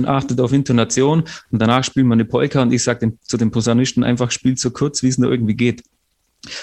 achtet 0.06 0.40
auf 0.40 0.52
Intonation 0.52 1.24
und 1.50 1.58
danach 1.58 1.84
spielen 1.84 2.06
wir 2.06 2.14
eine 2.14 2.24
Polka 2.24 2.62
und 2.62 2.72
ich 2.72 2.82
sage 2.82 3.12
zu 3.20 3.36
dem 3.36 3.50
Posaunisten 3.50 4.02
einfach, 4.02 4.30
spielt 4.30 4.58
so 4.58 4.70
kurz, 4.70 5.02
wie 5.02 5.08
es 5.08 5.18
nur 5.18 5.30
irgendwie 5.30 5.54
geht. 5.54 5.82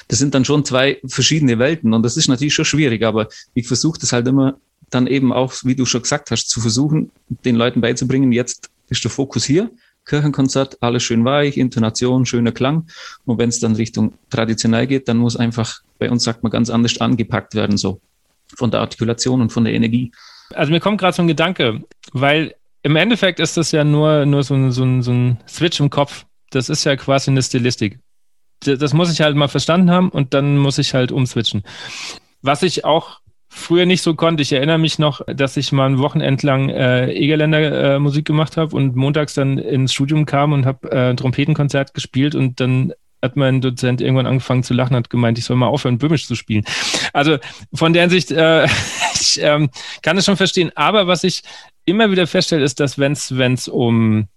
Das 0.07 0.17
sind 0.17 0.33
dann 0.33 0.45
schon 0.45 0.65
zwei 0.65 0.99
verschiedene 1.05 1.59
Welten 1.59 1.93
und 1.93 2.01
das 2.01 2.17
ist 2.17 2.27
natürlich 2.27 2.55
schon 2.55 2.65
schwierig, 2.65 3.03
aber 3.03 3.27
ich 3.53 3.67
versuche 3.67 3.99
das 3.99 4.11
halt 4.11 4.27
immer 4.27 4.57
dann 4.89 5.05
eben 5.07 5.33
auch, 5.33 5.53
wie 5.63 5.75
du 5.75 5.85
schon 5.85 6.01
gesagt 6.01 6.31
hast, 6.31 6.49
zu 6.49 6.61
versuchen, 6.61 7.11
den 7.43 7.55
Leuten 7.55 7.81
beizubringen, 7.81 8.31
jetzt 8.31 8.69
ist 8.89 9.03
der 9.03 9.11
Fokus 9.11 9.43
hier 9.43 9.69
Kirchenkonzert, 10.05 10.77
alles 10.81 11.03
schön 11.03 11.25
weich, 11.25 11.57
Intonation, 11.57 12.25
schöner 12.25 12.51
Klang. 12.51 12.87
Und 13.25 13.37
wenn 13.39 13.49
es 13.49 13.59
dann 13.59 13.75
Richtung 13.75 14.13
traditionell 14.29 14.87
geht, 14.87 15.07
dann 15.07 15.17
muss 15.17 15.35
einfach, 15.35 15.81
bei 15.99 16.09
uns 16.09 16.23
sagt 16.23 16.43
man 16.43 16.51
ganz 16.51 16.69
anders, 16.69 16.99
angepackt 17.01 17.55
werden, 17.55 17.77
so 17.77 17.99
von 18.55 18.71
der 18.71 18.81
Artikulation 18.81 19.41
und 19.41 19.51
von 19.51 19.63
der 19.63 19.73
Energie. 19.73 20.11
Also 20.53 20.71
mir 20.71 20.79
kommt 20.79 20.99
gerade 20.99 21.15
so 21.15 21.23
ein 21.23 21.27
Gedanke, 21.27 21.81
weil 22.13 22.55
im 22.83 22.95
Endeffekt 22.95 23.39
ist 23.39 23.57
das 23.57 23.71
ja 23.71 23.83
nur, 23.83 24.25
nur 24.27 24.43
so, 24.43 24.53
ein, 24.53 24.71
so, 24.71 24.83
ein, 24.83 25.01
so 25.01 25.11
ein 25.11 25.39
Switch 25.47 25.79
im 25.79 25.89
Kopf. 25.89 26.25
Das 26.51 26.69
ist 26.69 26.83
ja 26.83 26.95
quasi 26.95 27.31
eine 27.31 27.41
Stilistik. 27.41 27.99
Das 28.59 28.93
muss 28.93 29.11
ich 29.11 29.21
halt 29.21 29.35
mal 29.35 29.47
verstanden 29.47 29.89
haben 29.89 30.09
und 30.09 30.33
dann 30.33 30.57
muss 30.57 30.77
ich 30.77 30.93
halt 30.93 31.11
umswitchen. 31.11 31.63
Was 32.41 32.61
ich 32.61 32.85
auch 32.85 33.19
früher 33.55 33.85
nicht 33.85 34.01
so 34.01 34.15
konnte. 34.15 34.43
Ich 34.43 34.51
erinnere 34.51 34.77
mich 34.77 34.99
noch, 34.99 35.21
dass 35.27 35.57
ich 35.57 35.71
mal 35.71 35.87
ein 35.87 35.99
Wochenende 35.99 36.45
lang 36.45 36.69
äh, 36.69 37.11
Egerländer 37.11 37.95
äh, 37.95 37.99
Musik 37.99 38.25
gemacht 38.25 38.57
habe 38.57 38.75
und 38.75 38.95
montags 38.95 39.33
dann 39.33 39.57
ins 39.57 39.93
Studium 39.93 40.25
kam 40.25 40.51
und 40.53 40.65
habe 40.65 40.91
äh, 40.91 41.09
ein 41.11 41.17
Trompetenkonzert 41.17 41.93
gespielt 41.93 42.35
und 42.35 42.59
dann 42.59 42.93
hat 43.21 43.37
mein 43.37 43.61
Dozent 43.61 44.01
irgendwann 44.01 44.27
angefangen 44.27 44.63
zu 44.63 44.73
lachen, 44.73 44.95
hat 44.95 45.09
gemeint, 45.09 45.37
ich 45.37 45.45
soll 45.45 45.55
mal 45.55 45.67
aufhören, 45.67 45.97
Böhmisch 45.97 46.27
zu 46.27 46.35
spielen. 46.35 46.63
Also 47.13 47.37
von 47.73 47.93
der 47.93 48.03
Hinsicht, 48.03 48.31
äh, 48.31 48.65
ich 49.13 49.39
ähm, 49.41 49.69
kann 50.01 50.17
es 50.17 50.25
schon 50.25 50.37
verstehen. 50.37 50.71
Aber 50.75 51.07
was 51.07 51.23
ich 51.23 51.41
immer 51.85 52.11
wieder 52.11 52.27
feststelle, 52.27 52.63
ist, 52.63 52.79
dass 52.79 52.99
wenn 52.99 53.13
es 53.13 53.67
um 53.67 54.27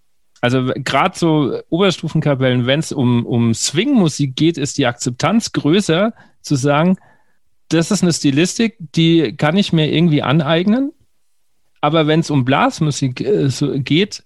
also 0.41 0.71
gerade 0.77 1.19
so 1.19 1.61
Oberstufenkapellen, 1.69 2.66
wenn 2.66 2.79
es 2.79 2.93
um, 2.93 3.27
um 3.27 3.55
Swing-Musik 3.55 4.37
geht, 4.37 4.57
ist 4.57 4.79
die 4.79 4.87
Akzeptanz 4.87 5.51
größer 5.51 6.12
zu 6.43 6.55
sagen, 6.55 6.97
das 7.69 7.91
ist 7.91 8.03
eine 8.03 8.12
Stilistik, 8.12 8.77
die 8.79 9.37
kann 9.37 9.57
ich 9.57 9.73
mir 9.73 9.93
irgendwie 9.93 10.23
aneignen. 10.23 10.93
Aber 11.81 12.07
wenn 12.07 12.21
es 12.21 12.31
um 12.31 12.45
Blasmusik 12.45 13.21
äh, 13.21 13.49
geht, 13.81 14.25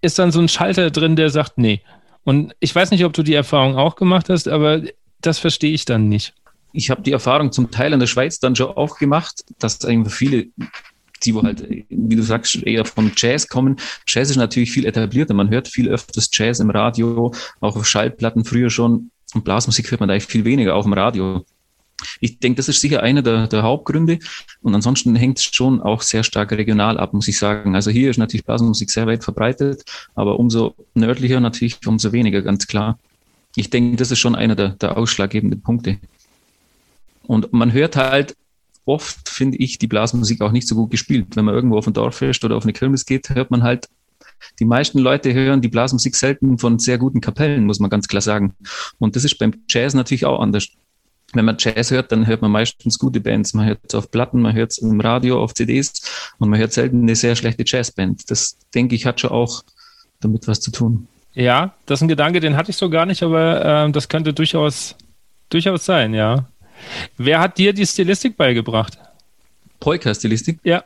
ist 0.00 0.18
dann 0.18 0.32
so 0.32 0.40
ein 0.40 0.48
Schalter 0.48 0.90
drin, 0.90 1.16
der 1.16 1.30
sagt, 1.30 1.56
nee. 1.56 1.80
Und 2.24 2.54
ich 2.60 2.74
weiß 2.74 2.90
nicht, 2.90 3.04
ob 3.04 3.12
du 3.12 3.22
die 3.22 3.34
Erfahrung 3.34 3.76
auch 3.76 3.96
gemacht 3.96 4.28
hast, 4.28 4.48
aber 4.48 4.82
das 5.20 5.38
verstehe 5.38 5.72
ich 5.72 5.84
dann 5.84 6.08
nicht. 6.08 6.34
ich 6.72 6.90
habe 6.90 7.02
die 7.02 7.12
Erfahrung 7.12 7.52
zum 7.52 7.70
Teil 7.70 7.92
in 7.92 8.00
der 8.00 8.06
Schweiz 8.06 8.40
dann 8.40 8.56
schon 8.56 8.76
auch 8.76 8.98
gemacht, 8.98 9.44
dass 9.58 9.84
einfach 9.84 10.12
viele 10.12 10.48
die 11.24 11.34
wo 11.34 11.42
halt, 11.42 11.66
wie 11.88 12.16
du 12.16 12.22
sagst, 12.22 12.62
eher 12.64 12.84
vom 12.84 13.12
Jazz 13.16 13.48
kommen. 13.48 13.76
Jazz 14.06 14.30
ist 14.30 14.36
natürlich 14.36 14.70
viel 14.70 14.86
etablierter. 14.86 15.34
Man 15.34 15.50
hört 15.50 15.68
viel 15.68 15.88
öfters 15.88 16.28
Jazz 16.32 16.60
im 16.60 16.70
Radio, 16.70 17.32
auch 17.60 17.76
auf 17.76 17.86
Schallplatten 17.86 18.44
früher 18.44 18.70
schon. 18.70 19.10
Und 19.34 19.44
Blasmusik 19.44 19.90
hört 19.90 20.00
man 20.00 20.08
da 20.08 20.14
eigentlich 20.14 20.26
viel 20.26 20.44
weniger, 20.44 20.74
auch 20.74 20.86
im 20.86 20.92
Radio. 20.92 21.44
Ich 22.20 22.38
denke, 22.38 22.56
das 22.56 22.68
ist 22.68 22.80
sicher 22.80 23.02
einer 23.02 23.22
der, 23.22 23.46
der 23.46 23.62
Hauptgründe. 23.62 24.18
Und 24.62 24.74
ansonsten 24.74 25.14
hängt 25.16 25.38
es 25.38 25.44
schon 25.44 25.80
auch 25.80 26.02
sehr 26.02 26.22
stark 26.22 26.52
regional 26.52 26.98
ab, 26.98 27.12
muss 27.14 27.28
ich 27.28 27.38
sagen. 27.38 27.74
Also 27.74 27.90
hier 27.90 28.10
ist 28.10 28.18
natürlich 28.18 28.44
Blasmusik 28.44 28.90
sehr 28.90 29.06
weit 29.06 29.24
verbreitet, 29.24 29.84
aber 30.14 30.38
umso 30.38 30.74
nördlicher 30.94 31.40
natürlich 31.40 31.86
umso 31.86 32.12
weniger, 32.12 32.42
ganz 32.42 32.66
klar. 32.66 32.98
Ich 33.56 33.70
denke, 33.70 33.96
das 33.96 34.10
ist 34.10 34.18
schon 34.18 34.34
einer 34.34 34.56
der, 34.56 34.70
der 34.70 34.96
ausschlaggebenden 34.96 35.62
Punkte. 35.62 35.98
Und 37.26 37.52
man 37.52 37.72
hört 37.72 37.96
halt 37.96 38.36
oft, 38.84 39.28
finde 39.28 39.58
ich, 39.58 39.78
die 39.78 39.86
Blasmusik 39.86 40.40
auch 40.42 40.52
nicht 40.52 40.68
so 40.68 40.74
gut 40.74 40.90
gespielt. 40.90 41.36
Wenn 41.36 41.44
man 41.44 41.54
irgendwo 41.54 41.78
auf 41.78 41.86
ein 41.86 41.94
Dorffest 41.94 42.44
oder 42.44 42.56
auf 42.56 42.64
eine 42.64 42.72
Kirmes 42.72 43.06
geht, 43.06 43.30
hört 43.30 43.50
man 43.50 43.62
halt, 43.62 43.88
die 44.58 44.64
meisten 44.64 44.98
Leute 44.98 45.32
hören 45.32 45.62
die 45.62 45.68
Blasmusik 45.68 46.16
selten 46.16 46.58
von 46.58 46.78
sehr 46.78 46.98
guten 46.98 47.20
Kapellen, 47.20 47.64
muss 47.64 47.80
man 47.80 47.90
ganz 47.90 48.08
klar 48.08 48.20
sagen. 48.20 48.54
Und 48.98 49.16
das 49.16 49.24
ist 49.24 49.38
beim 49.38 49.54
Jazz 49.68 49.94
natürlich 49.94 50.26
auch 50.26 50.40
anders. 50.40 50.68
Wenn 51.34 51.44
man 51.44 51.56
Jazz 51.58 51.90
hört, 51.90 52.12
dann 52.12 52.26
hört 52.26 52.42
man 52.42 52.50
meistens 52.50 52.98
gute 52.98 53.20
Bands. 53.20 53.54
Man 53.54 53.66
hört 53.66 53.80
es 53.88 53.94
auf 53.94 54.10
Platten, 54.10 54.40
man 54.40 54.54
hört 54.54 54.72
es 54.72 54.78
im 54.78 55.00
Radio, 55.00 55.42
auf 55.42 55.54
CDs 55.54 55.92
und 56.38 56.48
man 56.48 56.58
hört 56.58 56.72
selten 56.72 57.02
eine 57.02 57.16
sehr 57.16 57.36
schlechte 57.36 57.64
Jazzband. 57.66 58.30
Das, 58.30 58.56
denke 58.74 58.94
ich, 58.94 59.06
hat 59.06 59.20
schon 59.20 59.30
auch 59.30 59.62
damit 60.20 60.46
was 60.48 60.60
zu 60.60 60.70
tun. 60.70 61.08
Ja, 61.34 61.74
das 61.86 61.98
ist 61.98 62.02
ein 62.02 62.08
Gedanke, 62.08 62.40
den 62.40 62.56
hatte 62.56 62.70
ich 62.70 62.76
so 62.76 62.88
gar 62.88 63.06
nicht, 63.06 63.22
aber 63.22 63.86
äh, 63.86 63.90
das 63.90 64.08
könnte 64.08 64.32
durchaus, 64.32 64.94
durchaus 65.50 65.84
sein, 65.84 66.14
ja. 66.14 66.46
Wer 67.16 67.40
hat 67.40 67.58
dir 67.58 67.72
die 67.72 67.86
Stilistik 67.86 68.36
beigebracht? 68.36 68.98
Polka-Stilistik? 69.80 70.60
Ja. 70.62 70.84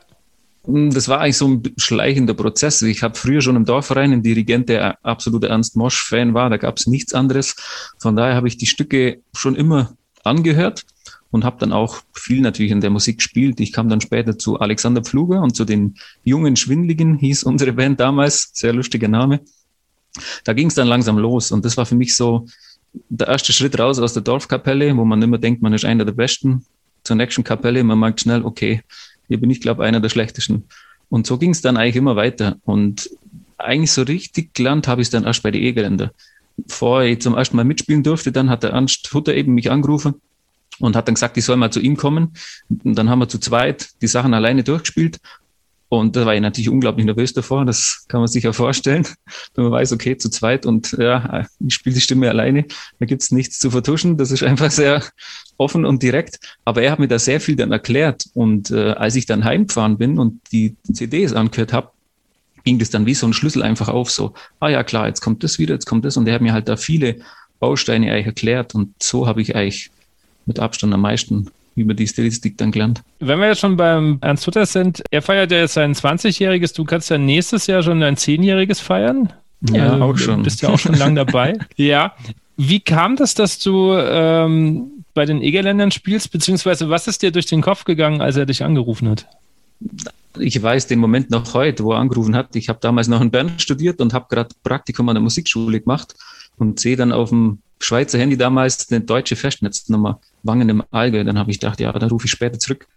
Hm, 0.65 0.91
das 0.91 1.07
war 1.07 1.21
eigentlich 1.21 1.37
so 1.37 1.47
ein 1.47 1.63
schleichender 1.77 2.33
Prozess. 2.33 2.81
Ich 2.81 3.03
habe 3.03 3.15
früher 3.15 3.41
schon 3.41 3.55
im 3.55 3.65
Dorfverein 3.65 4.11
einen 4.11 4.23
Dirigent, 4.23 4.69
der 4.69 4.97
absoluter 5.05 5.49
Ernst 5.49 5.75
Mosch-Fan 5.75 6.33
war. 6.33 6.49
Da 6.49 6.57
gab 6.57 6.77
es 6.77 6.87
nichts 6.87 7.13
anderes. 7.13 7.55
Von 7.97 8.15
daher 8.15 8.35
habe 8.35 8.47
ich 8.47 8.57
die 8.57 8.65
Stücke 8.65 9.21
schon 9.33 9.55
immer 9.55 9.93
angehört 10.23 10.85
und 11.31 11.43
habe 11.43 11.57
dann 11.59 11.71
auch 11.71 12.01
viel 12.13 12.41
natürlich 12.41 12.71
in 12.71 12.81
der 12.81 12.89
Musik 12.89 13.17
gespielt. 13.17 13.59
Ich 13.59 13.71
kam 13.71 13.89
dann 13.89 14.01
später 14.01 14.37
zu 14.37 14.59
Alexander 14.59 15.01
Pfluger 15.01 15.41
und 15.41 15.55
zu 15.55 15.65
den 15.65 15.95
jungen 16.23 16.55
Schwindligen, 16.55 17.17
hieß 17.17 17.43
unsere 17.43 17.73
Band 17.73 17.99
damals. 17.99 18.49
Sehr 18.53 18.73
lustiger 18.73 19.07
Name. 19.07 19.41
Da 20.43 20.53
ging 20.53 20.67
es 20.67 20.75
dann 20.75 20.87
langsam 20.87 21.17
los 21.17 21.51
und 21.51 21.63
das 21.65 21.77
war 21.77 21.85
für 21.85 21.95
mich 21.95 22.15
so 22.15 22.47
der 23.09 23.27
erste 23.27 23.53
Schritt 23.53 23.77
raus 23.77 23.99
aus 23.99 24.13
der 24.13 24.23
Dorfkapelle, 24.23 24.95
wo 24.97 25.05
man 25.05 25.21
immer 25.21 25.37
denkt, 25.37 25.61
man 25.61 25.73
ist 25.73 25.85
einer 25.85 26.05
der 26.05 26.13
Besten, 26.13 26.65
zur 27.03 27.15
nächsten 27.15 27.43
Kapelle. 27.43 27.83
Man 27.83 27.99
merkt 27.99 28.21
schnell, 28.21 28.43
okay, 28.43 28.81
hier 29.27 29.39
bin 29.39 29.49
ich, 29.49 29.61
glaube 29.61 29.83
einer 29.83 29.99
der 29.99 30.09
Schlechtesten. 30.09 30.65
Und 31.09 31.27
so 31.27 31.37
ging 31.37 31.51
es 31.51 31.61
dann 31.61 31.77
eigentlich 31.77 31.95
immer 31.95 32.15
weiter. 32.15 32.57
Und 32.65 33.09
eigentlich 33.57 33.91
so 33.91 34.03
richtig 34.03 34.53
gelernt 34.53 34.87
habe 34.87 35.01
ich 35.01 35.07
es 35.07 35.11
dann 35.11 35.23
erst 35.23 35.43
bei 35.43 35.51
den 35.51 35.63
E-Geländer. 35.63 36.11
Bevor 36.67 37.03
ich 37.03 37.21
zum 37.21 37.35
ersten 37.35 37.55
Mal 37.55 37.65
mitspielen 37.65 38.03
durfte, 38.03 38.31
dann 38.31 38.49
hat 38.49 38.63
der 38.63 38.71
Ernst 38.71 39.13
Hutter 39.13 39.33
eben 39.33 39.53
mich 39.53 39.71
angerufen 39.71 40.15
und 40.79 40.95
hat 40.95 41.07
dann 41.07 41.15
gesagt, 41.15 41.37
ich 41.37 41.45
soll 41.45 41.57
mal 41.57 41.71
zu 41.71 41.79
ihm 41.79 41.97
kommen. 41.97 42.33
Und 42.69 42.95
dann 42.95 43.09
haben 43.09 43.19
wir 43.19 43.29
zu 43.29 43.39
zweit 43.39 43.89
die 44.01 44.07
Sachen 44.07 44.33
alleine 44.33 44.63
durchgespielt. 44.63 45.19
Und 45.91 46.15
da 46.15 46.23
war 46.23 46.35
ich 46.35 46.41
natürlich 46.41 46.69
unglaublich 46.69 47.03
nervös 47.07 47.33
davor, 47.33 47.65
das 47.65 48.05
kann 48.07 48.21
man 48.21 48.27
sich 48.27 48.43
ja 48.43 48.53
vorstellen, 48.53 49.07
wenn 49.55 49.63
man 49.63 49.73
weiß, 49.73 49.91
okay, 49.91 50.15
zu 50.17 50.29
zweit 50.29 50.67
und 50.67 50.95
ja, 50.99 51.47
ich 51.65 51.73
spiele 51.73 51.95
die 51.95 52.01
Stimme 52.01 52.29
alleine, 52.29 52.65
da 52.99 53.07
gibt's 53.07 53.31
nichts 53.31 53.57
zu 53.57 53.71
vertuschen, 53.71 54.15
das 54.15 54.29
ist 54.29 54.43
einfach 54.43 54.69
sehr 54.69 55.03
offen 55.57 55.85
und 55.85 56.03
direkt. 56.03 56.39
Aber 56.63 56.83
er 56.83 56.91
hat 56.91 56.99
mir 56.99 57.07
da 57.07 57.17
sehr 57.17 57.41
viel 57.41 57.55
dann 57.55 57.71
erklärt 57.71 58.25
und 58.35 58.69
äh, 58.69 58.91
als 58.91 59.15
ich 59.15 59.25
dann 59.25 59.43
heimgefahren 59.43 59.97
bin 59.97 60.19
und 60.19 60.39
die 60.51 60.75
CDs 60.93 61.33
angehört 61.33 61.73
habe, 61.73 61.89
ging 62.63 62.79
das 62.79 62.89
dann 62.89 63.05
wie 63.05 63.13
so 63.13 63.27
ein 63.27 63.33
Schlüssel 63.33 63.63
einfach 63.63 63.87
auf, 63.87 64.11
so, 64.11 64.33
ah 64.59 64.69
ja 64.69 64.83
klar, 64.83 65.07
jetzt 65.07 65.21
kommt 65.21 65.43
das 65.43 65.59
wieder, 65.59 65.73
jetzt 65.73 65.85
kommt 65.85 66.05
das 66.05 66.17
und 66.17 66.27
er 66.27 66.35
hat 66.35 66.41
mir 66.41 66.53
halt 66.53 66.67
da 66.67 66.77
viele 66.77 67.17
Bausteine 67.59 68.11
eigentlich 68.11 68.27
erklärt 68.27 68.75
und 68.75 68.93
so 69.01 69.27
habe 69.27 69.41
ich 69.41 69.55
eigentlich 69.55 69.91
mit 70.45 70.59
Abstand 70.59 70.93
am 70.93 71.01
meisten 71.01 71.47
über 71.75 71.93
die 71.93 72.07
Stilistik 72.07 72.57
dann 72.57 72.71
gelernt. 72.71 73.01
Wenn 73.19 73.39
wir 73.39 73.47
jetzt 73.47 73.59
schon 73.59 73.77
beim 73.77 74.17
Ernst 74.21 74.45
Hutter 74.47 74.65
sind, 74.65 75.01
er 75.11 75.21
feiert 75.21 75.51
ja 75.51 75.59
jetzt 75.59 75.73
sein 75.73 75.93
20-jähriges, 75.93 76.75
du 76.75 76.83
kannst 76.83 77.09
ja 77.09 77.17
nächstes 77.17 77.67
Jahr 77.67 77.83
schon 77.83 78.01
dein 78.01 78.15
10-jähriges 78.15 78.81
feiern. 78.81 79.31
Ja, 79.71 79.93
also, 79.93 80.03
auch 80.03 80.17
schon. 80.17 80.37
Du 80.37 80.43
bist 80.43 80.61
ja 80.61 80.69
auch 80.69 80.79
schon 80.79 80.95
lange 80.95 81.15
dabei. 81.15 81.57
ja. 81.75 82.13
Wie 82.57 82.79
kam 82.79 83.15
das, 83.15 83.33
dass 83.35 83.59
du 83.59 83.93
ähm, 83.93 85.03
bei 85.13 85.25
den 85.25 85.41
Egerländern 85.41 85.91
spielst, 85.91 86.31
beziehungsweise 86.31 86.89
was 86.89 87.07
ist 87.07 87.21
dir 87.21 87.31
durch 87.31 87.45
den 87.45 87.61
Kopf 87.61 87.85
gegangen, 87.85 88.21
als 88.21 88.35
er 88.35 88.45
dich 88.45 88.63
angerufen 88.63 89.09
hat? 89.09 89.27
Ich 90.39 90.61
weiß 90.61 90.87
den 90.87 90.99
Moment 90.99 91.29
noch 91.29 91.53
heute, 91.53 91.83
wo 91.83 91.93
er 91.93 91.99
angerufen 91.99 92.35
hat. 92.35 92.55
Ich 92.55 92.69
habe 92.69 92.79
damals 92.81 93.07
noch 93.07 93.21
in 93.21 93.31
Bern 93.31 93.59
studiert 93.59 94.01
und 94.01 94.13
habe 94.13 94.27
gerade 94.29 94.49
Praktikum 94.63 95.09
an 95.09 95.15
der 95.15 95.21
Musikschule 95.21 95.79
gemacht 95.79 96.15
und 96.57 96.79
sehe 96.79 96.95
dann 96.95 97.11
auf 97.11 97.29
dem 97.29 97.59
Schweizer 97.79 98.19
Handy 98.19 98.37
damals 98.37 98.91
eine 98.91 99.01
deutsche 99.01 99.35
Festnetznummer, 99.35 100.19
Wangen 100.43 100.69
im 100.69 100.83
Allgäu. 100.91 101.23
Dann 101.23 101.39
habe 101.39 101.51
ich 101.51 101.59
gedacht, 101.59 101.79
ja, 101.79 101.91
da 101.91 102.07
rufe 102.07 102.25
ich 102.25 102.31
später 102.31 102.59
zurück. 102.59 102.87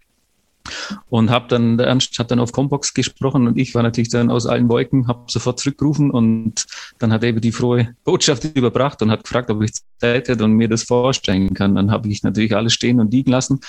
Und 1.08 1.30
habe 1.30 1.48
dann, 1.48 1.78
der 1.78 1.88
Ernst 1.88 2.18
hat 2.18 2.30
dann 2.30 2.38
auf 2.38 2.52
Combox 2.52 2.94
gesprochen 2.94 3.46
und 3.46 3.58
ich 3.58 3.74
war 3.74 3.82
natürlich 3.82 4.10
dann 4.10 4.30
aus 4.30 4.46
allen 4.46 4.68
Wolken, 4.68 5.08
habe 5.08 5.24
sofort 5.28 5.58
zurückgerufen 5.58 6.10
und 6.10 6.66
dann 6.98 7.12
hat 7.12 7.22
er 7.22 7.30
eben 7.30 7.40
die 7.40 7.52
frohe 7.52 7.94
Botschaft 8.04 8.44
überbracht 8.54 9.02
und 9.02 9.10
hat 9.10 9.24
gefragt, 9.24 9.50
ob 9.50 9.62
ich 9.62 9.72
Zeit 9.98 10.28
hätte 10.28 10.44
und 10.44 10.52
mir 10.52 10.68
das 10.68 10.84
vorstellen 10.84 11.54
kann. 11.54 11.74
Dann 11.74 11.90
habe 11.90 12.08
ich 12.08 12.22
natürlich 12.22 12.54
alles 12.54 12.72
stehen 12.72 13.00
und 13.00 13.12
liegen 13.12 13.30
lassen, 13.30 13.60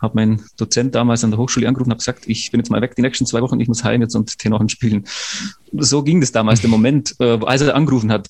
habe 0.00 0.16
meinen 0.16 0.44
Dozent 0.56 0.94
damals 0.94 1.24
an 1.24 1.30
der 1.30 1.38
Hochschule 1.38 1.68
angerufen, 1.68 1.90
habe 1.90 1.98
gesagt, 1.98 2.24
ich 2.26 2.50
bin 2.50 2.60
jetzt 2.60 2.70
mal 2.70 2.80
weg 2.80 2.94
die 2.96 3.02
nächsten 3.02 3.26
zwei 3.26 3.42
Wochen, 3.42 3.60
ich 3.60 3.68
muss 3.68 3.84
heim 3.84 4.00
jetzt 4.02 4.14
und 4.14 4.38
Tenoren 4.38 4.68
spielen. 4.68 5.04
So 5.72 6.02
ging 6.02 6.20
das 6.20 6.32
damals, 6.32 6.60
der 6.60 6.70
Moment, 6.70 7.14
äh, 7.18 7.38
als 7.44 7.62
er 7.62 7.74
angerufen 7.74 8.12
hat. 8.12 8.28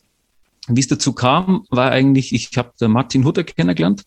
Wie 0.68 0.80
es 0.80 0.88
dazu 0.88 1.12
kam, 1.12 1.64
war 1.70 1.90
eigentlich, 1.92 2.34
ich 2.34 2.50
habe 2.56 2.88
Martin 2.88 3.24
Hutter 3.24 3.44
kennengelernt. 3.44 4.02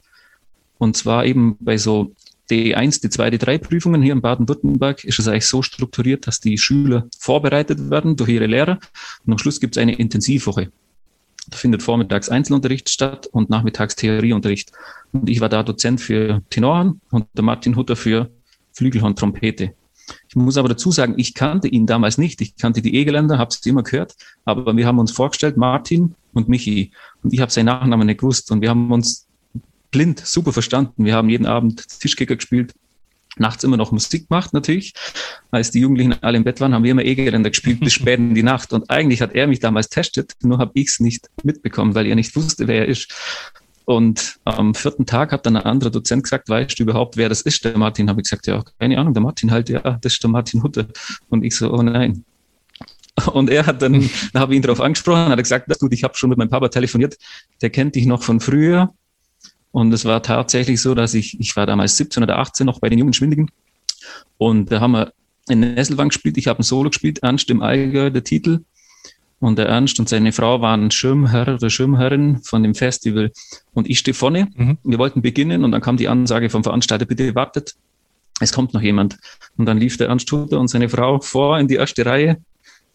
Und 0.78 0.95
zwar 0.95 1.26
eben 1.26 1.57
bei 1.60 1.78
so 1.78 2.14
D1, 2.50 3.04
D2, 3.04 3.30
D3 3.36 3.60
Prüfungen 3.60 4.02
hier 4.02 4.14
in 4.14 4.22
Baden-Württemberg 4.22 5.04
ist 5.04 5.20
es 5.20 5.28
eigentlich 5.28 5.45
so 5.45 5.62
strukturiert, 5.62 6.26
dass 6.26 6.39
die 6.39 6.58
Schüler 6.58 7.08
vorbereitet 7.18 7.89
werden 7.89 8.16
durch 8.16 8.30
ihre 8.30 8.47
Lehrer. 8.47 8.80
Und 9.26 9.34
am 9.34 9.38
Schluss 9.38 9.60
gibt 9.60 9.78
es 9.78 9.82
eine 9.82 9.95
Intensivwoche. 9.95 10.72
Da 11.47 11.58
findet 11.58 11.84
vormittags 11.84 12.30
Einzelunterricht 12.30 12.89
statt 12.89 13.28
und 13.28 13.50
nachmittags 13.50 13.95
Theorieunterricht. 13.95 14.72
Und 15.12 15.30
ich 15.30 15.41
war 15.41 15.50
da 15.50 15.64
Dozent 15.64 16.02
für 16.02 16.41
Tenorhorn 16.50 17.02
und 17.12 17.28
der 17.34 17.43
Martin 17.43 17.76
Hutter 17.76 17.95
für 17.95 18.30
Flügelhorn 18.74 19.16
Trompete. 19.16 19.74
Ich 20.28 20.36
muss 20.36 20.58
aber 20.58 20.70
dazu 20.70 20.91
sagen, 20.91 21.16
ich 21.18 21.34
kannte 21.34 21.68
ihn 21.68 21.86
damals 21.86 22.18
nicht. 22.18 22.41
Ich 22.41 22.56
kannte 22.56 22.82
die 22.82 22.95
Egeländer, 22.97 23.38
habe 23.38 23.50
es 23.50 23.66
immer 23.66 23.84
gehört, 23.84 24.16
aber 24.45 24.76
wir 24.76 24.88
haben 24.88 25.00
uns 25.00 25.12
vorgestellt, 25.12 25.58
Martin 25.58 26.16
und 26.34 26.50
Michi. 26.50 26.91
Und 27.24 27.34
ich 27.34 27.41
habe 27.41 27.52
seinen 27.52 27.66
Nachnamen 27.66 28.08
nicht 28.08 28.20
gewusst. 28.20 28.52
Und 28.52 28.62
wir 28.62 28.70
haben 28.70 28.91
uns 28.91 29.28
blind 29.92 30.20
super 30.26 30.54
verstanden. 30.54 31.06
Wir 31.06 31.16
haben 31.16 31.30
jeden 31.30 31.46
Abend 31.46 31.88
Tischkicker 32.00 32.36
gespielt, 32.36 32.74
nachts 33.38 33.64
immer 33.64 33.78
noch 33.78 33.92
Musik 33.92 34.30
gemacht 34.30 34.54
natürlich. 34.54 34.94
Als 35.52 35.72
die 35.72 35.80
Jugendlichen 35.80 36.14
alle 36.22 36.38
im 36.38 36.44
Bett 36.44 36.60
waren, 36.62 36.74
haben 36.74 36.84
wir 36.84 36.92
immer 36.92 37.06
E-Geländer 37.06 37.50
gespielt 37.50 37.80
bis 37.80 37.94
spät 37.94 38.20
in 38.20 38.36
die 38.36 38.44
Nacht. 38.44 38.74
Und 38.74 38.90
eigentlich 38.90 39.22
hat 39.22 39.34
er 39.34 39.48
mich 39.48 39.60
damals 39.60 39.90
testet, 39.90 40.34
nur 40.42 40.58
habe 40.58 40.72
ich 40.76 40.88
es 40.88 41.00
nicht 41.00 41.30
mitbekommen, 41.44 41.96
weil 41.96 42.08
er 42.08 42.16
nicht 42.16 42.36
wusste, 42.36 42.68
wer 42.68 42.82
er 42.82 42.88
ist. 42.88 43.14
Und 43.86 44.40
am 44.44 44.76
vierten 44.76 45.08
Tag 45.08 45.32
hat 45.32 45.48
dann 45.48 45.56
ein 45.56 45.64
anderer 45.64 45.90
Dozent 45.90 46.22
gesagt, 46.22 46.48
weißt 46.48 46.78
du 46.78 46.84
überhaupt, 46.84 47.18
wer 47.18 47.28
das 47.28 47.42
ist, 47.42 47.66
der 47.66 47.76
Martin? 47.76 48.08
Habe 48.08 48.22
ich 48.22 48.26
gesagt, 48.30 48.46
ja, 48.46 48.64
keine 48.78 49.00
Ahnung, 49.00 49.16
der 49.16 49.24
Martin 49.24 49.50
halt, 49.50 49.68
ja, 49.70 49.80
das 49.80 50.14
ist 50.14 50.22
der 50.22 50.30
Martin 50.30 50.62
Hutter. 50.62 50.86
Und 51.30 51.44
ich 51.44 51.56
so, 51.56 51.74
oh 51.74 51.82
nein. 51.82 52.24
Und 53.34 53.50
er 53.50 53.66
hat 53.66 53.82
dann, 53.82 54.08
da 54.34 54.42
habe 54.42 54.54
ich 54.54 54.58
ihn 54.58 54.62
darauf 54.62 54.80
angesprochen, 54.80 55.30
hat 55.30 55.40
gesagt, 55.40 55.68
gut, 55.80 55.92
ich 55.92 56.04
habe 56.04 56.16
schon 56.16 56.30
mit 56.30 56.38
meinem 56.38 56.52
Papa 56.52 56.70
telefoniert, 56.70 57.18
der 57.64 57.72
kennt 57.72 57.96
dich 57.96 58.06
noch 58.06 58.22
von 58.22 58.40
früher. 58.40 58.94
Und 59.72 59.94
es 59.94 60.06
war 60.06 60.24
tatsächlich 60.24 60.82
so, 60.82 60.96
dass 60.96 61.14
ich, 61.14 61.40
ich 61.40 61.56
war 61.56 61.66
damals 61.66 61.98
17 61.98 62.24
oder 62.24 62.40
18 62.40 62.66
noch 62.66 62.80
bei 62.80 62.90
den 62.90 63.00
jungen 63.00 63.14
Schwindigen. 63.14 63.50
Und 64.38 64.72
da 64.72 64.80
haben 64.80 64.92
wir 64.92 65.14
in 65.48 65.60
Nesselwang 65.60 66.10
gespielt, 66.10 66.38
ich 66.38 66.48
habe 66.48 66.60
ein 66.60 66.64
Solo 66.64 66.90
gespielt, 66.90 67.20
Ernst 67.20 67.50
im 67.50 67.62
Allgäu, 67.62 68.10
der 68.10 68.24
Titel. 68.24 68.62
Und 69.40 69.58
der 69.58 69.68
Ernst 69.68 70.00
und 70.00 70.10
seine 70.10 70.34
Frau 70.34 70.60
waren 70.62 70.92
Schirmherr 70.92 71.56
oder 71.56 71.70
Schirmherrin 71.70 72.40
von 72.44 72.62
dem 72.62 72.76
Festival. 72.76 73.32
Und 73.74 73.90
ich 73.90 74.00
stehe 74.00 74.14
vorne. 74.14 74.50
Mhm. 74.56 74.78
Wir 74.84 74.98
wollten 74.98 75.22
beginnen 75.22 75.64
und 75.64 75.72
dann 75.72 75.82
kam 75.82 75.96
die 75.96 76.10
Ansage 76.10 76.50
vom 76.50 76.64
Veranstalter, 76.64 77.06
bitte 77.06 77.36
wartet, 77.36 77.76
es 78.40 78.54
kommt 78.54 78.74
noch 78.74 78.82
jemand. 78.82 79.18
Und 79.58 79.66
dann 79.66 79.78
lief 79.78 79.98
der 79.98 80.08
Ernst 80.08 80.32
Hutter 80.32 80.60
und 80.60 80.68
seine 80.68 80.90
Frau 80.90 81.20
vor 81.20 81.60
in 81.60 81.68
die 81.68 81.76
erste 81.76 82.06
Reihe, 82.06 82.38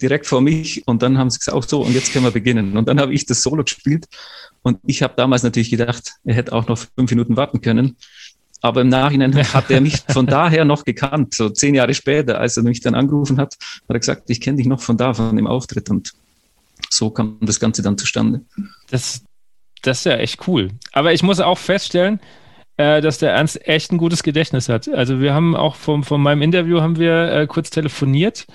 direkt 0.01 0.27
vor 0.27 0.41
mich. 0.41 0.87
Und 0.87 1.03
dann 1.03 1.19
haben 1.19 1.31
sie 1.31 1.39
gesagt, 1.39 1.57
auch 1.57 1.65
so, 1.65 1.83
und 1.83 1.93
jetzt 1.93 2.13
können 2.13 2.25
wir 2.25 2.31
beginnen. 2.31 2.77
Und 2.77 2.89
dann 2.89 3.01
habe 3.01 3.13
ich 3.15 3.27
das 3.27 3.43
Solo 3.43 3.65
gespielt. 3.65 4.07
Und 4.63 4.79
ich 4.87 5.03
habe 5.03 5.15
damals 5.17 5.43
natürlich 5.43 5.71
gedacht, 5.71 6.15
er 6.25 6.35
hätte 6.35 6.53
auch 6.53 6.67
noch 6.69 6.79
fünf 6.79 7.11
Minuten 7.11 7.37
warten 7.37 7.61
können. 7.61 7.97
Aber 8.61 8.81
im 8.81 8.89
Nachhinein 8.89 9.35
hat 9.55 9.71
er 9.71 9.81
mich 9.81 10.03
von 10.09 10.27
daher 10.27 10.65
noch 10.65 10.85
gekannt. 10.85 11.35
So 11.35 11.51
zehn 11.51 11.75
Jahre 11.75 11.95
später, 11.95 12.41
als 12.41 12.57
er 12.57 12.63
mich 12.63 12.81
dann 12.81 12.95
angerufen 12.95 13.39
hat, 13.39 13.55
hat 13.61 13.83
er 13.89 13.99
gesagt, 13.99 14.31
ich 14.31 14.41
kenne 14.41 14.57
dich 14.57 14.67
noch 14.67 14.81
von 14.81 14.97
da, 14.97 15.13
von 15.13 15.37
dem 15.37 15.47
Auftritt. 15.47 15.91
Und 15.91 16.13
so 16.91 17.11
kam 17.11 17.37
das 17.43 17.61
Ganze 17.61 17.83
dann 17.83 17.99
zustande. 17.99 18.41
Das, 18.91 19.23
das 19.83 19.99
ist 19.99 20.05
ja 20.07 20.17
echt 20.17 20.49
cool. 20.49 20.71
Aber 20.93 21.13
ich 21.13 21.23
muss 21.23 21.41
auch 21.41 21.59
feststellen, 21.59 22.21
äh, 22.77 23.01
dass 23.01 23.19
der 23.19 23.33
Ernst 23.33 23.67
echt 23.69 23.93
ein 23.93 23.99
gutes 23.99 24.23
Gedächtnis 24.23 24.69
hat. 24.69 24.89
Also 24.89 25.21
wir 25.21 25.35
haben 25.35 25.55
auch 25.55 25.77
vom, 25.77 26.03
von 26.03 26.21
meinem 26.23 26.43
Interview 26.43 26.81
haben 26.81 26.99
wir 26.99 27.33
äh, 27.33 27.47
kurz 27.47 27.71
telefoniert 27.71 28.47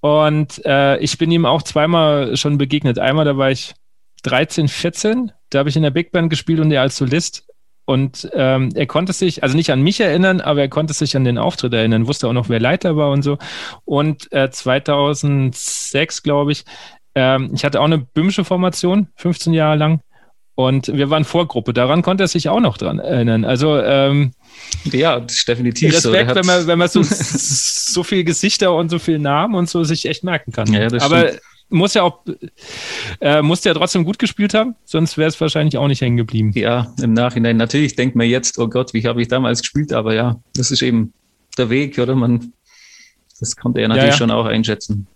und 0.00 0.64
äh, 0.64 0.98
ich 0.98 1.18
bin 1.18 1.30
ihm 1.30 1.46
auch 1.46 1.62
zweimal 1.62 2.36
schon 2.36 2.58
begegnet. 2.58 2.98
Einmal, 2.98 3.24
da 3.24 3.36
war 3.36 3.50
ich 3.50 3.74
13, 4.22 4.68
14, 4.68 5.32
da 5.50 5.60
habe 5.60 5.68
ich 5.68 5.76
in 5.76 5.82
der 5.82 5.90
Big 5.90 6.12
Band 6.12 6.30
gespielt 6.30 6.60
und 6.60 6.70
er 6.70 6.82
als 6.82 6.96
Solist. 6.96 7.46
Und 7.88 8.28
ähm, 8.32 8.70
er 8.74 8.86
konnte 8.86 9.12
sich, 9.12 9.44
also 9.44 9.56
nicht 9.56 9.70
an 9.70 9.80
mich 9.80 10.00
erinnern, 10.00 10.40
aber 10.40 10.60
er 10.60 10.68
konnte 10.68 10.92
sich 10.92 11.16
an 11.16 11.22
den 11.22 11.38
Auftritt 11.38 11.72
erinnern, 11.72 12.08
wusste 12.08 12.26
auch 12.26 12.32
noch, 12.32 12.48
wer 12.48 12.58
Leiter 12.58 12.96
war 12.96 13.12
und 13.12 13.22
so. 13.22 13.38
Und 13.84 14.30
äh, 14.32 14.50
2006, 14.50 16.24
glaube 16.24 16.50
ich, 16.50 16.64
ähm, 17.14 17.50
ich 17.54 17.64
hatte 17.64 17.80
auch 17.80 17.84
eine 17.84 17.98
böhmische 17.98 18.44
Formation, 18.44 19.08
15 19.14 19.54
Jahre 19.54 19.76
lang. 19.76 20.00
Und 20.56 20.88
wir 20.88 21.10
waren 21.10 21.24
Vorgruppe. 21.24 21.72
Daran 21.74 22.02
konnte 22.02 22.24
er 22.24 22.28
sich 22.28 22.48
auch 22.48 22.60
noch 22.60 22.76
dran 22.76 22.98
erinnern. 22.98 23.44
Also 23.44 23.78
ähm, 23.80 24.32
ja, 24.84 25.20
das 25.20 25.34
ist 25.34 25.48
definitiv 25.48 25.92
Respekt, 25.92 26.30
so. 26.30 26.36
wenn 26.36 26.46
man, 26.46 26.66
wenn 26.66 26.78
man 26.78 26.88
so, 26.88 27.02
so 27.02 28.02
viele 28.02 28.24
Gesichter 28.24 28.74
und 28.74 28.88
so 28.88 28.98
viele 28.98 29.18
Namen 29.18 29.54
und 29.54 29.68
so 29.68 29.84
sich 29.84 30.06
echt 30.06 30.24
merken 30.24 30.52
kann. 30.52 30.72
Ja, 30.72 30.88
das 30.88 31.02
Aber 31.02 31.28
stimmt. 31.28 31.40
muss 31.68 31.94
ja 31.94 32.02
auch, 32.02 32.24
äh, 33.20 33.42
musste 33.42 33.68
ja 33.68 33.74
trotzdem 33.74 34.04
gut 34.04 34.18
gespielt 34.18 34.54
haben, 34.54 34.74
sonst 34.84 35.18
wäre 35.18 35.28
es 35.28 35.40
wahrscheinlich 35.40 35.76
auch 35.78 35.88
nicht 35.88 36.00
hängen 36.00 36.16
geblieben. 36.16 36.52
Ja, 36.54 36.92
im 37.02 37.12
Nachhinein. 37.12 37.56
Natürlich 37.56 37.96
denkt 37.96 38.16
man 38.16 38.28
jetzt, 38.28 38.58
oh 38.58 38.68
Gott, 38.68 38.94
wie 38.94 39.06
habe 39.06 39.22
ich 39.22 39.28
damals 39.28 39.60
gespielt, 39.60 39.92
aber 39.92 40.14
ja, 40.14 40.40
das 40.54 40.70
ist 40.70 40.82
eben 40.82 41.12
der 41.58 41.70
Weg, 41.70 41.98
oder? 41.98 42.14
Man, 42.14 42.52
das 43.40 43.56
konnte 43.56 43.80
er 43.80 43.88
natürlich 43.88 44.08
ja, 44.08 44.12
ja. 44.12 44.18
schon 44.18 44.30
auch 44.30 44.46
einschätzen. 44.46 45.06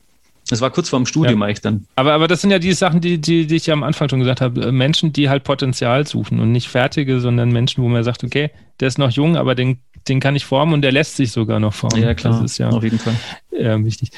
Das 0.50 0.60
war 0.60 0.70
kurz 0.70 0.88
vorm 0.88 1.06
Studium 1.06 1.40
ja. 1.40 1.46
eigentlich 1.46 1.60
dann. 1.60 1.86
Aber, 1.94 2.12
aber 2.12 2.26
das 2.26 2.40
sind 2.40 2.50
ja 2.50 2.58
die 2.58 2.72
Sachen, 2.72 3.00
die, 3.00 3.18
die, 3.18 3.46
die 3.46 3.54
ich 3.54 3.66
ja 3.66 3.74
am 3.74 3.84
Anfang 3.84 4.08
schon 4.08 4.18
gesagt 4.18 4.40
habe. 4.40 4.72
Menschen, 4.72 5.12
die 5.12 5.28
halt 5.28 5.44
Potenzial 5.44 6.08
suchen 6.08 6.40
und 6.40 6.50
nicht 6.50 6.68
fertige, 6.68 7.20
sondern 7.20 7.52
Menschen, 7.52 7.84
wo 7.84 7.88
man 7.88 8.02
sagt, 8.02 8.24
okay, 8.24 8.50
der 8.80 8.88
ist 8.88 8.98
noch 8.98 9.12
jung, 9.12 9.36
aber 9.36 9.54
den, 9.54 9.78
den 10.08 10.18
kann 10.18 10.34
ich 10.34 10.44
formen 10.44 10.74
und 10.74 10.82
der 10.82 10.90
lässt 10.90 11.14
sich 11.14 11.30
sogar 11.30 11.60
noch 11.60 11.72
formen. 11.72 12.02
Ja, 12.02 12.14
klar. 12.14 12.32
Das 12.32 12.50
ist 12.50 12.58
ja 12.58 12.68
auf 12.68 12.82
jeden 12.82 12.98
Fall 12.98 13.14
äh, 13.52 13.76
wichtig. 13.84 14.10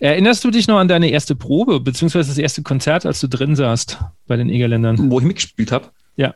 Erinnerst 0.00 0.42
du 0.42 0.50
dich 0.50 0.66
noch 0.66 0.78
an 0.78 0.88
deine 0.88 1.10
erste 1.10 1.36
Probe, 1.36 1.78
beziehungsweise 1.78 2.30
das 2.30 2.38
erste 2.38 2.62
Konzert, 2.62 3.06
als 3.06 3.20
du 3.20 3.28
drin 3.28 3.54
saßt 3.54 3.98
bei 4.26 4.36
den 4.36 4.48
Egerländern? 4.48 5.12
Wo 5.12 5.20
ich 5.20 5.26
mitgespielt 5.26 5.70
habe? 5.70 5.90
Ja. 6.16 6.34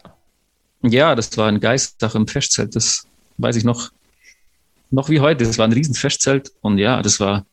Ja, 0.82 1.16
das 1.16 1.36
war 1.36 1.49
ein 1.49 1.59
Geistdach 1.59 2.14
im 2.14 2.28
Festzelt. 2.28 2.76
Das 2.76 3.09
weiß 3.38 3.57
ich 3.57 3.64
noch, 3.64 3.90
noch 4.90 5.09
wie 5.09 5.18
heute. 5.18 5.45
Das 5.45 5.59
war 5.59 5.66
ein 5.66 5.72
Riesenfestzelt 5.72 6.53
und 6.61 6.78
ja, 6.78 7.03
das 7.03 7.18
war 7.18 7.45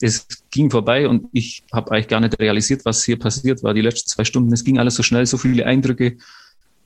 es 0.00 0.26
ging 0.50 0.70
vorbei 0.70 1.08
und 1.08 1.26
ich 1.32 1.64
habe 1.72 1.90
eigentlich 1.90 2.08
gar 2.08 2.20
nicht 2.20 2.38
realisiert, 2.38 2.84
was 2.84 3.04
hier 3.04 3.18
passiert 3.18 3.62
war 3.62 3.74
die 3.74 3.80
letzten 3.80 4.08
zwei 4.08 4.24
Stunden. 4.24 4.52
Es 4.52 4.64
ging 4.64 4.78
alles 4.78 4.94
so 4.94 5.02
schnell, 5.02 5.26
so 5.26 5.36
viele 5.36 5.66
Eindrücke. 5.66 6.16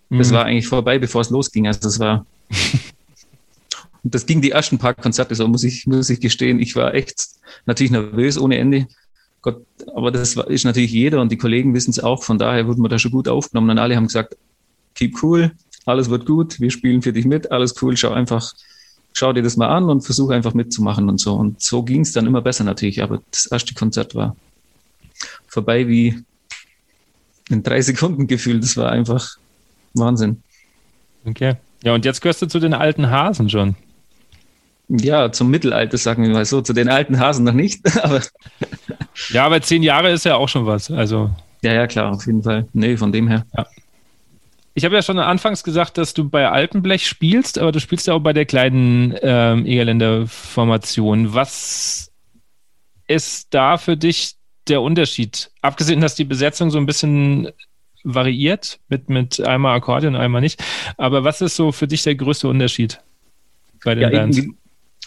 Mhm. 0.08 0.18
Das 0.18 0.32
war 0.32 0.44
eigentlich 0.44 0.68
vorbei, 0.68 0.98
bevor 0.98 1.20
es 1.20 1.30
losging. 1.30 1.66
Also 1.66 1.80
das 1.80 1.98
war, 1.98 2.26
das 4.02 4.24
ging 4.24 4.40
die 4.40 4.50
ersten 4.50 4.78
paar 4.78 4.94
Konzerte 4.94 5.34
so, 5.34 5.46
muss 5.46 5.64
ich, 5.64 5.86
muss 5.86 6.10
ich 6.10 6.20
gestehen. 6.20 6.58
Ich 6.58 6.74
war 6.74 6.94
echt 6.94 7.28
natürlich 7.66 7.90
nervös 7.90 8.38
ohne 8.38 8.56
Ende. 8.56 8.86
Gott, 9.42 9.64
aber 9.94 10.10
das 10.10 10.36
war, 10.36 10.48
ist 10.48 10.64
natürlich 10.64 10.92
jeder 10.92 11.20
und 11.20 11.30
die 11.32 11.36
Kollegen 11.36 11.74
wissen 11.74 11.90
es 11.90 12.00
auch. 12.00 12.22
Von 12.22 12.38
daher 12.38 12.66
wurden 12.66 12.82
wir 12.82 12.88
da 12.88 12.98
schon 12.98 13.10
gut 13.10 13.28
aufgenommen 13.28 13.70
und 13.70 13.78
alle 13.78 13.96
haben 13.96 14.06
gesagt, 14.06 14.36
keep 14.94 15.22
cool, 15.22 15.52
alles 15.84 16.08
wird 16.10 16.26
gut, 16.26 16.60
wir 16.60 16.70
spielen 16.70 17.02
für 17.02 17.12
dich 17.12 17.24
mit, 17.24 17.50
alles 17.50 17.74
cool, 17.82 17.96
schau 17.96 18.12
einfach, 18.12 18.54
schau 19.12 19.32
dir 19.32 19.42
das 19.42 19.56
mal 19.56 19.68
an 19.68 19.90
und 19.90 20.02
versuche 20.02 20.34
einfach 20.34 20.54
mitzumachen 20.54 21.08
und 21.08 21.20
so. 21.20 21.34
Und 21.34 21.60
so 21.62 21.82
ging 21.82 22.00
es 22.00 22.12
dann 22.12 22.26
immer 22.26 22.40
besser 22.40 22.64
natürlich, 22.64 23.02
aber 23.02 23.20
das 23.30 23.46
erste 23.46 23.74
Konzert 23.74 24.14
war 24.14 24.36
vorbei 25.46 25.86
wie 25.88 26.22
in 27.48 27.62
drei 27.62 27.80
Sekunden 27.80 28.26
gefühlt. 28.26 28.62
Das 28.62 28.76
war 28.76 28.90
einfach 28.90 29.36
Wahnsinn. 29.94 30.42
Okay. 31.24 31.56
Ja, 31.84 31.94
und 31.94 32.04
jetzt 32.04 32.22
gehörst 32.22 32.42
du 32.42 32.46
zu 32.46 32.58
den 32.58 32.74
alten 32.74 33.10
Hasen 33.10 33.50
schon. 33.50 33.76
Ja, 34.88 35.32
zum 35.32 35.50
Mittelalter, 35.50 35.96
sagen 35.98 36.22
wir 36.22 36.30
mal 36.30 36.44
so. 36.44 36.60
Zu 36.60 36.72
den 36.72 36.88
alten 36.88 37.18
Hasen 37.18 37.44
noch 37.44 37.52
nicht, 37.52 37.80
aber. 38.02 38.22
ja, 39.30 39.46
aber 39.46 39.60
zehn 39.62 39.82
Jahre 39.82 40.10
ist 40.10 40.24
ja 40.24 40.36
auch 40.36 40.48
schon 40.48 40.66
was. 40.66 40.90
Also. 40.90 41.30
Ja, 41.62 41.72
ja, 41.72 41.86
klar, 41.86 42.12
auf 42.12 42.26
jeden 42.26 42.42
Fall. 42.42 42.66
Nee, 42.72 42.96
von 42.96 43.12
dem 43.12 43.28
her. 43.28 43.46
Ja. 43.56 43.66
Ich 44.74 44.84
habe 44.84 44.94
ja 44.94 45.02
schon 45.02 45.18
anfangs 45.18 45.64
gesagt, 45.64 45.98
dass 45.98 46.14
du 46.14 46.28
bei 46.28 46.48
Alpenblech 46.48 47.06
spielst, 47.06 47.58
aber 47.58 47.72
du 47.72 47.80
spielst 47.80 48.06
ja 48.06 48.14
auch 48.14 48.20
bei 48.20 48.32
der 48.32 48.46
kleinen 48.46 49.14
ähm, 49.20 49.66
Egerländer 49.66 50.26
Formation. 50.26 51.34
Was 51.34 52.10
ist 53.06 53.52
da 53.52 53.76
für 53.76 53.96
dich 53.96 54.36
der 54.68 54.80
Unterschied? 54.80 55.50
Abgesehen, 55.60 56.00
dass 56.00 56.14
die 56.14 56.24
Besetzung 56.24 56.70
so 56.70 56.78
ein 56.78 56.86
bisschen 56.86 57.50
variiert, 58.04 58.80
mit, 58.88 59.10
mit 59.10 59.40
einmal 59.40 59.76
Akkordeon, 59.76 60.16
einmal 60.16 60.40
nicht. 60.40 60.62
Aber 60.96 61.22
was 61.22 61.40
ist 61.40 61.56
so 61.56 61.70
für 61.72 61.86
dich 61.86 62.02
der 62.02 62.14
größte 62.14 62.48
Unterschied 62.48 63.00
bei 63.84 63.94
den 63.94 64.04
ja, 64.04 64.10
Bands? 64.10 64.42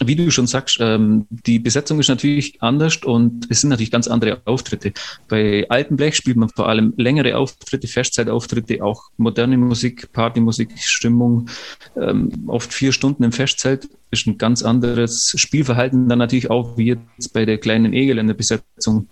Wie 0.04 0.14
du 0.14 0.30
schon 0.30 0.46
sagst, 0.46 0.76
ähm, 0.80 1.26
die 1.30 1.58
Besetzung 1.58 1.98
ist 2.00 2.08
natürlich 2.08 2.60
anders 2.60 2.98
und 2.98 3.46
es 3.48 3.62
sind 3.62 3.70
natürlich 3.70 3.90
ganz 3.90 4.08
andere 4.08 4.42
Auftritte. 4.44 4.92
Bei 5.28 5.66
Altenblech 5.70 6.16
spielt 6.16 6.36
man 6.36 6.50
vor 6.50 6.68
allem 6.68 6.92
längere 6.98 7.36
Auftritte, 7.36 7.88
Festzeitauftritte, 7.88 8.84
auch 8.84 9.04
moderne 9.16 9.56
Musik, 9.56 10.12
Partymusik, 10.12 10.70
Stimmung, 10.78 11.48
ähm, 11.96 12.30
oft 12.46 12.74
vier 12.74 12.92
Stunden 12.92 13.24
im 13.24 13.32
Festzelt 13.32 13.88
ist 14.10 14.26
ein 14.26 14.38
ganz 14.38 14.62
anderes 14.62 15.34
Spielverhalten 15.36 16.08
dann 16.08 16.18
natürlich 16.18 16.50
auch 16.50 16.76
wie 16.76 16.88
jetzt 16.88 17.32
bei 17.32 17.44
der 17.44 17.58
kleinen 17.58 17.92
Egeländer-Besetzung. 17.92 19.08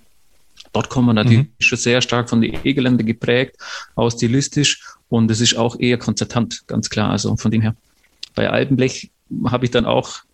Dort 0.72 0.88
kommt 0.90 1.06
man 1.06 1.16
natürlich 1.16 1.44
mhm. 1.44 1.52
schon 1.60 1.78
sehr 1.78 2.02
stark 2.02 2.28
von 2.28 2.40
den 2.40 2.64
Egeländer 2.64 3.04
geprägt, 3.04 3.56
auch 3.94 4.10
stilistisch 4.10 4.82
und 5.08 5.30
es 5.30 5.40
ist 5.40 5.56
auch 5.56 5.78
eher 5.78 5.98
konzertant, 5.98 6.66
ganz 6.66 6.90
klar. 6.90 7.10
Also 7.10 7.34
von 7.36 7.50
dem 7.50 7.62
her. 7.62 7.74
Bei 8.34 8.50
Alpenblech 8.50 9.10
habe 9.46 9.64
ich 9.64 9.70
dann 9.70 9.86
auch 9.86 10.24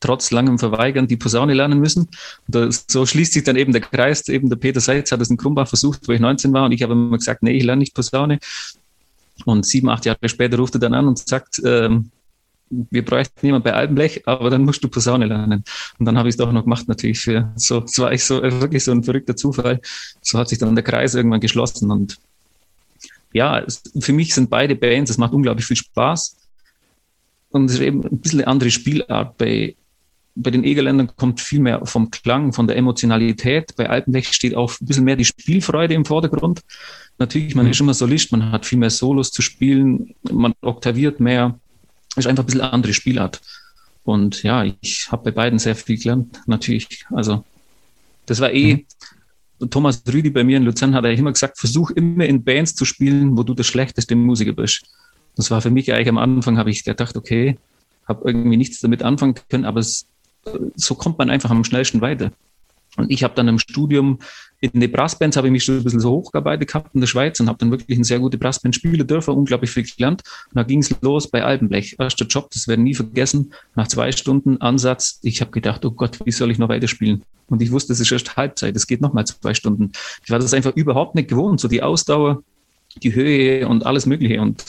trotz 0.00 0.30
langem 0.30 0.58
Verweigern 0.58 1.06
die 1.06 1.16
Posaune 1.16 1.54
lernen 1.54 1.80
müssen. 1.80 2.08
Da, 2.48 2.68
so 2.70 3.06
schließt 3.06 3.32
sich 3.32 3.44
dann 3.44 3.56
eben 3.56 3.72
der 3.72 3.80
Kreis. 3.80 4.28
Eben 4.28 4.48
der 4.48 4.56
Peter 4.56 4.80
Seitz 4.80 5.12
hat 5.12 5.20
es 5.20 5.30
in 5.30 5.36
Krumbach 5.36 5.68
versucht, 5.68 6.06
wo 6.08 6.12
ich 6.12 6.20
19 6.20 6.52
war 6.52 6.64
und 6.66 6.72
ich 6.72 6.82
habe 6.82 6.92
immer 6.92 7.16
gesagt, 7.16 7.42
nee, 7.42 7.52
ich 7.52 7.64
lerne 7.64 7.80
nicht 7.80 7.94
Posaune. 7.94 8.38
Und 9.44 9.66
sieben, 9.66 9.88
acht 9.88 10.06
Jahre 10.06 10.28
später 10.28 10.56
ruft 10.56 10.74
er 10.74 10.80
dann 10.80 10.94
an 10.94 11.08
und 11.08 11.18
sagt, 11.18 11.60
ähm, 11.64 12.10
wir 12.68 13.04
bräuchten 13.04 13.46
jemanden 13.46 13.64
bei 13.64 13.74
Albenblech, 13.74 14.26
aber 14.26 14.50
dann 14.50 14.64
musst 14.64 14.82
du 14.82 14.88
Posaune 14.88 15.26
lernen. 15.26 15.64
Und 15.98 16.06
dann 16.06 16.18
habe 16.18 16.28
ich 16.28 16.32
es 16.32 16.36
doch 16.36 16.50
noch 16.50 16.64
gemacht, 16.64 16.88
natürlich. 16.88 17.20
Für, 17.20 17.52
so, 17.56 17.84
es 17.84 17.98
war 17.98 18.12
ich 18.12 18.24
so, 18.24 18.42
wirklich 18.42 18.82
so 18.82 18.92
ein 18.92 19.04
verrückter 19.04 19.36
Zufall. 19.36 19.80
So 20.20 20.38
hat 20.38 20.48
sich 20.48 20.58
dann 20.58 20.74
der 20.74 20.84
Kreis 20.84 21.14
irgendwann 21.14 21.40
geschlossen. 21.40 21.90
Und 21.90 22.18
ja, 23.32 23.60
es, 23.60 23.82
für 24.00 24.12
mich 24.12 24.34
sind 24.34 24.50
beide 24.50 24.74
Bands, 24.74 25.10
es 25.10 25.18
macht 25.18 25.32
unglaublich 25.32 25.66
viel 25.66 25.76
Spaß. 25.76 26.36
Und 27.50 27.66
es 27.66 27.74
ist 27.74 27.80
eben 27.80 28.04
ein 28.04 28.18
bisschen 28.18 28.40
eine 28.40 28.48
andere 28.48 28.70
Spielart. 28.70 29.38
Bei 29.38 29.76
bei 30.36 30.50
den 30.50 30.64
Egerländern 30.64 31.10
kommt 31.16 31.40
viel 31.40 31.60
mehr 31.60 31.84
vom 31.86 32.10
Klang, 32.10 32.52
von 32.52 32.66
der 32.66 32.76
Emotionalität. 32.76 33.74
Bei 33.76 33.88
Alpenblech 33.88 34.32
steht 34.32 34.54
auch 34.54 34.70
ein 34.80 34.86
bisschen 34.86 35.04
mehr 35.04 35.16
die 35.16 35.24
Spielfreude 35.24 35.94
im 35.94 36.04
Vordergrund. 36.04 36.60
Natürlich, 37.18 37.54
man 37.54 37.64
mhm. 37.64 37.72
ist 37.72 37.80
immer 37.80 37.94
Solist, 37.94 38.32
man 38.32 38.52
hat 38.52 38.66
viel 38.66 38.78
mehr 38.78 38.90
Solos 38.90 39.30
zu 39.32 39.40
spielen, 39.40 40.14
man 40.30 40.52
oktaviert 40.60 41.20
mehr. 41.20 41.58
Ist 42.16 42.26
einfach 42.26 42.44
ein 42.44 42.46
bisschen 42.46 42.60
andere 42.60 42.92
Spielart. 42.92 43.40
Und 44.04 44.42
ja, 44.42 44.64
ich 44.80 45.10
habe 45.10 45.24
bei 45.24 45.30
beiden 45.30 45.58
sehr 45.58 45.74
viel 45.74 45.98
gelernt, 45.98 46.40
natürlich. 46.46 47.06
Also, 47.10 47.42
das 48.26 48.40
war 48.40 48.52
eh, 48.52 48.84
mhm. 49.58 49.70
Thomas 49.70 50.02
Rüdi 50.06 50.28
bei 50.28 50.44
mir 50.44 50.58
in 50.58 50.64
Luzern 50.64 50.94
hat 50.94 51.04
er 51.04 51.12
immer 51.12 51.32
gesagt, 51.32 51.58
versuch 51.58 51.90
immer 51.90 52.26
in 52.26 52.44
Bands 52.44 52.74
zu 52.74 52.84
spielen, 52.84 53.38
wo 53.38 53.42
du 53.42 53.54
der 53.54 53.64
schlechteste 53.64 54.14
Musiker 54.14 54.52
bist. 54.52 54.84
Das 55.34 55.50
war 55.50 55.62
für 55.62 55.70
mich 55.70 55.92
eigentlich 55.92 56.08
am 56.08 56.18
Anfang, 56.18 56.58
habe 56.58 56.70
ich 56.70 56.84
gedacht, 56.84 57.16
okay, 57.16 57.56
habe 58.06 58.28
irgendwie 58.28 58.58
nichts 58.58 58.80
damit 58.80 59.02
anfangen 59.02 59.34
können, 59.48 59.64
aber 59.64 59.80
es 59.80 60.06
so 60.74 60.94
kommt 60.94 61.18
man 61.18 61.30
einfach 61.30 61.50
am 61.50 61.64
schnellsten 61.64 62.00
weiter. 62.00 62.32
Und 62.96 63.10
ich 63.10 63.22
habe 63.22 63.34
dann 63.34 63.48
im 63.48 63.58
Studium 63.58 64.18
in 64.60 64.80
den 64.80 64.90
Brassbands 64.90 65.36
habe 65.36 65.48
ich 65.48 65.52
mich 65.52 65.64
schon 65.64 65.76
ein 65.76 65.84
bisschen 65.84 66.00
so 66.00 66.10
hochgearbeitet 66.10 66.68
gehabt 66.68 66.94
in 66.94 67.00
der 67.00 67.08
Schweiz 67.08 67.38
und 67.40 67.48
habe 67.48 67.58
dann 67.58 67.70
wirklich 67.70 67.98
eine 67.98 68.04
sehr 68.04 68.18
gute 68.18 68.38
Brassband 68.38 68.74
spielen 68.74 69.06
dürfen, 69.06 69.34
unglaublich 69.34 69.70
viel 69.70 69.84
gelernt. 69.84 70.22
Und 70.46 70.56
da 70.56 70.62
ging 70.62 70.80
es 70.80 70.94
los 71.02 71.28
bei 71.28 71.44
Albenblech. 71.44 71.96
Erster 71.98 72.24
Job, 72.24 72.48
das 72.52 72.66
werden 72.66 72.84
nie 72.84 72.94
vergessen. 72.94 73.52
Nach 73.74 73.86
zwei 73.86 74.12
Stunden 74.12 74.60
Ansatz, 74.62 75.20
ich 75.22 75.42
habe 75.42 75.50
gedacht, 75.50 75.84
oh 75.84 75.90
Gott, 75.90 76.18
wie 76.24 76.32
soll 76.32 76.50
ich 76.50 76.58
noch 76.58 76.70
weiterspielen? 76.70 77.22
Und 77.48 77.60
ich 77.60 77.70
wusste, 77.70 77.92
es 77.92 78.00
ist 78.00 78.10
erst 78.10 78.36
Halbzeit, 78.36 78.74
es 78.74 78.86
geht 78.86 79.02
nochmal 79.02 79.26
zwei 79.26 79.52
Stunden. 79.52 79.92
Ich 80.24 80.30
war 80.30 80.38
das 80.38 80.54
einfach 80.54 80.74
überhaupt 80.74 81.14
nicht 81.14 81.28
gewohnt, 81.28 81.60
so 81.60 81.68
die 81.68 81.82
Ausdauer, 81.82 82.42
die 83.02 83.14
Höhe 83.14 83.68
und 83.68 83.84
alles 83.84 84.06
Mögliche. 84.06 84.40
Und 84.40 84.64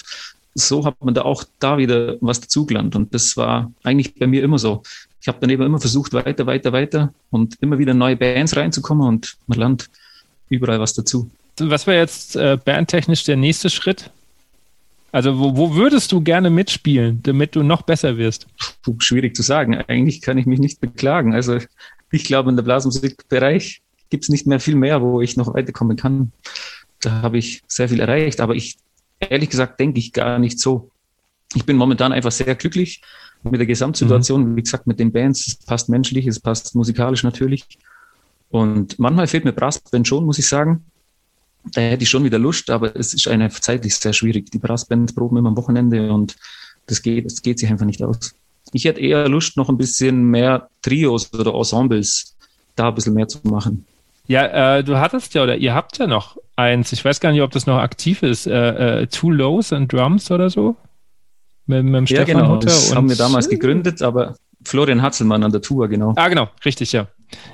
so 0.54 0.86
hat 0.86 1.04
man 1.04 1.14
da 1.14 1.22
auch 1.22 1.46
da 1.60 1.78
wieder 1.78 2.18
was 2.20 2.42
dazugelernt. 2.42 2.96
Und 2.96 3.14
das 3.14 3.38
war 3.38 3.72
eigentlich 3.84 4.16
bei 4.16 4.28
mir 4.28 4.44
immer 4.44 4.60
so 4.60 4.84
ich 5.28 5.30
habe 5.30 5.42
dann 5.42 5.50
eben 5.50 5.64
immer 5.64 5.82
versucht, 5.82 6.14
weiter, 6.14 6.46
weiter, 6.46 6.72
weiter 6.72 7.14
und 7.32 7.58
immer 7.60 7.78
wieder 7.78 7.94
neue 7.94 8.16
Bands 8.16 8.56
reinzukommen 8.56 9.06
und 9.06 9.36
man 9.48 9.60
lernt 9.60 9.90
überall 10.48 10.80
was 10.80 10.94
dazu. 10.94 11.30
Was 11.60 11.86
wäre 11.86 11.98
jetzt 11.98 12.38
äh, 12.38 12.58
bandtechnisch 12.64 13.26
der 13.26 13.36
nächste 13.36 13.70
Schritt? 13.70 14.10
Also 15.12 15.38
wo, 15.38 15.58
wo, 15.58 15.76
würdest 15.76 16.14
du 16.14 16.22
gerne 16.22 16.50
mitspielen, 16.50 17.22
damit 17.24 17.58
du 17.58 17.64
noch 17.64 17.82
besser 17.82 18.16
wirst? 18.16 18.48
Puh, 18.84 18.96
schwierig 19.00 19.36
zu 19.36 19.44
sagen. 19.44 19.76
Eigentlich 19.76 20.22
kann 20.22 20.38
ich 20.38 20.46
mich 20.46 20.60
nicht 20.60 20.80
beklagen. 20.80 21.34
Also 21.34 21.60
ich 22.10 22.24
glaube, 22.24 22.50
in 22.50 22.56
der 22.56 22.64
Blasmusikbereich 22.64 23.82
gibt 24.10 24.24
es 24.24 24.30
nicht 24.30 24.48
mehr 24.48 24.62
viel 24.62 24.76
mehr, 24.76 25.02
wo 25.02 25.20
ich 25.20 25.36
noch 25.36 25.54
weiterkommen 25.54 25.98
kann. 25.98 26.32
Da 27.02 27.22
habe 27.22 27.38
ich 27.38 27.64
sehr 27.68 27.90
viel 27.90 28.00
erreicht. 28.00 28.40
Aber 28.40 28.56
ich, 28.56 28.78
ehrlich 29.20 29.50
gesagt, 29.50 29.78
denke 29.82 30.00
ich 30.00 30.14
gar 30.14 30.40
nicht 30.40 30.58
so. 30.58 30.90
ich 31.54 31.66
bin 31.66 31.76
momentan 31.76 32.14
einfach 32.14 32.32
sehr 32.32 32.56
glücklich 32.56 33.02
mit 33.52 33.60
der 33.60 33.68
Gesamtsituation. 33.68 34.52
Mhm. 34.52 34.56
Wie 34.56 34.64
gesagt, 34.64 34.88
mit 34.88 35.00
den 35.00 35.12
Bands, 35.12 35.48
es 35.48 35.56
passt 35.58 35.90
menschlich, 35.90 36.28
es 36.28 36.40
passt 36.40 36.76
musikalisch 36.76 37.24
natürlich. 37.24 37.66
Und 38.50 38.98
manchmal 39.00 39.28
fehlt 39.28 39.46
mir 39.46 39.54
Brassband 39.54 40.08
schon, 40.08 40.26
muss 40.26 40.40
ich 40.40 40.48
sagen. 40.48 40.86
Da 41.74 41.82
hätte 41.82 42.04
ich 42.04 42.10
schon 42.10 42.24
wieder 42.24 42.40
Lust, 42.40 42.70
aber 42.70 42.96
es 42.96 43.14
ist 43.14 43.28
eine 43.28 43.50
zeitlich 43.50 43.96
sehr 43.96 44.14
schwierig. 44.14 44.52
Die 44.52 44.58
Brassband 44.58 45.14
proben 45.16 45.38
immer 45.38 45.50
am 45.50 45.58
Wochenende 45.58 46.12
und 46.12 46.36
das 46.86 47.02
geht, 47.02 47.26
das 47.26 47.42
geht 47.42 47.60
sich 47.60 47.70
einfach 47.70 47.86
nicht 47.86 48.02
aus. 48.02 48.34
Ich 48.72 48.86
hätte 48.86 49.02
eher 49.02 49.28
Lust, 49.28 49.58
noch 49.58 49.70
ein 49.70 49.78
bisschen 49.78 50.24
mehr 50.24 50.70
Trios 50.82 51.34
oder 51.34 51.54
Ensembles 51.54 52.36
da 52.76 52.90
ein 52.90 52.96
bisschen 52.96 53.14
mehr 53.14 53.28
zu 53.28 53.40
machen. 53.44 53.86
Ja, 54.28 54.78
äh, 54.78 54.84
du 54.84 54.98
hattest 54.98 55.34
ja 55.34 55.44
oder 55.44 55.58
ihr 55.58 55.74
habt 55.74 55.98
ja 55.98 56.08
noch 56.08 56.38
eins. 56.56 56.92
Ich 56.92 57.04
weiß 57.04 57.20
gar 57.20 57.32
nicht, 57.32 57.42
ob 57.42 57.52
das 57.52 57.66
noch 57.66 57.78
aktiv 57.78 58.24
ist. 58.24 58.46
Äh, 58.46 59.02
äh, 59.02 59.08
Two 59.08 59.32
Lows 59.32 59.72
and 59.72 59.92
Drums 59.92 60.32
oder 60.32 60.50
so? 60.50 60.76
Mit, 61.68 61.84
mit 61.84 61.94
dem 61.94 62.06
ja, 62.06 62.24
Stefan 62.24 62.42
genau. 62.42 62.56
Hutter 62.56 62.68
das 62.68 62.96
haben 62.96 63.10
wir 63.10 63.16
damals 63.16 63.50
gegründet, 63.50 64.02
aber 64.02 64.36
Florian 64.64 65.02
Hatzelmann 65.02 65.44
an 65.44 65.52
der 65.52 65.62
Tour, 65.62 65.88
genau. 65.88 66.14
Ah, 66.16 66.28
genau, 66.28 66.50
richtig, 66.66 66.92
ja. 66.92 67.08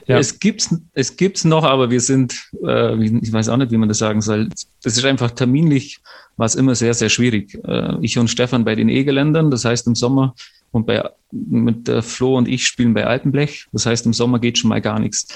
ja. 0.07 0.17
Es 0.17 0.39
gibt's, 0.39 0.75
es 0.93 1.15
gibt's 1.15 1.43
noch, 1.43 1.63
aber 1.63 1.89
wir 1.89 1.99
sind, 1.99 2.49
äh, 2.65 3.03
ich 3.03 3.31
weiß 3.31 3.49
auch 3.49 3.57
nicht, 3.57 3.71
wie 3.71 3.77
man 3.77 3.89
das 3.89 3.97
sagen 3.99 4.21
soll. 4.21 4.49
Das 4.83 4.97
ist 4.97 5.05
einfach 5.05 5.31
terminlich, 5.31 5.99
war 6.37 6.45
es 6.45 6.55
immer 6.55 6.75
sehr, 6.75 6.93
sehr 6.93 7.09
schwierig. 7.09 7.59
Äh, 7.65 7.97
ich 8.01 8.17
und 8.17 8.29
Stefan 8.29 8.65
bei 8.65 8.75
den 8.75 8.89
E-Geländern, 8.89 9.51
das 9.51 9.65
heißt 9.65 9.87
im 9.87 9.95
Sommer, 9.95 10.33
und 10.71 10.87
bei, 10.87 11.07
mit 11.31 11.87
der 11.87 12.01
Flo 12.01 12.35
und 12.37 12.47
ich 12.47 12.65
spielen 12.65 12.93
bei 12.95 13.05
Alpenblech, 13.05 13.67
das 13.71 13.85
heißt 13.85 14.05
im 14.07 14.13
Sommer 14.13 14.39
geht 14.39 14.57
schon 14.57 14.69
mal 14.69 14.81
gar 14.81 14.99
nichts. 14.99 15.27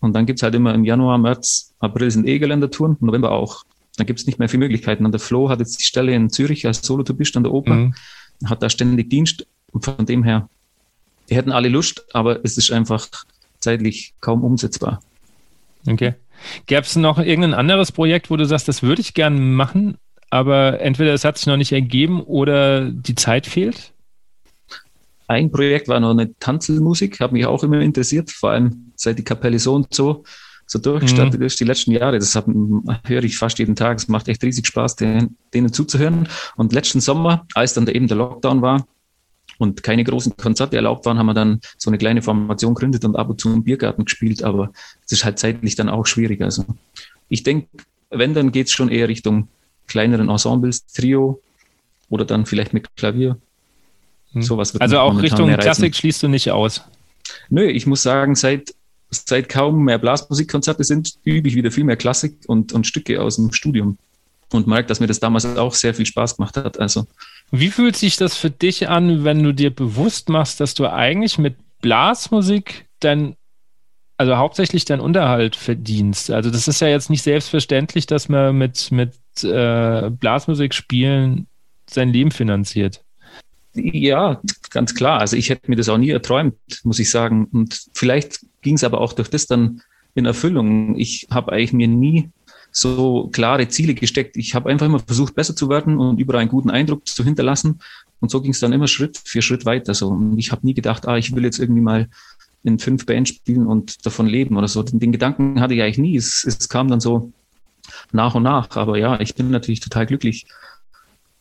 Und 0.00 0.14
dann 0.14 0.26
gibt's 0.26 0.42
halt 0.42 0.54
immer 0.54 0.74
im 0.74 0.84
Januar, 0.84 1.18
März, 1.18 1.74
April 1.80 2.10
sind 2.10 2.26
E-Geländertouren, 2.26 2.96
November 3.00 3.32
auch. 3.32 3.64
Dann 3.96 4.06
gibt's 4.06 4.26
nicht 4.26 4.38
mehr 4.38 4.48
viele 4.48 4.60
Möglichkeiten. 4.60 5.04
Und 5.04 5.12
der 5.12 5.20
Flo 5.20 5.48
hat 5.48 5.58
jetzt 5.58 5.78
die 5.80 5.84
Stelle 5.84 6.14
in 6.14 6.30
Zürich 6.30 6.66
als 6.66 6.82
Solotourist 6.82 7.36
an 7.36 7.44
der 7.44 7.52
Oper, 7.52 7.74
mhm. 7.74 7.94
Hat 8.44 8.62
da 8.62 8.70
ständig 8.70 9.10
Dienst 9.10 9.46
und 9.72 9.84
von 9.84 10.06
dem 10.06 10.22
her, 10.22 10.48
die 11.28 11.36
hätten 11.36 11.52
alle 11.52 11.68
Lust, 11.68 12.04
aber 12.12 12.44
es 12.44 12.56
ist 12.56 12.70
einfach 12.70 13.08
zeitlich 13.58 14.14
kaum 14.20 14.44
umsetzbar. 14.44 15.00
Okay. 15.86 16.14
Gäbe 16.66 16.82
es 16.82 16.96
noch 16.96 17.18
irgendein 17.18 17.54
anderes 17.54 17.92
Projekt, 17.92 18.30
wo 18.30 18.36
du 18.36 18.44
sagst, 18.44 18.68
das 18.68 18.82
würde 18.82 19.00
ich 19.00 19.14
gerne 19.14 19.38
machen, 19.40 19.96
aber 20.30 20.80
entweder 20.80 21.14
es 21.14 21.24
hat 21.24 21.38
sich 21.38 21.46
noch 21.46 21.56
nicht 21.56 21.72
ergeben 21.72 22.22
oder 22.22 22.90
die 22.90 23.14
Zeit 23.14 23.46
fehlt? 23.46 23.92
Ein 25.28 25.50
Projekt 25.50 25.88
war 25.88 25.98
noch 25.98 26.10
eine 26.10 26.38
Tanzelmusik, 26.38 27.20
hat 27.20 27.32
mich 27.32 27.46
auch 27.46 27.64
immer 27.64 27.80
interessiert, 27.80 28.30
vor 28.30 28.50
allem 28.50 28.92
seit 28.94 29.18
die 29.18 29.24
Kapelle 29.24 29.58
so 29.58 29.74
und 29.74 29.92
so 29.92 30.24
so 30.66 30.78
durchgestartet 30.78 31.38
mhm. 31.38 31.46
ist 31.46 31.60
die 31.60 31.64
letzten 31.64 31.92
Jahre. 31.92 32.18
Das 32.18 32.34
hab, 32.34 32.46
höre 32.46 33.24
ich 33.24 33.38
fast 33.38 33.58
jeden 33.58 33.76
Tag. 33.76 33.98
Es 33.98 34.08
macht 34.08 34.28
echt 34.28 34.42
riesig 34.42 34.66
Spaß, 34.66 34.96
denen, 34.96 35.36
denen 35.54 35.72
zuzuhören. 35.72 36.28
Und 36.56 36.72
letzten 36.72 37.00
Sommer, 37.00 37.46
als 37.54 37.74
dann 37.74 37.86
eben 37.86 38.08
der 38.08 38.16
Lockdown 38.16 38.62
war 38.62 38.86
und 39.58 39.82
keine 39.82 40.02
großen 40.02 40.36
Konzerte 40.36 40.76
erlaubt 40.76 41.06
waren, 41.06 41.18
haben 41.18 41.26
wir 41.26 41.34
dann 41.34 41.60
so 41.78 41.88
eine 41.88 41.98
kleine 41.98 42.20
Formation 42.20 42.74
gegründet 42.74 43.04
und 43.04 43.16
ab 43.16 43.30
und 43.30 43.40
zu 43.40 43.52
im 43.52 43.62
Biergarten 43.62 44.04
gespielt. 44.04 44.42
Aber 44.42 44.72
es 45.04 45.12
ist 45.12 45.24
halt 45.24 45.38
zeitlich 45.38 45.76
dann 45.76 45.88
auch 45.88 46.06
schwierig. 46.06 46.42
Also 46.42 46.64
ich 47.28 47.44
denke, 47.44 47.68
wenn, 48.10 48.34
dann 48.34 48.50
geht 48.50 48.66
es 48.66 48.72
schon 48.72 48.88
eher 48.88 49.08
Richtung 49.08 49.48
kleineren 49.86 50.28
Ensembles, 50.28 50.86
Trio 50.86 51.40
oder 52.08 52.24
dann 52.24 52.44
vielleicht 52.44 52.72
mit 52.72 52.94
Klavier. 52.96 53.38
Mhm. 54.32 54.42
Sowas 54.42 54.74
wird 54.74 54.82
also 54.82 54.98
auch 54.98 55.20
Richtung 55.22 55.48
Klassik 55.56 55.94
schließt 55.94 56.24
du 56.24 56.28
nicht 56.28 56.50
aus? 56.50 56.82
Nö, 57.48 57.64
ich 57.64 57.86
muss 57.86 58.02
sagen, 58.02 58.34
seit, 58.34 58.74
seit 59.10 59.48
kaum 59.48 59.84
mehr 59.84 59.98
Blasmusikkonzerte 59.98 60.84
sind, 60.84 61.14
übe 61.24 61.48
ich 61.48 61.54
wieder 61.54 61.70
viel 61.70 61.84
mehr 61.84 61.96
Klassik 61.96 62.38
und, 62.46 62.72
und 62.72 62.86
Stücke 62.86 63.22
aus 63.22 63.36
dem 63.36 63.52
Studium. 63.52 63.98
Und 64.52 64.66
merke, 64.66 64.86
dass 64.86 65.00
mir 65.00 65.08
das 65.08 65.18
damals 65.18 65.44
auch 65.44 65.74
sehr 65.74 65.92
viel 65.92 66.06
Spaß 66.06 66.36
gemacht 66.36 66.56
hat. 66.56 66.78
Also. 66.78 67.06
Wie 67.50 67.70
fühlt 67.70 67.96
sich 67.96 68.16
das 68.16 68.36
für 68.36 68.50
dich 68.50 68.88
an, 68.88 69.24
wenn 69.24 69.42
du 69.42 69.52
dir 69.52 69.74
bewusst 69.74 70.28
machst, 70.28 70.60
dass 70.60 70.74
du 70.74 70.86
eigentlich 70.86 71.38
mit 71.38 71.56
Blasmusik 71.80 72.86
dein, 73.00 73.34
also 74.16 74.36
hauptsächlich 74.36 74.84
deinen 74.84 75.00
Unterhalt 75.00 75.56
verdienst? 75.56 76.30
Also 76.30 76.50
das 76.50 76.68
ist 76.68 76.80
ja 76.80 76.88
jetzt 76.88 77.10
nicht 77.10 77.22
selbstverständlich, 77.22 78.06
dass 78.06 78.28
man 78.28 78.56
mit, 78.56 78.92
mit 78.92 79.14
äh, 79.42 80.10
Blasmusik 80.10 80.74
spielen 80.74 81.48
sein 81.90 82.12
Leben 82.12 82.30
finanziert. 82.30 83.02
Ja, 83.76 84.40
ganz 84.70 84.94
klar. 84.94 85.20
Also 85.20 85.36
ich 85.36 85.50
hätte 85.50 85.70
mir 85.70 85.76
das 85.76 85.88
auch 85.88 85.98
nie 85.98 86.10
erträumt, 86.10 86.56
muss 86.84 86.98
ich 86.98 87.10
sagen. 87.10 87.46
Und 87.52 87.86
vielleicht 87.94 88.40
ging 88.62 88.74
es 88.74 88.84
aber 88.84 89.00
auch 89.00 89.12
durch 89.12 89.28
das 89.28 89.46
dann 89.46 89.82
in 90.14 90.24
Erfüllung. 90.24 90.98
Ich 90.98 91.28
habe 91.30 91.52
eigentlich 91.52 91.72
mir 91.72 91.88
nie 91.88 92.30
so 92.72 93.28
klare 93.32 93.68
Ziele 93.68 93.94
gesteckt. 93.94 94.36
Ich 94.36 94.54
habe 94.54 94.68
einfach 94.70 94.86
immer 94.86 95.00
versucht, 95.00 95.34
besser 95.34 95.56
zu 95.56 95.68
werden 95.68 95.98
und 95.98 96.18
überall 96.18 96.40
einen 96.40 96.50
guten 96.50 96.70
Eindruck 96.70 97.06
zu 97.06 97.24
hinterlassen. 97.24 97.80
Und 98.20 98.30
so 98.30 98.40
ging 98.40 98.52
es 98.52 98.60
dann 98.60 98.72
immer 98.72 98.88
Schritt 98.88 99.20
für 99.24 99.42
Schritt 99.42 99.64
weiter. 99.64 99.94
So. 99.94 100.08
Und 100.08 100.38
ich 100.38 100.52
habe 100.52 100.66
nie 100.66 100.74
gedacht, 100.74 101.06
ah, 101.06 101.16
ich 101.16 101.34
will 101.34 101.44
jetzt 101.44 101.58
irgendwie 101.58 101.82
mal 101.82 102.08
in 102.64 102.78
fünf 102.78 103.06
Bands 103.06 103.30
spielen 103.30 103.66
und 103.66 104.04
davon 104.04 104.26
leben 104.26 104.56
oder 104.56 104.68
so. 104.68 104.82
Den, 104.82 104.98
den 104.98 105.12
Gedanken 105.12 105.60
hatte 105.60 105.74
ich 105.74 105.82
eigentlich 105.82 105.98
nie. 105.98 106.16
Es, 106.16 106.44
es 106.44 106.68
kam 106.68 106.88
dann 106.88 107.00
so 107.00 107.32
nach 108.12 108.34
und 108.34 108.42
nach. 108.42 108.76
Aber 108.76 108.98
ja, 108.98 109.20
ich 109.20 109.34
bin 109.34 109.50
natürlich 109.50 109.80
total 109.80 110.06
glücklich, 110.06 110.46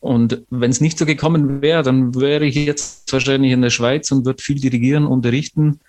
und 0.05 0.43
wenn 0.51 0.69
es 0.69 0.81
nicht 0.81 0.99
so 0.99 1.05
gekommen 1.07 1.63
wäre, 1.63 1.81
dann 1.81 2.13
wäre 2.13 2.45
ich 2.45 2.53
jetzt 2.53 3.11
wahrscheinlich 3.11 3.51
in 3.51 3.63
der 3.63 3.71
Schweiz 3.71 4.11
und 4.11 4.23
würde 4.23 4.39
viel 4.39 4.59
dirigieren, 4.59 5.07
unterrichten. 5.07 5.79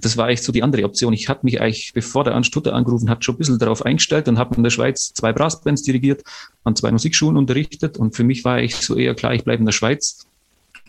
Das 0.00 0.16
war 0.16 0.26
eigentlich 0.26 0.42
so 0.42 0.50
die 0.50 0.64
andere 0.64 0.82
Option. 0.82 1.12
Ich 1.12 1.28
hatte 1.28 1.44
mich 1.44 1.60
eigentlich, 1.60 1.92
bevor 1.94 2.24
der 2.24 2.34
Anstutter 2.34 2.74
angerufen 2.74 3.08
hat, 3.08 3.24
schon 3.24 3.36
ein 3.36 3.38
bisschen 3.38 3.60
darauf 3.60 3.86
eingestellt 3.86 4.26
und 4.26 4.40
habe 4.40 4.56
in 4.56 4.64
der 4.64 4.70
Schweiz 4.70 5.12
zwei 5.14 5.32
Brassbands 5.32 5.82
dirigiert, 5.82 6.24
an 6.64 6.74
zwei 6.74 6.90
Musikschulen 6.90 7.36
unterrichtet. 7.36 7.96
Und 7.96 8.16
für 8.16 8.24
mich 8.24 8.44
war 8.44 8.60
ich 8.60 8.74
so 8.74 8.96
eher 8.96 9.14
klar, 9.14 9.34
ich 9.34 9.44
bleibe 9.44 9.60
in 9.60 9.66
der 9.66 9.72
Schweiz 9.72 10.26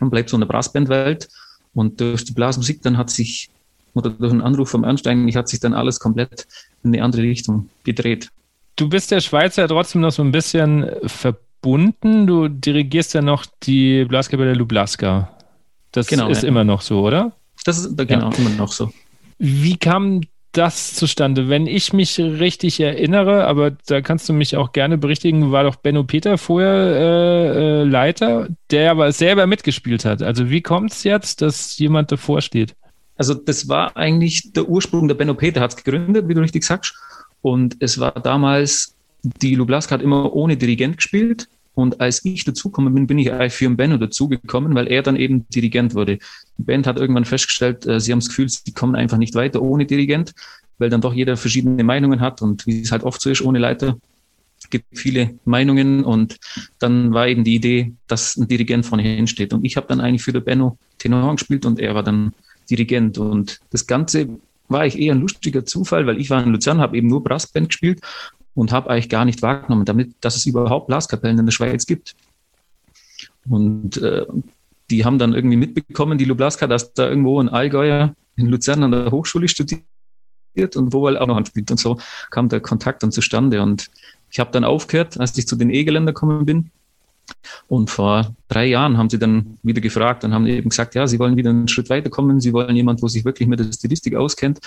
und 0.00 0.10
bleibe 0.10 0.28
so 0.28 0.36
in 0.36 0.40
der 0.40 0.48
Brassbandwelt. 0.48 1.28
Und 1.74 2.00
durch 2.00 2.24
die 2.24 2.32
Blasmusik 2.32 2.82
dann 2.82 2.98
hat 2.98 3.10
sich, 3.10 3.48
oder 3.94 4.10
durch 4.10 4.32
einen 4.32 4.40
Anruf 4.40 4.70
vom 4.70 4.82
Ernst 4.82 5.06
eigentlich 5.06 5.36
hat 5.36 5.48
sich 5.48 5.60
dann 5.60 5.72
alles 5.72 6.00
komplett 6.00 6.48
in 6.82 6.92
eine 6.92 7.04
andere 7.04 7.22
Richtung 7.22 7.68
gedreht. 7.84 8.30
Du 8.74 8.88
bist 8.88 9.12
der 9.12 9.20
Schweizer 9.20 9.68
trotzdem 9.68 10.00
noch 10.00 10.10
so 10.10 10.24
ein 10.24 10.32
bisschen 10.32 10.90
verbunden 11.06 11.51
verbunden. 11.62 12.26
Du 12.26 12.48
dirigierst 12.48 13.14
ja 13.14 13.22
noch 13.22 13.46
die 13.62 14.04
Blaskapelle 14.04 14.54
Lublaska. 14.54 15.30
Das 15.92 16.06
genau, 16.08 16.28
ist 16.28 16.42
ja. 16.42 16.48
immer 16.48 16.64
noch 16.64 16.82
so, 16.82 17.00
oder? 17.00 17.32
Das 17.64 17.78
ist 17.78 17.96
genau 17.96 18.30
ja. 18.30 18.38
immer 18.38 18.50
noch 18.50 18.72
so. 18.72 18.90
Wie 19.38 19.76
kam 19.76 20.22
das 20.52 20.94
zustande? 20.94 21.48
Wenn 21.48 21.66
ich 21.66 21.92
mich 21.92 22.18
richtig 22.18 22.80
erinnere, 22.80 23.46
aber 23.46 23.70
da 23.86 24.00
kannst 24.00 24.28
du 24.28 24.32
mich 24.32 24.56
auch 24.56 24.72
gerne 24.72 24.98
berichtigen, 24.98 25.52
war 25.52 25.64
doch 25.64 25.76
Benno 25.76 26.04
Peter 26.04 26.36
vorher 26.36 26.74
äh, 26.74 27.80
äh, 27.82 27.84
Leiter, 27.84 28.48
der 28.70 28.90
aber 28.90 29.12
selber 29.12 29.46
mitgespielt 29.46 30.04
hat. 30.04 30.22
Also 30.22 30.50
wie 30.50 30.62
kommt 30.62 30.92
es 30.92 31.04
jetzt, 31.04 31.42
dass 31.42 31.78
jemand 31.78 32.10
davor 32.10 32.40
steht? 32.40 32.74
Also 33.16 33.34
das 33.34 33.68
war 33.68 33.96
eigentlich 33.96 34.52
der 34.52 34.68
Ursprung, 34.68 35.06
der 35.06 35.14
Benno 35.14 35.34
Peter 35.34 35.60
hat 35.60 35.70
es 35.70 35.84
gegründet, 35.84 36.26
wie 36.28 36.34
du 36.34 36.40
richtig 36.40 36.64
sagst. 36.64 36.94
Und 37.40 37.76
es 37.80 37.98
war 37.98 38.12
damals 38.12 38.96
die 39.22 39.54
Lublaska 39.54 39.94
hat 39.94 40.02
immer 40.02 40.32
ohne 40.34 40.56
Dirigent 40.56 40.96
gespielt. 40.96 41.48
Und 41.74 42.00
als 42.00 42.24
ich 42.24 42.44
dazugekommen 42.44 42.94
bin, 42.94 43.06
bin 43.06 43.18
ich 43.18 43.32
eigentlich 43.32 43.54
für 43.54 43.64
den 43.64 43.76
Benno 43.76 43.96
dazugekommen, 43.96 44.74
weil 44.74 44.88
er 44.88 45.02
dann 45.02 45.16
eben 45.16 45.48
Dirigent 45.48 45.94
wurde. 45.94 46.18
Die 46.58 46.62
Band 46.62 46.86
hat 46.86 46.98
irgendwann 46.98 47.24
festgestellt, 47.24 47.86
äh, 47.86 47.98
sie 47.98 48.12
haben 48.12 48.20
das 48.20 48.28
Gefühl, 48.28 48.48
sie 48.48 48.72
kommen 48.72 48.94
einfach 48.94 49.16
nicht 49.16 49.34
weiter 49.34 49.62
ohne 49.62 49.86
Dirigent, 49.86 50.32
weil 50.78 50.90
dann 50.90 51.00
doch 51.00 51.14
jeder 51.14 51.36
verschiedene 51.36 51.82
Meinungen 51.84 52.20
hat 52.20 52.42
und 52.42 52.66
wie 52.66 52.82
es 52.82 52.92
halt 52.92 53.04
oft 53.04 53.20
so 53.20 53.30
ist, 53.30 53.40
ohne 53.42 53.58
Leiter 53.58 53.96
gibt 54.72 54.98
viele 54.98 55.38
Meinungen 55.44 56.02
und 56.04 56.38
dann 56.78 57.12
war 57.12 57.28
eben 57.28 57.44
die 57.44 57.54
Idee, 57.54 57.92
dass 58.08 58.36
ein 58.36 58.48
Dirigent 58.48 58.86
vorne 58.86 59.02
hinsteht. 59.02 59.52
Und 59.52 59.64
ich 59.64 59.76
habe 59.76 59.86
dann 59.86 60.00
eigentlich 60.00 60.22
für 60.22 60.32
den 60.32 60.42
Benno 60.42 60.78
Tenor 60.98 61.36
gespielt 61.36 61.66
und 61.66 61.78
er 61.78 61.94
war 61.94 62.02
dann 62.02 62.32
Dirigent. 62.70 63.18
Und 63.18 63.60
das 63.70 63.86
Ganze 63.86 64.28
war 64.68 64.86
ich 64.86 64.98
eher 64.98 65.14
ein 65.14 65.20
lustiger 65.20 65.64
Zufall, 65.64 66.06
weil 66.06 66.20
ich 66.20 66.30
war 66.30 66.42
in 66.42 66.50
Luzern, 66.50 66.80
habe 66.80 66.96
eben 66.96 67.08
nur 67.08 67.22
Brassband 67.22 67.68
gespielt 67.68 68.00
und 68.54 68.72
habe 68.72 68.90
eigentlich 68.90 69.08
gar 69.08 69.24
nicht 69.24 69.42
wahrgenommen, 69.42 69.84
damit, 69.84 70.14
dass 70.20 70.36
es 70.36 70.46
überhaupt 70.46 70.86
Blaskapellen 70.86 71.38
in 71.38 71.46
der 71.46 71.52
Schweiz 71.52 71.86
gibt. 71.86 72.14
Und 73.48 73.96
äh, 73.98 74.26
die 74.90 75.04
haben 75.04 75.18
dann 75.18 75.34
irgendwie 75.34 75.56
mitbekommen, 75.56 76.18
die 76.18 76.24
Lublaska, 76.24 76.66
dass 76.66 76.92
da 76.92 77.08
irgendwo 77.08 77.40
ein 77.40 77.48
Allgäuer 77.48 78.14
in 78.36 78.46
Luzern 78.46 78.82
an 78.82 78.92
der 78.92 79.10
Hochschule 79.10 79.48
studiert 79.48 79.82
und 80.76 80.92
wo 80.92 81.08
er 81.08 81.20
auch 81.20 81.26
noch 81.26 81.36
anspielt. 81.36 81.70
Und 81.70 81.78
so 81.78 81.98
kam 82.30 82.48
der 82.48 82.60
Kontakt 82.60 83.02
dann 83.02 83.12
zustande. 83.12 83.62
Und 83.62 83.90
ich 84.30 84.38
habe 84.38 84.50
dann 84.50 84.64
aufgehört, 84.64 85.18
als 85.18 85.36
ich 85.38 85.46
zu 85.46 85.56
den 85.56 85.70
E-Geländer 85.70 86.12
gekommen 86.12 86.44
bin. 86.44 86.70
Und 87.68 87.88
vor 87.88 88.34
drei 88.48 88.66
Jahren 88.66 88.98
haben 88.98 89.08
sie 89.08 89.18
dann 89.18 89.58
wieder 89.62 89.80
gefragt 89.80 90.24
und 90.24 90.34
haben 90.34 90.46
eben 90.46 90.68
gesagt, 90.68 90.94
ja, 90.94 91.06
sie 91.06 91.18
wollen 91.18 91.36
wieder 91.36 91.50
einen 91.50 91.68
Schritt 91.68 91.88
weiterkommen. 91.88 92.40
Sie 92.40 92.52
wollen 92.52 92.76
jemand, 92.76 93.02
wo 93.02 93.08
sich 93.08 93.24
wirklich 93.24 93.48
mit 93.48 93.60
der 93.60 93.72
Stilistik 93.72 94.14
auskennt 94.14 94.60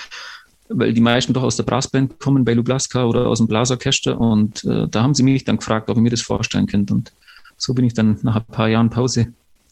weil 0.69 0.93
die 0.93 1.01
meisten 1.01 1.33
doch 1.33 1.43
aus 1.43 1.55
der 1.55 1.63
Brassband 1.63 2.19
kommen 2.19 2.45
bei 2.45 2.53
Lublaska 2.53 3.05
oder 3.05 3.27
aus 3.27 3.39
dem 3.39 3.47
Blasorchester 3.47 4.19
und 4.19 4.63
äh, 4.63 4.87
da 4.87 5.03
haben 5.03 5.13
sie 5.13 5.23
mich 5.23 5.43
dann 5.43 5.57
gefragt, 5.57 5.89
ob 5.89 5.97
ich 5.97 6.03
mir 6.03 6.09
das 6.09 6.21
vorstellen 6.21 6.67
könnte 6.67 6.93
und 6.93 7.11
so 7.57 7.73
bin 7.73 7.85
ich 7.85 7.93
dann 7.93 8.17
nach 8.23 8.35
ein 8.35 8.45
paar 8.45 8.67
Jahren 8.67 8.89
Pause 8.89 9.27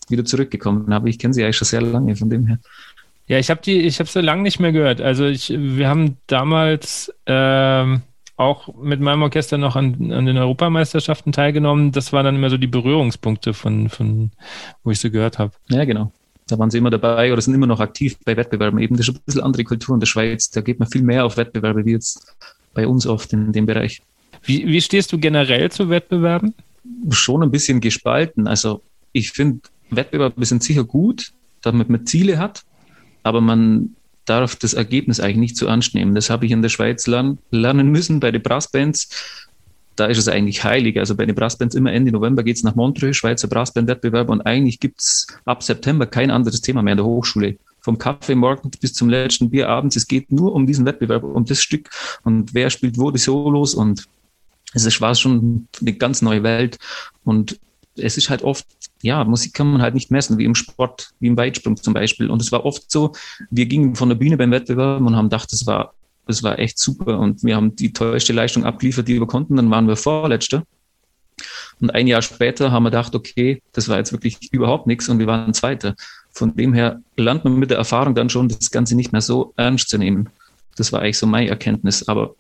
wieder 0.09 0.25
zurückgekommen. 0.25 0.91
Aber 0.91 1.07
ich 1.07 1.19
kenne 1.19 1.33
sie 1.33 1.43
eigentlich 1.43 1.57
schon 1.57 1.67
sehr 1.67 1.81
lange 1.81 2.15
von 2.15 2.29
dem 2.29 2.47
her. 2.47 2.59
Ja, 3.27 3.39
ich 3.39 3.49
habe 3.49 3.61
die, 3.61 3.81
ich 3.81 3.99
habe 3.99 4.09
sie 4.09 4.21
lange 4.21 4.43
nicht 4.43 4.59
mehr 4.59 4.71
gehört. 4.71 5.01
Also 5.01 5.25
ich, 5.25 5.49
wir 5.49 5.87
haben 5.87 6.17
damals 6.27 7.13
ähm, 7.25 8.01
auch 8.35 8.73
mit 8.75 8.99
meinem 8.99 9.21
Orchester 9.21 9.57
noch 9.57 9.75
an, 9.75 10.11
an 10.11 10.25
den 10.25 10.37
Europameisterschaften 10.37 11.31
teilgenommen. 11.31 11.91
Das 11.91 12.11
waren 12.11 12.25
dann 12.25 12.35
immer 12.35 12.49
so 12.49 12.57
die 12.57 12.67
Berührungspunkte 12.67 13.53
von, 13.53 13.89
von 13.89 14.31
wo 14.83 14.91
ich 14.91 14.99
so 14.99 15.09
gehört 15.09 15.39
habe. 15.39 15.53
Ja, 15.69 15.85
genau. 15.85 16.11
Da 16.47 16.59
waren 16.59 16.69
sie 16.69 16.77
immer 16.77 16.89
dabei 16.89 17.31
oder 17.31 17.41
sind 17.41 17.53
immer 17.53 17.67
noch 17.67 17.79
aktiv 17.79 18.17
bei 18.25 18.35
Wettbewerben. 18.35 18.79
Eben, 18.79 18.97
das 18.97 19.07
ist 19.07 19.15
ein 19.15 19.21
bisschen 19.25 19.41
andere 19.41 19.63
Kultur 19.63 19.95
in 19.95 19.99
der 19.99 20.07
Schweiz. 20.07 20.49
Da 20.49 20.61
geht 20.61 20.79
man 20.79 20.89
viel 20.89 21.03
mehr 21.03 21.25
auf 21.25 21.37
Wettbewerbe 21.37 21.85
wie 21.85 21.91
jetzt 21.91 22.35
bei 22.73 22.87
uns 22.87 23.07
oft 23.07 23.31
in 23.33 23.51
dem 23.51 23.65
Bereich. 23.65 24.01
Wie, 24.43 24.67
wie 24.67 24.81
stehst 24.81 25.11
du 25.11 25.17
generell 25.17 25.71
zu 25.71 25.89
Wettbewerben? 25.89 26.53
Schon 27.09 27.43
ein 27.43 27.51
bisschen 27.51 27.79
gespalten. 27.79 28.47
Also 28.47 28.81
ich 29.11 29.31
finde, 29.31 29.61
Wettbewerbe 29.89 30.45
sind 30.45 30.63
sicher 30.63 30.83
gut, 30.83 31.31
damit 31.61 31.89
man 31.89 32.05
Ziele 32.05 32.37
hat, 32.39 32.63
aber 33.23 33.41
man 33.41 33.95
darf 34.25 34.55
das 34.55 34.73
Ergebnis 34.73 35.19
eigentlich 35.19 35.37
nicht 35.37 35.57
zu 35.57 35.67
ernst 35.67 35.95
nehmen. 35.95 36.15
Das 36.15 36.29
habe 36.29 36.45
ich 36.45 36.51
in 36.51 36.61
der 36.61 36.69
Schweiz 36.69 37.07
lernen 37.07 37.91
müssen 37.91 38.19
bei 38.19 38.31
den 38.31 38.41
Brassbands. 38.41 39.42
Da 39.95 40.05
ist 40.05 40.17
es 40.17 40.27
eigentlich 40.27 40.63
heilig. 40.63 40.97
Also 40.99 41.15
bei 41.15 41.25
den 41.25 41.35
Brassbands 41.35 41.75
immer 41.75 41.91
Ende 41.91 42.11
November 42.11 42.43
geht 42.43 42.57
es 42.57 42.63
nach 42.63 42.75
Montreux, 42.75 43.15
Schweizer 43.15 43.47
Brassbandwettbewerb 43.47 44.29
und 44.29 44.41
eigentlich 44.41 44.79
gibt 44.79 45.01
es 45.01 45.27
ab 45.45 45.63
September 45.63 46.05
kein 46.05 46.31
anderes 46.31 46.61
Thema 46.61 46.81
mehr 46.81 46.93
in 46.93 46.97
der 46.97 47.05
Hochschule. 47.05 47.57
Vom 47.81 47.97
Kaffee 47.97 48.35
morgens 48.35 48.77
bis 48.77 48.93
zum 48.93 49.09
letzten 49.09 49.49
Bier 49.49 49.69
abends. 49.69 49.95
Es 49.95 50.07
geht 50.07 50.31
nur 50.31 50.53
um 50.53 50.65
diesen 50.65 50.85
Wettbewerb, 50.85 51.23
um 51.23 51.45
das 51.45 51.61
Stück 51.61 51.89
und 52.23 52.53
wer 52.53 52.69
spielt 52.69 52.97
wo 52.97 53.11
die 53.11 53.19
Solos 53.19 53.75
und 53.75 54.07
es 54.73 55.01
war 55.01 55.13
schon 55.13 55.67
eine 55.81 55.93
ganz 55.93 56.21
neue 56.21 56.41
Welt 56.41 56.79
und 57.23 57.59
es 57.95 58.17
ist 58.17 58.29
halt 58.31 58.41
oft 58.41 58.65
ja, 59.03 59.23
Musik 59.25 59.53
kann 59.53 59.67
man 59.67 59.81
halt 59.81 59.93
nicht 59.93 60.11
messen, 60.11 60.37
wie 60.37 60.45
im 60.45 60.55
Sport, 60.55 61.11
wie 61.19 61.27
im 61.27 61.37
Weitsprung 61.37 61.75
zum 61.75 61.93
Beispiel. 61.93 62.31
Und 62.31 62.41
es 62.41 62.51
war 62.51 62.65
oft 62.65 62.89
so, 62.89 63.11
wir 63.51 63.65
gingen 63.65 63.95
von 63.95 64.09
der 64.09 64.15
Bühne 64.15 64.37
beim 64.37 64.51
Wettbewerb 64.51 65.01
und 65.01 65.15
haben 65.15 65.29
gedacht, 65.29 65.51
das 65.51 65.67
war, 65.67 65.93
das 66.25 66.43
war 66.43 66.59
echt 66.59 66.79
super 66.79 67.19
und 67.19 67.43
wir 67.43 67.55
haben 67.55 67.75
die 67.75 67.93
teuerste 67.93 68.33
Leistung 68.33 68.63
abgeliefert, 68.65 69.07
die 69.07 69.19
wir 69.19 69.27
konnten, 69.27 69.55
dann 69.55 69.69
waren 69.69 69.87
wir 69.87 69.95
Vorletzter. 69.95 70.63
Und 71.81 71.89
ein 71.89 72.07
Jahr 72.07 72.21
später 72.21 72.71
haben 72.71 72.83
wir 72.83 72.91
gedacht, 72.91 73.15
okay, 73.15 73.61
das 73.73 73.89
war 73.89 73.97
jetzt 73.97 74.11
wirklich 74.11 74.37
überhaupt 74.51 74.87
nichts 74.87 75.09
und 75.09 75.19
wir 75.19 75.27
waren 75.27 75.53
Zweiter. 75.53 75.95
Von 76.31 76.55
dem 76.55 76.73
her 76.73 77.01
lernt 77.17 77.43
man 77.43 77.57
mit 77.57 77.71
der 77.71 77.77
Erfahrung 77.77 78.15
dann 78.15 78.29
schon, 78.29 78.47
das 78.47 78.71
Ganze 78.71 78.95
nicht 78.95 79.11
mehr 79.11 79.21
so 79.21 79.53
ernst 79.57 79.89
zu 79.89 79.97
nehmen. 79.97 80.29
Das 80.77 80.93
war 80.93 81.01
eigentlich 81.01 81.17
so 81.17 81.27
meine 81.27 81.49
Erkenntnis. 81.49 82.07
Aber 82.07 82.35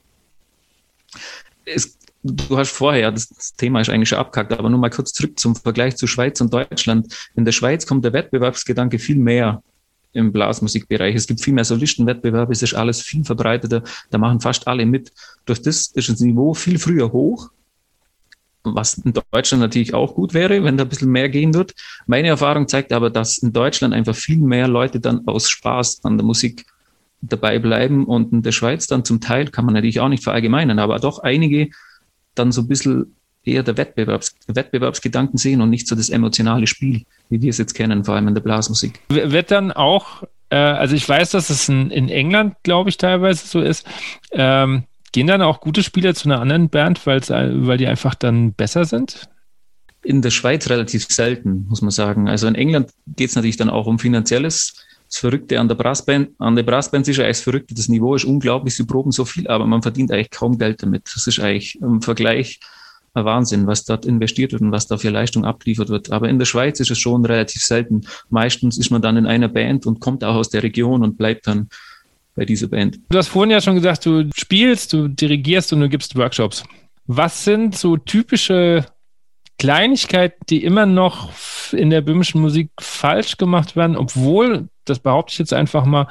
es 1.65 1.97
du 2.23 2.57
hast 2.57 2.71
vorher, 2.71 3.11
das 3.11 3.53
Thema 3.57 3.81
ist 3.81 3.89
eigentlich 3.89 4.09
schon 4.09 4.17
abgehackt, 4.17 4.53
aber 4.53 4.69
nur 4.69 4.79
mal 4.79 4.89
kurz 4.89 5.11
zurück 5.11 5.37
zum 5.37 5.55
Vergleich 5.55 5.97
zu 5.97 6.07
Schweiz 6.07 6.39
und 6.41 6.53
Deutschland. 6.53 7.13
In 7.35 7.45
der 7.45 7.51
Schweiz 7.51 7.85
kommt 7.85 8.05
der 8.05 8.13
Wettbewerbsgedanke 8.13 8.97
viel 8.97 9.17
mehr 9.17 9.61
im 10.13 10.31
Blasmusikbereich. 10.31 11.15
Es 11.15 11.27
gibt 11.27 11.41
viel 11.41 11.53
mehr 11.53 11.65
Solistenwettbewerbe, 11.65 12.53
es 12.53 12.61
ist 12.61 12.73
alles 12.73 13.01
viel 13.01 13.23
verbreiteter, 13.23 13.83
da 14.09 14.17
machen 14.17 14.39
fast 14.39 14.67
alle 14.67 14.85
mit. 14.85 15.11
Durch 15.45 15.61
das 15.61 15.87
ist 15.87 16.09
das 16.09 16.19
Niveau 16.19 16.53
viel 16.53 16.79
früher 16.79 17.11
hoch, 17.11 17.49
was 18.63 18.97
in 18.99 19.13
Deutschland 19.31 19.61
natürlich 19.61 19.93
auch 19.93 20.15
gut 20.15 20.33
wäre, 20.33 20.63
wenn 20.63 20.77
da 20.77 20.83
ein 20.83 20.89
bisschen 20.89 21.11
mehr 21.11 21.29
gehen 21.29 21.53
wird. 21.53 21.73
Meine 22.05 22.29
Erfahrung 22.29 22.67
zeigt 22.67 22.93
aber, 22.93 23.09
dass 23.09 23.37
in 23.39 23.51
Deutschland 23.51 23.93
einfach 23.93 24.15
viel 24.15 24.37
mehr 24.37 24.67
Leute 24.67 24.99
dann 24.99 25.27
aus 25.27 25.49
Spaß 25.49 26.05
an 26.05 26.17
der 26.17 26.25
Musik 26.25 26.65
dabei 27.21 27.59
bleiben 27.59 28.05
und 28.05 28.31
in 28.33 28.41
der 28.41 28.51
Schweiz 28.51 28.87
dann 28.87 29.05
zum 29.05 29.21
Teil, 29.21 29.47
kann 29.49 29.65
man 29.65 29.73
natürlich 29.73 29.99
auch 29.99 30.09
nicht 30.09 30.23
verallgemeinern, 30.23 30.79
aber 30.79 30.99
doch 30.99 31.19
einige 31.19 31.69
dann 32.35 32.51
so 32.51 32.61
ein 32.61 32.67
bisschen 32.67 33.15
eher 33.45 33.63
der 33.63 33.77
Wettbewerbs 33.77 34.35
Wettbewerbsgedanken 34.47 35.37
sehen 35.37 35.61
und 35.61 35.69
nicht 35.69 35.87
so 35.87 35.95
das 35.95 36.09
emotionale 36.09 36.67
Spiel, 36.67 37.03
wie 37.29 37.41
wir 37.41 37.49
es 37.49 37.57
jetzt 37.57 37.73
kennen, 37.73 38.03
vor 38.03 38.15
allem 38.15 38.27
in 38.27 38.33
der 38.33 38.41
Blasmusik. 38.41 39.01
Wird 39.09 39.51
dann 39.51 39.71
auch, 39.71 40.23
äh, 40.49 40.55
also 40.55 40.95
ich 40.95 41.07
weiß, 41.07 41.31
dass 41.31 41.49
es 41.49 41.67
in, 41.69 41.91
in 41.91 42.09
England, 42.09 42.55
glaube 42.63 42.89
ich, 42.89 42.97
teilweise 42.97 43.47
so 43.47 43.61
ist, 43.61 43.85
ähm, 44.31 44.83
gehen 45.11 45.27
dann 45.27 45.41
auch 45.41 45.61
gute 45.61 45.83
Spieler 45.83 46.15
zu 46.15 46.29
einer 46.29 46.39
anderen 46.39 46.69
Band, 46.69 47.05
weil 47.05 47.77
die 47.77 47.87
einfach 47.87 48.15
dann 48.15 48.53
besser 48.53 48.85
sind? 48.85 49.29
In 50.03 50.21
der 50.21 50.31
Schweiz 50.31 50.69
relativ 50.69 51.05
selten, 51.05 51.65
muss 51.69 51.81
man 51.81 51.91
sagen. 51.91 52.27
Also 52.27 52.47
in 52.47 52.55
England 52.55 52.89
geht 53.15 53.29
es 53.29 53.35
natürlich 53.35 53.57
dann 53.57 53.69
auch 53.69 53.85
um 53.85 53.99
finanzielles 53.99 54.85
das 55.13 55.19
Verrückte 55.19 55.59
an 55.59 55.67
der 55.67 55.75
Brassband, 55.75 56.31
an 56.39 56.55
der 56.55 56.63
Brassband 56.63 57.07
ist 57.07 57.17
ja 57.17 57.23
eigentlich 57.23 57.37
das 57.37 57.43
Verrückte. 57.43 57.75
Das 57.75 57.87
Niveau 57.87 58.15
ist 58.15 58.25
unglaublich. 58.25 58.75
Sie 58.75 58.83
proben 58.83 59.11
so 59.11 59.25
viel, 59.25 59.47
aber 59.47 59.67
man 59.67 59.83
verdient 59.83 60.11
eigentlich 60.11 60.31
kaum 60.31 60.57
Geld 60.57 60.81
damit. 60.81 61.03
Das 61.13 61.27
ist 61.27 61.39
eigentlich 61.39 61.79
im 61.81 62.01
Vergleich 62.01 62.59
ein 63.13 63.25
Wahnsinn, 63.25 63.67
was 63.67 63.85
dort 63.85 64.05
investiert 64.05 64.51
wird 64.51 64.61
und 64.61 64.71
was 64.71 64.87
da 64.87 64.97
für 64.97 65.09
Leistung 65.09 65.45
abliefert 65.45 65.89
wird. 65.89 66.11
Aber 66.11 66.29
in 66.29 66.39
der 66.39 66.45
Schweiz 66.45 66.79
ist 66.79 66.91
es 66.91 66.99
schon 66.99 67.25
relativ 67.25 67.61
selten. 67.61 68.01
Meistens 68.29 68.77
ist 68.77 68.89
man 68.89 69.01
dann 69.01 69.17
in 69.17 69.25
einer 69.25 69.49
Band 69.49 69.85
und 69.85 69.99
kommt 69.99 70.23
auch 70.23 70.35
aus 70.35 70.49
der 70.49 70.63
Region 70.63 71.03
und 71.03 71.17
bleibt 71.17 71.47
dann 71.47 71.69
bei 72.35 72.45
dieser 72.45 72.67
Band. 72.67 72.99
Du 73.09 73.17
hast 73.17 73.27
vorhin 73.27 73.51
ja 73.51 73.61
schon 73.61 73.75
gesagt, 73.75 74.05
du 74.05 74.29
spielst, 74.35 74.93
du 74.93 75.07
dirigierst 75.07 75.71
und 75.73 75.81
du 75.81 75.89
gibst 75.89 76.15
Workshops. 76.15 76.63
Was 77.05 77.43
sind 77.43 77.77
so 77.77 77.97
typische 77.97 78.85
Kleinigkeiten, 79.59 80.39
die 80.49 80.63
immer 80.63 80.85
noch 80.85 81.29
in 81.71 81.89
der 81.89 82.01
böhmischen 82.01 82.41
Musik 82.41 82.71
falsch 82.79 83.37
gemacht 83.37 83.75
werden, 83.75 83.95
obwohl, 83.95 84.67
das 84.85 84.99
behaupte 84.99 85.33
ich 85.33 85.39
jetzt 85.39 85.53
einfach 85.53 85.85
mal, 85.85 86.07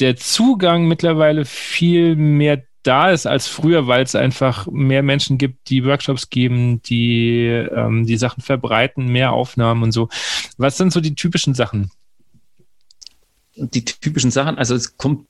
der 0.00 0.16
Zugang 0.16 0.86
mittlerweile 0.86 1.44
viel 1.44 2.16
mehr 2.16 2.62
da 2.84 3.10
ist 3.10 3.26
als 3.26 3.48
früher, 3.48 3.86
weil 3.86 4.02
es 4.02 4.14
einfach 4.14 4.66
mehr 4.70 5.02
Menschen 5.02 5.38
gibt, 5.38 5.70
die 5.70 5.84
Workshops 5.84 6.30
geben, 6.30 6.82
die 6.82 7.46
ähm, 7.46 8.06
die 8.06 8.18
Sachen 8.18 8.42
verbreiten, 8.42 9.06
mehr 9.08 9.32
Aufnahmen 9.32 9.82
und 9.82 9.92
so. 9.92 10.08
Was 10.58 10.76
sind 10.76 10.92
so 10.92 11.00
die 11.00 11.14
typischen 11.14 11.54
Sachen? 11.54 11.90
Die 13.56 13.84
typischen 13.84 14.30
Sachen, 14.30 14.58
also 14.58 14.74
es 14.74 14.96
kommt 14.96 15.26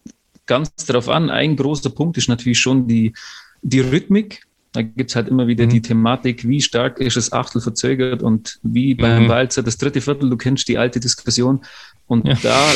ganz 0.47 0.75
darauf 0.87 1.09
an. 1.09 1.31
Ein 1.31 1.57
großer 1.57 1.91
Punkt 1.91 2.19
ist 2.19 2.29
natürlich 2.29 2.59
schon 2.59 2.89
die, 2.89 3.15
die 3.63 3.81
Rhythmik. 3.81 4.47
Da 4.73 4.83
gibt's 4.83 5.15
halt 5.15 5.29
immer 5.29 5.47
wieder 5.47 5.67
mhm. 5.67 5.71
die 5.71 5.83
Thematik, 5.83 6.49
wie 6.49 6.61
stark 6.61 6.99
ist 6.99 7.17
das 7.17 7.33
Achtel 7.33 7.61
verzögert 7.61 8.25
und 8.25 8.59
wie 8.65 8.97
beim 8.97 9.25
mhm. 9.25 9.29
Walzer 9.29 9.63
das 9.63 9.79
dritte 9.79 10.01
Viertel, 10.01 10.29
du 10.29 10.37
kennst 10.37 10.67
die 10.67 10.79
alte 10.79 10.99
Diskussion. 10.99 11.65
Und 12.07 12.27
ja. 12.27 12.37
da, 12.43 12.73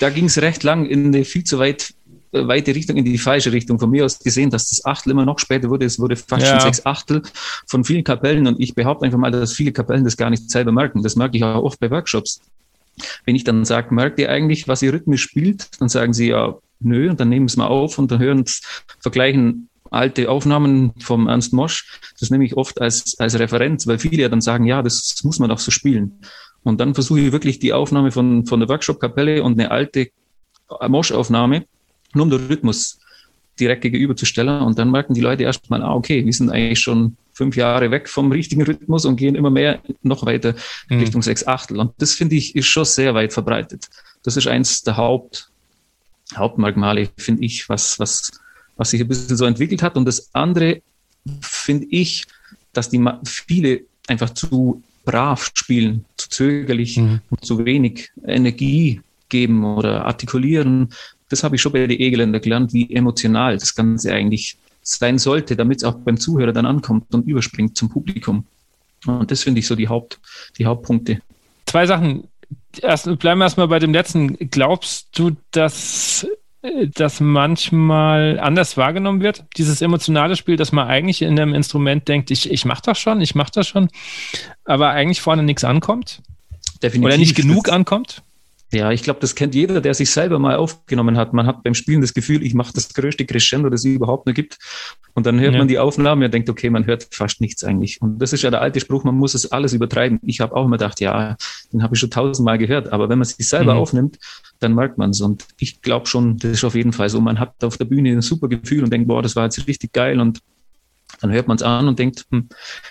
da 0.00 0.10
ging 0.10 0.24
es 0.24 0.42
recht 0.42 0.64
lang 0.64 0.84
in 0.86 1.06
eine 1.06 1.24
viel 1.24 1.44
zu 1.44 1.60
weit 1.60 1.94
weite 2.32 2.74
Richtung, 2.74 2.96
in 2.96 3.04
die 3.04 3.18
falsche 3.18 3.52
Richtung. 3.52 3.78
Von 3.78 3.90
mir 3.90 4.04
aus 4.04 4.18
gesehen, 4.18 4.50
dass 4.50 4.68
das 4.68 4.84
Achtel 4.84 5.12
immer 5.12 5.24
noch 5.24 5.38
später 5.38 5.70
wurde. 5.70 5.86
Es 5.86 5.98
wurde 5.98 6.16
fast 6.16 6.46
ja. 6.46 6.52
schon 6.52 6.60
sechs 6.60 6.86
Achtel 6.86 7.22
von 7.66 7.84
vielen 7.84 8.04
Kapellen. 8.04 8.46
Und 8.46 8.60
ich 8.60 8.74
behaupte 8.74 9.06
einfach 9.06 9.18
mal, 9.18 9.30
dass 9.30 9.52
viele 9.52 9.72
Kapellen 9.72 10.04
das 10.04 10.16
gar 10.16 10.30
nicht 10.30 10.50
selber 10.50 10.72
merken. 10.72 11.02
Das 11.02 11.16
merke 11.16 11.36
ich 11.36 11.44
auch 11.44 11.62
oft 11.62 11.80
bei 11.80 11.90
Workshops. 11.90 12.40
Wenn 13.24 13.36
ich 13.36 13.44
dann 13.44 13.64
sage, 13.64 13.94
merkt 13.94 14.18
ihr 14.18 14.30
eigentlich, 14.30 14.68
was 14.68 14.82
ihr 14.82 14.92
rhythmisch 14.92 15.22
spielt? 15.22 15.68
Dann 15.80 15.88
sagen 15.88 16.12
sie 16.12 16.28
ja, 16.28 16.56
nö, 16.80 17.10
und 17.10 17.20
dann 17.20 17.28
nehmen 17.28 17.48
sie 17.48 17.52
es 17.52 17.56
mal 17.56 17.66
auf 17.68 17.98
und 17.98 18.10
dann 18.10 18.18
hören 18.18 18.44
vergleichen 19.00 19.68
alte 19.90 20.30
Aufnahmen 20.30 20.92
vom 20.98 21.28
Ernst 21.28 21.52
Mosch, 21.52 22.00
das 22.20 22.30
nehme 22.30 22.44
ich 22.44 22.56
oft 22.56 22.80
als, 22.80 23.18
als 23.18 23.38
Referenz, 23.38 23.86
weil 23.86 23.98
viele 23.98 24.22
ja 24.22 24.28
dann 24.28 24.40
sagen, 24.40 24.64
ja, 24.64 24.82
das 24.82 25.20
muss 25.24 25.38
man 25.38 25.48
doch 25.48 25.58
so 25.58 25.70
spielen. 25.70 26.20
Und 26.62 26.80
dann 26.80 26.94
versuche 26.94 27.20
ich 27.20 27.32
wirklich 27.32 27.58
die 27.58 27.72
Aufnahme 27.72 28.10
von, 28.10 28.46
von 28.46 28.60
der 28.60 28.68
Workshop-Kapelle 28.68 29.42
und 29.42 29.58
eine 29.58 29.70
alte 29.70 30.10
Mosch-Aufnahme, 30.86 31.64
nur 32.14 32.24
um 32.24 32.30
den 32.30 32.46
Rhythmus 32.46 32.98
direkt 33.58 33.82
gegenüberzustellen. 33.82 34.62
Und 34.62 34.78
dann 34.78 34.90
merken 34.90 35.14
die 35.14 35.20
Leute 35.20 35.42
erstmal, 35.42 35.82
ah, 35.82 35.94
okay, 35.94 36.24
wir 36.24 36.32
sind 36.32 36.50
eigentlich 36.50 36.80
schon 36.80 37.16
fünf 37.32 37.56
Jahre 37.56 37.90
weg 37.90 38.08
vom 38.08 38.32
richtigen 38.32 38.62
Rhythmus 38.62 39.04
und 39.04 39.16
gehen 39.16 39.34
immer 39.34 39.50
mehr 39.50 39.80
noch 40.02 40.26
weiter 40.26 40.54
mhm. 40.88 41.00
Richtung 41.00 41.22
sechs 41.22 41.46
Achtel. 41.46 41.78
Und 41.78 41.92
das 41.98 42.14
finde 42.14 42.36
ich 42.36 42.56
ist 42.56 42.66
schon 42.66 42.84
sehr 42.84 43.14
weit 43.14 43.32
verbreitet. 43.32 43.88
Das 44.22 44.36
ist 44.36 44.46
eins 44.46 44.82
der 44.82 44.96
Haupt, 44.96 45.50
Hauptmerkmale, 46.34 47.08
finde 47.16 47.44
ich, 47.44 47.68
was, 47.68 47.98
was 47.98 48.32
was 48.78 48.90
sich 48.90 49.02
ein 49.02 49.08
bisschen 49.08 49.36
so 49.36 49.44
entwickelt 49.44 49.82
hat. 49.82 49.98
Und 49.98 50.06
das 50.06 50.30
andere 50.34 50.80
finde 51.42 51.86
ich, 51.90 52.24
dass 52.72 52.88
die 52.88 53.04
viele 53.24 53.82
einfach 54.06 54.30
zu 54.30 54.82
brav 55.04 55.50
spielen, 55.52 56.06
zu 56.16 56.30
zögerlich 56.30 56.96
mhm. 56.96 57.20
und 57.28 57.44
zu 57.44 57.64
wenig 57.64 58.10
Energie 58.24 59.02
geben 59.28 59.64
oder 59.64 60.06
artikulieren. 60.06 60.90
Das 61.28 61.44
habe 61.44 61.56
ich 61.56 61.62
schon 61.62 61.72
bei 61.72 61.86
den 61.86 61.98
Egeländer 61.98 62.40
gelernt, 62.40 62.72
wie 62.72 62.92
emotional 62.94 63.56
das 63.58 63.74
Ganze 63.74 64.12
eigentlich 64.12 64.56
sein 64.82 65.18
sollte, 65.18 65.56
damit 65.56 65.78
es 65.78 65.84
auch 65.84 65.96
beim 65.96 66.18
Zuhörer 66.18 66.52
dann 66.52 66.66
ankommt 66.66 67.14
und 67.14 67.26
überspringt 67.26 67.76
zum 67.76 67.90
Publikum. 67.90 68.46
Und 69.06 69.30
das 69.30 69.42
finde 69.42 69.60
ich 69.60 69.66
so 69.66 69.76
die, 69.76 69.88
Haupt, 69.88 70.18
die 70.56 70.66
Hauptpunkte. 70.66 71.20
Zwei 71.66 71.86
Sachen. 71.86 72.24
Erst, 72.80 73.04
bleiben 73.18 73.40
wir 73.40 73.44
erstmal 73.44 73.68
bei 73.68 73.78
dem 73.78 73.92
letzten. 73.92 74.36
Glaubst 74.50 75.08
du, 75.18 75.36
dass 75.50 76.26
das 76.94 77.20
manchmal 77.20 78.40
anders 78.40 78.76
wahrgenommen 78.76 79.20
wird, 79.20 79.44
dieses 79.56 79.80
emotionale 79.80 80.34
Spiel, 80.34 80.56
dass 80.56 80.72
man 80.72 80.88
eigentlich 80.88 81.22
in 81.22 81.38
einem 81.38 81.54
Instrument 81.54 82.08
denkt, 82.08 82.30
ich, 82.30 82.50
ich 82.50 82.64
mache 82.64 82.82
das 82.84 82.98
schon, 82.98 83.20
ich 83.20 83.34
mache 83.34 83.52
das 83.54 83.68
schon, 83.68 83.88
aber 84.64 84.90
eigentlich 84.90 85.20
vorne 85.20 85.44
nichts 85.44 85.62
ankommt? 85.62 86.20
Definitiv. 86.82 87.06
Oder 87.06 87.16
nicht 87.16 87.36
genug 87.36 87.70
ankommt? 87.70 88.22
Ja, 88.70 88.92
ich 88.92 89.02
glaube, 89.02 89.20
das 89.20 89.34
kennt 89.34 89.54
jeder, 89.54 89.80
der 89.80 89.94
sich 89.94 90.10
selber 90.10 90.38
mal 90.38 90.56
aufgenommen 90.56 91.16
hat. 91.16 91.32
Man 91.32 91.46
hat 91.46 91.62
beim 91.62 91.74
Spielen 91.74 92.02
das 92.02 92.12
Gefühl, 92.12 92.42
ich 92.42 92.52
mache 92.52 92.72
das 92.74 92.92
größte 92.92 93.24
Crescendo, 93.24 93.70
das 93.70 93.80
es 93.80 93.86
überhaupt 93.86 94.26
nur 94.26 94.34
gibt. 94.34 94.58
Und 95.14 95.24
dann 95.24 95.40
hört 95.40 95.54
ja. 95.54 95.58
man 95.58 95.68
die 95.68 95.78
Aufnahmen 95.78 96.22
und 96.22 96.34
denkt, 96.34 96.50
okay, 96.50 96.68
man 96.68 96.86
hört 96.86 97.08
fast 97.10 97.40
nichts 97.40 97.64
eigentlich. 97.64 98.02
Und 98.02 98.18
das 98.18 98.34
ist 98.34 98.42
ja 98.42 98.50
der 98.50 98.60
alte 98.60 98.78
Spruch, 98.80 99.04
man 99.04 99.14
muss 99.14 99.34
es 99.34 99.50
alles 99.50 99.72
übertreiben. 99.72 100.20
Ich 100.22 100.40
habe 100.40 100.54
auch 100.54 100.66
immer 100.66 100.76
gedacht, 100.76 101.00
ja, 101.00 101.36
den 101.72 101.82
habe 101.82 101.94
ich 101.94 102.00
schon 102.00 102.10
tausendmal 102.10 102.58
gehört. 102.58 102.92
Aber 102.92 103.08
wenn 103.08 103.18
man 103.18 103.24
sich 103.24 103.48
selber 103.48 103.74
mhm. 103.74 103.80
aufnimmt, 103.80 104.18
dann 104.60 104.74
merkt 104.74 104.98
man 104.98 105.10
es. 105.10 105.20
Und 105.22 105.46
ich 105.58 105.80
glaube 105.80 106.06
schon, 106.06 106.36
das 106.36 106.52
ist 106.52 106.64
auf 106.64 106.74
jeden 106.74 106.92
Fall 106.92 107.08
so. 107.08 107.22
Man 107.22 107.40
hat 107.40 107.64
auf 107.64 107.78
der 107.78 107.86
Bühne 107.86 108.10
ein 108.10 108.20
super 108.20 108.48
Gefühl 108.48 108.84
und 108.84 108.92
denkt, 108.92 109.08
boah, 109.08 109.22
das 109.22 109.34
war 109.34 109.44
jetzt 109.44 109.66
richtig 109.66 109.94
geil 109.94 110.20
und 110.20 110.40
dann 111.20 111.32
hört 111.32 111.48
man 111.48 111.56
es 111.56 111.62
an 111.62 111.88
und 111.88 111.98
denkt, 111.98 112.26
hm, 112.30 112.48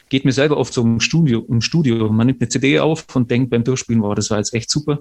geht 0.09 0.25
mir 0.25 0.31
selber 0.31 0.57
oft 0.57 0.73
so 0.73 0.81
im 0.81 0.99
Studio, 0.99 1.45
im 1.47 1.61
Studio. 1.61 2.11
Man 2.11 2.27
nimmt 2.27 2.41
eine 2.41 2.49
CD 2.49 2.79
auf 2.79 3.05
und 3.15 3.29
denkt 3.31 3.51
beim 3.51 3.63
Durchspielen, 3.63 4.01
wow, 4.01 4.15
das 4.15 4.29
war 4.29 4.39
jetzt 4.39 4.53
echt 4.53 4.71
super. 4.71 4.99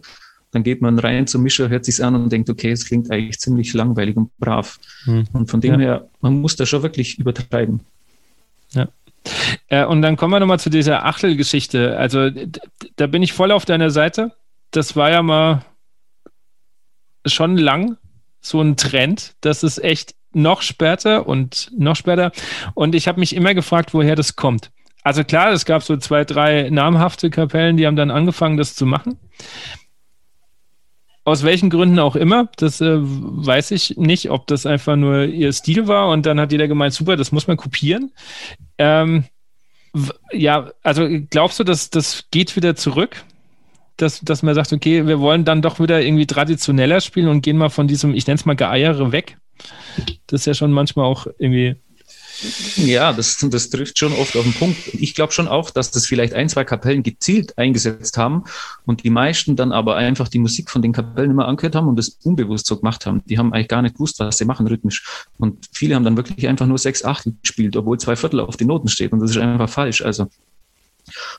Dann 0.56 0.62
geht 0.62 0.80
man 0.80 0.98
rein 0.98 1.26
zum 1.26 1.42
Mischer, 1.42 1.68
hört 1.68 1.84
sich's 1.84 2.00
an 2.00 2.14
und 2.14 2.32
denkt, 2.32 2.48
okay, 2.48 2.70
es 2.70 2.86
klingt 2.86 3.10
eigentlich 3.10 3.38
ziemlich 3.38 3.74
langweilig 3.74 4.16
und 4.16 4.34
brav. 4.38 4.80
Hm. 5.04 5.26
Und 5.34 5.50
von 5.50 5.60
dem 5.60 5.74
ja. 5.74 5.78
her, 5.80 6.08
man 6.22 6.40
muss 6.40 6.56
da 6.56 6.64
schon 6.64 6.82
wirklich 6.82 7.18
übertreiben. 7.18 7.80
Ja. 8.70 8.88
Äh, 9.68 9.84
und 9.84 10.00
dann 10.00 10.16
kommen 10.16 10.32
wir 10.32 10.40
nochmal 10.40 10.58
zu 10.58 10.70
dieser 10.70 11.04
Achtelgeschichte. 11.04 11.98
Also 11.98 12.30
da 12.96 13.06
bin 13.06 13.22
ich 13.22 13.34
voll 13.34 13.52
auf 13.52 13.66
deiner 13.66 13.90
Seite. 13.90 14.32
Das 14.70 14.96
war 14.96 15.10
ja 15.10 15.20
mal 15.20 15.62
schon 17.26 17.58
lang 17.58 17.98
so 18.40 18.62
ein 18.62 18.78
Trend, 18.78 19.34
dass 19.42 19.62
es 19.62 19.76
echt 19.76 20.14
noch 20.32 20.62
später 20.62 21.28
und 21.28 21.70
noch 21.76 21.96
später. 21.96 22.32
Und 22.72 22.94
ich 22.94 23.08
habe 23.08 23.20
mich 23.20 23.36
immer 23.36 23.52
gefragt, 23.52 23.92
woher 23.92 24.16
das 24.16 24.36
kommt. 24.36 24.70
Also 25.02 25.22
klar, 25.22 25.52
es 25.52 25.66
gab 25.66 25.82
so 25.82 25.98
zwei, 25.98 26.24
drei 26.24 26.70
namhafte 26.70 27.28
Kapellen, 27.28 27.76
die 27.76 27.86
haben 27.86 27.96
dann 27.96 28.10
angefangen, 28.10 28.56
das 28.56 28.74
zu 28.74 28.86
machen. 28.86 29.18
Aus 31.26 31.42
welchen 31.42 31.70
Gründen 31.70 31.98
auch 31.98 32.14
immer, 32.14 32.48
das 32.56 32.80
äh, 32.80 32.98
weiß 33.00 33.72
ich 33.72 33.96
nicht, 33.96 34.30
ob 34.30 34.46
das 34.46 34.64
einfach 34.64 34.94
nur 34.94 35.24
ihr 35.24 35.52
Stil 35.52 35.88
war 35.88 36.08
und 36.10 36.24
dann 36.24 36.38
hat 36.38 36.52
jeder 36.52 36.68
gemeint, 36.68 36.94
super, 36.94 37.16
das 37.16 37.32
muss 37.32 37.48
man 37.48 37.56
kopieren. 37.56 38.12
Ähm, 38.78 39.24
ja, 40.30 40.70
also 40.84 41.08
glaubst 41.28 41.58
du, 41.58 41.64
dass 41.64 41.90
das 41.90 42.26
geht 42.30 42.54
wieder 42.54 42.76
zurück? 42.76 43.24
Dass, 43.96 44.20
dass 44.20 44.44
man 44.44 44.54
sagt, 44.54 44.72
okay, 44.72 45.08
wir 45.08 45.18
wollen 45.18 45.44
dann 45.44 45.62
doch 45.62 45.80
wieder 45.80 46.00
irgendwie 46.00 46.28
traditioneller 46.28 47.00
spielen 47.00 47.26
und 47.26 47.42
gehen 47.42 47.56
mal 47.56 47.70
von 47.70 47.88
diesem, 47.88 48.14
ich 48.14 48.28
nenne 48.28 48.36
es 48.36 48.44
mal 48.44 48.54
Geeiere 48.54 49.10
weg? 49.10 49.36
Das 50.28 50.42
ist 50.42 50.46
ja 50.46 50.54
schon 50.54 50.70
manchmal 50.70 51.06
auch 51.06 51.26
irgendwie. 51.38 51.74
Ja, 52.76 53.12
das, 53.12 53.38
das 53.50 53.70
trifft 53.70 53.98
schon 53.98 54.12
oft 54.12 54.36
auf 54.36 54.44
den 54.44 54.52
Punkt. 54.52 54.76
Ich 54.92 55.14
glaube 55.14 55.32
schon 55.32 55.48
auch, 55.48 55.70
dass 55.70 55.90
das 55.90 56.06
vielleicht 56.06 56.34
ein, 56.34 56.48
zwei 56.48 56.64
Kapellen 56.64 57.02
gezielt 57.02 57.56
eingesetzt 57.56 58.18
haben 58.18 58.44
und 58.84 59.04
die 59.04 59.10
meisten 59.10 59.56
dann 59.56 59.72
aber 59.72 59.96
einfach 59.96 60.28
die 60.28 60.38
Musik 60.38 60.70
von 60.70 60.82
den 60.82 60.92
Kapellen 60.92 61.30
immer 61.30 61.48
angehört 61.48 61.74
haben 61.74 61.88
und 61.88 61.96
das 61.96 62.18
unbewusst 62.24 62.66
so 62.66 62.76
gemacht 62.76 63.06
haben. 63.06 63.22
Die 63.26 63.38
haben 63.38 63.52
eigentlich 63.52 63.68
gar 63.68 63.82
nicht 63.82 63.94
gewusst, 63.94 64.18
was 64.18 64.38
sie 64.38 64.44
machen 64.44 64.66
rhythmisch. 64.66 65.26
Und 65.38 65.66
viele 65.72 65.94
haben 65.94 66.04
dann 66.04 66.16
wirklich 66.16 66.46
einfach 66.46 66.66
nur 66.66 66.78
sechs 66.78 67.04
Achtel 67.04 67.34
gespielt, 67.40 67.76
obwohl 67.76 67.98
zwei 67.98 68.16
Viertel 68.16 68.40
auf 68.40 68.56
den 68.56 68.66
Noten 68.66 68.88
steht 68.88 69.12
und 69.12 69.20
das 69.20 69.30
ist 69.30 69.38
einfach 69.38 69.70
falsch. 69.70 70.02
Also 70.02 70.28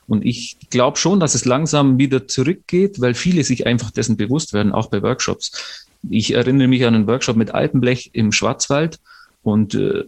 und 0.06 0.24
ich 0.24 0.56
glaube 0.70 0.96
schon, 0.96 1.20
dass 1.20 1.34
es 1.34 1.44
langsam 1.44 1.98
wieder 1.98 2.26
zurückgeht, 2.26 3.00
weil 3.00 3.14
viele 3.14 3.44
sich 3.44 3.66
einfach 3.66 3.90
dessen 3.90 4.16
bewusst 4.16 4.52
werden, 4.52 4.72
auch 4.72 4.88
bei 4.88 5.02
Workshops. 5.02 5.86
Ich 6.08 6.32
erinnere 6.34 6.68
mich 6.68 6.84
an 6.86 6.94
einen 6.94 7.06
Workshop 7.06 7.36
mit 7.36 7.50
Alpenblech 7.52 8.10
im 8.14 8.32
Schwarzwald 8.32 8.98
und 9.42 9.74
äh, 9.74 10.04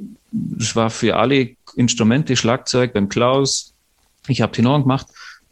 es 0.59 0.77
war 0.77 0.91
für 0.91 1.17
alle 1.17 1.51
Instrumente, 1.77 2.37
Schlagzeug 2.37 2.93
beim 2.93 3.09
Klaus. 3.09 3.75
Ich 4.29 4.41
habe 4.41 4.53
Tenor 4.53 4.81
gemacht 4.81 5.07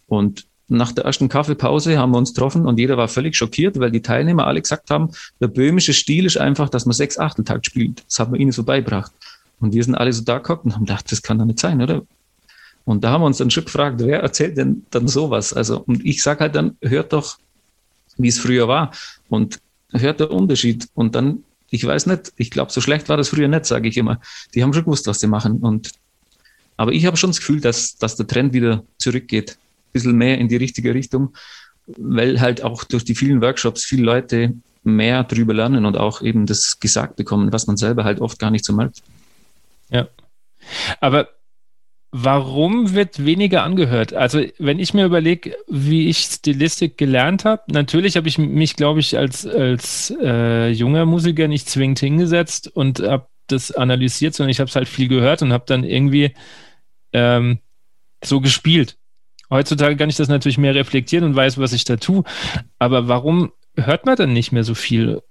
und 0.06 0.46
nach 0.68 0.92
der 0.92 1.04
ersten 1.04 1.28
Kaffeepause 1.28 1.98
haben 1.98 2.12
wir 2.12 2.18
uns 2.18 2.34
getroffen 2.34 2.66
und 2.66 2.78
jeder 2.78 2.96
war 2.96 3.08
völlig 3.08 3.36
schockiert, 3.36 3.80
weil 3.80 3.90
die 3.90 4.02
Teilnehmer 4.02 4.46
alle 4.46 4.60
gesagt 4.60 4.90
haben, 4.90 5.10
der 5.40 5.48
böhmische 5.48 5.94
Stil 5.94 6.26
ist 6.26 6.36
einfach, 6.36 6.68
dass 6.68 6.84
man 6.84 6.92
sechs 6.92 7.18
Achteltakt 7.18 7.66
spielt. 7.66 8.04
Das 8.06 8.18
haben 8.18 8.32
wir 8.32 8.40
ihnen 8.40 8.52
so 8.52 8.62
beigebracht. 8.64 9.12
Und 9.60 9.72
wir 9.72 9.82
sind 9.82 9.94
alle 9.94 10.12
so 10.12 10.22
da 10.22 10.38
geguckt 10.38 10.66
und 10.66 10.74
haben 10.74 10.84
gedacht, 10.84 11.10
das 11.10 11.22
kann 11.22 11.38
doch 11.38 11.46
nicht 11.46 11.58
sein, 11.58 11.80
oder? 11.80 12.02
Und 12.84 13.02
da 13.02 13.10
haben 13.10 13.22
wir 13.22 13.26
uns 13.26 13.38
dann 13.38 13.50
schon 13.50 13.64
gefragt, 13.64 13.96
wer 13.98 14.20
erzählt 14.20 14.56
denn 14.56 14.86
dann 14.90 15.08
sowas? 15.08 15.52
Also, 15.52 15.80
und 15.80 16.04
ich 16.04 16.22
sage 16.22 16.40
halt 16.40 16.54
dann, 16.54 16.76
hört 16.80 17.12
doch, 17.12 17.38
wie 18.16 18.28
es 18.28 18.38
früher 18.38 18.68
war. 18.68 18.92
Und 19.28 19.60
hört 19.92 20.20
der 20.20 20.30
Unterschied. 20.30 20.88
Und 20.94 21.14
dann, 21.14 21.44
ich 21.70 21.84
weiß 21.84 22.06
nicht, 22.06 22.32
ich 22.36 22.50
glaube, 22.50 22.72
so 22.72 22.80
schlecht 22.80 23.08
war 23.08 23.16
das 23.16 23.28
früher 23.28 23.48
nicht, 23.48 23.66
sage 23.66 23.88
ich 23.88 23.96
immer. 23.96 24.20
Die 24.54 24.62
haben 24.62 24.72
schon 24.72 24.84
gewusst, 24.84 25.06
was 25.06 25.20
sie 25.20 25.26
machen. 25.26 25.58
Und, 25.58 25.92
aber 26.76 26.92
ich 26.92 27.06
habe 27.06 27.16
schon 27.16 27.30
das 27.30 27.38
Gefühl, 27.38 27.60
dass, 27.60 27.96
dass 27.96 28.16
der 28.16 28.26
Trend 28.26 28.52
wieder 28.52 28.84
zurückgeht. 28.98 29.52
Ein 29.52 29.92
bisschen 29.92 30.16
mehr 30.16 30.38
in 30.38 30.48
die 30.48 30.56
richtige 30.56 30.94
Richtung, 30.94 31.34
weil 31.86 32.40
halt 32.40 32.62
auch 32.62 32.84
durch 32.84 33.04
die 33.04 33.14
vielen 33.14 33.40
Workshops 33.42 33.84
viele 33.84 34.02
Leute 34.02 34.54
mehr 34.84 35.24
drüber 35.24 35.52
lernen 35.52 35.84
und 35.84 35.96
auch 35.96 36.22
eben 36.22 36.46
das 36.46 36.78
gesagt 36.80 37.16
bekommen, 37.16 37.52
was 37.52 37.66
man 37.66 37.76
selber 37.76 38.04
halt 38.04 38.20
oft 38.20 38.38
gar 38.38 38.50
nicht 38.50 38.64
so 38.64 38.72
merkt. 38.72 39.02
Ja. 39.90 40.08
Aber 41.00 41.28
Warum 42.10 42.94
wird 42.94 43.24
weniger 43.26 43.64
angehört? 43.64 44.14
Also, 44.14 44.42
wenn 44.58 44.78
ich 44.78 44.94
mir 44.94 45.04
überlege, 45.04 45.54
wie 45.68 46.08
ich 46.08 46.18
Stilistik 46.18 46.96
gelernt 46.96 47.44
habe, 47.44 47.62
natürlich 47.70 48.16
habe 48.16 48.28
ich 48.28 48.38
mich, 48.38 48.76
glaube 48.76 49.00
ich, 49.00 49.18
als, 49.18 49.46
als 49.46 50.14
äh, 50.22 50.70
junger 50.70 51.04
Musiker 51.04 51.48
nicht 51.48 51.68
zwingend 51.68 51.98
hingesetzt 51.98 52.68
und 52.68 53.00
habe 53.00 53.28
das 53.46 53.72
analysiert, 53.72 54.34
sondern 54.34 54.50
ich 54.50 54.60
habe 54.60 54.68
es 54.68 54.76
halt 54.76 54.88
viel 54.88 55.08
gehört 55.08 55.42
und 55.42 55.52
habe 55.52 55.64
dann 55.66 55.84
irgendwie 55.84 56.34
ähm, 57.12 57.58
so 58.24 58.40
gespielt. 58.40 58.96
Heutzutage 59.50 59.96
kann 59.96 60.10
ich 60.10 60.16
das 60.16 60.28
natürlich 60.28 60.58
mehr 60.58 60.74
reflektieren 60.74 61.24
und 61.24 61.36
weiß, 61.36 61.58
was 61.58 61.72
ich 61.72 61.84
da 61.84 61.96
tue. 61.96 62.24
Aber 62.78 63.08
warum 63.08 63.52
hört 63.76 64.06
man 64.06 64.16
dann 64.16 64.32
nicht 64.32 64.52
mehr 64.52 64.64
so 64.64 64.74
viel? 64.74 65.22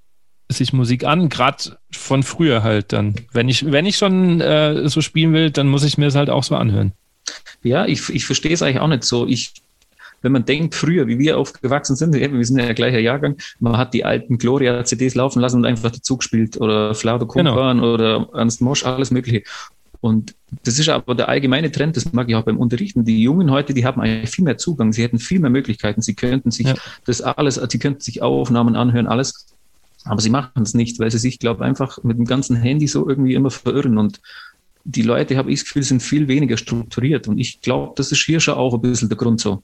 Sich 0.49 0.73
Musik 0.73 1.03
an, 1.03 1.29
gerade 1.29 1.77
von 1.91 2.23
früher 2.23 2.63
halt 2.63 2.93
dann. 2.93 3.15
Wenn 3.33 3.49
ich, 3.49 3.69
wenn 3.69 3.85
ich 3.85 3.97
schon 3.97 4.41
äh, 4.41 4.87
so 4.87 5.01
spielen 5.01 5.33
will, 5.33 5.51
dann 5.51 5.67
muss 5.67 5.83
ich 5.83 5.97
mir 5.97 6.07
es 6.07 6.15
halt 6.15 6.29
auch 6.29 6.43
so 6.43 6.55
anhören. 6.55 6.93
Ja, 7.63 7.85
ich, 7.85 8.09
ich 8.09 8.25
verstehe 8.25 8.53
es 8.53 8.61
eigentlich 8.61 8.79
auch 8.79 8.87
nicht 8.87 9.03
so. 9.03 9.27
Ich, 9.27 9.53
wenn 10.21 10.31
man 10.31 10.45
denkt, 10.45 10.73
früher, 10.75 11.07
wie 11.07 11.19
wir 11.19 11.37
aufgewachsen 11.37 11.95
sind, 11.95 12.13
wir 12.13 12.45
sind 12.45 12.59
ja 12.59 12.73
gleicher 12.73 12.99
Jahrgang, 12.99 13.37
man 13.59 13.77
hat 13.77 13.93
die 13.93 14.05
alten 14.05 14.37
Gloria-CDs 14.37 15.15
laufen 15.15 15.41
lassen 15.41 15.57
und 15.57 15.65
einfach 15.65 15.91
dazu 15.91 16.17
gespielt 16.17 16.59
oder 16.59 16.95
Flauto 16.95 17.25
Kumpan 17.25 17.77
genau. 17.77 17.93
oder 17.93 18.29
Ernst 18.33 18.61
Mosch, 18.61 18.85
alles 18.85 19.11
Mögliche. 19.11 19.43
Und 19.99 20.35
das 20.63 20.79
ist 20.79 20.89
aber 20.89 21.15
der 21.15 21.27
allgemeine 21.27 21.71
Trend, 21.71 21.97
das 21.97 22.13
mag 22.13 22.29
ich 22.29 22.35
auch 22.35 22.43
beim 22.43 22.57
Unterrichten. 22.57 23.03
Die 23.03 23.21
Jungen 23.21 23.51
heute, 23.51 23.73
die 23.73 23.85
haben 23.85 23.99
eigentlich 23.99 24.29
viel 24.29 24.45
mehr 24.45 24.57
Zugang, 24.57 24.93
sie 24.93 25.03
hätten 25.03 25.19
viel 25.19 25.39
mehr 25.39 25.49
Möglichkeiten, 25.49 26.01
sie 26.01 26.13
könnten 26.13 26.51
sich 26.51 26.67
ja. 26.67 26.75
das 27.05 27.21
alles, 27.21 27.55
sie 27.55 27.79
könnten 27.79 28.01
sich 28.01 28.21
Aufnahmen 28.21 28.75
anhören, 28.75 29.07
alles. 29.07 29.47
Aber 30.05 30.21
sie 30.21 30.29
machen 30.29 30.63
es 30.63 30.73
nicht, 30.73 30.99
weil 30.99 31.11
sie 31.11 31.17
sich, 31.17 31.39
glaube 31.39 31.65
einfach 31.65 32.03
mit 32.03 32.17
dem 32.17 32.25
ganzen 32.25 32.55
Handy 32.55 32.87
so 32.87 33.07
irgendwie 33.07 33.33
immer 33.33 33.51
verirren. 33.51 33.97
Und 33.97 34.21
die 34.83 35.01
Leute, 35.01 35.37
habe 35.37 35.51
ich 35.51 35.59
das 35.59 35.65
Gefühl, 35.65 35.83
sind 35.83 36.01
viel 36.01 36.27
weniger 36.27 36.57
strukturiert. 36.57 37.27
Und 37.27 37.37
ich 37.37 37.61
glaube, 37.61 37.93
das 37.95 38.11
ist 38.11 38.21
hier 38.21 38.39
schon 38.39 38.55
auch 38.55 38.73
ein 38.73 38.81
bisschen 38.81 39.09
der 39.09 39.17
Grund 39.17 39.41
so. 39.41 39.63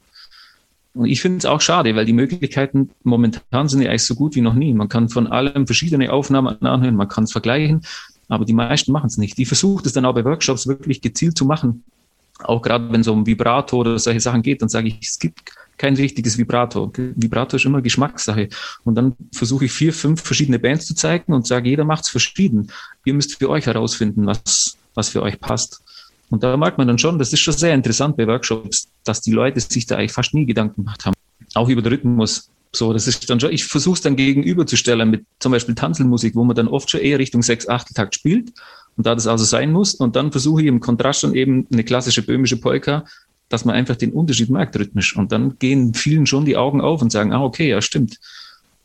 Und 0.93 1.05
ich 1.05 1.21
finde 1.21 1.39
es 1.39 1.45
auch 1.45 1.61
schade, 1.61 1.95
weil 1.95 2.05
die 2.05 2.13
Möglichkeiten 2.13 2.91
momentan 3.03 3.67
sind 3.67 3.81
ja 3.81 3.89
eigentlich 3.89 4.03
so 4.03 4.15
gut 4.15 4.35
wie 4.35 4.41
noch 4.41 4.53
nie. 4.53 4.73
Man 4.73 4.89
kann 4.89 5.09
von 5.09 5.27
allem 5.27 5.65
verschiedene 5.65 6.11
Aufnahmen 6.11 6.61
anhören, 6.61 6.95
man 6.95 7.07
kann 7.07 7.23
es 7.23 7.31
vergleichen, 7.31 7.81
aber 8.27 8.45
die 8.45 8.53
meisten 8.53 8.91
machen 8.91 9.07
es 9.07 9.17
nicht. 9.17 9.37
Die 9.37 9.45
versuchen 9.45 9.83
es 9.85 9.93
dann 9.93 10.05
auch 10.05 10.13
bei 10.13 10.23
Workshops 10.23 10.67
wirklich 10.67 11.01
gezielt 11.01 11.35
zu 11.35 11.45
machen. 11.45 11.83
Auch 12.43 12.61
gerade 12.61 12.91
wenn 12.91 13.01
es 13.01 13.07
um 13.07 13.25
Vibrato 13.25 13.77
oder 13.77 13.97
solche 13.97 14.19
Sachen 14.19 14.43
geht, 14.43 14.61
dann 14.61 14.69
sage 14.69 14.89
ich, 14.89 14.99
es 15.01 15.17
gibt 15.17 15.39
kein 15.83 15.97
richtiges 15.97 16.37
Vibrato. 16.37 16.89
Vibrato 16.95 17.57
ist 17.57 17.65
immer 17.65 17.81
Geschmackssache. 17.81 18.47
Und 18.85 18.95
dann 18.95 19.17
versuche 19.33 19.65
ich 19.65 19.73
vier, 19.73 19.91
fünf 19.91 20.21
verschiedene 20.21 20.57
Bands 20.57 20.85
zu 20.85 20.95
zeigen 20.95 21.33
und 21.33 21.45
sage, 21.45 21.67
jeder 21.67 21.83
macht 21.83 22.05
es 22.05 22.09
verschieden. 22.09 22.71
Ihr 23.03 23.13
müsst 23.13 23.37
für 23.37 23.49
euch 23.49 23.65
herausfinden, 23.65 24.25
was, 24.25 24.77
was 24.93 25.09
für 25.09 25.21
euch 25.21 25.37
passt. 25.41 25.83
Und 26.29 26.41
da 26.41 26.55
merkt 26.55 26.77
man 26.77 26.87
dann 26.87 26.99
schon, 26.99 27.19
das 27.19 27.33
ist 27.33 27.41
schon 27.41 27.53
sehr 27.53 27.73
interessant 27.73 28.15
bei 28.15 28.25
Workshops, 28.25 28.87
dass 29.03 29.19
die 29.19 29.33
Leute 29.33 29.59
sich 29.59 29.85
da 29.85 29.97
eigentlich 29.97 30.13
fast 30.13 30.33
nie 30.33 30.45
Gedanken 30.45 30.85
gemacht 30.85 31.05
haben. 31.05 31.15
Auch 31.53 31.67
über 31.67 31.81
den 31.81 31.91
Rhythmus. 31.91 32.49
So, 32.71 32.93
das 32.93 33.05
ist 33.05 33.29
dann 33.29 33.41
schon, 33.41 33.51
ich 33.51 33.65
versuche 33.65 33.95
es 33.95 34.01
dann 34.01 34.15
gegenüberzustellen 34.15 35.09
mit 35.09 35.25
zum 35.39 35.51
Beispiel 35.51 35.75
Tanzelmusik, 35.75 36.33
wo 36.33 36.45
man 36.45 36.55
dann 36.55 36.69
oft 36.69 36.89
schon 36.89 37.01
eher 37.01 37.19
Richtung 37.19 37.43
sechs 37.43 37.67
Achteltakt 37.67 38.15
spielt 38.15 38.53
und 38.95 39.05
da 39.05 39.15
das 39.15 39.27
also 39.27 39.43
sein 39.43 39.73
muss. 39.73 39.95
Und 39.95 40.15
dann 40.15 40.31
versuche 40.31 40.61
ich 40.61 40.67
im 40.67 40.79
Kontrast 40.79 41.25
dann 41.25 41.35
eben 41.35 41.67
eine 41.73 41.83
klassische 41.83 42.21
böhmische 42.21 42.55
Polka 42.55 43.03
dass 43.53 43.65
man 43.65 43.75
einfach 43.75 43.95
den 43.95 44.11
Unterschied 44.11 44.49
merkt 44.49 44.75
rhythmisch. 44.75 45.15
Und 45.15 45.31
dann 45.31 45.59
gehen 45.59 45.93
vielen 45.93 46.25
schon 46.25 46.43
die 46.43 46.57
Augen 46.57 46.81
auf 46.81 47.03
und 47.03 47.11
sagen, 47.11 47.33
ah, 47.33 47.43
okay, 47.43 47.69
ja, 47.69 47.83
stimmt. 47.83 48.19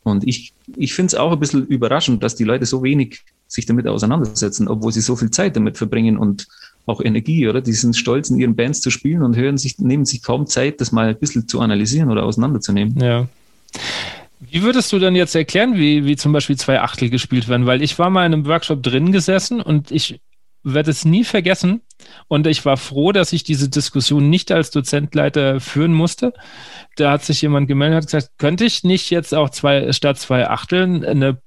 Und 0.03 0.27
ich, 0.27 0.53
ich 0.77 0.93
finde 0.93 1.07
es 1.07 1.15
auch 1.15 1.31
ein 1.31 1.39
bisschen 1.39 1.65
überraschend, 1.65 2.21
dass 2.21 2.35
die 2.35 2.43
Leute 2.43 2.67
so 2.67 2.83
wenig 2.83 3.21
sich 3.47 3.65
damit 3.65 3.87
auseinandersetzen, 3.87 4.67
obwohl 4.67 4.91
sie 4.91 5.01
so 5.01 5.15
viel 5.15 5.31
Zeit 5.31 5.55
damit 5.55 5.77
verbringen 5.77 6.19
und 6.19 6.47
auch 6.85 7.01
Energie, 7.01 7.47
oder? 7.47 7.61
Die 7.61 7.73
sind 7.73 7.97
stolz, 7.97 8.29
in 8.29 8.39
ihren 8.39 8.55
Bands 8.55 8.81
zu 8.81 8.91
spielen 8.91 9.23
und 9.23 9.35
hören 9.35 9.57
sich, 9.57 9.79
nehmen 9.79 10.05
sich 10.05 10.21
kaum 10.21 10.45
Zeit, 10.45 10.81
das 10.81 10.91
mal 10.91 11.09
ein 11.09 11.17
bisschen 11.17 11.47
zu 11.47 11.61
analysieren 11.61 12.11
oder 12.11 12.23
auseinanderzunehmen. 12.23 12.99
Ja. 12.99 13.27
Wie 14.39 14.61
würdest 14.61 14.93
du 14.93 14.99
dann 14.99 15.15
jetzt 15.15 15.33
erklären, 15.33 15.75
wie, 15.77 16.05
wie 16.05 16.15
zum 16.15 16.31
Beispiel 16.31 16.57
zwei 16.57 16.79
Achtel 16.79 17.09
gespielt 17.09 17.47
werden? 17.47 17.65
Weil 17.65 17.81
ich 17.81 17.97
war 17.97 18.11
mal 18.11 18.25
in 18.27 18.33
einem 18.33 18.45
Workshop 18.45 18.83
drin 18.83 19.11
gesessen 19.11 19.61
und 19.61 19.89
ich 19.89 20.19
werde 20.63 20.91
es 20.91 21.05
nie 21.05 21.23
vergessen. 21.23 21.81
Und 22.27 22.47
ich 22.47 22.65
war 22.65 22.77
froh, 22.77 23.11
dass 23.11 23.33
ich 23.33 23.43
diese 23.43 23.69
Diskussion 23.69 24.29
nicht 24.29 24.51
als 24.51 24.71
Dozentleiter 24.71 25.59
führen 25.59 25.93
musste. 25.93 26.33
Da 26.95 27.11
hat 27.11 27.23
sich 27.23 27.41
jemand 27.41 27.67
gemeldet 27.67 28.01
und 28.01 28.05
gesagt, 28.05 28.37
könnte 28.37 28.65
ich 28.65 28.83
nicht 28.83 29.09
jetzt 29.09 29.33
auch 29.33 29.49
zwei, 29.49 29.91
statt 29.91 30.17
zwei 30.17 30.47
Achteln 30.47 31.03
eine 31.03 31.41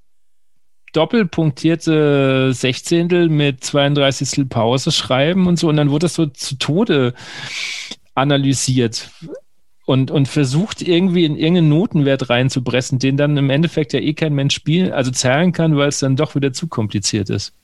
doppelpunktierte 0.93 2.53
Sechzehntel 2.53 3.29
mit 3.29 3.65
32. 3.65 4.49
Pause 4.49 4.93
schreiben 4.93 5.47
und 5.47 5.59
so. 5.59 5.69
Und 5.69 5.77
dann 5.77 5.91
wurde 5.91 6.05
das 6.05 6.15
so 6.15 6.27
zu 6.27 6.57
Tode 6.57 7.15
analysiert 8.15 9.11
und, 9.87 10.11
und 10.11 10.29
versucht 10.29 10.83
irgendwie 10.83 11.25
in 11.25 11.37
irgendeinen 11.37 11.71
Notenwert 11.71 12.31
reinzupressen, 12.31 12.99
den 12.99 13.17
dann 13.17 13.37
im 13.37 13.51
Endeffekt 13.51 13.93
ja 13.93 14.01
eh 14.01 14.15
kein 14.15 14.35
Mensch 14.35 14.55
spielen, 14.55 14.93
also 14.93 15.11
zahlen 15.11 15.53
kann, 15.53 15.77
weil 15.77 15.89
es 15.89 15.99
dann 15.99 16.17
doch 16.17 16.35
wieder 16.35 16.53
zu 16.53 16.69
kompliziert 16.69 17.31
ist. 17.31 17.55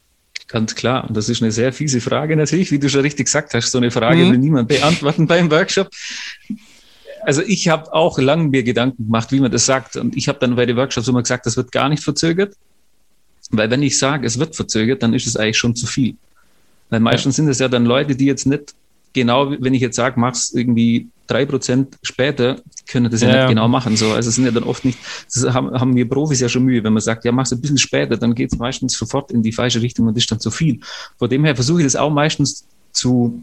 Ganz 0.47 0.75
klar. 0.75 1.07
Und 1.09 1.17
das 1.17 1.29
ist 1.29 1.43
eine 1.43 1.53
sehr 1.53 1.73
fiese 1.73 2.01
Frage 2.01 2.37
natürlich, 2.37 2.71
wie 2.71 2.79
du 2.79 2.89
schon 2.89 3.03
richtig 3.03 3.27
gesagt 3.27 3.55
hast. 3.55 3.71
So 3.71 3.79
eine 3.79 3.91
Frage 3.91 4.25
mhm. 4.25 4.33
will 4.33 4.39
niemand 4.39 4.69
beantworten 4.69 5.27
beim 5.27 5.51
Workshop. 5.51 5.91
Also 7.23 7.43
ich 7.43 7.69
habe 7.69 7.93
auch 7.93 8.19
lange 8.19 8.49
mir 8.49 8.63
Gedanken 8.63 9.05
gemacht, 9.05 9.33
wie 9.33 9.41
man 9.41 9.51
das 9.51 9.67
sagt. 9.67 9.97
Und 9.97 10.17
ich 10.17 10.29
habe 10.29 10.39
dann 10.39 10.57
bei 10.57 10.65
den 10.65 10.77
Workshops 10.77 11.09
immer 11.09 11.23
gesagt, 11.23 11.47
das 11.47 11.57
wird 11.57 11.73
gar 11.73 11.89
nicht 11.89 12.03
verzögert. 12.03 12.55
Weil 13.51 13.71
wenn 13.71 13.83
ich 13.83 13.99
sage, 13.99 14.27
es 14.27 14.39
wird 14.39 14.57
verzögert, 14.57 15.03
dann 15.03 15.15
ist 15.15 15.27
es 15.27 15.37
eigentlich 15.37 15.59
schon 15.59 15.75
zu 15.75 15.87
viel. 15.87 16.17
Weil 16.91 17.01
meistens 17.01 17.37
ja. 17.37 17.43
sind 17.43 17.51
es 17.51 17.59
ja 17.59 17.69
dann 17.69 17.85
Leute, 17.85 18.17
die 18.17 18.27
jetzt 18.27 18.47
nicht 18.47 18.75
genau, 19.13 19.51
wenn 19.59 19.75
ich 19.75 19.81
jetzt 19.81 19.97
sage, 19.97 20.19
mach's 20.19 20.53
irgendwie 20.53 21.09
drei 21.27 21.45
Prozent 21.45 21.99
später, 22.03 22.61
können 22.89 23.11
das 23.11 23.21
ja, 23.21 23.29
ja, 23.29 23.37
nicht 23.37 23.51
genau 23.51 23.69
machen. 23.69 23.97
So, 23.97 24.13
also 24.13 24.29
es 24.29 24.35
sind 24.35 24.47
ja 24.47 24.51
dann 24.51 24.65
oft 24.65 24.85
nicht, 24.85 24.99
das 25.33 25.53
haben, 25.53 25.71
haben 25.73 25.95
wir 25.95 26.09
Profis 26.09 26.41
ja 26.41 26.49
schon 26.49 26.65
Mühe, 26.65 26.83
wenn 26.83 26.93
man 26.93 27.03
sagt, 27.03 27.25
ja, 27.25 27.33
mach's 27.33 27.53
ein 27.53 27.61
bisschen 27.61 27.79
später, 27.79 28.17
dann 28.17 28.35
geht 28.35 28.53
es 28.53 28.59
meistens 28.59 28.97
sofort 28.97 29.31
in 29.31 29.43
die 29.43 29.53
falsche 29.53 29.83
Richtung 29.83 30.07
und 30.07 30.17
ist 30.17 30.31
dann 30.31 30.41
zu 30.41 30.51
viel. 30.51 30.81
Von 31.19 31.29
dem 31.29 31.45
her 31.45 31.55
versuche 31.55 31.81
ich 31.81 31.87
das 31.87 31.97
auch 31.97 32.11
meistens 32.11 32.67
zu, 32.93 33.43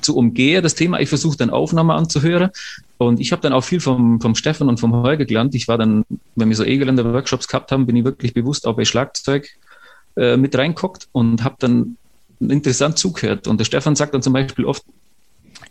zu 0.00 0.16
umgehen, 0.16 0.62
das 0.62 0.74
Thema. 0.74 1.00
Ich 1.00 1.08
versuche 1.08 1.36
dann 1.36 1.50
Aufnahme 1.50 1.94
anzuhören. 1.94 2.50
Und 2.98 3.20
ich 3.20 3.32
habe 3.32 3.42
dann 3.42 3.52
auch 3.52 3.62
viel 3.62 3.80
vom, 3.80 4.20
vom 4.20 4.34
Stefan 4.34 4.68
und 4.68 4.78
vom 4.78 4.92
Holger 4.92 5.24
gelernt. 5.24 5.54
Ich 5.54 5.66
war 5.66 5.78
dann, 5.78 6.04
wenn 6.36 6.48
wir 6.48 6.56
so 6.56 6.64
E-Geländer-Workshops 6.64 7.48
gehabt 7.48 7.72
haben, 7.72 7.86
bin 7.86 7.96
ich 7.96 8.04
wirklich 8.04 8.34
bewusst 8.34 8.66
auch 8.66 8.76
bei 8.76 8.84
Schlagzeug 8.84 9.48
äh, 10.16 10.36
mit 10.36 10.56
reinguckt 10.56 11.08
und 11.12 11.42
habe 11.42 11.56
dann 11.58 11.96
interessant 12.40 12.98
zugehört. 12.98 13.46
Und 13.46 13.58
der 13.58 13.64
Stefan 13.64 13.96
sagt 13.96 14.14
dann 14.14 14.22
zum 14.22 14.32
Beispiel 14.32 14.64
oft, 14.64 14.82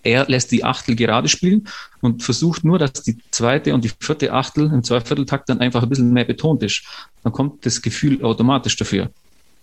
er 0.03 0.25
lässt 0.27 0.51
die 0.51 0.63
Achtel 0.63 0.95
gerade 0.95 1.29
spielen 1.29 1.67
und 2.01 2.23
versucht 2.23 2.65
nur, 2.65 2.77
dass 2.77 2.91
die 2.93 3.17
zweite 3.31 3.73
und 3.73 3.83
die 3.85 3.91
vierte 3.99 4.33
Achtel 4.33 4.65
im 4.71 4.83
Zweivierteltakt 4.83 5.49
dann 5.49 5.59
einfach 5.59 5.83
ein 5.83 5.89
bisschen 5.89 6.11
mehr 6.11 6.25
betont 6.25 6.61
ist. 6.61 6.83
Dann 7.23 7.31
kommt 7.31 7.65
das 7.65 7.81
Gefühl 7.81 8.23
automatisch 8.23 8.75
dafür. 8.75 9.09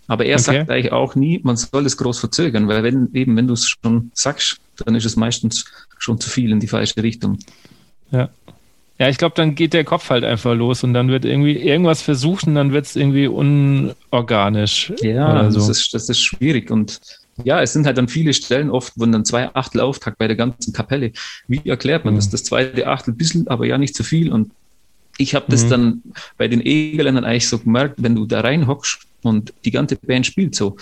Aber 0.07 0.25
er 0.25 0.35
okay. 0.35 0.43
sagt 0.43 0.69
eigentlich 0.71 0.91
auch 0.91 1.15
nie, 1.15 1.39
man 1.43 1.55
soll 1.57 1.85
es 1.85 1.95
groß 1.95 2.19
verzögern, 2.19 2.67
weil 2.67 2.83
wenn 2.83 3.09
eben, 3.13 3.35
wenn 3.37 3.47
du 3.47 3.53
es 3.53 3.69
schon 3.69 4.11
sagst, 4.13 4.59
dann 4.77 4.95
ist 4.95 5.05
es 5.05 5.15
meistens 5.15 5.65
schon 5.99 6.19
zu 6.19 6.29
viel 6.29 6.51
in 6.51 6.59
die 6.59 6.67
falsche 6.67 7.01
Richtung. 7.03 7.37
Ja. 8.09 8.29
Ja, 9.01 9.09
ich 9.09 9.17
glaube, 9.17 9.33
dann 9.35 9.55
geht 9.55 9.73
der 9.73 9.83
Kopf 9.83 10.11
halt 10.11 10.23
einfach 10.23 10.53
los 10.53 10.83
und 10.83 10.93
dann 10.93 11.07
wird 11.07 11.25
irgendwie 11.25 11.57
irgendwas 11.57 12.03
versucht 12.03 12.45
und 12.45 12.53
dann 12.53 12.71
wird 12.71 12.85
es 12.85 12.95
irgendwie 12.95 13.25
unorganisch. 13.25 14.93
Ja, 15.01 15.49
so. 15.49 15.57
das, 15.57 15.69
ist, 15.69 15.91
das 15.95 16.07
ist 16.07 16.19
schwierig 16.19 16.69
und 16.69 17.01
ja, 17.43 17.63
es 17.63 17.73
sind 17.73 17.87
halt 17.87 17.97
dann 17.97 18.07
viele 18.07 18.31
Stellen 18.31 18.69
oft, 18.69 18.93
wo 18.97 19.07
dann 19.07 19.25
zwei 19.25 19.55
Achtel 19.55 19.81
Auftakt 19.81 20.19
bei 20.19 20.27
der 20.27 20.37
ganzen 20.37 20.71
Kapelle. 20.71 21.13
Wie 21.47 21.67
erklärt 21.67 22.05
man 22.05 22.13
mhm. 22.13 22.19
das? 22.19 22.29
Das 22.29 22.43
zweite 22.43 22.85
Achtel 22.85 23.15
ein 23.15 23.17
bisschen, 23.17 23.47
aber 23.47 23.65
ja 23.65 23.79
nicht 23.79 23.95
zu 23.95 24.03
viel 24.03 24.31
und 24.31 24.51
ich 25.17 25.33
habe 25.33 25.47
das 25.49 25.65
mhm. 25.65 25.69
dann 25.69 26.03
bei 26.37 26.47
den 26.47 26.61
E-Geländern 26.63 27.25
eigentlich 27.25 27.49
so 27.49 27.57
gemerkt, 27.57 27.95
wenn 28.03 28.13
du 28.13 28.27
da 28.27 28.41
reinhockst 28.41 28.99
und 29.23 29.51
die 29.65 29.71
ganze 29.71 29.95
Band 29.95 30.27
spielt 30.27 30.53
so, 30.53 30.77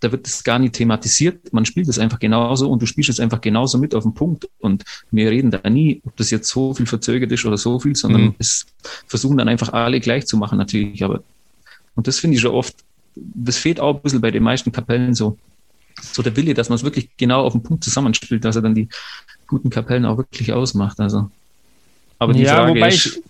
da 0.00 0.12
wird 0.12 0.26
das 0.26 0.44
gar 0.44 0.58
nicht 0.58 0.74
thematisiert. 0.74 1.52
Man 1.52 1.64
spielt 1.64 1.88
es 1.88 1.98
einfach 1.98 2.18
genauso 2.18 2.70
und 2.70 2.80
du 2.80 2.86
spielst 2.86 3.10
es 3.10 3.20
einfach 3.20 3.40
genauso 3.40 3.78
mit 3.78 3.94
auf 3.94 4.04
den 4.04 4.14
Punkt. 4.14 4.48
Und 4.60 4.84
wir 5.10 5.30
reden 5.30 5.50
da 5.50 5.68
nie, 5.68 6.00
ob 6.04 6.16
das 6.16 6.30
jetzt 6.30 6.48
so 6.48 6.74
viel 6.74 6.86
verzögert 6.86 7.32
ist 7.32 7.44
oder 7.44 7.58
so 7.58 7.80
viel, 7.80 7.96
sondern 7.96 8.22
mhm. 8.22 8.34
es 8.38 8.66
versuchen 9.06 9.38
dann 9.38 9.48
einfach 9.48 9.72
alle 9.72 10.00
gleich 10.00 10.26
zu 10.26 10.36
machen 10.36 10.58
natürlich. 10.58 11.02
Aber 11.02 11.22
und 11.96 12.06
das 12.06 12.20
finde 12.20 12.36
ich 12.36 12.42
schon 12.42 12.54
oft, 12.54 12.76
das 13.16 13.56
fehlt 13.56 13.80
auch 13.80 13.96
ein 13.96 14.02
bisschen 14.02 14.20
bei 14.20 14.30
den 14.30 14.42
meisten 14.42 14.70
Kapellen 14.70 15.14
so. 15.14 15.36
So 16.00 16.22
der 16.22 16.36
Wille, 16.36 16.54
dass 16.54 16.68
man 16.68 16.76
es 16.76 16.84
wirklich 16.84 17.08
genau 17.16 17.42
auf 17.44 17.52
den 17.54 17.64
Punkt 17.64 17.82
zusammenspielt, 17.82 18.44
dass 18.44 18.54
er 18.54 18.62
dann 18.62 18.76
die 18.76 18.88
guten 19.48 19.68
Kapellen 19.68 20.04
auch 20.04 20.16
wirklich 20.16 20.52
ausmacht. 20.52 21.00
Also. 21.00 21.28
Aber 22.20 22.32
die 22.32 22.42
ja, 22.42 22.54
Frage 22.54 22.86
ist, 22.86 23.06
ich, 23.06 23.22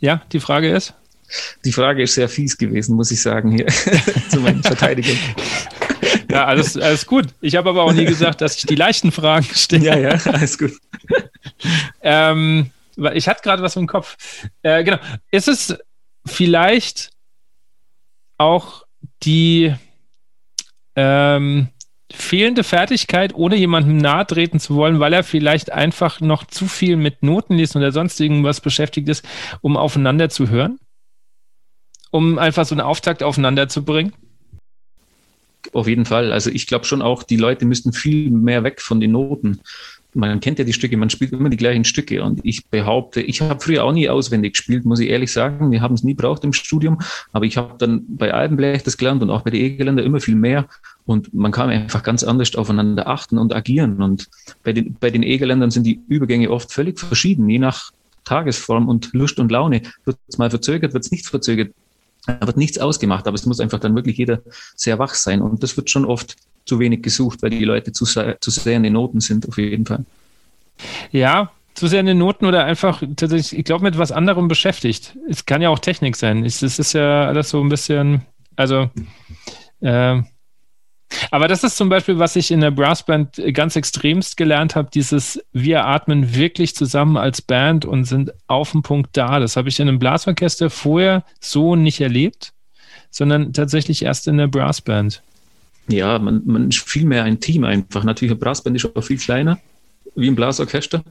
ja, 0.00 0.22
die 0.32 0.40
Frage 0.40 0.74
ist? 0.74 0.94
Die 1.64 1.72
Frage 1.72 2.02
ist 2.02 2.14
sehr 2.14 2.28
fies 2.28 2.56
gewesen, 2.56 2.96
muss 2.96 3.10
ich 3.10 3.20
sagen, 3.20 3.52
hier 3.52 3.66
zu 4.28 4.40
meinen 4.40 4.62
Verteidigern. 4.62 5.16
Ja, 6.30 6.46
alles, 6.46 6.76
alles 6.76 7.06
gut. 7.06 7.26
Ich 7.40 7.56
habe 7.56 7.70
aber 7.70 7.82
auch 7.82 7.92
nie 7.92 8.04
gesagt, 8.04 8.40
dass 8.40 8.56
ich 8.56 8.66
die 8.66 8.74
leichten 8.74 9.12
Fragen 9.12 9.46
stelle. 9.52 9.84
Ja, 9.84 9.98
ja, 9.98 10.32
alles 10.32 10.58
gut. 10.58 10.72
ähm, 12.02 12.70
ich 13.14 13.28
hatte 13.28 13.42
gerade 13.42 13.62
was 13.62 13.76
im 13.76 13.86
Kopf. 13.86 14.16
Äh, 14.62 14.84
genau. 14.84 14.98
Ist 15.30 15.48
es 15.48 15.76
vielleicht 16.26 17.10
auch 18.38 18.84
die 19.22 19.74
ähm, 20.96 21.68
fehlende 22.12 22.64
Fertigkeit, 22.64 23.34
ohne 23.34 23.56
jemandem 23.56 23.96
nahe 23.96 24.26
treten 24.26 24.60
zu 24.60 24.74
wollen, 24.74 25.00
weil 25.00 25.12
er 25.12 25.24
vielleicht 25.24 25.72
einfach 25.72 26.20
noch 26.20 26.46
zu 26.46 26.66
viel 26.66 26.96
mit 26.96 27.22
Noten 27.22 27.54
liest 27.54 27.76
oder 27.76 27.92
sonst 27.92 28.20
irgendwas 28.20 28.60
beschäftigt 28.60 29.08
ist, 29.08 29.24
um 29.60 29.76
aufeinander 29.76 30.28
zu 30.28 30.48
hören? 30.48 30.78
Um 32.12 32.38
einfach 32.38 32.64
so 32.64 32.74
einen 32.74 32.82
Auftakt 32.82 33.24
aufeinander 33.24 33.68
zu 33.68 33.84
bringen? 33.84 34.12
Auf 35.72 35.88
jeden 35.88 36.04
Fall. 36.04 36.32
Also 36.32 36.50
ich 36.50 36.66
glaube 36.66 36.84
schon 36.84 37.02
auch, 37.02 37.22
die 37.22 37.36
Leute 37.36 37.64
müssten 37.64 37.92
viel 37.92 38.30
mehr 38.30 38.62
weg 38.62 38.80
von 38.80 39.00
den 39.00 39.12
Noten. 39.12 39.60
Man 40.14 40.40
kennt 40.40 40.58
ja 40.58 40.64
die 40.66 40.74
Stücke, 40.74 40.98
man 40.98 41.08
spielt 41.08 41.32
immer 41.32 41.48
die 41.48 41.56
gleichen 41.56 41.84
Stücke. 41.84 42.22
Und 42.22 42.40
ich 42.44 42.66
behaupte, 42.66 43.22
ich 43.22 43.40
habe 43.40 43.60
früher 43.60 43.82
auch 43.82 43.92
nie 43.92 44.10
auswendig 44.10 44.52
gespielt, 44.52 44.84
muss 44.84 45.00
ich 45.00 45.08
ehrlich 45.08 45.32
sagen. 45.32 45.70
Wir 45.70 45.80
haben 45.80 45.94
es 45.94 46.04
nie 46.04 46.12
braucht 46.12 46.44
im 46.44 46.52
Studium. 46.52 46.98
Aber 47.32 47.46
ich 47.46 47.56
habe 47.56 47.76
dann 47.78 48.04
bei 48.08 48.34
Albenblech 48.34 48.82
das 48.82 48.98
gelernt 48.98 49.22
und 49.22 49.30
auch 49.30 49.40
bei 49.40 49.50
den 49.50 49.62
E-Geländer 49.62 50.02
immer 50.02 50.20
viel 50.20 50.34
mehr. 50.34 50.66
Und 51.06 51.32
man 51.32 51.50
kann 51.50 51.70
einfach 51.70 52.02
ganz 52.02 52.24
anders 52.24 52.54
aufeinander 52.56 53.08
achten 53.08 53.38
und 53.38 53.54
agieren. 53.54 54.02
Und 54.02 54.28
bei 54.64 54.74
den, 54.74 54.96
bei 55.00 55.10
den 55.10 55.22
E-Geländern 55.22 55.70
sind 55.70 55.84
die 55.84 56.00
Übergänge 56.08 56.50
oft 56.50 56.70
völlig 56.72 56.98
verschieden, 56.98 57.48
je 57.48 57.58
nach 57.58 57.90
Tagesform 58.24 58.88
und 58.88 59.14
Lust 59.14 59.38
und 59.38 59.50
Laune. 59.50 59.80
Wird 60.04 60.18
es 60.28 60.36
mal 60.36 60.50
verzögert, 60.50 60.92
wird 60.92 61.04
es 61.04 61.10
nicht 61.10 61.26
verzögert. 61.26 61.72
Da 62.26 62.46
wird 62.46 62.56
nichts 62.56 62.78
ausgemacht, 62.78 63.26
aber 63.26 63.34
es 63.34 63.46
muss 63.46 63.60
einfach 63.60 63.80
dann 63.80 63.94
wirklich 63.94 64.16
jeder 64.16 64.40
sehr 64.76 64.98
wach 64.98 65.14
sein. 65.14 65.42
Und 65.42 65.62
das 65.62 65.76
wird 65.76 65.90
schon 65.90 66.04
oft 66.04 66.36
zu 66.64 66.78
wenig 66.78 67.02
gesucht, 67.02 67.42
weil 67.42 67.50
die 67.50 67.64
Leute 67.64 67.92
zu 67.92 68.04
zu 68.04 68.50
sehr 68.50 68.76
in 68.76 68.84
den 68.84 68.92
Noten 68.92 69.20
sind, 69.20 69.48
auf 69.48 69.58
jeden 69.58 69.86
Fall. 69.86 70.04
Ja, 71.10 71.50
zu 71.74 71.86
sehr 71.86 72.00
in 72.00 72.06
den 72.06 72.18
Noten 72.18 72.46
oder 72.46 72.64
einfach 72.64 73.02
tatsächlich, 73.16 73.58
ich 73.58 73.64
glaube, 73.64 73.84
mit 73.84 73.98
was 73.98 74.12
anderem 74.12 74.48
beschäftigt. 74.48 75.16
Es 75.28 75.46
kann 75.46 75.62
ja 75.62 75.70
auch 75.70 75.78
Technik 75.78 76.16
sein. 76.16 76.44
Es, 76.44 76.62
es 76.62 76.78
ist 76.78 76.92
ja 76.92 77.26
alles 77.26 77.50
so 77.50 77.60
ein 77.60 77.68
bisschen, 77.68 78.22
also 78.56 78.90
äh, 79.80 80.22
aber 81.30 81.48
das 81.48 81.64
ist 81.64 81.76
zum 81.76 81.88
Beispiel, 81.88 82.18
was 82.18 82.36
ich 82.36 82.50
in 82.50 82.60
der 82.60 82.70
Brassband 82.70 83.40
ganz 83.52 83.76
extremst 83.76 84.36
gelernt 84.36 84.76
habe, 84.76 84.90
dieses 84.92 85.42
wir 85.52 85.86
atmen 85.86 86.34
wirklich 86.34 86.74
zusammen 86.74 87.16
als 87.16 87.42
Band 87.42 87.84
und 87.84 88.04
sind 88.04 88.32
auf 88.46 88.72
dem 88.72 88.82
Punkt 88.82 89.16
da. 89.16 89.38
Das 89.38 89.56
habe 89.56 89.68
ich 89.68 89.80
in 89.80 89.88
einem 89.88 89.98
Blasorchester 89.98 90.70
vorher 90.70 91.24
so 91.40 91.76
nicht 91.76 92.00
erlebt, 92.00 92.52
sondern 93.10 93.52
tatsächlich 93.52 94.04
erst 94.04 94.28
in 94.28 94.38
der 94.38 94.48
Brassband. 94.48 95.22
Ja, 95.88 96.18
man, 96.18 96.42
man 96.44 96.68
ist 96.68 96.78
viel 96.88 97.04
mehr 97.04 97.24
ein 97.24 97.40
Team 97.40 97.64
einfach. 97.64 98.04
Natürlich, 98.04 98.32
eine 98.32 98.40
Brassband 98.40 98.76
ist 98.76 98.96
auch 98.96 99.02
viel 99.02 99.18
kleiner 99.18 99.58
wie 100.14 100.28
ein 100.28 100.36
Blasorchester. 100.36 101.02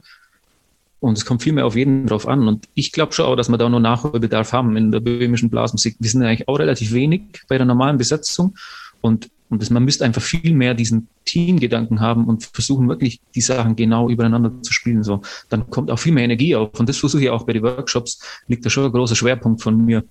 Und 1.00 1.18
es 1.18 1.24
kommt 1.24 1.42
viel 1.42 1.52
mehr 1.52 1.66
auf 1.66 1.74
jeden 1.74 2.06
drauf 2.06 2.28
an. 2.28 2.46
Und 2.46 2.68
ich 2.74 2.92
glaube 2.92 3.12
schon 3.12 3.26
auch, 3.26 3.34
dass 3.34 3.48
wir 3.48 3.58
da 3.58 3.68
noch 3.68 3.80
Nachholbedarf 3.80 4.52
haben 4.52 4.76
in 4.76 4.92
der 4.92 5.00
böhmischen 5.00 5.50
Blasmusik. 5.50 5.96
Wir 5.98 6.08
sind 6.08 6.22
eigentlich 6.22 6.46
auch 6.46 6.60
relativ 6.60 6.92
wenig 6.92 7.22
bei 7.48 7.58
der 7.58 7.66
normalen 7.66 7.98
Besetzung. 7.98 8.54
Und 9.02 9.28
und 9.52 9.60
das, 9.60 9.68
man 9.68 9.84
müsste 9.84 10.06
einfach 10.06 10.22
viel 10.22 10.54
mehr 10.54 10.72
diesen 10.72 11.08
Teamgedanken 11.26 12.00
haben 12.00 12.24
und 12.24 12.42
versuchen 12.54 12.88
wirklich 12.88 13.20
die 13.34 13.42
Sachen 13.42 13.76
genau 13.76 14.08
übereinander 14.08 14.50
zu 14.62 14.72
spielen. 14.72 15.04
So, 15.04 15.20
dann 15.50 15.68
kommt 15.68 15.90
auch 15.90 15.98
viel 15.98 16.12
mehr 16.14 16.24
Energie 16.24 16.56
auf. 16.56 16.80
Und 16.80 16.88
das 16.88 16.96
versuche 16.96 17.24
ich 17.24 17.28
auch 17.28 17.44
bei 17.44 17.52
den 17.52 17.62
Workshops, 17.62 18.18
liegt 18.48 18.64
da 18.64 18.70
schon 18.70 18.86
ein 18.86 18.92
großer 18.92 19.14
Schwerpunkt 19.14 19.60
von 19.60 19.84
mir, 19.84 20.04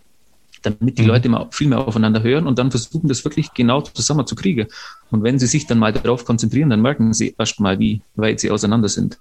damit 0.61 0.99
die 0.99 1.01
mhm. 1.01 1.07
Leute 1.07 1.27
immer 1.27 1.47
viel 1.49 1.69
mehr 1.69 1.79
aufeinander 1.79 2.21
hören 2.21 2.45
und 2.45 2.59
dann 2.59 2.69
versuchen, 2.69 3.07
das 3.07 3.25
wirklich 3.25 3.51
genau 3.55 3.81
zusammen 3.81 4.27
zu 4.27 4.35
kriegen. 4.35 4.67
Und 5.09 5.23
wenn 5.23 5.39
sie 5.39 5.47
sich 5.47 5.65
dann 5.65 5.79
mal 5.79 5.91
darauf 5.91 6.23
konzentrieren, 6.23 6.69
dann 6.69 6.83
merken 6.83 7.11
sie 7.11 7.33
erst 7.35 7.59
mal, 7.59 7.79
wie 7.79 8.01
weit 8.15 8.41
sie 8.41 8.51
auseinander 8.51 8.89
sind. 8.89 9.17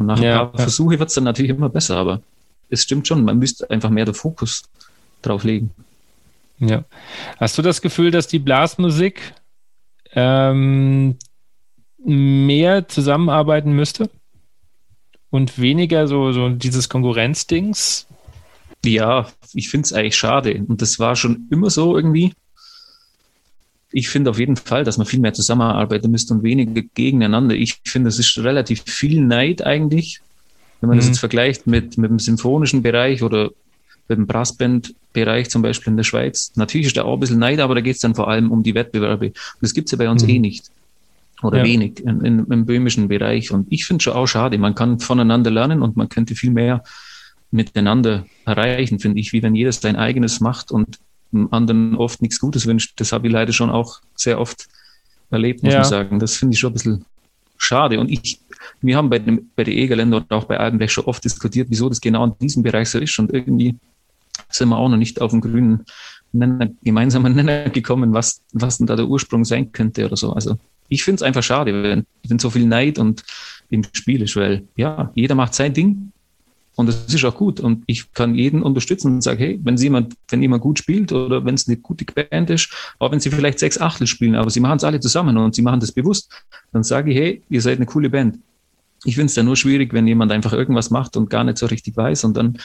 Und 0.00 0.06
nach 0.06 0.18
ja, 0.18 0.32
ein 0.32 0.50
paar 0.50 0.58
ja. 0.58 0.62
Versuche 0.64 0.98
wird 0.98 1.10
es 1.10 1.14
dann 1.14 1.22
natürlich 1.22 1.52
immer 1.52 1.68
besser, 1.68 1.96
aber 1.96 2.22
es 2.70 2.82
stimmt 2.82 3.06
schon, 3.06 3.24
man 3.24 3.38
müsste 3.38 3.70
einfach 3.70 3.90
mehr 3.90 4.04
den 4.04 4.14
Fokus 4.14 4.64
drauf 5.22 5.44
legen. 5.44 5.70
Ja. 6.60 6.84
Hast 7.38 7.56
du 7.58 7.62
das 7.62 7.80
Gefühl, 7.80 8.10
dass 8.10 8.28
die 8.28 8.38
Blasmusik 8.38 9.34
ähm, 10.12 11.16
mehr 12.04 12.88
zusammenarbeiten 12.88 13.72
müsste 13.72 14.10
und 15.30 15.58
weniger 15.58 16.06
so, 16.06 16.32
so 16.32 16.48
dieses 16.50 16.88
Konkurrenzdings? 16.88 18.06
Ja, 18.84 19.28
ich 19.52 19.68
finde 19.68 19.86
es 19.86 19.92
eigentlich 19.92 20.16
schade. 20.16 20.62
Und 20.66 20.80
das 20.82 20.98
war 20.98 21.16
schon 21.16 21.48
immer 21.50 21.70
so 21.70 21.96
irgendwie. 21.96 22.32
Ich 23.92 24.08
finde 24.08 24.30
auf 24.30 24.38
jeden 24.38 24.56
Fall, 24.56 24.84
dass 24.84 24.98
man 24.98 25.06
viel 25.06 25.20
mehr 25.20 25.34
zusammenarbeiten 25.34 26.10
müsste 26.10 26.34
und 26.34 26.42
weniger 26.42 26.82
gegeneinander. 26.94 27.54
Ich 27.54 27.80
finde, 27.84 28.08
es 28.08 28.18
ist 28.18 28.38
relativ 28.38 28.82
viel 28.84 29.20
Neid 29.20 29.62
eigentlich. 29.62 30.20
Wenn 30.80 30.88
man 30.88 30.96
mhm. 30.96 31.00
das 31.00 31.08
jetzt 31.08 31.20
vergleicht 31.20 31.66
mit, 31.66 31.98
mit 31.98 32.10
dem 32.10 32.18
symphonischen 32.18 32.82
Bereich 32.82 33.22
oder 33.22 33.50
dem 34.08 34.26
Brassband-Bereich 34.26 35.50
zum 35.50 35.62
Beispiel 35.62 35.90
in 35.90 35.96
der 35.96 36.04
Schweiz. 36.04 36.52
Natürlich 36.56 36.88
ist 36.88 36.96
da 36.96 37.04
auch 37.04 37.14
ein 37.14 37.20
bisschen 37.20 37.38
Neid, 37.38 37.60
aber 37.60 37.74
da 37.74 37.80
geht 37.80 37.96
es 37.96 38.00
dann 38.00 38.14
vor 38.14 38.28
allem 38.28 38.50
um 38.50 38.62
die 38.62 38.74
Wettbewerbe. 38.74 39.26
Und 39.26 39.34
das 39.60 39.74
gibt 39.74 39.88
es 39.88 39.92
ja 39.92 39.98
bei 39.98 40.08
uns 40.08 40.22
mhm. 40.22 40.30
eh 40.30 40.38
nicht. 40.38 40.70
Oder 41.42 41.58
ja. 41.58 41.64
wenig 41.64 42.00
in, 42.00 42.24
in, 42.24 42.46
im 42.46 42.66
böhmischen 42.66 43.08
Bereich. 43.08 43.50
Und 43.50 43.66
ich 43.70 43.86
finde 43.86 44.02
schon 44.02 44.12
auch 44.12 44.26
schade. 44.26 44.58
Man 44.58 44.74
kann 44.74 45.00
voneinander 45.00 45.50
lernen 45.50 45.82
und 45.82 45.96
man 45.96 46.08
könnte 46.08 46.34
viel 46.34 46.50
mehr 46.50 46.82
miteinander 47.50 48.26
erreichen, 48.44 48.98
finde 49.00 49.20
ich, 49.20 49.32
wie 49.32 49.42
wenn 49.42 49.54
jeder 49.54 49.72
sein 49.72 49.96
eigenes 49.96 50.40
macht 50.40 50.70
und 50.70 50.98
dem 51.32 51.52
anderen 51.52 51.96
oft 51.96 52.22
nichts 52.22 52.40
Gutes 52.40 52.66
wünscht. 52.66 53.00
Das 53.00 53.12
habe 53.12 53.26
ich 53.26 53.32
leider 53.32 53.52
schon 53.52 53.70
auch 53.70 54.00
sehr 54.14 54.40
oft 54.40 54.68
erlebt, 55.30 55.62
muss 55.62 55.72
ja. 55.72 55.80
man 55.80 55.88
sagen. 55.88 56.18
Das 56.18 56.36
finde 56.36 56.54
ich 56.54 56.60
schon 56.60 56.70
ein 56.70 56.74
bisschen 56.74 57.04
schade. 57.56 57.98
Und 58.00 58.10
ich, 58.10 58.40
wir 58.80 58.96
haben 58.96 59.10
bei, 59.10 59.18
dem, 59.18 59.50
bei 59.56 59.64
der 59.64 59.74
Egerländer 59.74 60.18
und 60.18 60.30
auch 60.30 60.44
bei 60.44 60.58
Albenberg 60.58 60.90
schon 60.90 61.04
oft 61.04 61.24
diskutiert, 61.24 61.68
wieso 61.70 61.88
das 61.88 62.00
genau 62.00 62.24
in 62.24 62.32
diesem 62.40 62.62
Bereich 62.62 62.88
so 62.88 62.98
ist. 62.98 63.18
Und 63.18 63.32
irgendwie 63.32 63.76
sind 64.48 64.68
wir 64.68 64.78
auch 64.78 64.88
noch 64.88 64.96
nicht 64.96 65.20
auf 65.20 65.30
den 65.30 65.40
grünen 65.40 65.84
Nenner, 66.32 66.70
gemeinsamen 66.82 67.34
Nenner 67.36 67.70
gekommen, 67.70 68.12
was, 68.12 68.42
was 68.52 68.78
denn 68.78 68.86
da 68.86 68.96
der 68.96 69.08
Ursprung 69.08 69.44
sein 69.44 69.72
könnte 69.72 70.06
oder 70.06 70.16
so. 70.16 70.32
Also 70.32 70.58
ich 70.88 71.04
finde 71.04 71.16
es 71.16 71.22
einfach 71.22 71.42
schade, 71.42 71.82
wenn, 71.82 72.06
wenn 72.26 72.38
so 72.38 72.50
viel 72.50 72.66
Neid 72.66 72.98
und 72.98 73.22
im 73.70 73.84
Spiel 73.92 74.22
ist, 74.22 74.36
weil 74.36 74.64
ja, 74.76 75.10
jeder 75.14 75.34
macht 75.34 75.54
sein 75.54 75.72
Ding 75.72 76.12
und 76.80 76.86
das 76.86 77.12
ist 77.12 77.24
auch 77.24 77.34
gut. 77.34 77.60
Und 77.60 77.84
ich 77.86 78.12
kann 78.12 78.34
jeden 78.34 78.62
unterstützen 78.62 79.14
und 79.14 79.22
sage, 79.22 79.44
hey, 79.44 79.60
wenn 79.62 79.76
jemand, 79.76 80.14
wenn 80.28 80.40
jemand 80.40 80.62
gut 80.62 80.78
spielt 80.78 81.12
oder 81.12 81.44
wenn 81.44 81.54
es 81.54 81.68
eine 81.68 81.76
gute 81.76 82.04
Band 82.04 82.50
ist, 82.50 82.72
auch 82.98 83.12
wenn 83.12 83.20
sie 83.20 83.30
vielleicht 83.30 83.58
sechs 83.58 83.78
Achtel 83.80 84.06
spielen, 84.06 84.34
aber 84.34 84.50
sie 84.50 84.60
machen 84.60 84.78
es 84.78 84.84
alle 84.84 84.98
zusammen 84.98 85.36
und 85.36 85.54
sie 85.54 85.62
machen 85.62 85.80
das 85.80 85.92
bewusst, 85.92 86.30
dann 86.72 86.82
sage 86.82 87.12
ich, 87.12 87.18
hey, 87.18 87.42
ihr 87.50 87.60
seid 87.60 87.76
eine 87.76 87.86
coole 87.86 88.10
Band. 88.10 88.38
Ich 89.04 89.14
finde 89.14 89.26
es 89.26 89.34
dann 89.34 89.46
nur 89.46 89.56
schwierig, 89.56 89.92
wenn 89.92 90.06
jemand 90.06 90.32
einfach 90.32 90.52
irgendwas 90.52 90.90
macht 90.90 91.16
und 91.16 91.30
gar 91.30 91.44
nicht 91.44 91.58
so 91.58 91.66
richtig 91.66 91.96
weiß 91.96 92.24
und 92.24 92.36
dann, 92.36 92.58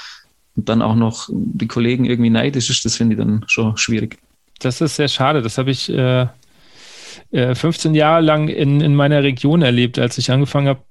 und 0.55 0.69
dann 0.69 0.81
auch 0.81 0.95
noch 0.95 1.29
die 1.31 1.67
Kollegen 1.67 2.05
irgendwie 2.05 2.29
neidisch 2.29 2.69
ist, 2.69 2.85
das 2.85 2.95
finde 2.95 3.15
ich 3.15 3.19
dann 3.19 3.43
schon 3.47 3.77
schwierig. 3.77 4.17
Das 4.59 4.81
ist 4.81 4.95
sehr 4.95 5.09
schade. 5.09 5.41
Das 5.41 5.57
habe 5.57 5.71
ich 5.71 5.89
äh, 5.89 6.27
15 7.31 7.93
äh, 7.93 7.97
Jahre 7.97 8.21
lang 8.21 8.47
in, 8.47 8.81
in 8.81 8.95
meiner 8.95 9.23
Region 9.23 9.61
erlebt, 9.61 9.99
als 9.99 10.17
ich 10.17 10.31
angefangen 10.31 10.67
habe, 10.67 10.81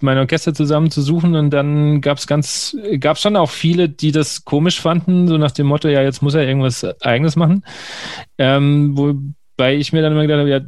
meine 0.00 0.20
Orchester 0.20 0.52
zusammen 0.52 0.90
zu 0.90 1.02
suchen 1.02 1.36
und 1.36 1.50
dann 1.50 2.00
gab 2.00 2.18
es 2.18 2.26
ganz, 2.26 2.76
gab 2.98 3.16
es 3.16 3.22
schon 3.22 3.36
auch 3.36 3.50
viele, 3.50 3.88
die 3.88 4.12
das 4.12 4.44
komisch 4.44 4.80
fanden, 4.80 5.28
so 5.28 5.38
nach 5.38 5.52
dem 5.52 5.66
Motto, 5.66 5.88
ja, 5.88 6.02
jetzt 6.02 6.20
muss 6.20 6.34
er 6.34 6.46
irgendwas 6.46 6.84
Eigenes 7.00 7.36
machen. 7.36 7.64
Ähm, 8.36 8.96
wobei 8.98 9.76
ich 9.76 9.92
mir 9.92 10.02
dann 10.02 10.12
immer 10.12 10.22
gedacht 10.22 10.40
habe, 10.40 10.50
ja, 10.50 10.60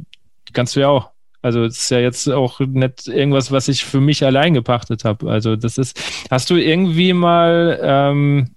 kannst 0.53 0.75
du 0.75 0.79
ja 0.79 0.87
auch. 0.87 1.11
Also 1.47 1.65
es 1.65 1.77
ist 1.77 1.89
ja 1.89 1.99
jetzt 1.99 2.29
auch 2.29 2.59
nicht 2.59 3.07
irgendwas, 3.07 3.51
was 3.51 3.67
ich 3.67 3.83
für 3.83 3.99
mich 3.99 4.23
allein 4.23 4.53
gepachtet 4.53 5.03
habe. 5.03 5.29
Also 5.31 5.55
das 5.55 5.77
ist, 5.77 5.99
hast 6.29 6.49
du 6.49 6.55
irgendwie 6.55 7.13
mal, 7.13 7.79
ähm, 7.81 8.51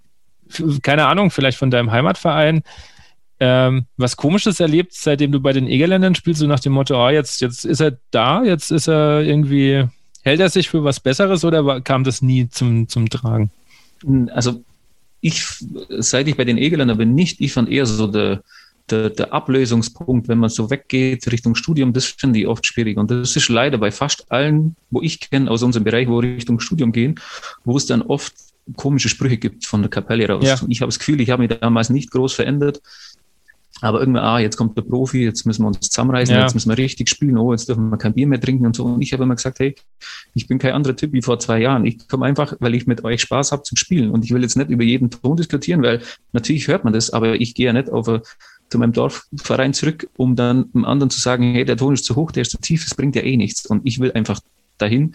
keine 0.83 1.07
Ahnung, 1.07 1.31
vielleicht 1.31 1.59
von 1.59 1.71
deinem 1.71 1.91
Heimatverein, 1.91 2.63
ähm, 3.41 3.87
was 3.97 4.17
Komisches 4.17 4.61
erlebt, 4.61 4.93
seitdem 4.93 5.33
du 5.33 5.41
bei 5.41 5.53
den 5.53 5.67
Egerländern 5.67 6.15
spielst, 6.15 6.41
so 6.41 6.47
nach 6.47 6.61
dem 6.61 6.73
Motto, 6.73 7.03
oh, 7.03 7.09
jetzt, 7.09 7.41
jetzt 7.41 7.65
ist 7.65 7.81
er 7.81 7.97
da, 8.11 8.45
jetzt 8.45 8.71
ist 8.71 8.87
er 8.87 9.23
irgendwie 9.23 9.89
Hält 10.23 10.41
er 10.41 10.51
sich 10.51 10.69
für 10.69 10.85
was 10.85 11.01
Besseres 11.01 11.45
oder 11.45 11.81
kam 11.81 12.05
das 12.05 12.21
nie 12.21 12.49
zum, 12.49 12.89
zum 12.89 13.09
Tragen? 13.09 13.51
Also 14.33 14.63
ich, 15.21 15.45
seit 15.89 16.29
ich 16.29 16.37
bei 16.37 16.45
den 16.45 16.59
Egeländern 16.59 16.99
bin, 16.99 17.15
nicht. 17.15 17.41
Ich 17.41 17.53
fand 17.53 17.71
eher 17.71 17.87
so 17.87 18.07
der, 18.07 18.43
der, 18.91 19.11
der 19.11 19.33
Ablösungspunkt, 19.33 20.29
wenn 20.29 20.39
man 20.39 20.51
so 20.51 20.71
weggeht 20.71 21.31
Richtung 21.31 21.55
Studium, 21.55 21.93
das 21.93 22.07
finde 22.07 22.41
ich 22.41 22.47
oft 22.47 22.67
schwierig. 22.67 22.99
Und 22.99 23.11
das 23.11 23.37
ist 23.37 23.49
leider 23.49 23.79
bei 23.79 23.91
fast 23.91 24.31
allen, 24.31 24.77
wo 24.91 25.03
ich 25.03 25.21
kenne, 25.21 25.51
aus 25.51 25.63
unserem 25.63 25.85
Bereich, 25.85 26.09
wo 26.09 26.19
Richtung 26.19 26.61
Studium 26.61 26.93
gehen, 26.93 27.21
wo 27.65 27.77
es 27.77 27.87
dann 27.87 28.03
oft 28.03 28.35
komische 28.77 29.09
Sprüche 29.09 29.37
gibt 29.37 29.67
von 29.67 29.83
der 29.83 29.91
Kapelle 29.91 30.29
raus. 30.29 30.45
Ja. 30.45 30.61
Ich 30.69 30.81
habe 30.81 30.89
das 30.89 30.99
Gefühl, 30.99 31.21
ich 31.21 31.31
habe 31.31 31.43
mich 31.43 31.59
damals 31.59 31.91
nicht 31.91 32.11
groß 32.11 32.35
verändert. 32.35 32.81
Aber 33.83 34.01
irgendwann, 34.01 34.25
ah, 34.25 34.39
jetzt 34.39 34.57
kommt 34.57 34.77
der 34.77 34.83
Profi, 34.83 35.25
jetzt 35.25 35.47
müssen 35.47 35.63
wir 35.63 35.69
uns 35.69 35.81
zusammenreißen, 35.81 36.35
ja. 36.35 36.43
jetzt 36.43 36.55
müssen 36.55 36.69
wir 36.69 36.77
richtig 36.77 37.09
spielen, 37.09 37.39
oh, 37.39 37.53
jetzt 37.53 37.69
dürfen 37.69 37.89
wir 37.89 37.97
kein 37.97 38.13
Bier 38.13 38.27
mehr 38.27 38.41
trinken 38.41 38.67
und 38.67 38.77
so. 38.77 38.85
Und 38.85 39.01
ich 39.01 39.13
habe 39.13 39.23
immer 39.23 39.37
gesagt, 39.37 39.59
hey, 39.59 39.75
ich 40.35 40.47
bin 40.47 40.59
kein 40.59 40.75
anderer 40.75 40.97
Typ 40.97 41.13
wie 41.13 41.23
vor 41.23 41.39
zwei 41.39 41.61
Jahren. 41.61 41.87
Ich 41.87 42.07
komme 42.07 42.27
einfach, 42.27 42.55
weil 42.61 42.75
ich 42.75 42.87
mit 42.87 43.05
euch 43.05 43.23
Spaß 43.23 43.53
habe 43.53 43.63
zum 43.63 43.77
Spielen. 43.77 44.11
Und 44.11 44.25
ich 44.25 44.33
will 44.33 44.43
jetzt 44.43 44.57
nicht 44.57 44.71
über 44.71 44.85
jeden 44.85 45.11
Ton 45.11 45.37
diskutieren, 45.37 45.83
weil 45.83 46.03
natürlich 46.33 46.69
hört 46.69 46.85
man 46.85 46.93
das, 46.93 47.11
aber 47.11 47.41
ich 47.41 47.55
gehe 47.55 47.67
ja 47.67 47.73
nicht 47.73 47.91
auf 47.91 48.07
a, 48.09 48.21
zu 48.71 48.79
meinem 48.79 48.93
Dorfverein 48.93 49.75
zurück, 49.75 50.09
um 50.17 50.37
dann 50.37 50.71
einem 50.73 50.85
anderen 50.85 51.11
zu 51.11 51.21
sagen, 51.21 51.53
hey, 51.53 51.65
der 51.65 51.77
Ton 51.77 51.95
ist 51.95 52.05
zu 52.05 52.17
hoch, 52.17 52.31
der 52.31 52.43
ist 52.43 52.53
zu 52.53 52.59
tief, 52.59 52.85
das 52.85 52.97
bringt 52.97 53.17
ja 53.17 53.23
eh 53.23 53.37
nichts. 53.37 53.67
Und 53.67 53.85
ich 53.85 53.99
will 53.99 54.13
einfach 54.13 54.41
dahin. 54.79 55.15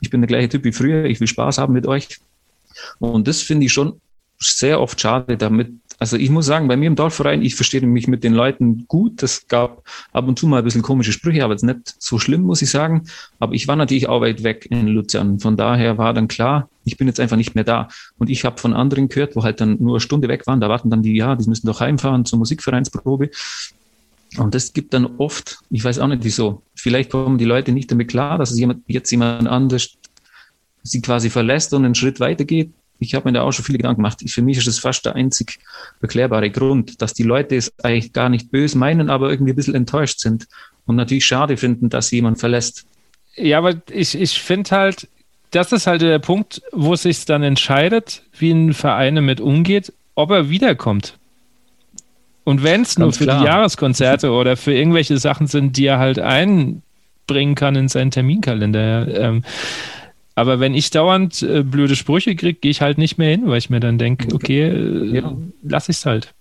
Ich 0.00 0.10
bin 0.10 0.20
der 0.22 0.28
gleiche 0.28 0.48
Typ 0.48 0.64
wie 0.64 0.72
früher, 0.72 1.04
ich 1.04 1.20
will 1.20 1.26
Spaß 1.26 1.58
haben 1.58 1.74
mit 1.74 1.86
euch. 1.86 2.20
Und 2.98 3.28
das 3.28 3.42
finde 3.42 3.66
ich 3.66 3.72
schon 3.72 4.00
sehr 4.38 4.80
oft 4.80 5.00
schade, 5.00 5.36
damit 5.36 5.72
also 5.98 6.16
ich 6.16 6.28
muss 6.30 6.46
sagen, 6.46 6.68
bei 6.68 6.76
mir 6.76 6.86
im 6.86 6.96
Dorfverein, 6.96 7.42
ich 7.42 7.54
verstehe 7.54 7.80
mich 7.80 8.06
mit 8.06 8.22
den 8.22 8.34
Leuten 8.34 8.86
gut. 8.86 9.22
Es 9.22 9.48
gab 9.48 9.82
ab 10.12 10.28
und 10.28 10.38
zu 10.38 10.46
mal 10.46 10.58
ein 10.58 10.64
bisschen 10.64 10.82
komische 10.82 11.12
Sprüche, 11.12 11.42
aber 11.42 11.54
jetzt 11.54 11.62
nicht 11.62 11.94
so 11.98 12.18
schlimm, 12.18 12.42
muss 12.42 12.60
ich 12.60 12.70
sagen. 12.70 13.04
Aber 13.38 13.54
ich 13.54 13.66
war 13.66 13.76
natürlich 13.76 14.08
auch 14.08 14.20
weit 14.20 14.42
weg 14.42 14.66
in 14.70 14.88
Luzern. 14.88 15.40
Von 15.40 15.56
daher 15.56 15.96
war 15.96 16.12
dann 16.12 16.28
klar, 16.28 16.68
ich 16.84 16.98
bin 16.98 17.06
jetzt 17.06 17.18
einfach 17.18 17.36
nicht 17.36 17.54
mehr 17.54 17.64
da. 17.64 17.88
Und 18.18 18.28
ich 18.28 18.44
habe 18.44 18.60
von 18.60 18.74
anderen 18.74 19.08
gehört, 19.08 19.36
wo 19.36 19.42
halt 19.42 19.60
dann 19.60 19.78
nur 19.80 19.94
eine 19.94 20.00
Stunde 20.00 20.28
weg 20.28 20.46
waren, 20.46 20.60
da 20.60 20.68
warten 20.68 20.90
dann 20.90 21.02
die, 21.02 21.16
ja, 21.16 21.34
die 21.34 21.48
müssen 21.48 21.66
doch 21.66 21.80
heimfahren 21.80 22.26
zur 22.26 22.38
Musikvereinsprobe. 22.38 23.30
Und 24.36 24.54
das 24.54 24.74
gibt 24.74 24.92
dann 24.92 25.06
oft, 25.16 25.60
ich 25.70 25.82
weiß 25.82 25.98
auch 25.98 26.08
nicht 26.08 26.24
wieso, 26.24 26.62
vielleicht 26.74 27.10
kommen 27.10 27.38
die 27.38 27.44
Leute 27.44 27.72
nicht 27.72 27.90
damit 27.90 28.08
klar, 28.08 28.36
dass 28.38 28.50
es 28.50 28.58
jemand, 28.58 28.82
jetzt 28.86 29.10
jemand 29.10 29.48
anders 29.48 29.96
sie 30.82 31.00
quasi 31.00 31.30
verlässt 31.30 31.72
und 31.72 31.84
einen 31.84 31.94
Schritt 31.94 32.20
weitergeht 32.20 32.70
ich 32.98 33.14
habe 33.14 33.28
mir 33.28 33.32
da 33.32 33.42
auch 33.42 33.52
schon 33.52 33.64
viele 33.64 33.78
Gedanken 33.78 34.02
gemacht. 34.02 34.22
Für 34.26 34.42
mich 34.42 34.58
ist 34.58 34.66
es 34.66 34.78
fast 34.78 35.04
der 35.04 35.14
einzig 35.14 35.58
erklärbare 36.00 36.50
Grund, 36.50 37.00
dass 37.02 37.14
die 37.14 37.22
Leute 37.22 37.56
es 37.56 37.72
eigentlich 37.82 38.12
gar 38.12 38.28
nicht 38.28 38.50
böse 38.50 38.78
meinen, 38.78 39.10
aber 39.10 39.30
irgendwie 39.30 39.52
ein 39.52 39.56
bisschen 39.56 39.74
enttäuscht 39.74 40.20
sind 40.20 40.48
und 40.86 40.96
natürlich 40.96 41.26
schade 41.26 41.56
finden, 41.56 41.90
dass 41.90 42.10
jemand 42.10 42.38
verlässt. 42.38 42.86
Ja, 43.36 43.58
aber 43.58 43.74
ich, 43.90 44.18
ich 44.18 44.40
finde 44.40 44.70
halt, 44.70 45.08
das 45.50 45.72
ist 45.72 45.86
halt 45.86 46.02
der 46.02 46.18
Punkt, 46.18 46.62
wo 46.72 46.94
es 46.94 47.02
sich 47.02 47.24
dann 47.24 47.42
entscheidet, 47.42 48.22
wie 48.38 48.50
ein 48.50 48.72
Verein 48.72 49.16
damit 49.16 49.40
umgeht, 49.40 49.92
ob 50.14 50.30
er 50.30 50.48
wiederkommt. 50.48 51.18
Und 52.44 52.62
wenn 52.62 52.82
es 52.82 52.98
nur 52.98 53.12
für 53.12 53.24
klar. 53.24 53.40
die 53.40 53.46
Jahreskonzerte 53.46 54.30
oder 54.30 54.56
für 54.56 54.72
irgendwelche 54.72 55.18
Sachen 55.18 55.48
sind, 55.48 55.76
die 55.76 55.86
er 55.86 55.98
halt 55.98 56.20
einbringen 56.20 57.54
kann 57.56 57.74
in 57.74 57.88
seinen 57.88 58.12
Terminkalender. 58.12 59.08
Ähm, 59.20 59.42
aber 60.36 60.60
wenn 60.60 60.74
ich 60.74 60.90
dauernd 60.90 61.42
äh, 61.42 61.62
blöde 61.62 61.96
Sprüche 61.96 62.36
kriege, 62.36 62.60
gehe 62.60 62.70
ich 62.70 62.82
halt 62.82 62.98
nicht 62.98 63.16
mehr 63.16 63.30
hin, 63.30 63.46
weil 63.46 63.56
ich 63.58 63.70
mir 63.70 63.80
dann 63.80 63.98
denke, 63.98 64.34
okay, 64.34 64.68
äh, 64.68 65.16
ja. 65.16 65.36
lass 65.62 65.88
ich 65.88 65.96
es 65.96 66.06
halt. 66.06 66.34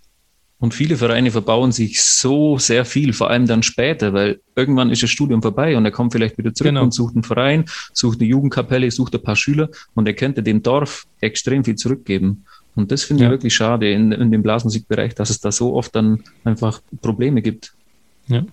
Und 0.59 0.73
viele 0.73 0.97
Vereine 0.97 1.31
verbauen 1.31 1.71
sich 1.71 2.01
so 2.01 2.57
sehr 2.57 2.85
viel, 2.85 3.13
vor 3.13 3.29
allem 3.29 3.47
dann 3.47 3.63
später, 3.63 4.13
weil 4.13 4.41
irgendwann 4.55 4.89
ist 4.89 5.01
das 5.01 5.09
Studium 5.09 5.41
vorbei 5.41 5.77
und 5.77 5.85
er 5.85 5.91
kommt 5.91 6.11
vielleicht 6.11 6.37
wieder 6.37 6.53
zurück 6.53 6.71
genau. 6.71 6.83
und 6.83 6.93
sucht 6.93 7.15
einen 7.15 7.23
Verein, 7.23 7.65
sucht 7.93 8.19
eine 8.19 8.29
Jugendkapelle, 8.29 8.91
sucht 8.91 9.15
ein 9.15 9.21
paar 9.21 9.35
Schüler 9.35 9.69
und 9.93 10.07
er 10.07 10.13
könnte 10.13 10.43
dem 10.43 10.61
Dorf 10.61 11.05
extrem 11.21 11.63
viel 11.63 11.75
zurückgeben. 11.75 12.45
Und 12.75 12.91
das 12.91 13.03
finde 13.03 13.23
ja. 13.23 13.29
ich 13.29 13.31
wirklich 13.31 13.55
schade 13.55 13.89
in, 13.91 14.11
in 14.11 14.31
dem 14.31 14.43
Blasmusikbereich, 14.43 15.15
dass 15.15 15.29
es 15.29 15.39
da 15.39 15.51
so 15.51 15.73
oft 15.73 15.95
dann 15.95 16.23
einfach 16.43 16.81
Probleme 17.01 17.41
gibt. 17.41 17.73
Ja. 18.27 18.43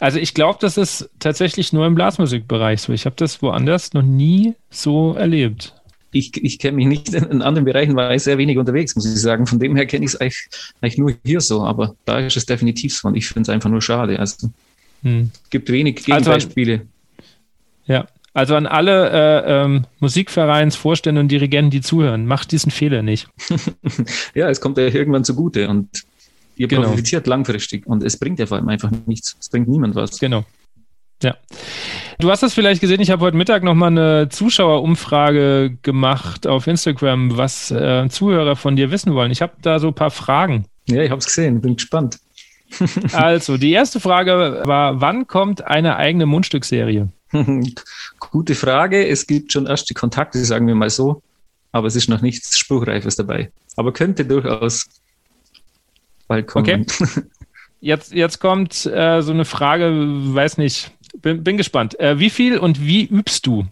Also 0.00 0.18
ich 0.18 0.34
glaube, 0.34 0.58
das 0.60 0.76
ist 0.76 1.08
tatsächlich 1.18 1.72
nur 1.72 1.86
im 1.86 1.94
Blasmusikbereich 1.94 2.82
so. 2.82 2.92
Ich 2.92 3.06
habe 3.06 3.16
das 3.16 3.42
woanders 3.42 3.92
noch 3.92 4.02
nie 4.02 4.54
so 4.70 5.14
erlebt. 5.14 5.74
Ich, 6.12 6.42
ich 6.42 6.58
kenne 6.58 6.76
mich 6.76 6.86
nicht 6.86 7.12
in, 7.12 7.42
anderen 7.42 7.64
Bereichen, 7.64 7.94
war 7.96 8.14
ich 8.14 8.22
sehr 8.22 8.38
wenig 8.38 8.58
unterwegs, 8.58 8.96
muss 8.96 9.06
ich 9.06 9.20
sagen. 9.20 9.46
Von 9.46 9.58
dem 9.58 9.76
her 9.76 9.86
kenne 9.86 10.04
ich 10.04 10.14
es 10.14 10.20
eigentlich, 10.20 10.48
eigentlich, 10.80 10.98
nur 10.98 11.14
hier 11.24 11.40
so, 11.40 11.62
aber 11.62 11.94
da 12.04 12.20
ist 12.20 12.36
es 12.36 12.46
definitiv 12.46 12.96
so 12.96 13.08
und 13.08 13.16
ich 13.16 13.26
finde 13.26 13.42
es 13.42 13.48
einfach 13.48 13.70
nur 13.70 13.82
schade. 13.82 14.18
Also 14.18 14.48
hm. 15.02 15.30
gibt 15.50 15.70
wenig 15.70 16.04
Gegenbeispiele. 16.04 16.72
Also 16.72 16.84
ja, 17.86 18.06
also 18.36 18.54
an 18.54 18.66
alle 18.66 19.10
äh, 19.10 19.64
ähm, 19.64 19.84
Musikvereinsvorstände 20.00 21.20
und 21.20 21.28
Dirigenten, 21.28 21.70
die 21.70 21.80
zuhören, 21.80 22.26
macht 22.26 22.52
diesen 22.52 22.70
Fehler 22.70 23.02
nicht. 23.02 23.28
ja, 24.34 24.50
es 24.50 24.60
kommt 24.60 24.76
ja 24.76 24.84
irgendwann 24.84 25.24
zugute 25.24 25.68
und 25.68 25.88
Ihr 26.56 26.68
genau. 26.68 26.88
profitiert 26.88 27.26
langfristig 27.26 27.86
und 27.86 28.02
es 28.02 28.18
bringt 28.18 28.38
ja 28.38 28.46
vor 28.46 28.56
allem 28.56 28.68
einfach 28.68 28.90
nichts. 29.06 29.36
Es 29.38 29.48
bringt 29.48 29.68
niemand 29.68 29.94
was. 29.94 30.18
Genau. 30.18 30.44
Ja. 31.22 31.36
Du 32.18 32.30
hast 32.30 32.42
das 32.42 32.54
vielleicht 32.54 32.80
gesehen, 32.80 33.00
ich 33.00 33.10
habe 33.10 33.22
heute 33.22 33.36
Mittag 33.36 33.62
nochmal 33.62 33.90
eine 33.90 34.28
Zuschauerumfrage 34.28 35.78
gemacht 35.82 36.46
auf 36.46 36.66
Instagram, 36.66 37.36
was 37.36 37.70
äh, 37.70 38.08
Zuhörer 38.08 38.56
von 38.56 38.76
dir 38.76 38.90
wissen 38.90 39.14
wollen. 39.14 39.30
Ich 39.30 39.42
habe 39.42 39.52
da 39.60 39.78
so 39.78 39.88
ein 39.88 39.94
paar 39.94 40.10
Fragen. 40.10 40.66
Ja, 40.88 41.02
ich 41.02 41.10
habe 41.10 41.18
es 41.18 41.26
gesehen, 41.26 41.60
bin 41.60 41.76
gespannt. 41.76 42.18
also, 43.12 43.56
die 43.56 43.72
erste 43.72 44.00
Frage 44.00 44.62
war, 44.64 45.00
wann 45.00 45.26
kommt 45.26 45.64
eine 45.64 45.96
eigene 45.96 46.26
Mundstückserie? 46.26 47.08
Gute 48.18 48.54
Frage. 48.54 49.06
Es 49.06 49.26
gibt 49.26 49.52
schon 49.52 49.66
erste 49.66 49.94
Kontakte, 49.94 50.44
sagen 50.44 50.66
wir 50.66 50.74
mal 50.74 50.90
so, 50.90 51.22
aber 51.72 51.86
es 51.86 51.96
ist 51.96 52.08
noch 52.08 52.22
nichts 52.22 52.58
Spruchreifes 52.58 53.16
dabei. 53.16 53.50
Aber 53.76 53.92
könnte 53.92 54.24
durchaus 54.24 54.86
bald 56.26 56.46
kommen. 56.46 56.82
Okay. 56.82 57.22
Jetzt, 57.80 58.14
jetzt 58.14 58.40
kommt 58.40 58.86
äh, 58.86 59.20
so 59.20 59.32
eine 59.32 59.44
Frage, 59.44 59.92
weiß 59.92 60.56
nicht, 60.56 60.92
bin, 61.20 61.44
bin 61.44 61.56
gespannt. 61.56 62.00
Äh, 62.00 62.18
wie 62.18 62.30
viel 62.30 62.58
und 62.58 62.84
wie 62.84 63.04
übst 63.04 63.46
du? 63.46 63.66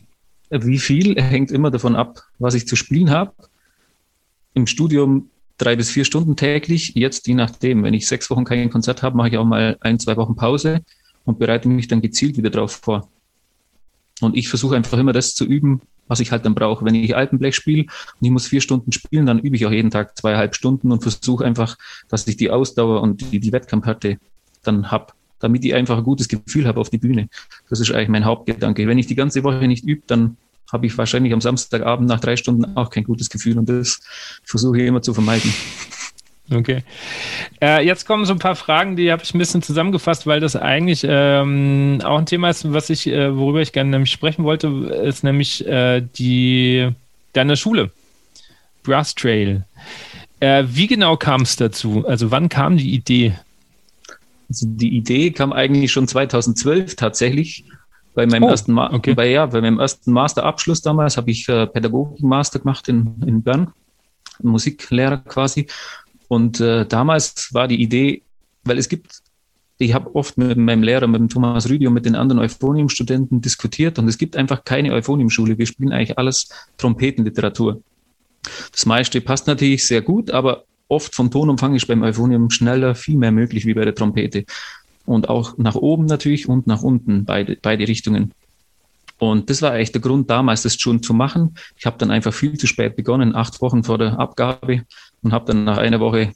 Wie 0.51 0.79
viel 0.79 1.21
hängt 1.21 1.51
immer 1.51 1.71
davon 1.71 1.97
ab, 1.97 2.23
was 2.39 2.55
ich 2.55 2.69
zu 2.69 2.77
spielen 2.77 3.11
habe. 3.11 3.33
Im 4.53 4.67
Studium 4.67 5.31
drei 5.57 5.75
bis 5.75 5.91
vier 5.91 6.05
Stunden 6.05 6.37
täglich. 6.37 6.93
Jetzt 6.95 7.27
je 7.27 7.35
nachdem, 7.35 7.83
wenn 7.83 7.95
ich 7.95 8.07
sechs 8.07 8.31
Wochen 8.31 8.45
kein 8.45 8.71
Konzert 8.71 9.03
habe, 9.03 9.17
mache 9.17 9.31
ich 9.31 9.39
auch 9.39 9.45
mal 9.45 9.77
ein, 9.81 9.99
zwei 9.99 10.17
Wochen 10.17 10.37
Pause 10.37 10.85
und 11.25 11.39
bereite 11.39 11.69
mich 11.69 11.89
dann 11.89 12.03
gezielt 12.03 12.37
wieder 12.37 12.51
darauf 12.51 12.73
vor. 12.73 13.09
Und 14.21 14.37
ich 14.37 14.49
versuche 14.49 14.77
einfach 14.77 14.99
immer 14.99 15.13
das 15.13 15.35
zu 15.35 15.45
üben, 15.45 15.81
was 16.09 16.21
ich 16.21 16.33
halt 16.33 16.45
dann 16.45 16.55
brauche. 16.55 16.85
Wenn 16.85 16.95
ich 16.95 17.17
Alpenblech 17.17 17.55
spiele 17.55 17.83
und 17.83 18.27
ich 18.27 18.31
muss 18.31 18.47
vier 18.47 18.61
Stunden 18.61 18.93
spielen, 18.93 19.27
dann 19.27 19.39
übe 19.39 19.57
ich 19.57 19.67
auch 19.67 19.73
jeden 19.73 19.91
Tag 19.91 20.17
zweieinhalb 20.17 20.55
Stunden 20.55 20.93
und 20.93 21.03
versuche 21.03 21.45
einfach, 21.45 21.77
dass 22.09 22.27
ich 22.27 22.37
die 22.37 22.51
Ausdauer 22.51 23.03
und 23.03 23.33
die, 23.33 23.41
die 23.41 23.53
Wettkampfhärte 23.53 24.19
dann 24.63 24.91
habe, 24.91 25.13
damit 25.41 25.65
ich 25.65 25.75
einfach 25.75 25.99
ein 25.99 26.05
gutes 26.05 26.29
Gefühl 26.29 26.67
habe 26.67 26.81
auf 26.81 26.91
die 26.91 26.99
Bühne. 26.99 27.29
Das 27.69 27.81
ist 27.81 27.93
eigentlich 27.93 28.09
mein 28.09 28.25
Hauptgedanke. 28.25 28.87
Wenn 28.87 28.99
ich 28.99 29.07
die 29.07 29.15
ganze 29.15 29.43
Woche 29.45 29.67
nicht 29.67 29.85
übe, 29.85 30.03
dann 30.07 30.37
habe 30.73 30.87
ich 30.87 30.97
wahrscheinlich 30.97 31.33
am 31.33 31.41
Samstagabend 31.41 32.09
nach 32.09 32.21
drei 32.21 32.37
Stunden 32.37 32.77
auch 32.77 32.91
kein 32.91 33.05
gutes 33.05 33.31
Gefühl 33.31 33.59
und 33.59 33.69
das 33.69 34.01
versuche 34.43 34.81
ich 34.81 34.87
immer 34.87 35.03
zu 35.03 35.15
vermeiden. 35.15 35.53
Okay. 36.51 36.83
Äh, 37.63 37.87
jetzt 37.87 38.07
kommen 38.07 38.27
so 38.27 38.35
ein 38.35 38.39
paar 38.39 38.57
Fragen, 38.57 38.97
die 38.97 39.11
habe 39.11 39.23
ich 39.23 39.33
ein 39.35 39.39
bisschen 39.39 39.63
zusammengefasst, 39.63 40.27
weil 40.27 40.41
das 40.41 40.57
eigentlich 40.57 41.05
ähm, 41.09 42.01
auch 42.05 42.19
ein 42.19 42.27
Thema 42.27 42.51
ist, 42.51 42.71
was 42.71 42.91
ich, 42.91 43.07
äh, 43.07 43.35
worüber 43.37 43.63
ich 43.63 43.73
gerne 43.73 43.91
nämlich 43.91 44.11
sprechen 44.11 44.45
wollte, 44.45 44.69
ist 44.69 45.25
nämlich 45.25 45.67
äh, 45.67 46.03
die 46.03 46.91
deine 47.33 47.57
Schule, 47.57 47.91
Brass 48.83 49.15
Trail. 49.15 49.65
Äh, 50.41 50.65
wie 50.67 50.87
genau 50.87 51.17
kam 51.17 51.43
es 51.43 51.57
dazu? 51.57 52.07
Also 52.07 52.31
wann 52.31 52.51
kam 52.51 52.77
die 52.77 52.93
Idee? 52.93 53.35
Also 54.51 54.67
die 54.69 54.95
Idee 54.95 55.31
kam 55.31 55.53
eigentlich 55.53 55.93
schon 55.93 56.07
2012 56.07 56.97
tatsächlich. 56.97 57.65
Bei 58.15 58.27
meinem, 58.27 58.45
oh, 58.45 58.49
ersten, 58.49 58.73
Ma 58.73 58.93
okay. 58.93 59.15
bei, 59.15 59.29
ja, 59.29 59.47
bei 59.47 59.61
meinem 59.61 59.81
ersten 59.81 60.13
Masterabschluss 60.13 60.83
damals 60.83 61.17
habe 61.17 61.31
ich 61.31 61.49
äh, 61.49 61.67
Pädagogik-Master 61.67 62.61
gemacht 62.61 62.89
in, 62.89 63.15
in 63.27 63.43
Bern, 63.43 63.73
Musiklehrer 64.41 65.17
quasi. 65.17 65.67
Und 66.35 66.61
äh, 66.61 66.85
damals 66.85 67.55
war 67.55 67.69
die 67.69 67.81
Idee, 67.81 68.23
weil 68.65 68.77
es 68.77 68.89
gibt, 68.89 69.23
ich 69.79 69.95
habe 69.95 70.13
oft 70.17 70.37
mit 70.37 70.59
meinem 70.59 70.83
Lehrer, 70.83 71.07
mit 71.07 71.21
dem 71.21 71.29
Thomas 71.29 71.69
Rüdi 71.69 71.87
und 71.87 71.95
mit 71.95 72.07
den 72.07 72.17
anderen 72.17 72.43
Euphonium-Studenten 72.43 73.41
diskutiert 73.41 74.01
und 74.01 74.09
es 74.09 74.19
gibt 74.19 74.37
einfach 74.37 74.65
keine 74.65 74.93
Euphonium-Schule. 74.95 75.59
Wir 75.59 75.67
spielen 75.67 75.93
eigentlich 75.93 76.19
alles 76.19 76.49
Trompetenliteratur. 76.77 77.81
Das 78.73 78.85
meiste 78.85 79.21
passt 79.21 79.47
natürlich 79.47 79.87
sehr 79.87 80.03
gut, 80.03 80.33
aber 80.33 80.65
oft 80.89 81.15
vom 81.15 81.31
Tonumfang 81.31 81.77
ist 81.77 81.87
beim 81.87 82.03
Euphonium 82.03 82.51
schneller 82.51 82.97
viel 82.97 83.17
mehr 83.17 83.31
möglich 83.31 83.65
wie 83.65 83.75
bei 83.75 83.85
der 83.85 83.95
Trompete. 83.95 84.45
Und 85.07 85.29
auch 85.29 85.57
nach 85.57 85.77
oben 85.77 86.07
natürlich 86.07 86.49
und 86.49 86.67
nach 86.67 86.83
unten, 86.83 87.25
beide, 87.27 87.57
beide 87.63 87.87
Richtungen. 87.87 88.33
Und 89.19 89.51
das 89.51 89.63
war 89.63 89.71
eigentlich 89.71 89.93
der 89.93 90.01
Grund 90.01 90.29
damals, 90.31 90.63
das 90.63 90.81
schon 90.81 91.01
zu 91.01 91.15
machen. 91.15 91.55
Ich 91.77 91.87
habe 91.87 91.97
dann 91.99 92.11
einfach 92.11 92.35
viel 92.35 92.59
zu 92.59 92.67
spät 92.67 92.97
begonnen, 92.97 93.37
acht 93.37 93.63
Wochen 93.63 93.85
vor 93.85 93.99
der 93.99 94.19
Abgabe 94.19 94.83
und 95.25 95.33
habe 95.33 95.47
dann 95.47 95.65
nach 95.65 95.79
einer 95.79 95.99
Woche 95.99 96.33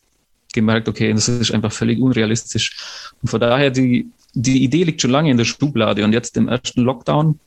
gemerkt, 0.52 0.88
okay, 0.88 1.12
das 1.12 1.28
ist 1.28 1.52
einfach 1.52 1.70
völlig 1.70 2.00
unrealistisch. 2.00 3.12
Und 3.22 3.28
von 3.28 3.38
daher, 3.38 3.70
die, 3.70 4.10
die 4.34 4.64
Idee 4.64 4.84
liegt 4.84 5.00
schon 5.00 5.10
lange 5.10 5.30
in 5.30 5.36
der 5.36 5.44
Schublade. 5.44 6.04
Und 6.04 6.12
jetzt 6.12 6.36
im 6.36 6.48
ersten 6.48 6.82
Lockdown 6.82 7.38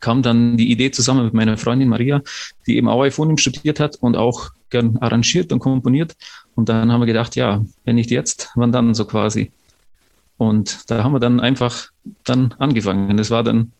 kam 0.00 0.22
dann 0.22 0.56
die 0.56 0.70
Idee 0.72 0.90
zusammen 0.90 1.24
mit 1.26 1.34
meiner 1.34 1.56
Freundin 1.58 1.88
Maria, 1.88 2.22
die 2.66 2.76
eben 2.76 2.88
auch 2.88 2.98
Euphonium 2.98 3.36
studiert 3.36 3.78
hat 3.78 3.96
und 3.96 4.16
auch 4.16 4.50
gern 4.70 4.96
arrangiert 4.98 5.52
und 5.52 5.60
komponiert. 5.60 6.16
Und 6.54 6.68
dann 6.68 6.90
haben 6.90 7.00
wir 7.00 7.06
gedacht, 7.06 7.36
ja, 7.36 7.64
wenn 7.84 7.96
nicht 7.96 8.10
jetzt, 8.10 8.50
wann 8.54 8.72
dann 8.72 8.94
so 8.94 9.04
quasi. 9.04 9.52
Und 10.36 10.90
da 10.90 11.04
haben 11.04 11.12
wir 11.12 11.20
dann 11.20 11.40
einfach 11.40 11.90
dann 12.24 12.54
angefangen. 12.58 13.16
Das 13.16 13.30
war 13.30 13.44
dann 13.44 13.72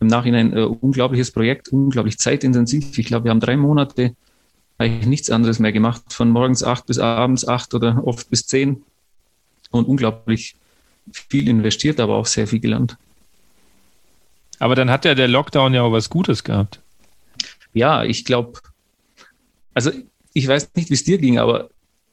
im 0.00 0.06
Nachhinein 0.06 0.54
ein 0.54 0.64
unglaubliches 0.64 1.32
Projekt, 1.32 1.68
unglaublich 1.68 2.18
zeitintensiv. 2.18 2.98
Ich 2.98 3.06
glaube, 3.06 3.24
wir 3.24 3.30
haben 3.30 3.40
drei 3.40 3.56
Monate 3.56 4.14
eigentlich 4.78 5.06
nichts 5.06 5.30
anderes 5.30 5.58
mehr 5.58 5.72
gemacht, 5.72 6.12
von 6.12 6.30
morgens 6.30 6.62
acht 6.62 6.86
bis 6.86 6.98
abends 6.98 7.46
acht 7.46 7.74
oder 7.74 8.02
oft 8.04 8.30
bis 8.30 8.46
zehn 8.46 8.82
und 9.70 9.86
unglaublich 9.86 10.54
viel 11.12 11.48
investiert, 11.48 12.00
aber 12.00 12.14
auch 12.14 12.26
sehr 12.26 12.46
viel 12.46 12.60
gelernt. 12.60 12.96
Aber 14.58 14.74
dann 14.74 14.90
hat 14.90 15.04
ja 15.04 15.14
der 15.14 15.28
Lockdown 15.28 15.74
ja 15.74 15.82
auch 15.82 15.92
was 15.92 16.10
Gutes 16.10 16.44
gehabt. 16.44 16.80
Ja, 17.74 18.04
ich 18.04 18.24
glaube, 18.24 18.60
also 19.74 19.90
ich 20.32 20.46
weiß 20.46 20.70
nicht, 20.74 20.90
wie 20.90 20.94
es 20.94 21.04
dir 21.04 21.18
ging, 21.18 21.38
aber 21.38 21.70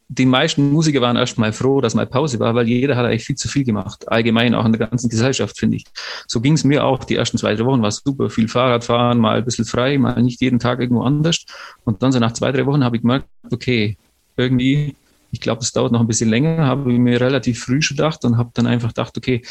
die 0.07 0.26
meisten 0.26 0.72
Musiker 0.72 1.02
waren 1.02 1.15
erstmal 1.15 1.52
froh, 1.52 1.82
dass 1.82 1.95
mal 1.95 2.06
Pause 2.06 2.40
war, 2.40 2.53
weil 2.53 2.68
jeder 2.68 2.95
hat 2.95 3.06
eigentlich 3.06 3.26
viel 3.26 3.36
zu 3.36 3.48
viel 3.48 3.64
gemacht. 3.64 4.07
Allgemein 4.07 4.53
auch 4.53 4.65
in 4.65 4.73
der 4.73 4.88
ganzen 4.88 5.10
Gesellschaft, 5.10 5.57
finde 5.57 5.77
ich. 5.77 5.86
So 6.27 6.41
ging 6.41 6.53
es 6.53 6.64
mir 6.64 6.84
auch. 6.84 7.03
Die 7.03 7.15
ersten 7.15 7.38
zwei, 7.38 7.56
drei 7.56 7.65
Wochen 7.65 7.82
war 7.82 7.91
super. 7.91 8.30
Viel 8.30 8.48
Fahrradfahren, 8.48 9.18
mal 9.19 9.38
ein 9.38 9.45
bisschen 9.45 9.65
frei, 9.65 9.98
mal 9.98 10.22
nicht 10.22 10.41
jeden 10.41 10.60
Tag 10.60 10.80
irgendwo 10.80 11.02
anders. 11.03 11.45
Und 11.86 12.03
dann 12.03 12.11
so 12.11 12.19
nach 12.19 12.34
zwei, 12.34 12.52
drei 12.52 12.65
Wochen 12.68 12.84
habe 12.84 12.98
ich 12.98 13.02
gemerkt, 13.02 13.27
okay, 13.52 13.98
irgendwie, 14.38 14.95
ich 15.32 15.41
glaube, 15.41 15.61
es 15.61 15.72
dauert 15.72 15.91
noch 15.91 16.02
ein 16.02 16.07
bisschen 16.07 16.30
länger, 16.30 16.65
habe 16.65 16.94
ich 16.94 16.99
mir 16.99 17.19
relativ 17.19 17.64
früh 17.64 17.82
schon 17.82 17.98
gedacht 17.98 18.23
und 18.26 18.38
habe 18.38 18.52
dann 18.53 18.68
einfach 18.68 18.90
gedacht, 18.90 19.18
okay, 19.18 19.41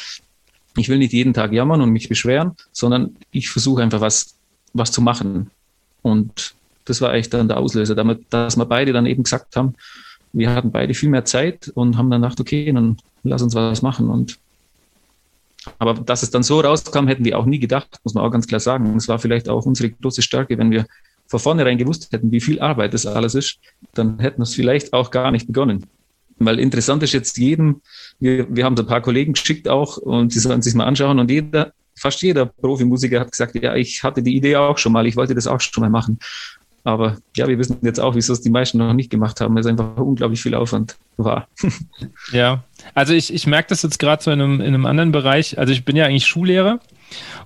ich 0.77 0.89
will 0.89 0.99
nicht 0.99 1.13
jeden 1.13 1.35
Tag 1.35 1.53
jammern 1.53 1.81
und 1.81 1.91
mich 1.91 2.09
beschweren, 2.09 2.53
sondern 2.73 3.17
ich 3.33 3.49
versuche 3.49 3.83
einfach 3.83 4.01
was, 4.01 4.37
was 4.73 4.93
zu 4.93 5.03
machen. 5.03 5.51
Und 6.03 6.55
das 6.85 7.01
war 7.01 7.11
eigentlich 7.11 7.31
dann 7.31 7.49
der 7.49 7.57
Auslöser, 7.57 7.95
damit, 7.95 8.27
dass 8.31 8.57
wir 8.57 8.67
beide 8.67 8.93
dann 8.93 9.07
eben 9.07 9.25
gesagt 9.25 9.57
haben, 9.57 9.75
wir 10.35 10.55
hatten 10.55 10.71
beide 10.71 10.95
viel 10.95 11.09
mehr 11.09 11.25
Zeit 11.25 11.71
und 11.75 11.97
haben 11.97 12.11
dann 12.11 12.23
gedacht, 12.23 12.41
okay, 12.41 12.71
dann 12.73 12.97
lass 13.23 13.43
uns 13.43 13.55
was 13.55 13.83
machen. 13.83 14.11
Und 14.11 14.39
aber 15.79 15.95
dass 15.95 16.23
es 16.23 16.31
dann 16.31 16.43
so 16.43 16.61
rauskam, 16.61 17.07
hätten 17.07 17.25
wir 17.25 17.39
auch 17.39 17.47
nie 17.47 17.59
gedacht, 17.59 17.99
muss 18.05 18.15
man 18.15 18.25
auch 18.25 18.31
ganz 18.31 18.47
klar 18.47 18.61
sagen. 18.61 18.95
Es 18.97 19.09
war 19.09 19.19
vielleicht 19.19 19.49
auch 19.49 19.65
unsere 19.65 19.91
große 19.91 20.21
Stärke, 20.21 20.59
wenn 20.59 20.71
wir 20.71 20.87
von 21.27 21.41
vornherein 21.41 21.79
gewusst 21.79 22.13
hätten, 22.13 22.31
wie 22.33 22.41
viel 22.41 22.61
Arbeit 22.61 22.93
das 22.93 23.07
alles 23.07 23.35
ist, 23.35 23.59
dann 23.95 24.19
hätten 24.19 24.39
wir 24.39 24.43
es 24.43 24.55
vielleicht 24.55 24.93
auch 24.93 25.11
gar 25.11 25.31
nicht 25.31 25.47
begonnen. 25.47 25.87
Weil 26.39 26.59
interessant 26.59 27.03
ist 27.03 27.13
jetzt 27.13 27.39
jedem, 27.39 27.81
wir, 28.19 28.47
wir 28.55 28.65
haben 28.65 28.77
so 28.77 28.83
ein 28.83 28.89
paar 28.89 29.01
Kollegen 29.01 29.33
geschickt 29.33 29.69
auch 29.69 29.97
und 29.97 30.33
sie 30.33 30.41
sollen 30.41 30.63
sich 30.63 30.75
mal 30.75 30.85
anschauen 30.85 31.19
und 31.19 31.31
jeder, 31.31 31.73
fast 31.95 32.21
jeder 32.23 32.47
Profimusiker 32.47 33.21
hat 33.21 33.31
gesagt, 33.31 33.55
ja, 33.55 33.75
ich 33.75 34.03
hatte 34.03 34.23
die 34.23 34.37
Idee 34.37 34.57
auch 34.57 34.77
schon 34.77 34.93
mal, 34.93 35.07
ich 35.07 35.17
wollte 35.17 35.35
das 35.35 35.47
auch 35.47 35.61
schon 35.61 35.83
mal 35.83 35.91
machen. 35.91 36.19
Aber 36.87 37.17
ja, 37.35 37.49
wir 37.49 37.59
wissen 37.59 37.79
jetzt 37.81 37.99
auch, 37.99 38.15
wieso 38.15 38.35
es 38.35 38.43
die 38.43 38.51
meisten 38.51 38.77
noch 38.77 38.93
nicht 38.93 39.11
gemacht 39.11 39.41
haben, 39.41 39.55
weil 39.55 39.63
es 39.63 39.67
einfach 39.67 39.97
unglaublich 39.97 40.43
viel 40.43 40.55
Aufwand 40.55 40.97
war. 41.17 41.49
ja, 42.33 42.63
also 42.93 43.15
ich, 43.15 43.33
ich 43.33 43.47
merke 43.47 43.69
das 43.71 43.83
jetzt 43.83 43.99
gerade 43.99 44.23
so 44.23 44.31
in 44.31 44.41
einem, 44.41 44.61
in 44.61 44.75
einem 44.75 44.85
anderen 44.85 45.11
Bereich. 45.11 45.59
Also 45.59 45.73
ich 45.73 45.87
bin 45.87 45.97
ja 45.97 46.05
eigentlich 46.05 46.27
Schullehrer. 46.27 46.81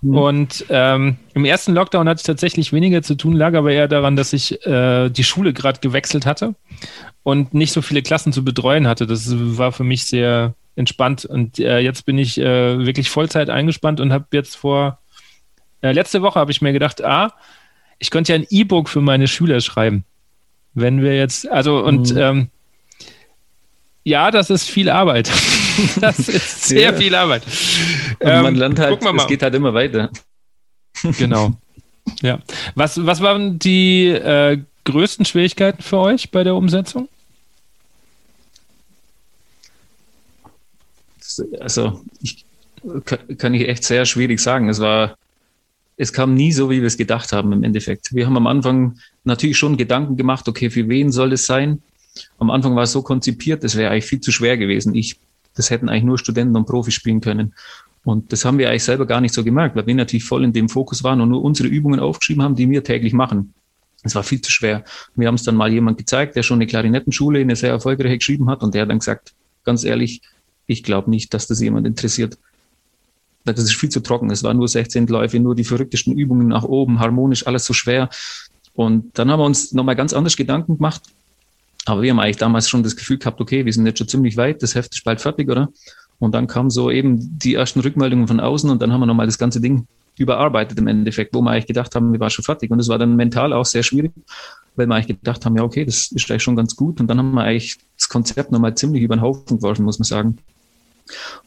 Mhm. 0.02 0.16
Und 0.16 0.64
ähm, 0.70 1.18
im 1.34 1.44
ersten 1.44 1.72
Lockdown 1.72 2.08
hatte 2.08 2.18
ich 2.18 2.26
tatsächlich 2.26 2.72
weniger 2.72 3.02
zu 3.02 3.14
tun, 3.14 3.34
lag 3.34 3.54
aber 3.54 3.70
eher 3.70 3.86
daran, 3.86 4.16
dass 4.16 4.32
ich 4.32 4.66
äh, 4.66 5.08
die 5.08 5.24
Schule 5.24 5.52
gerade 5.52 5.78
gewechselt 5.78 6.26
hatte 6.26 6.56
und 7.22 7.54
nicht 7.54 7.72
so 7.72 7.80
viele 7.80 8.02
Klassen 8.02 8.32
zu 8.32 8.42
betreuen 8.44 8.88
hatte. 8.88 9.06
Das 9.06 9.28
war 9.30 9.70
für 9.70 9.84
mich 9.84 10.06
sehr 10.06 10.54
entspannt. 10.74 11.24
Und 11.24 11.60
äh, 11.60 11.78
jetzt 11.78 12.06
bin 12.06 12.18
ich 12.18 12.40
äh, 12.40 12.84
wirklich 12.84 13.08
Vollzeit 13.08 13.50
eingespannt 13.50 14.00
und 14.00 14.12
habe 14.12 14.26
jetzt 14.32 14.56
vor 14.56 14.98
äh, 15.80 15.92
letzte 15.92 16.22
Woche 16.22 16.40
habe 16.40 16.50
ich 16.50 16.60
mir 16.60 16.72
gedacht, 16.72 17.04
ah, 17.04 17.34
ich 17.98 18.10
könnte 18.10 18.32
ja 18.32 18.38
ein 18.38 18.46
E-Book 18.48 18.88
für 18.88 19.00
meine 19.00 19.28
Schüler 19.28 19.60
schreiben. 19.60 20.04
Wenn 20.74 21.02
wir 21.02 21.16
jetzt, 21.16 21.48
also 21.48 21.84
und 21.84 22.12
mhm. 22.12 22.18
ähm, 22.18 22.48
ja, 24.04 24.30
das 24.30 24.50
ist 24.50 24.68
viel 24.68 24.88
Arbeit. 24.88 25.30
das 26.00 26.18
ist 26.28 26.64
sehr 26.64 26.92
ja. 26.92 26.96
viel 26.96 27.14
Arbeit. 27.14 27.42
Und 28.20 28.28
man 28.28 28.46
ähm, 28.46 28.54
lernt 28.54 28.78
halt, 28.78 29.02
es 29.02 29.26
geht 29.26 29.42
halt 29.42 29.54
immer 29.54 29.74
weiter. 29.74 30.10
genau. 31.18 31.52
Ja. 32.22 32.38
Was, 32.74 33.04
was 33.04 33.20
waren 33.20 33.58
die 33.58 34.06
äh, 34.08 34.58
größten 34.84 35.24
Schwierigkeiten 35.24 35.82
für 35.82 35.98
euch 35.98 36.30
bei 36.30 36.44
der 36.44 36.54
Umsetzung? 36.54 37.08
Also, 41.60 42.02
ich, 42.20 42.44
kann 43.36 43.54
ich 43.54 43.68
echt 43.68 43.84
sehr 43.84 44.06
schwierig 44.06 44.40
sagen. 44.40 44.68
Es 44.68 44.80
war 44.80 45.16
es 45.98 46.12
kam 46.12 46.34
nie 46.34 46.52
so, 46.52 46.70
wie 46.70 46.80
wir 46.80 46.86
es 46.86 46.96
gedacht 46.96 47.32
haben 47.32 47.52
im 47.52 47.64
Endeffekt. 47.64 48.14
Wir 48.14 48.24
haben 48.24 48.36
am 48.36 48.46
Anfang 48.46 48.98
natürlich 49.24 49.58
schon 49.58 49.76
Gedanken 49.76 50.16
gemacht, 50.16 50.48
okay, 50.48 50.70
für 50.70 50.88
wen 50.88 51.10
soll 51.10 51.32
es 51.32 51.44
sein? 51.44 51.82
Am 52.38 52.50
Anfang 52.50 52.76
war 52.76 52.84
es 52.84 52.92
so 52.92 53.02
konzipiert, 53.02 53.64
das 53.64 53.76
wäre 53.76 53.90
eigentlich 53.90 54.06
viel 54.06 54.20
zu 54.20 54.30
schwer 54.30 54.56
gewesen. 54.56 54.94
Ich, 54.94 55.18
das 55.54 55.70
hätten 55.70 55.88
eigentlich 55.88 56.04
nur 56.04 56.18
Studenten 56.18 56.56
und 56.56 56.66
Profis 56.66 56.94
spielen 56.94 57.20
können. 57.20 57.52
Und 58.04 58.32
das 58.32 58.44
haben 58.44 58.58
wir 58.58 58.70
eigentlich 58.70 58.84
selber 58.84 59.06
gar 59.06 59.20
nicht 59.20 59.34
so 59.34 59.42
gemerkt, 59.42 59.74
weil 59.74 59.86
wir 59.86 59.94
natürlich 59.94 60.24
voll 60.24 60.44
in 60.44 60.52
dem 60.52 60.68
Fokus 60.68 61.02
waren 61.02 61.20
und 61.20 61.30
nur 61.30 61.42
unsere 61.42 61.68
Übungen 61.68 61.98
aufgeschrieben 61.98 62.44
haben, 62.44 62.54
die 62.54 62.70
wir 62.70 62.84
täglich 62.84 63.12
machen. 63.12 63.52
Es 64.04 64.14
war 64.14 64.22
viel 64.22 64.40
zu 64.40 64.52
schwer. 64.52 64.84
Wir 65.16 65.26
haben 65.26 65.34
es 65.34 65.42
dann 65.42 65.56
mal 65.56 65.72
jemand 65.72 65.98
gezeigt, 65.98 66.36
der 66.36 66.44
schon 66.44 66.58
eine 66.58 66.68
Klarinettenschule, 66.68 67.40
eine 67.40 67.56
sehr 67.56 67.70
erfolgreiche 67.70 68.18
geschrieben 68.18 68.48
hat 68.48 68.62
und 68.62 68.72
der 68.72 68.82
hat 68.82 68.90
dann 68.90 69.00
gesagt, 69.00 69.34
ganz 69.64 69.82
ehrlich, 69.82 70.22
ich 70.66 70.84
glaube 70.84 71.10
nicht, 71.10 71.34
dass 71.34 71.48
das 71.48 71.60
jemand 71.60 71.88
interessiert 71.88 72.38
das 73.52 73.64
ist 73.64 73.76
viel 73.76 73.88
zu 73.88 74.00
trocken. 74.00 74.30
Es 74.30 74.42
waren 74.42 74.56
nur 74.56 74.68
16 74.68 75.06
Läufe, 75.06 75.38
nur 75.40 75.54
die 75.54 75.64
verrücktesten 75.64 76.16
Übungen 76.16 76.48
nach 76.48 76.64
oben, 76.64 77.00
harmonisch, 77.00 77.46
alles 77.46 77.64
so 77.64 77.72
schwer. 77.72 78.08
Und 78.74 79.18
dann 79.18 79.30
haben 79.30 79.40
wir 79.40 79.46
uns 79.46 79.72
nochmal 79.72 79.96
ganz 79.96 80.12
anders 80.12 80.36
Gedanken 80.36 80.76
gemacht. 80.76 81.02
Aber 81.86 82.02
wir 82.02 82.10
haben 82.10 82.20
eigentlich 82.20 82.36
damals 82.36 82.68
schon 82.68 82.82
das 82.82 82.96
Gefühl 82.96 83.18
gehabt, 83.18 83.40
okay, 83.40 83.64
wir 83.64 83.72
sind 83.72 83.86
jetzt 83.86 83.98
schon 83.98 84.08
ziemlich 84.08 84.36
weit, 84.36 84.62
das 84.62 84.74
Heft 84.74 84.94
ist 84.94 85.04
bald 85.04 85.20
fertig, 85.20 85.48
oder? 85.48 85.68
Und 86.18 86.34
dann 86.34 86.46
kamen 86.46 86.70
so 86.70 86.90
eben 86.90 87.38
die 87.38 87.54
ersten 87.54 87.80
Rückmeldungen 87.80 88.28
von 88.28 88.40
außen 88.40 88.68
und 88.70 88.82
dann 88.82 88.92
haben 88.92 89.00
wir 89.00 89.06
nochmal 89.06 89.26
das 89.26 89.38
ganze 89.38 89.60
Ding 89.60 89.86
überarbeitet 90.18 90.78
im 90.78 90.86
Endeffekt, 90.86 91.34
wo 91.34 91.40
wir 91.40 91.50
eigentlich 91.50 91.66
gedacht 91.66 91.94
haben, 91.94 92.12
wir 92.12 92.20
waren 92.20 92.30
schon 92.30 92.44
fertig. 92.44 92.70
Und 92.70 92.80
es 92.80 92.88
war 92.88 92.98
dann 92.98 93.16
mental 93.16 93.52
auch 93.52 93.64
sehr 93.64 93.82
schwierig, 93.82 94.12
weil 94.76 94.86
wir 94.86 94.94
eigentlich 94.94 95.18
gedacht 95.18 95.46
haben, 95.46 95.56
ja, 95.56 95.62
okay, 95.62 95.84
das 95.84 96.10
ist 96.12 96.30
eigentlich 96.30 96.42
schon 96.42 96.56
ganz 96.56 96.76
gut. 96.76 97.00
Und 97.00 97.06
dann 97.06 97.18
haben 97.18 97.32
wir 97.32 97.42
eigentlich 97.42 97.78
das 97.96 98.08
Konzept 98.08 98.52
nochmal 98.52 98.74
ziemlich 98.74 99.02
über 99.02 99.16
den 99.16 99.22
Haufen 99.22 99.58
geworfen, 99.58 99.84
muss 99.84 99.98
man 99.98 100.04
sagen. 100.04 100.38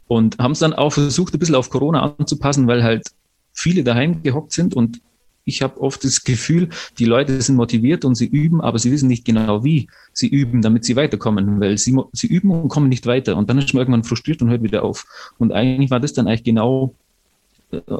Und 0.07 0.37
haben 0.39 0.51
es 0.51 0.59
dann 0.59 0.73
auch 0.73 0.91
versucht, 0.91 1.33
ein 1.33 1.39
bisschen 1.39 1.55
auf 1.55 1.69
Corona 1.69 2.15
anzupassen, 2.17 2.67
weil 2.67 2.83
halt 2.83 3.07
viele 3.53 3.83
daheim 3.83 4.23
gehockt 4.23 4.51
sind 4.51 4.73
und 4.75 5.01
ich 5.43 5.61
habe 5.61 5.81
oft 5.81 6.03
das 6.03 6.23
Gefühl, 6.23 6.69
die 6.99 7.05
Leute 7.05 7.41
sind 7.41 7.55
motiviert 7.55 8.05
und 8.05 8.15
sie 8.15 8.27
üben, 8.27 8.61
aber 8.61 8.77
sie 8.77 8.91
wissen 8.91 9.07
nicht 9.07 9.25
genau, 9.25 9.63
wie 9.63 9.87
sie 10.13 10.27
üben, 10.27 10.61
damit 10.61 10.85
sie 10.85 10.95
weiterkommen, 10.95 11.59
weil 11.59 11.77
sie, 11.77 11.97
sie 12.13 12.27
üben 12.27 12.51
und 12.51 12.69
kommen 12.69 12.89
nicht 12.89 13.05
weiter. 13.07 13.35
Und 13.35 13.49
dann 13.49 13.57
ist 13.57 13.73
man 13.73 13.81
irgendwann 13.81 14.03
frustriert 14.03 14.41
und 14.41 14.49
hört 14.49 14.63
wieder 14.63 14.83
auf. 14.83 15.05
Und 15.39 15.51
eigentlich 15.51 15.89
war 15.89 15.99
das 15.99 16.13
dann 16.13 16.27
eigentlich 16.27 16.43
genau 16.43 16.93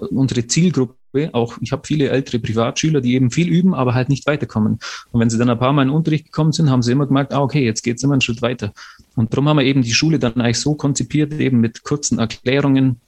unsere 0.10 0.48
Zielgruppe. 0.48 1.30
Auch 1.34 1.58
ich 1.62 1.72
habe 1.72 1.86
viele 1.86 2.10
ältere 2.10 2.40
Privatschüler, 2.40 3.02
die 3.02 3.16
eben 3.16 3.32
viel 3.32 3.50
üben, 3.50 3.74
aber 3.74 3.94
halt 3.94 4.10
nicht 4.10 4.26
weiterkommen. 4.28 4.80
Und 5.12 5.20
wenn 5.20 5.30
sie 5.30 5.38
dann 5.38 5.50
ein 5.50 5.60
paar 5.60 5.74
Mal 5.74 5.84
in 5.84 5.90
den 5.90 5.96
Unterricht 5.96 6.26
gekommen 6.26 6.52
sind, 6.52 6.70
haben 6.70 6.82
sie 6.82 6.92
immer 6.92 7.08
gemerkt, 7.08 7.34
ah, 7.34 7.42
okay, 7.42 7.64
jetzt 7.64 7.82
geht 7.82 7.98
es 7.98 8.04
immer 8.04 8.14
einen 8.14 8.22
Schritt 8.22 8.42
weiter. 8.42 8.74
Und 9.16 9.34
darum 9.34 9.50
haben 9.50 9.58
wir 9.58 9.66
eben 9.66 9.82
die 9.82 9.94
Schule 9.94 10.20
dann 10.20 10.40
eigentlich 10.40 10.60
so 10.60 10.76
konzipiert, 10.76 11.34
eben 11.34 11.60
mit 11.60 11.84
kurzen 11.84 12.20
Erklärungen, 12.20 13.02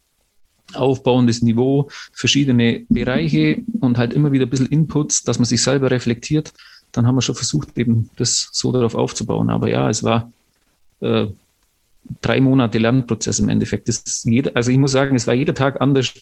aufbauendes 0.74 1.42
Niveau, 1.42 1.90
verschiedene 2.14 2.86
Bereiche 2.90 3.62
und 3.80 3.98
halt 3.98 4.14
immer 4.14 4.32
wieder 4.32 4.46
ein 4.46 4.50
bisschen 4.50 4.68
Inputs, 4.68 5.24
dass 5.24 5.40
man 5.40 5.46
sich 5.46 5.62
selber 5.62 5.92
reflektiert. 5.92 6.54
Dann 6.92 7.08
haben 7.08 7.16
wir 7.16 7.22
schon 7.22 7.36
versucht, 7.36 7.78
eben 7.78 8.10
das 8.18 8.50
so 8.52 8.72
darauf 8.72 8.96
aufzubauen. 8.96 9.50
Aber 9.50 9.70
ja, 9.70 9.90
es 9.90 10.04
war 10.04 10.32
äh, 11.02 11.28
drei 12.22 12.42
Monate 12.42 12.78
Lernprozess 12.78 13.40
im 13.40 13.50
Endeffekt. 13.50 13.90
Jeder, 14.24 14.52
also 14.56 14.72
ich 14.72 14.78
muss 14.78 14.92
sagen, 14.92 15.16
es 15.16 15.28
war 15.28 15.34
jeder 15.34 15.54
Tag 15.54 15.82
anders, 15.82 16.14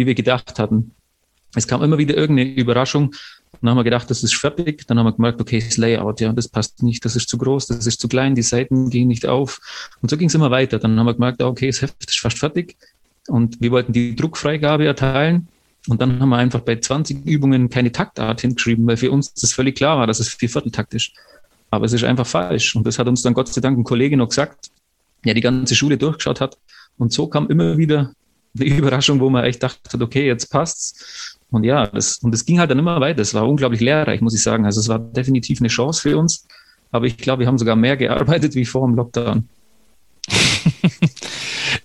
wie 0.00 0.06
wir 0.06 0.14
gedacht 0.14 0.58
hatten. 0.58 0.94
Es 1.54 1.66
kam 1.66 1.82
immer 1.82 1.98
wieder 1.98 2.16
irgendeine 2.16 2.54
Überraschung. 2.54 3.14
Dann 3.60 3.70
haben 3.70 3.76
wir 3.76 3.84
gedacht, 3.84 4.10
das 4.10 4.22
ist 4.22 4.34
fertig. 4.34 4.86
Dann 4.86 4.98
haben 4.98 5.06
wir 5.06 5.12
gemerkt, 5.12 5.40
okay, 5.40 5.62
das 5.62 5.76
Layout, 5.76 6.20
ja, 6.20 6.32
das 6.32 6.48
passt 6.48 6.82
nicht, 6.82 7.04
das 7.04 7.16
ist 7.16 7.28
zu 7.28 7.36
groß, 7.36 7.66
das 7.66 7.86
ist 7.86 8.00
zu 8.00 8.08
klein, 8.08 8.34
die 8.34 8.42
Seiten 8.42 8.88
gehen 8.88 9.08
nicht 9.08 9.26
auf. 9.26 9.60
Und 10.00 10.10
so 10.10 10.16
ging 10.16 10.28
es 10.28 10.34
immer 10.34 10.50
weiter. 10.50 10.78
Dann 10.78 10.98
haben 10.98 11.06
wir 11.06 11.14
gemerkt, 11.14 11.42
okay, 11.42 11.66
das 11.66 11.82
Heft 11.82 11.96
ist 12.08 12.18
fast 12.18 12.38
fertig 12.38 12.76
und 13.28 13.60
wir 13.60 13.70
wollten 13.72 13.92
die 13.92 14.16
Druckfreigabe 14.16 14.86
erteilen. 14.86 15.48
Und 15.88 16.00
dann 16.00 16.18
haben 16.20 16.30
wir 16.30 16.36
einfach 16.36 16.60
bei 16.60 16.76
20 16.76 17.26
Übungen 17.26 17.68
keine 17.68 17.92
Taktart 17.92 18.40
hingeschrieben, 18.40 18.86
weil 18.86 18.96
für 18.96 19.10
uns 19.10 19.34
das 19.34 19.52
völlig 19.52 19.76
klar 19.76 19.98
war, 19.98 20.06
dass 20.06 20.20
es 20.20 20.28
Viervierteltakt 20.28 20.94
ist. 20.94 21.12
Aber 21.70 21.84
es 21.84 21.92
ist 21.92 22.04
einfach 22.04 22.26
falsch. 22.26 22.74
Und 22.76 22.86
das 22.86 22.98
hat 22.98 23.08
uns 23.08 23.22
dann 23.22 23.34
Gott 23.34 23.48
sei 23.48 23.60
Dank 23.60 23.78
ein 23.78 23.84
Kollege 23.84 24.16
noch 24.16 24.28
gesagt, 24.28 24.70
der 25.24 25.34
die 25.34 25.40
ganze 25.40 25.74
Schule 25.74 25.98
durchgeschaut 25.98 26.40
hat. 26.40 26.58
Und 26.98 27.12
so 27.12 27.28
kam 27.28 27.48
immer 27.48 27.78
wieder 27.78 28.12
eine 28.58 28.76
Überraschung, 28.76 29.20
wo 29.20 29.30
man 29.30 29.44
echt 29.44 29.62
dachte, 29.62 30.00
okay, 30.00 30.26
jetzt 30.26 30.50
passt's. 30.50 31.38
Und 31.50 31.64
ja, 31.64 31.86
das, 31.86 32.18
und 32.18 32.34
es 32.34 32.44
ging 32.44 32.60
halt 32.60 32.70
dann 32.70 32.78
immer 32.78 33.00
weiter. 33.00 33.22
Es 33.22 33.34
war 33.34 33.48
unglaublich 33.48 33.80
lehrreich, 33.80 34.20
muss 34.20 34.34
ich 34.34 34.42
sagen. 34.42 34.64
Also 34.64 34.80
es 34.80 34.88
war 34.88 34.98
definitiv 34.98 35.60
eine 35.60 35.68
Chance 35.68 36.02
für 36.02 36.16
uns. 36.16 36.46
Aber 36.92 37.06
ich 37.06 37.16
glaube, 37.16 37.40
wir 37.40 37.46
haben 37.46 37.58
sogar 37.58 37.76
mehr 37.76 37.96
gearbeitet 37.96 38.54
wie 38.54 38.64
vor 38.64 38.86
dem 38.86 38.96
Lockdown. 38.96 39.48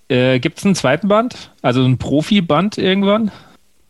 Äh, 0.08 0.38
Gibt 0.38 0.58
es 0.58 0.64
einen 0.64 0.76
zweiten 0.76 1.08
Band? 1.08 1.52
Also 1.62 1.84
ein 1.84 1.98
Profi-Band 1.98 2.78
irgendwann? 2.78 3.32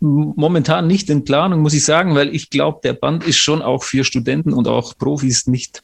Momentan 0.00 0.86
nicht 0.86 1.10
in 1.10 1.24
Planung, 1.24 1.60
muss 1.60 1.74
ich 1.74 1.84
sagen, 1.84 2.14
weil 2.14 2.34
ich 2.34 2.48
glaube, 2.48 2.80
der 2.82 2.94
Band 2.94 3.24
ist 3.24 3.36
schon 3.36 3.60
auch 3.60 3.82
für 3.82 4.02
Studenten 4.02 4.54
und 4.54 4.66
auch 4.66 4.96
Profis 4.96 5.46
nicht 5.46 5.82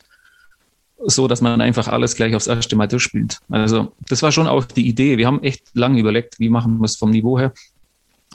so, 1.06 1.28
dass 1.28 1.40
man 1.40 1.60
einfach 1.60 1.88
alles 1.88 2.16
gleich 2.16 2.34
aufs 2.34 2.46
erste 2.46 2.76
Mal 2.76 2.86
durchspielt. 2.86 3.38
Also 3.50 3.92
das 4.08 4.22
war 4.22 4.32
schon 4.32 4.46
auch 4.46 4.64
die 4.64 4.86
Idee. 4.86 5.18
Wir 5.18 5.26
haben 5.26 5.42
echt 5.42 5.62
lange 5.74 6.00
überlegt, 6.00 6.38
wie 6.38 6.48
machen 6.48 6.78
wir 6.78 6.84
es 6.84 6.96
vom 6.96 7.10
Niveau 7.10 7.38
her. 7.38 7.52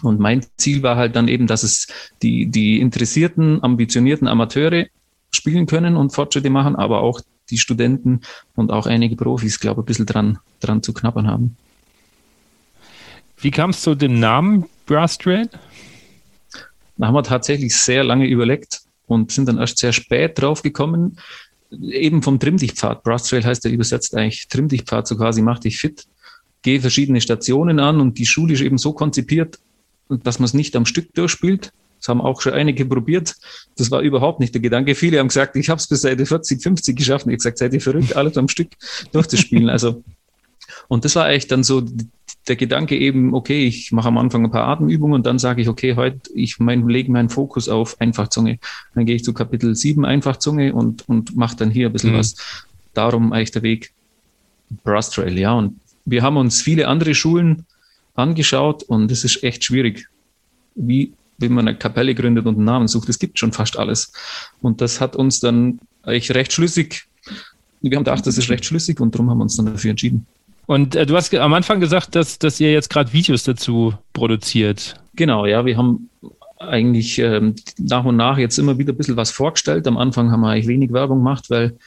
Und 0.02 0.20
mein 0.20 0.46
Ziel 0.58 0.84
war 0.84 0.96
halt 0.96 1.16
dann 1.16 1.28
eben, 1.28 1.48
dass 1.48 1.64
es 1.64 1.88
die, 2.22 2.46
die 2.48 2.80
interessierten, 2.80 3.64
ambitionierten 3.64 4.28
Amateure 4.28 4.86
spielen 5.32 5.66
können 5.66 5.98
und 5.98 6.14
Fortschritte 6.14 6.50
machen, 6.50 6.76
aber 6.76 7.02
auch 7.02 7.22
die 7.50 7.58
Studenten 7.58 8.22
und 8.56 8.72
auch 8.72 8.86
einige 8.86 9.16
Profis, 9.16 9.60
glaube 9.60 9.82
ich, 9.82 9.84
ein 9.84 9.86
bisschen 9.86 10.06
dran, 10.06 10.40
dran 10.60 10.84
zu 10.84 10.94
knabbern 10.94 11.28
haben. 11.28 11.58
Wie 13.38 13.52
kam 13.52 13.70
es 13.70 13.82
zu 13.82 13.96
dem 13.96 14.20
Namen 14.20 14.66
Brass 14.86 15.18
Trail? 15.18 15.50
Da 16.98 17.08
haben 17.08 17.14
wir 17.14 17.24
tatsächlich 17.24 17.76
sehr 17.76 18.04
lange 18.04 18.26
überlegt 18.28 18.82
und 19.06 19.32
sind 19.32 19.48
dann 19.48 19.60
erst 19.60 19.78
sehr 19.78 19.94
spät 19.94 20.42
drauf 20.42 20.64
gekommen. 20.64 21.20
Eben 21.72 22.24
vom 22.24 22.40
Trimm 22.40 22.58
dich 22.58 22.74
Pfad. 22.74 23.04
Brass 23.04 23.24
Trail 23.24 23.44
heißt 23.44 23.66
ja 23.66 23.72
übersetzt 23.72 24.16
eigentlich 24.16 24.48
Trimm 24.48 24.68
dich 24.68 24.84
Pfad, 24.84 25.08
so 25.08 25.18
quasi 25.18 25.42
mach 25.42 25.60
dich 25.60 25.78
fit. 25.78 26.06
Gehe 26.62 26.82
verschiedene 26.82 27.22
Stationen 27.22 27.80
an 27.80 28.00
und 28.00 28.18
die 28.18 28.26
Schule 28.26 28.54
ist 28.54 28.62
eben 28.62 28.78
so 28.78 28.94
konzipiert, 28.94 29.60
dass 30.10 30.40
man 30.40 30.46
es 30.46 30.54
nicht 30.54 30.76
am 30.76 30.86
Stück 30.86 31.14
durchspielt. 31.14 31.72
Das 32.00 32.10
haben 32.10 32.22
auch 32.22 32.42
schon 32.42 32.54
einige 32.54 32.86
probiert. 32.86 33.36
Das 33.76 33.92
war 33.92 34.02
überhaupt 34.02 34.40
nicht 34.40 34.54
der 34.54 34.62
Gedanke. 34.62 34.96
Viele 34.96 35.20
haben 35.20 35.28
gesagt, 35.28 35.56
ich 35.56 35.70
habe 35.70 35.80
es 35.80 35.88
bis 35.88 36.02
Seite 36.02 36.26
40, 36.26 36.62
50 36.62 36.96
geschafft. 36.96 37.28
Ich 37.28 37.38
gesagt, 37.38 37.58
seid 37.58 37.74
ihr 37.74 37.82
verrückt, 37.82 38.16
alles 38.16 38.38
am 38.38 38.48
Stück 38.48 38.70
durchzuspielen. 39.12 39.70
Also 39.70 40.04
und 40.88 41.06
das 41.06 41.16
war 41.16 41.26
eigentlich 41.26 41.48
dann 41.48 41.64
so 41.64 41.84
der 42.48 42.56
Gedanke 42.56 42.98
eben, 42.98 43.34
okay, 43.34 43.66
ich 43.66 43.92
mache 43.92 44.08
am 44.08 44.18
Anfang 44.18 44.46
ein 44.46 44.52
paar 44.52 44.68
Atemübungen 44.68 45.16
und 45.16 45.26
dann 45.26 45.40
sage 45.40 45.62
ich, 45.62 45.68
okay, 45.68 45.96
heute, 45.96 46.32
ich 46.34 46.60
mein, 46.60 46.88
lege 46.88 47.12
meinen 47.12 47.30
Fokus 47.30 47.68
auf 47.68 48.00
Einfachzunge. 48.00 48.60
Dann 48.96 49.06
gehe 49.06 49.16
ich 49.16 49.24
zu 49.24 49.34
Kapitel 49.34 49.76
7 49.76 50.06
Einfachzunge 50.06 50.74
und, 50.74 51.08
und 51.10 51.36
mache 51.36 51.58
dann 51.58 51.70
hier 51.70 51.88
ein 51.88 51.94
bisschen 51.94 52.14
mhm. 52.14 52.18
was. 52.18 52.36
Darum 52.94 53.34
eigentlich 53.34 53.52
der 53.52 53.64
Weg 53.64 53.92
Brass 54.84 55.10
Trail, 55.10 55.38
ja. 55.38 55.54
Und 55.54 55.80
wir 56.06 56.24
haben 56.24 56.38
uns 56.38 56.62
viele 56.62 56.88
andere 56.88 57.16
Schulen 57.16 57.66
angeschaut 58.16 58.84
und 58.84 59.12
es 59.12 59.24
ist 59.24 59.44
echt 59.44 59.64
schwierig, 59.64 60.08
wie 60.76 61.14
wenn 61.38 61.54
man 61.54 61.68
eine 61.68 61.78
Kapelle 61.78 62.16
gründet 62.16 62.46
und 62.46 62.56
einen 62.56 62.66
Namen 62.66 62.88
sucht. 62.88 63.10
Es 63.10 63.20
gibt 63.20 63.38
schon 63.38 63.52
fast 63.52 63.78
alles. 63.78 64.12
Und 64.62 64.82
das 64.82 65.00
hat 65.00 65.16
uns 65.16 65.40
dann 65.40 65.80
eigentlich 66.02 66.32
recht 66.34 66.52
schlüssig, 66.52 67.08
wir 67.82 67.96
haben 67.96 68.04
gedacht, 68.04 68.26
das 68.26 68.38
ist 68.38 68.50
recht 68.50 68.66
schlüssig 68.66 69.00
und 69.00 69.14
darum 69.14 69.30
haben 69.30 69.38
wir 69.38 69.44
uns 69.44 69.56
dann 69.56 69.68
dafür 69.68 69.92
entschieden. 69.92 70.26
Und 70.68 70.96
äh, 70.96 71.06
du 71.06 71.16
hast 71.16 71.34
am 71.34 71.54
Anfang 71.54 71.80
gesagt, 71.80 72.14
dass, 72.14 72.40
dass 72.40 72.60
ihr 72.60 72.72
jetzt 72.72 72.90
gerade 72.90 73.12
Videos 73.14 73.44
dazu 73.44 73.94
produziert. 74.14 75.02
Genau, 75.16 75.46
ja, 75.46 75.66
wir 75.66 75.78
haben 75.78 76.10
eigentlich 76.60 77.20
ähm, 77.20 77.56
nach 77.78 78.04
und 78.04 78.18
nach 78.18 78.38
jetzt 78.38 78.60
immer 78.60 78.78
wieder 78.78 78.94
ein 78.94 78.98
bisschen 78.98 79.18
was 79.18 79.32
vorgestellt. 79.32 79.88
Am 79.88 79.98
Anfang 79.98 80.32
haben 80.32 80.42
wir 80.42 80.50
eigentlich 80.50 80.68
wenig 80.68 80.92
Werbung 80.92 81.20
gemacht, 81.20 81.50
weil 81.50 81.78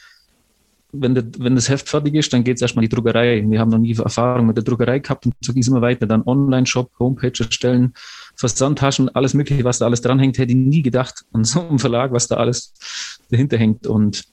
wenn, 0.93 1.13
der, 1.13 1.23
wenn 1.37 1.55
das 1.55 1.69
Heft 1.69 1.89
fertig 1.89 2.15
ist, 2.15 2.33
dann 2.33 2.43
geht 2.43 2.55
es 2.55 2.61
erstmal 2.61 2.83
in 2.83 2.89
die 2.89 2.95
Druckerei. 2.95 3.43
Wir 3.47 3.59
haben 3.59 3.69
noch 3.69 3.77
nie 3.77 3.95
Erfahrung 3.95 4.47
mit 4.47 4.57
der 4.57 4.63
Druckerei 4.63 4.99
gehabt 4.99 5.25
und 5.25 5.35
so 5.41 5.53
ging 5.53 5.61
es 5.61 5.67
immer 5.67 5.81
weiter. 5.81 6.07
Dann 6.07 6.23
Online-Shop, 6.23 6.91
Homepage 6.99 7.31
erstellen, 7.37 7.93
Versandtaschen, 8.35 9.09
alles 9.09 9.33
Mögliche, 9.33 9.63
was 9.63 9.79
da 9.79 9.85
alles 9.85 10.01
dranhängt, 10.01 10.37
hätte 10.37 10.51
ich 10.51 10.57
nie 10.57 10.81
gedacht 10.81 11.23
an 11.33 11.43
so 11.43 11.61
einem 11.61 11.79
Verlag, 11.79 12.11
was 12.11 12.27
da 12.27 12.37
alles 12.37 12.73
dahinter 13.29 13.57
hängt. 13.57 13.87
Und 13.87 14.25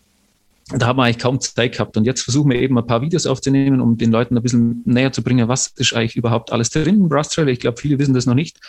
da 0.77 0.87
haben 0.87 0.99
wir 0.99 1.05
eigentlich 1.05 1.19
kaum 1.19 1.41
Zeit 1.41 1.73
gehabt. 1.73 1.97
Und 1.97 2.05
jetzt 2.05 2.23
versuchen 2.23 2.51
wir 2.51 2.61
eben 2.61 2.77
ein 2.77 2.87
paar 2.87 3.01
Videos 3.01 3.27
aufzunehmen, 3.27 3.81
um 3.81 3.97
den 3.97 4.11
Leuten 4.11 4.37
ein 4.37 4.43
bisschen 4.43 4.83
näher 4.85 5.13
zu 5.13 5.23
bringen, 5.23 5.49
was 5.49 5.69
ist 5.77 5.95
eigentlich 5.95 6.17
überhaupt 6.17 6.53
alles 6.53 6.71
drin 6.71 6.95
in 6.95 7.09
Brass 7.09 7.31
Trail. 7.31 7.49
Ich 7.49 7.61
glaube, 7.61 7.81
viele 7.81 7.99
wissen 7.99 8.15
das 8.15 8.27
noch 8.27 8.35
nicht, 8.35 8.61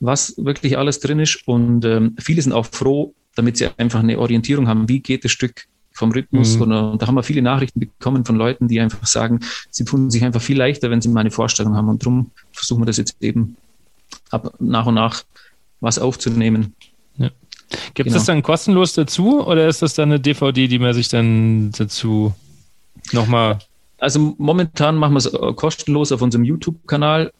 was 0.00 0.34
wirklich 0.38 0.78
alles 0.78 1.00
drin 1.00 1.20
ist. 1.20 1.46
Und 1.46 1.84
ähm, 1.84 2.16
viele 2.18 2.40
sind 2.40 2.52
auch 2.52 2.66
froh, 2.66 3.14
damit 3.34 3.58
sie 3.58 3.68
einfach 3.76 4.00
eine 4.00 4.18
Orientierung 4.18 4.66
haben, 4.66 4.88
wie 4.88 5.00
geht 5.00 5.24
das 5.24 5.32
Stück 5.32 5.66
vom 5.92 6.10
Rhythmus. 6.12 6.56
Mhm. 6.56 6.62
Und, 6.62 6.72
und, 6.72 7.02
da 7.02 7.06
haben 7.06 7.14
wir 7.14 7.22
viele 7.22 7.42
Nachrichten 7.42 7.80
bekommen 7.80 8.24
von 8.24 8.36
Leuten, 8.36 8.68
die 8.68 8.80
einfach 8.80 9.06
sagen, 9.06 9.40
sie 9.70 9.84
tun 9.84 10.10
sich 10.10 10.24
einfach 10.24 10.42
viel 10.42 10.56
leichter, 10.56 10.90
wenn 10.90 11.02
sie 11.02 11.08
mal 11.08 11.20
eine 11.20 11.30
Vorstellung 11.30 11.74
haben. 11.74 11.88
Und 11.88 12.02
darum 12.02 12.30
versuchen 12.52 12.80
wir 12.82 12.86
das 12.86 12.96
jetzt 12.96 13.16
eben 13.20 13.56
ab 14.30 14.54
nach 14.58 14.86
und 14.86 14.94
nach 14.94 15.24
was 15.80 15.98
aufzunehmen. 15.98 16.74
Gibt 17.94 17.98
es 17.98 18.04
genau. 18.04 18.14
das 18.14 18.24
dann 18.26 18.42
kostenlos 18.42 18.92
dazu 18.92 19.44
oder 19.44 19.66
ist 19.66 19.82
das 19.82 19.94
dann 19.94 20.10
eine 20.10 20.20
DVD, 20.20 20.68
die 20.68 20.78
man 20.78 20.94
sich 20.94 21.08
dann 21.08 21.72
dazu 21.76 22.32
nochmal. 23.12 23.58
Also 23.98 24.34
momentan 24.38 24.96
machen 24.96 25.14
wir 25.14 25.18
es 25.18 25.26
äh, 25.26 25.52
kostenlos 25.54 26.12
auf 26.12 26.22
unserem 26.22 26.44
YouTube-Kanal. 26.44 27.32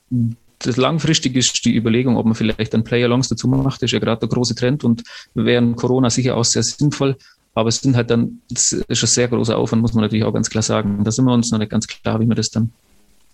Das 0.59 0.77
langfristig 0.77 1.37
ist 1.37 1.65
die 1.65 1.77
Überlegung, 1.77 2.17
ob 2.17 2.25
man 2.25 2.35
vielleicht 2.35 2.73
dann 2.73 2.83
Play-Alongs 2.83 3.29
dazu 3.29 3.47
macht. 3.47 3.83
Das 3.83 3.89
ist 3.89 3.93
ja 3.93 3.99
gerade 3.99 4.21
der 4.21 4.29
große 4.29 4.55
Trend 4.55 4.83
und 4.85 5.03
während 5.35 5.77
Corona 5.77 6.09
sicher 6.11 6.37
auch 6.37 6.45
sehr 6.45 6.63
sinnvoll. 6.63 7.17
Aber 7.55 7.69
es 7.69 7.81
sind 7.81 7.97
halt 7.97 8.11
dann, 8.11 8.41
das 8.51 8.73
ist 8.73 9.03
ein 9.03 9.07
sehr 9.07 9.29
großer 9.29 9.57
Aufwand, 9.57 9.83
muss 9.83 9.95
man 9.95 10.03
natürlich 10.03 10.25
auch 10.25 10.33
ganz 10.33 10.51
klar 10.51 10.63
sagen. 10.63 11.05
Da 11.05 11.11
sind 11.11 11.25
wir 11.25 11.33
uns 11.33 11.51
noch 11.51 11.59
nicht 11.59 11.71
ganz 11.71 11.87
klar, 11.87 12.21
wie 12.21 12.27
wir 12.27 12.35
das 12.35 12.51
dann 12.51 12.73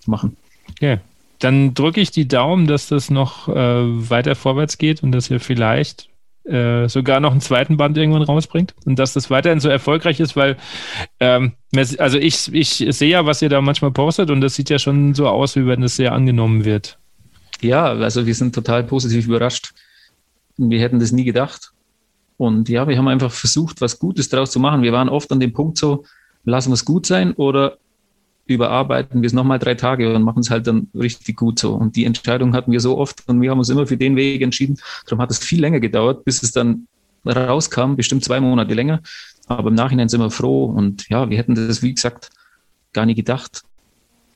machen. 0.06 0.36
Okay. 0.70 0.98
Dann 1.38 1.74
drücke 1.74 2.00
ich 2.00 2.12
die 2.12 2.28
Daumen, 2.28 2.68
dass 2.68 2.86
das 2.86 3.10
noch 3.10 3.48
äh, 3.48 3.54
weiter 3.54 4.36
vorwärts 4.36 4.78
geht 4.78 5.02
und 5.02 5.10
dass 5.10 5.28
ihr 5.28 5.40
vielleicht 5.40 6.08
äh, 6.44 6.88
sogar 6.88 7.20
noch 7.20 7.32
einen 7.32 7.40
zweiten 7.40 7.76
Band 7.76 7.96
irgendwann 7.96 8.22
rausbringt 8.22 8.74
und 8.84 8.98
dass 8.98 9.12
das 9.12 9.30
weiterhin 9.30 9.60
so 9.60 9.68
erfolgreich 9.68 10.20
ist, 10.20 10.36
weil 10.36 10.56
ähm, 11.20 11.52
also 11.98 12.18
ich, 12.18 12.52
ich 12.52 12.84
sehe 12.88 13.10
ja, 13.10 13.26
was 13.26 13.42
ihr 13.42 13.48
da 13.48 13.60
manchmal 13.60 13.92
postet 13.92 14.30
und 14.30 14.40
das 14.40 14.54
sieht 14.54 14.70
ja 14.70 14.78
schon 14.78 15.14
so 15.14 15.28
aus, 15.28 15.56
wie 15.56 15.66
wenn 15.66 15.80
das 15.80 15.96
sehr 15.96 16.12
angenommen 16.12 16.64
wird. 16.64 16.98
Ja, 17.60 17.84
also 17.84 18.26
wir 18.26 18.34
sind 18.34 18.54
total 18.54 18.84
positiv 18.84 19.26
überrascht. 19.26 19.72
Wir 20.56 20.80
hätten 20.80 20.98
das 20.98 21.12
nie 21.12 21.24
gedacht. 21.24 21.72
Und 22.36 22.68
ja, 22.68 22.88
wir 22.88 22.98
haben 22.98 23.08
einfach 23.08 23.30
versucht, 23.30 23.80
was 23.80 24.00
Gutes 24.00 24.28
daraus 24.28 24.50
zu 24.50 24.58
machen. 24.58 24.82
Wir 24.82 24.92
waren 24.92 25.08
oft 25.08 25.30
an 25.30 25.38
dem 25.38 25.52
Punkt 25.52 25.78
so, 25.78 26.04
lassen 26.44 26.70
wir 26.70 26.74
es 26.74 26.84
gut 26.84 27.06
sein 27.06 27.34
oder 27.34 27.78
überarbeiten 28.46 29.22
wir 29.22 29.26
es 29.26 29.32
nochmal 29.32 29.58
drei 29.58 29.74
Tage 29.74 30.14
und 30.14 30.22
machen 30.22 30.40
es 30.40 30.50
halt 30.50 30.66
dann 30.66 30.88
richtig 30.94 31.36
gut 31.36 31.58
so. 31.58 31.74
Und 31.74 31.96
die 31.96 32.04
Entscheidung 32.04 32.54
hatten 32.54 32.72
wir 32.72 32.80
so 32.80 32.98
oft 32.98 33.28
und 33.28 33.40
wir 33.40 33.50
haben 33.50 33.58
uns 33.58 33.68
immer 33.68 33.86
für 33.86 33.96
den 33.96 34.16
Weg 34.16 34.42
entschieden. 34.42 34.78
Darum 35.06 35.20
hat 35.20 35.30
es 35.30 35.38
viel 35.38 35.60
länger 35.60 35.80
gedauert, 35.80 36.24
bis 36.24 36.42
es 36.42 36.52
dann 36.52 36.86
rauskam, 37.24 37.94
bestimmt 37.94 38.24
zwei 38.24 38.40
Monate 38.40 38.74
länger. 38.74 39.00
Aber 39.46 39.68
im 39.68 39.74
Nachhinein 39.74 40.08
sind 40.08 40.20
wir 40.20 40.30
froh 40.30 40.64
und 40.64 41.08
ja, 41.08 41.28
wir 41.28 41.38
hätten 41.38 41.54
das, 41.54 41.82
wie 41.82 41.94
gesagt, 41.94 42.30
gar 42.92 43.06
nicht 43.06 43.16
gedacht. 43.16 43.62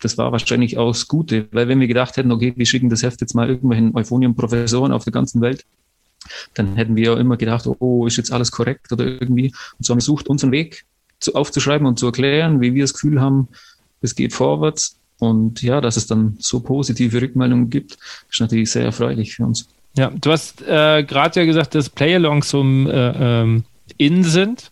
Das 0.00 0.18
war 0.18 0.30
wahrscheinlich 0.30 0.78
auch 0.78 0.92
das 0.92 1.08
Gute, 1.08 1.48
weil 1.52 1.68
wenn 1.68 1.80
wir 1.80 1.88
gedacht 1.88 2.16
hätten, 2.16 2.30
okay, 2.30 2.52
wir 2.56 2.66
schicken 2.66 2.90
das 2.90 3.02
Heft 3.02 3.20
jetzt 3.20 3.34
mal 3.34 3.48
irgendwelchen 3.48 3.94
Euphonium-Professoren 3.96 4.92
auf 4.92 5.04
der 5.04 5.12
ganzen 5.12 5.40
Welt, 5.40 5.64
dann 6.54 6.76
hätten 6.76 6.96
wir 6.96 7.04
ja 7.04 7.16
immer 7.16 7.36
gedacht, 7.36 7.66
oh, 7.78 8.06
ist 8.06 8.16
jetzt 8.16 8.32
alles 8.32 8.50
korrekt 8.50 8.92
oder 8.92 9.04
irgendwie. 9.04 9.52
Und 9.78 9.84
so 9.84 9.92
haben 9.92 9.98
wir 9.98 10.02
versucht, 10.02 10.28
unseren 10.28 10.52
Weg 10.52 10.84
zu, 11.18 11.34
aufzuschreiben 11.34 11.86
und 11.86 11.98
zu 11.98 12.06
erklären, 12.06 12.60
wie 12.60 12.74
wir 12.74 12.84
das 12.84 12.92
Gefühl 12.92 13.20
haben, 13.20 13.48
es 14.00 14.14
geht 14.14 14.32
vorwärts. 14.32 14.98
Und 15.18 15.62
ja, 15.62 15.80
dass 15.80 15.96
es 15.96 16.06
dann 16.06 16.36
so 16.38 16.60
positive 16.60 17.22
Rückmeldungen 17.22 17.70
gibt, 17.70 17.96
ist 18.30 18.40
natürlich 18.40 18.70
sehr 18.70 18.84
erfreulich 18.84 19.34
für 19.34 19.44
uns. 19.44 19.68
Ja, 19.96 20.10
du 20.10 20.30
hast 20.30 20.60
äh, 20.62 21.04
gerade 21.04 21.40
ja 21.40 21.46
gesagt, 21.46 21.74
dass 21.74 21.88
Playalongs 21.88 22.50
so 22.50 22.62
äh, 22.62 23.42
ähm, 23.42 23.64
in 23.96 24.24
sind. 24.24 24.70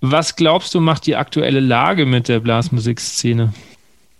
Was 0.00 0.36
glaubst 0.36 0.74
du, 0.74 0.80
macht 0.80 1.06
die 1.06 1.16
aktuelle 1.16 1.60
Lage 1.60 2.06
mit 2.06 2.28
der 2.28 2.40
Blasmusikszene? 2.40 3.52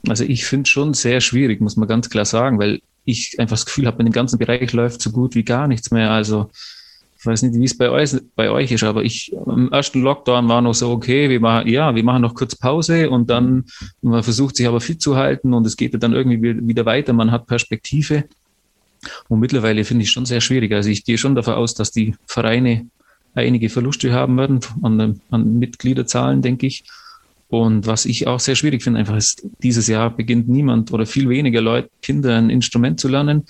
Also 0.07 0.25
ich 0.25 0.45
finde 0.45 0.69
schon 0.69 0.95
sehr 0.95 1.21
schwierig, 1.21 1.61
muss 1.61 1.77
man 1.77 1.89
ganz 1.89 2.11
klar 2.11 2.25
sagen, 2.25 2.59
weil 2.59 2.81
ich 3.05 3.37
einfach 3.39 3.57
das 3.57 3.67
Gefühl 3.67 3.87
habe, 3.87 4.01
in 4.01 4.07
dem 4.07 4.13
ganzen 4.13 4.39
Bereich 4.39 4.73
läuft 4.73 5.01
so 5.01 5.11
gut 5.11 5.35
wie 5.35 5.45
gar 5.45 5.67
nichts 5.69 5.91
mehr. 5.91 6.11
Also 6.11 6.51
weiß 7.27 7.43
nicht, 7.43 7.55
wie 7.55 7.65
es 7.65 7.77
bei 7.77 7.91
euch, 7.91 8.17
bei 8.35 8.51
euch 8.51 8.73
ist, 8.73 8.85
aber 8.85 9.05
ich 9.05 9.33
im 9.33 9.73
ersten 9.73 10.03
Lockdown 10.03 10.49
war 10.49 10.61
noch 10.63 10.75
so, 10.75 10.91
okay, 10.91 11.29
wir 11.29 11.41
machen, 11.41 11.69
ja, 11.69 11.95
wir 11.95 12.05
machen 12.05 12.23
noch 12.23 12.35
kurz 12.35 12.55
Pause 12.55 13.11
und 13.11 13.29
dann 13.31 13.65
man 14.03 14.23
versucht 14.23 14.57
sich 14.57 14.67
aber 14.67 14.81
fit 14.81 15.01
zu 15.01 15.17
halten 15.17 15.53
und 15.55 15.67
es 15.67 15.77
geht 15.77 16.01
dann 16.03 16.13
irgendwie 16.13 16.41
wieder 16.67 16.87
weiter, 16.87 17.13
man 17.13 17.31
hat 17.31 17.47
Perspektive. 17.47 18.25
Und 19.29 19.41
mittlerweile 19.41 19.85
finde 19.85 20.05
ich 20.05 20.11
schon 20.11 20.27
sehr 20.27 20.41
schwierig. 20.41 20.73
Also 20.73 20.89
ich 20.89 21.05
gehe 21.05 21.19
schon 21.19 21.35
davon 21.35 21.55
aus, 21.55 21.75
dass 21.75 21.91
die 21.93 22.15
Vereine 22.27 22.87
einige 23.35 23.69
Verluste 23.69 24.13
haben 24.13 24.37
werden 24.39 24.61
an, 24.83 25.21
an 25.31 25.59
Mitgliederzahlen, 25.59 26.43
denke 26.43 26.67
ich. 26.67 26.85
Und 27.49 27.87
was 27.87 28.07
ich 28.07 28.27
auch 28.27 28.41
sehr 28.41 28.57
schwierig 28.57 28.83
finde, 28.83 28.99
einfach 28.99 29.17
ist, 29.17 29.47
dieses 29.63 29.87
Jahr 29.87 30.11
beginnt 30.11 30.49
niemand 30.49 30.93
oder 30.93 31.07
viel 31.07 31.29
weniger 31.29 31.61
Leute, 31.61 31.91
Kinder 32.03 32.37
ein 32.37 32.51
Instrument 32.51 32.99
zu 32.99 33.09
lernen. 33.09 33.45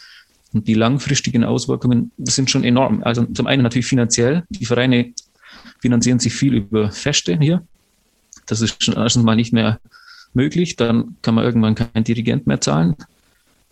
Und 0.56 0.66
die 0.66 0.74
langfristigen 0.74 1.44
Auswirkungen 1.44 2.12
sind 2.16 2.50
schon 2.50 2.64
enorm. 2.64 3.02
Also 3.02 3.24
zum 3.26 3.46
einen 3.46 3.62
natürlich 3.62 3.86
finanziell. 3.86 4.44
Die 4.48 4.64
Vereine 4.64 5.12
finanzieren 5.80 6.18
sich 6.18 6.32
viel 6.32 6.54
über 6.54 6.90
Feste 6.90 7.38
hier. 7.38 7.62
Das 8.46 8.62
ist 8.62 8.82
schon 8.82 8.94
erstens 8.94 9.22
mal 9.22 9.36
nicht 9.36 9.52
mehr 9.52 9.78
möglich. 10.32 10.76
Dann 10.76 11.16
kann 11.20 11.34
man 11.34 11.44
irgendwann 11.44 11.74
keinen 11.74 12.04
Dirigent 12.04 12.46
mehr 12.46 12.60
zahlen 12.60 12.96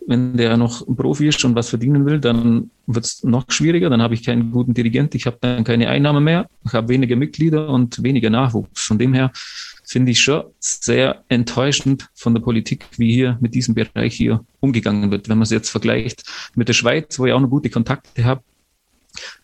wenn 0.07 0.37
der 0.37 0.57
noch 0.57 0.87
ein 0.87 0.95
Profi 0.95 1.27
ist 1.27 1.43
und 1.45 1.55
was 1.55 1.69
verdienen 1.69 2.05
will, 2.05 2.19
dann 2.19 2.69
wird 2.85 3.05
es 3.05 3.23
noch 3.23 3.45
schwieriger. 3.49 3.89
Dann 3.89 4.01
habe 4.01 4.13
ich 4.13 4.23
keinen 4.23 4.51
guten 4.51 4.73
Dirigent, 4.73 5.15
ich 5.15 5.25
habe 5.25 5.37
dann 5.41 5.63
keine 5.63 5.89
Einnahme 5.89 6.21
mehr, 6.21 6.49
ich 6.65 6.73
habe 6.73 6.89
weniger 6.89 7.15
Mitglieder 7.15 7.69
und 7.69 8.01
weniger 8.03 8.29
Nachwuchs. 8.29 8.81
Von 8.81 8.99
dem 8.99 9.13
her 9.13 9.31
finde 9.95 10.11
ich 10.11 10.19
schon 10.19 10.43
sehr 10.59 11.23
enttäuschend 11.29 12.09
von 12.13 12.33
der 12.33 12.41
Politik, 12.41 12.85
wie 12.97 13.13
hier 13.13 13.37
mit 13.39 13.55
diesem 13.55 13.75
Bereich 13.75 14.13
hier 14.13 14.43
umgegangen 14.59 15.09
wird. 15.09 15.29
Wenn 15.29 15.37
man 15.37 15.43
es 15.43 15.51
jetzt 15.51 15.69
vergleicht 15.69 16.25
mit 16.53 16.67
der 16.67 16.73
Schweiz, 16.73 17.17
wo 17.17 17.25
ich 17.25 17.31
auch 17.31 17.39
noch 17.39 17.49
gute 17.49 17.69
Kontakte 17.69 18.25
habe, 18.25 18.41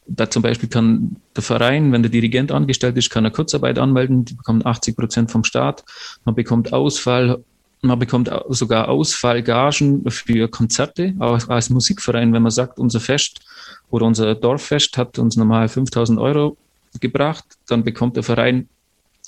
da 0.06 0.30
zum 0.30 0.44
Beispiel 0.44 0.68
kann 0.68 1.15
der 1.38 1.44
Verein, 1.44 1.94
wenn 1.94 2.03
der 2.03 2.11
Dirigent 2.11 2.52
angestellt 2.52 2.98
ist, 2.98 3.10
kann 3.10 3.23
er 3.23 3.32
Kurzarbeit 3.32 3.80
anmelden, 3.80 4.26
die 4.26 4.34
bekommt 4.34 4.65
80 4.65 4.98
Prozent 4.98 5.32
vom 5.32 5.45
Staat, 5.45 5.86
man 6.26 6.36
bekommt 6.36 6.73
Ausfall, 6.73 7.41
man 7.82 7.98
bekommt 7.98 8.30
sogar 8.49 8.90
Ausfallgagen 8.90 10.03
für 10.11 10.49
Konzerte, 10.49 11.15
auch 11.19 11.48
als 11.48 11.69
Musikverein, 11.69 12.34
wenn 12.34 12.44
man 12.44 12.52
sagt, 12.52 12.78
unser 12.78 12.99
Fest 12.99 13.40
oder 13.90 14.06
unser 14.06 14.36
Dorffest 14.36 14.98
hat 14.98 15.18
uns 15.18 15.38
normal 15.38 15.69
5000 15.69 16.19
Euro 16.19 16.57
gebracht, 16.99 17.45
dann 17.69 17.86
bekommt 17.86 18.18
der 18.18 18.23
Verein 18.23 18.68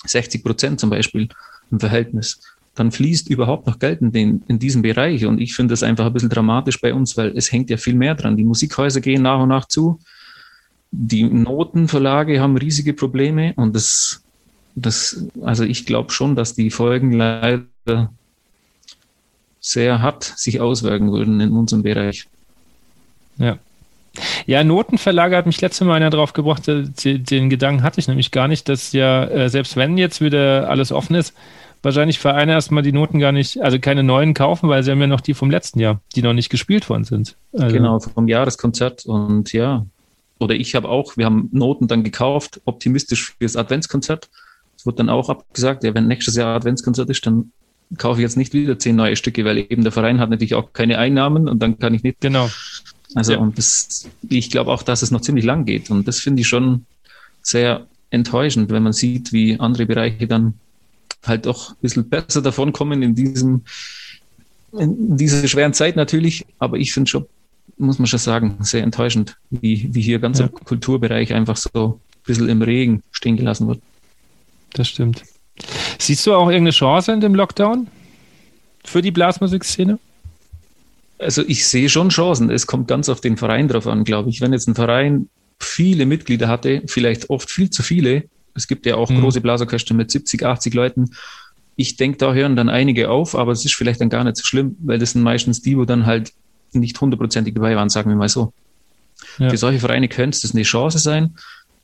60 0.04 0.42
Prozent 0.42 0.80
zum 0.80 0.90
Beispiel 0.90 1.28
im 1.70 1.80
Verhältnis. 1.80 2.40
Dann 2.74 2.90
fließt 2.90 3.30
überhaupt 3.30 3.66
noch 3.66 3.78
Geld 3.78 4.00
in, 4.00 4.12
den, 4.12 4.42
in 4.48 4.58
diesem 4.58 4.82
Bereich. 4.82 5.26
Und 5.26 5.40
ich 5.40 5.54
finde 5.54 5.72
das 5.72 5.82
einfach 5.82 6.06
ein 6.06 6.12
bisschen 6.12 6.30
dramatisch 6.30 6.80
bei 6.80 6.92
uns, 6.92 7.16
weil 7.16 7.36
es 7.36 7.52
hängt 7.52 7.70
ja 7.70 7.76
viel 7.76 7.94
mehr 7.94 8.14
dran. 8.14 8.36
Die 8.36 8.44
Musikhäuser 8.44 9.00
gehen 9.00 9.22
nach 9.22 9.40
und 9.40 9.48
nach 9.48 9.66
zu. 9.66 10.00
Die 10.90 11.24
Notenverlage 11.24 12.40
haben 12.40 12.56
riesige 12.56 12.94
Probleme 12.94 13.52
und 13.56 13.74
das, 13.74 14.22
das 14.76 15.26
also 15.42 15.64
ich 15.64 15.86
glaube 15.86 16.12
schon, 16.12 16.36
dass 16.36 16.54
die 16.54 16.70
Folgen 16.70 17.12
leider 17.12 17.66
sehr 19.60 20.02
hart 20.02 20.22
sich 20.36 20.60
auswirken 20.60 21.10
würden 21.10 21.40
in 21.40 21.52
unserem 21.52 21.82
Bereich. 21.82 22.28
Ja. 23.38 23.58
Ja, 24.46 24.62
Notenverlage 24.62 25.36
hat 25.36 25.46
mich 25.46 25.60
letzte 25.60 25.84
Mal 25.84 25.94
einer 25.94 26.10
drauf 26.10 26.32
gebracht, 26.32 26.66
den, 26.66 26.94
den 27.24 27.50
Gedanken 27.50 27.82
hatte 27.82 28.00
ich 28.00 28.08
nämlich 28.08 28.30
gar 28.30 28.48
nicht, 28.48 28.68
dass 28.68 28.92
ja, 28.92 29.24
äh, 29.24 29.48
selbst 29.48 29.76
wenn 29.76 29.98
jetzt 29.98 30.20
wieder 30.20 30.68
alles 30.68 30.92
offen 30.92 31.16
ist, 31.16 31.34
wahrscheinlich 31.82 32.18
Vereine 32.18 32.52
erstmal 32.52 32.82
die 32.82 32.92
Noten 32.92 33.18
gar 33.18 33.32
nicht, 33.32 33.60
also 33.60 33.78
keine 33.78 34.02
neuen 34.02 34.34
kaufen, 34.34 34.68
weil 34.68 34.82
sie 34.82 34.90
haben 34.90 35.00
ja 35.00 35.06
noch 35.06 35.20
die 35.20 35.34
vom 35.34 35.50
letzten 35.50 35.80
Jahr, 35.80 36.00
die 36.14 36.22
noch 36.22 36.32
nicht 36.32 36.50
gespielt 36.50 36.88
worden 36.88 37.04
sind. 37.04 37.36
Also. 37.52 37.74
Genau, 37.74 38.00
vom 38.00 38.28
Jahreskonzert 38.28 39.04
und 39.06 39.52
ja, 39.52 39.86
oder 40.38 40.54
ich 40.54 40.74
habe 40.74 40.88
auch, 40.88 41.16
wir 41.16 41.26
haben 41.26 41.48
Noten 41.52 41.88
dann 41.88 42.02
gekauft, 42.02 42.60
optimistisch 42.64 43.34
fürs 43.38 43.56
Adventskonzert. 43.56 44.28
Es 44.76 44.84
wird 44.86 44.98
dann 44.98 45.08
auch 45.08 45.28
abgesagt, 45.28 45.84
ja, 45.84 45.94
wenn 45.94 46.06
nächstes 46.06 46.36
Jahr 46.36 46.56
Adventskonzert 46.56 47.08
ist, 47.10 47.24
dann 47.26 47.52
kaufe 47.98 48.20
ich 48.20 48.22
jetzt 48.22 48.36
nicht 48.36 48.52
wieder 48.52 48.78
zehn 48.78 48.96
neue 48.96 49.16
Stücke, 49.16 49.44
weil 49.44 49.58
eben 49.58 49.82
der 49.82 49.92
Verein 49.92 50.20
hat 50.20 50.30
natürlich 50.30 50.54
auch 50.54 50.72
keine 50.72 50.98
Einnahmen 50.98 51.48
und 51.48 51.62
dann 51.62 51.78
kann 51.78 51.94
ich 51.94 52.02
nicht. 52.02 52.20
Genau. 52.20 52.48
Also 53.14 53.32
ja. 53.32 53.38
und 53.38 53.56
das, 53.58 54.08
ich 54.28 54.50
glaube 54.50 54.72
auch, 54.72 54.82
dass 54.82 55.02
es 55.02 55.10
noch 55.10 55.20
ziemlich 55.20 55.44
lang 55.44 55.64
geht 55.64 55.90
und 55.90 56.08
das 56.08 56.20
finde 56.20 56.42
ich 56.42 56.48
schon 56.48 56.86
sehr 57.42 57.86
enttäuschend, 58.10 58.70
wenn 58.70 58.82
man 58.82 58.92
sieht, 58.92 59.32
wie 59.32 59.58
andere 59.58 59.86
Bereiche 59.86 60.26
dann 60.26 60.54
halt 61.24 61.46
doch 61.46 61.70
ein 61.70 61.76
bisschen 61.80 62.08
besser 62.08 62.42
davonkommen 62.42 63.02
in 63.02 63.14
diesem 63.14 63.62
in 64.78 65.16
dieser 65.16 65.46
schweren 65.46 65.72
Zeit 65.72 65.96
natürlich, 65.96 66.44
aber 66.58 66.78
ich 66.78 66.92
finde 66.92 67.08
schon, 67.08 67.26
muss 67.78 67.98
man 67.98 68.06
schon 68.06 68.18
sagen, 68.18 68.56
sehr 68.60 68.82
enttäuschend, 68.82 69.36
wie, 69.50 69.88
wie 69.92 70.00
hier 70.00 70.18
ganzer 70.18 70.44
ja. 70.44 70.48
Kulturbereich 70.48 71.32
einfach 71.32 71.56
so 71.56 72.00
ein 72.00 72.22
bisschen 72.26 72.48
im 72.48 72.62
Regen 72.62 73.02
stehen 73.12 73.36
gelassen 73.36 73.68
wird. 73.68 73.80
Das 74.72 74.88
stimmt. 74.88 75.22
Siehst 75.98 76.26
du 76.26 76.34
auch 76.34 76.48
irgendeine 76.48 76.70
Chance 76.70 77.12
in 77.12 77.20
dem 77.20 77.34
Lockdown 77.34 77.86
für 78.84 79.02
die 79.02 79.12
Blasmusikszene? 79.12 79.98
Also 81.18 81.42
ich 81.46 81.66
sehe 81.66 81.88
schon 81.88 82.08
Chancen. 82.08 82.50
Es 82.50 82.66
kommt 82.66 82.88
ganz 82.88 83.08
auf 83.08 83.20
den 83.20 83.36
Verein 83.36 83.68
drauf 83.68 83.86
an, 83.86 84.04
glaube 84.04 84.30
ich. 84.30 84.40
Wenn 84.40 84.52
jetzt 84.52 84.68
ein 84.68 84.74
Verein 84.74 85.28
viele 85.58 86.06
Mitglieder 86.06 86.48
hatte, 86.48 86.82
vielleicht 86.86 87.30
oft 87.30 87.50
viel 87.50 87.70
zu 87.70 87.82
viele, 87.82 88.24
es 88.54 88.68
gibt 88.68 88.86
ja 88.86 88.96
auch 88.96 89.10
mhm. 89.10 89.20
große 89.20 89.40
Blasorchester 89.40 89.94
mit 89.94 90.10
70, 90.10 90.44
80 90.44 90.74
Leuten, 90.74 91.10
ich 91.76 91.96
denke, 91.96 92.18
da 92.18 92.32
hören 92.32 92.56
dann 92.56 92.68
einige 92.68 93.10
auf, 93.10 93.34
aber 93.34 93.52
es 93.52 93.64
ist 93.64 93.74
vielleicht 93.74 94.00
dann 94.00 94.08
gar 94.08 94.24
nicht 94.24 94.36
so 94.36 94.44
schlimm, 94.44 94.76
weil 94.80 94.98
das 94.98 95.12
sind 95.12 95.22
meistens 95.22 95.60
die, 95.60 95.76
wo 95.76 95.84
dann 95.84 96.06
halt 96.06 96.32
nicht 96.72 97.00
hundertprozentig 97.00 97.54
dabei 97.54 97.76
waren, 97.76 97.88
sagen 97.88 98.10
wir 98.10 98.16
mal 98.16 98.28
so. 98.28 98.52
Ja. 99.38 99.50
Für 99.50 99.56
solche 99.56 99.80
Vereine 99.80 100.08
könnte 100.08 100.38
es 100.42 100.54
eine 100.54 100.62
Chance 100.62 100.98
sein. 100.98 101.34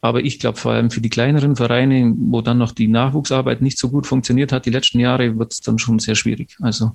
Aber 0.03 0.25
ich 0.25 0.39
glaube, 0.39 0.59
vor 0.59 0.73
allem 0.73 0.91
für 0.91 1.03
die 1.03 1.11
kleineren 1.11 1.57
Vereine, 1.57 2.15
wo 2.17 2.41
dann 2.41 2.57
noch 2.57 2.73
die 2.73 2.89
Nachwuchsarbeit 2.89 3.61
nicht 3.61 3.79
so 3.79 3.91
gut 3.91 4.07
funktioniert 4.07 4.51
hat, 4.51 4.65
die 4.65 4.71
letzten 4.71 4.99
Jahre, 4.99 5.39
wird 5.39 5.53
es 5.53 5.61
dann 5.61 5.79
schon 5.79 5.99
sehr 5.99 6.15
schwierig. 6.15 6.57
Also 6.61 6.93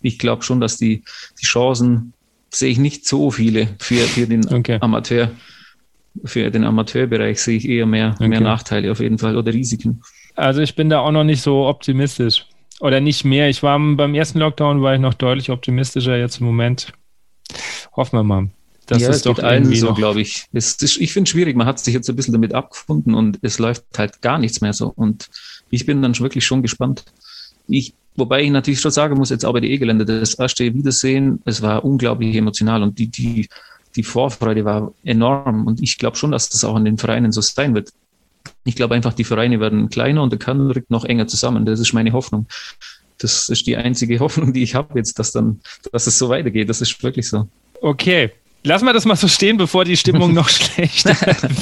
ich 0.00 0.18
glaube 0.18 0.42
schon, 0.42 0.60
dass 0.60 0.76
die, 0.76 1.02
die 1.40 1.46
Chancen 1.46 2.12
sehe 2.50 2.70
ich 2.70 2.78
nicht 2.78 3.06
so 3.06 3.30
viele 3.30 3.68
für, 3.78 4.00
für 4.00 4.26
den 4.26 4.46
okay. 4.52 4.78
Amateur. 4.80 5.30
Für 6.24 6.50
den 6.50 6.64
Amateurbereich 6.64 7.42
sehe 7.42 7.58
ich 7.58 7.68
eher 7.68 7.84
mehr, 7.84 8.14
okay. 8.14 8.28
mehr 8.28 8.40
Nachteile 8.40 8.90
auf 8.90 9.00
jeden 9.00 9.18
Fall 9.18 9.36
oder 9.36 9.52
Risiken. 9.52 10.02
Also 10.34 10.62
ich 10.62 10.74
bin 10.74 10.88
da 10.88 11.00
auch 11.00 11.10
noch 11.10 11.24
nicht 11.24 11.42
so 11.42 11.66
optimistisch. 11.66 12.46
Oder 12.80 13.00
nicht 13.00 13.24
mehr. 13.24 13.48
Ich 13.48 13.62
war 13.62 13.78
beim 13.78 14.14
ersten 14.14 14.38
Lockdown 14.38 14.82
war 14.82 14.94
ich 14.94 15.00
noch 15.00 15.14
deutlich 15.14 15.50
optimistischer. 15.50 16.16
Jetzt 16.16 16.40
im 16.40 16.46
Moment 16.46 16.92
hoffen 17.92 18.18
wir 18.18 18.22
mal. 18.22 18.50
Das 18.86 19.02
ja, 19.02 19.10
ist 19.10 19.26
doch 19.26 19.38
allen 19.40 19.74
so, 19.74 19.94
glaube 19.94 20.20
ich. 20.20 20.44
Es 20.52 20.76
ist, 20.80 21.00
ich 21.00 21.12
finde 21.12 21.26
es 21.26 21.30
schwierig. 21.30 21.56
Man 21.56 21.66
hat 21.66 21.80
sich 21.80 21.92
jetzt 21.92 22.08
ein 22.08 22.16
bisschen 22.16 22.32
damit 22.32 22.54
abgefunden 22.54 23.14
und 23.14 23.38
es 23.42 23.58
läuft 23.58 23.84
halt 23.96 24.22
gar 24.22 24.38
nichts 24.38 24.60
mehr 24.60 24.72
so. 24.72 24.92
Und 24.94 25.28
ich 25.70 25.86
bin 25.86 26.02
dann 26.02 26.16
wirklich 26.18 26.46
schon 26.46 26.62
gespannt. 26.62 27.04
Ich, 27.66 27.94
wobei 28.16 28.42
ich 28.42 28.50
natürlich 28.50 28.80
schon 28.80 28.90
sagen 28.90 29.16
muss, 29.16 29.30
jetzt 29.30 29.44
auch 29.44 29.52
bei 29.52 29.60
die 29.60 29.72
E-Gelände, 29.72 30.04
das 30.04 30.34
erste 30.34 30.64
Wiedersehen, 30.72 31.40
es 31.44 31.62
war 31.62 31.84
unglaublich 31.84 32.34
emotional 32.36 32.82
und 32.82 32.98
die, 32.98 33.08
die, 33.08 33.48
die 33.94 34.02
Vorfreude 34.02 34.64
war 34.64 34.92
enorm. 35.04 35.66
Und 35.66 35.82
ich 35.82 35.98
glaube 35.98 36.16
schon, 36.16 36.32
dass 36.32 36.48
das 36.48 36.64
auch 36.64 36.76
in 36.76 36.84
den 36.84 36.98
Vereinen 36.98 37.32
so 37.32 37.40
sein 37.40 37.74
wird. 37.74 37.90
Ich 38.64 38.76
glaube 38.76 38.94
einfach, 38.94 39.12
die 39.12 39.24
Vereine 39.24 39.60
werden 39.60 39.88
kleiner 39.88 40.22
und 40.22 40.30
der 40.30 40.38
Kern 40.38 40.70
rückt 40.70 40.90
noch 40.90 41.04
enger 41.04 41.26
zusammen. 41.26 41.64
Das 41.64 41.80
ist 41.80 41.92
meine 41.92 42.12
Hoffnung. 42.12 42.46
Das 43.18 43.48
ist 43.48 43.66
die 43.66 43.76
einzige 43.76 44.18
Hoffnung, 44.20 44.52
die 44.52 44.62
ich 44.62 44.74
habe 44.74 44.98
jetzt, 44.98 45.18
dass 45.18 45.32
dann, 45.32 45.60
dass 45.92 46.06
es 46.06 46.18
so 46.18 46.28
weitergeht. 46.28 46.68
Das 46.68 46.80
ist 46.80 47.02
wirklich 47.02 47.28
so. 47.28 47.48
Okay, 47.80 48.32
Lass 48.62 48.82
mal 48.82 48.92
das 48.92 49.04
mal 49.04 49.14
so 49.14 49.28
stehen, 49.28 49.58
bevor 49.58 49.84
die 49.84 49.96
Stimmung 49.96 50.34
noch 50.34 50.48
schlechter 50.50 51.14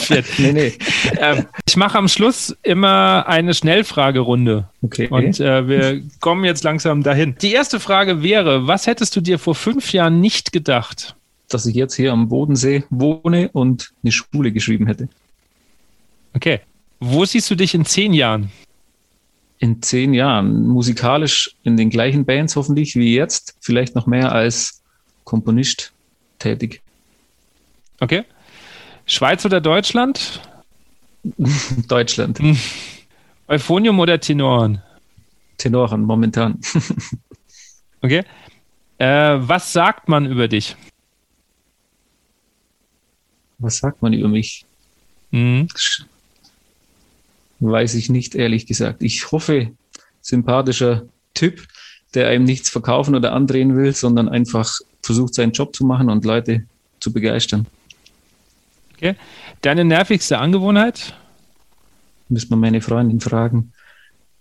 wird. 0.08 0.26
nee, 0.38 0.52
nee. 0.52 0.72
Ähm, 1.18 1.46
ich 1.68 1.76
mache 1.76 1.98
am 1.98 2.08
Schluss 2.08 2.56
immer 2.62 3.28
eine 3.28 3.52
Schnellfragerunde. 3.52 4.68
Okay. 4.80 5.08
Und 5.08 5.38
äh, 5.38 5.68
wir 5.68 6.02
kommen 6.20 6.44
jetzt 6.44 6.64
langsam 6.64 7.02
dahin. 7.02 7.36
Die 7.42 7.52
erste 7.52 7.78
Frage 7.78 8.22
wäre: 8.22 8.66
Was 8.66 8.86
hättest 8.86 9.14
du 9.16 9.20
dir 9.20 9.38
vor 9.38 9.54
fünf 9.54 9.92
Jahren 9.92 10.20
nicht 10.20 10.52
gedacht? 10.52 11.14
Dass 11.48 11.66
ich 11.66 11.74
jetzt 11.74 11.94
hier 11.94 12.10
am 12.10 12.28
Bodensee 12.30 12.84
wohne 12.88 13.50
und 13.52 13.92
eine 14.02 14.10
Schule 14.10 14.50
geschrieben 14.50 14.86
hätte. 14.86 15.08
Okay. 16.32 16.60
Wo 17.00 17.26
siehst 17.26 17.50
du 17.50 17.54
dich 17.54 17.74
in 17.74 17.84
zehn 17.84 18.14
Jahren? 18.14 18.50
In 19.58 19.82
zehn 19.82 20.14
Jahren. 20.14 20.66
Musikalisch 20.66 21.54
in 21.64 21.76
den 21.76 21.90
gleichen 21.90 22.24
Bands 22.24 22.56
hoffentlich 22.56 22.96
wie 22.96 23.14
jetzt. 23.14 23.56
Vielleicht 23.60 23.94
noch 23.94 24.06
mehr 24.06 24.32
als 24.32 24.82
Komponist 25.24 25.92
tätig. 26.38 26.80
Okay. 28.04 28.24
Schweiz 29.06 29.46
oder 29.46 29.62
Deutschland? 29.62 30.42
Deutschland. 31.88 32.38
Hm. 32.38 32.58
Euphonium 33.48 33.98
oder 33.98 34.20
Tenoren? 34.20 34.82
Tenoren 35.56 36.02
momentan. 36.02 36.60
okay. 38.02 38.22
Äh, 38.98 39.36
was 39.38 39.72
sagt 39.72 40.10
man 40.10 40.26
über 40.26 40.48
dich? 40.48 40.76
Was 43.56 43.78
sagt 43.78 44.02
man 44.02 44.12
über 44.12 44.28
mich? 44.28 44.66
Mhm. 45.30 45.68
Weiß 47.60 47.94
ich 47.94 48.10
nicht, 48.10 48.34
ehrlich 48.34 48.66
gesagt. 48.66 49.02
Ich 49.02 49.32
hoffe, 49.32 49.70
sympathischer 50.20 51.06
Typ, 51.32 51.66
der 52.12 52.28
einem 52.28 52.44
nichts 52.44 52.68
verkaufen 52.68 53.14
oder 53.14 53.32
andrehen 53.32 53.74
will, 53.74 53.94
sondern 53.94 54.28
einfach 54.28 54.70
versucht, 55.02 55.32
seinen 55.32 55.52
Job 55.52 55.74
zu 55.74 55.86
machen 55.86 56.10
und 56.10 56.26
Leute 56.26 56.66
zu 57.00 57.10
begeistern. 57.10 57.66
Okay. 59.04 59.16
Deine 59.60 59.84
nervigste 59.84 60.38
Angewohnheit? 60.38 61.14
Müsste 62.30 62.50
man 62.50 62.60
meine 62.60 62.80
Freundin 62.80 63.20
fragen. 63.20 63.72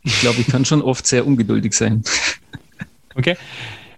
Ich 0.03 0.22
glaube, 0.22 0.40
ich 0.40 0.48
kann 0.48 0.64
schon 0.64 0.81
oft 0.81 1.06
sehr 1.06 1.27
ungeduldig 1.27 1.73
sein. 1.73 2.03
Okay. 3.15 3.38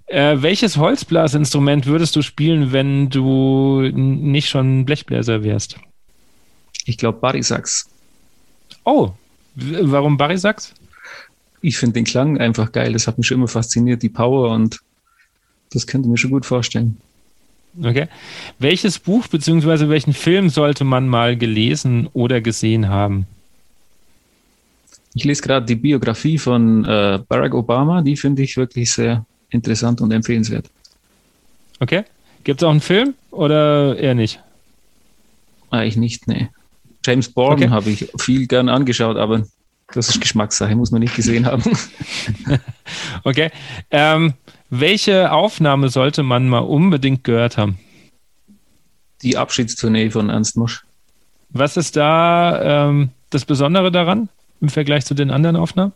Äh, 0.08 0.42
welches 0.42 0.76
Holzblasinstrument 0.76 1.86
würdest 1.86 2.18
du 2.18 2.22
spielen, 2.22 2.74
wenn 2.74 3.10
du 3.10 3.82
nicht 3.94 4.50
schon 4.50 4.84
Blechbläser 4.84 5.42
wärst? 5.42 5.78
Ich 6.84 6.98
glaube 6.98 7.20
Barisax. 7.22 7.90
Oh, 8.84 9.12
warum 9.56 10.18
Barisax? 10.18 10.74
Ich 11.62 11.78
finde 11.78 11.94
den 11.94 12.04
Klang 12.04 12.38
einfach 12.38 12.74
geil. 12.74 12.92
Das 12.92 13.08
hat 13.08 13.18
mich 13.18 13.28
schon 13.28 13.38
immer 13.38 13.48
fasziniert, 13.48 14.04
die 14.04 14.10
Power 14.10 14.52
und 14.52 14.82
das 15.72 15.88
könnte 15.88 16.10
mir 16.10 16.18
schon 16.18 16.32
gut 16.32 16.46
vorstellen. 16.46 16.98
Okay. 17.82 18.08
Welches 18.60 19.00
Buch 19.00 19.28
bzw. 19.28 19.90
welchen 19.90 20.14
Film 20.14 20.50
sollte 20.50 20.84
man 20.84 21.08
mal 21.08 21.36
gelesen 21.36 22.08
oder 22.14 22.42
gesehen 22.42 22.90
haben? 22.90 23.28
Ich 25.14 25.24
lese 25.24 25.42
gerade 25.42 25.66
die 25.66 25.76
Biografie 25.76 26.38
von 26.38 26.84
äh, 26.86 27.20
Barack 27.28 27.54
Obama. 27.54 28.02
Die 28.02 28.18
finde 28.18 28.44
ich 28.44 28.58
wirklich 28.58 28.92
sehr 28.92 29.26
interessant 29.50 30.02
und 30.02 30.12
empfehlenswert. 30.12 30.70
Okay. 31.80 32.04
Gibt 32.44 32.62
es 32.62 32.66
auch 32.66 32.72
einen 32.72 32.82
Film 32.82 33.16
oder 33.32 33.98
eher 33.98 34.14
nicht? 34.14 34.40
Eigentlich 35.72 35.98
nicht, 35.98 36.28
nee. 36.28 36.50
James 37.04 37.30
Bond 37.30 37.62
okay. 37.62 37.70
habe 37.70 37.90
ich 37.90 38.10
viel 38.20 38.48
gern 38.48 38.70
angeschaut, 38.70 39.18
aber 39.18 39.46
das 39.94 40.10
ist 40.10 40.22
Geschmackssache, 40.22 40.76
muss 40.76 40.92
man 40.92 41.02
nicht 41.02 41.16
gesehen 41.16 41.46
haben. 41.46 41.64
okay. 43.24 43.52
Ähm, 43.92 44.34
welche 44.70 45.32
Aufnahme 45.32 45.90
sollte 45.90 46.24
man 46.24 46.50
mal 46.50 46.60
unbedingt 46.60 47.24
gehört 47.24 47.58
haben? 47.58 47.78
Die 49.22 49.38
Abschiedstournee 49.38 50.10
von 50.10 50.30
Ernst 50.30 50.58
Mosch. 50.58 50.86
Was 51.50 51.78
ist 51.78 51.96
da 51.96 52.90
ähm, 52.90 53.10
das 53.30 53.46
Besondere 53.46 53.92
daran 53.92 54.30
im 54.62 54.70
Vergleich 54.70 55.06
zu 55.06 55.14
den 55.14 55.32
anderen 55.32 55.56
Aufnahmen? 55.56 55.94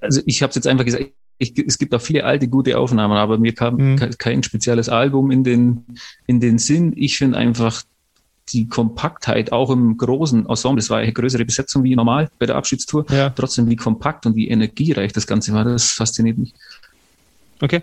Also 0.00 0.20
ich 0.26 0.42
habe 0.42 0.50
es 0.50 0.56
jetzt 0.56 0.66
einfach 0.66 0.84
gesagt, 0.84 1.12
ich, 1.38 1.58
es 1.58 1.78
gibt 1.78 1.94
auch 1.94 2.00
viele 2.00 2.24
alte, 2.24 2.48
gute 2.48 2.78
Aufnahmen, 2.78 3.16
aber 3.16 3.38
mir 3.38 3.54
kam 3.54 3.76
mhm. 3.76 4.10
kein 4.18 4.42
spezielles 4.42 4.88
Album 4.88 5.30
in 5.30 5.44
den, 5.44 5.84
in 6.26 6.40
den 6.40 6.58
Sinn. 6.58 6.92
Ich 6.96 7.18
finde 7.18 7.36
einfach 7.38 7.82
die 8.52 8.68
Kompaktheit 8.68 9.52
auch 9.52 9.70
im 9.70 9.96
großen 9.96 10.46
Ensemble, 10.46 10.80
es 10.80 10.90
war 10.90 10.98
eine 10.98 11.12
größere 11.12 11.44
Besetzung 11.44 11.84
wie 11.84 11.94
normal 11.94 12.30
bei 12.38 12.46
der 12.46 12.56
Abschiedstour, 12.56 13.06
ja. 13.10 13.30
trotzdem 13.30 13.68
wie 13.68 13.76
kompakt 13.76 14.26
und 14.26 14.36
wie 14.36 14.48
energiereich 14.48 15.12
das 15.12 15.26
Ganze 15.26 15.52
war, 15.52 15.64
das 15.64 15.92
fasziniert 15.92 16.38
mich. 16.38 16.52
Okay. 17.62 17.82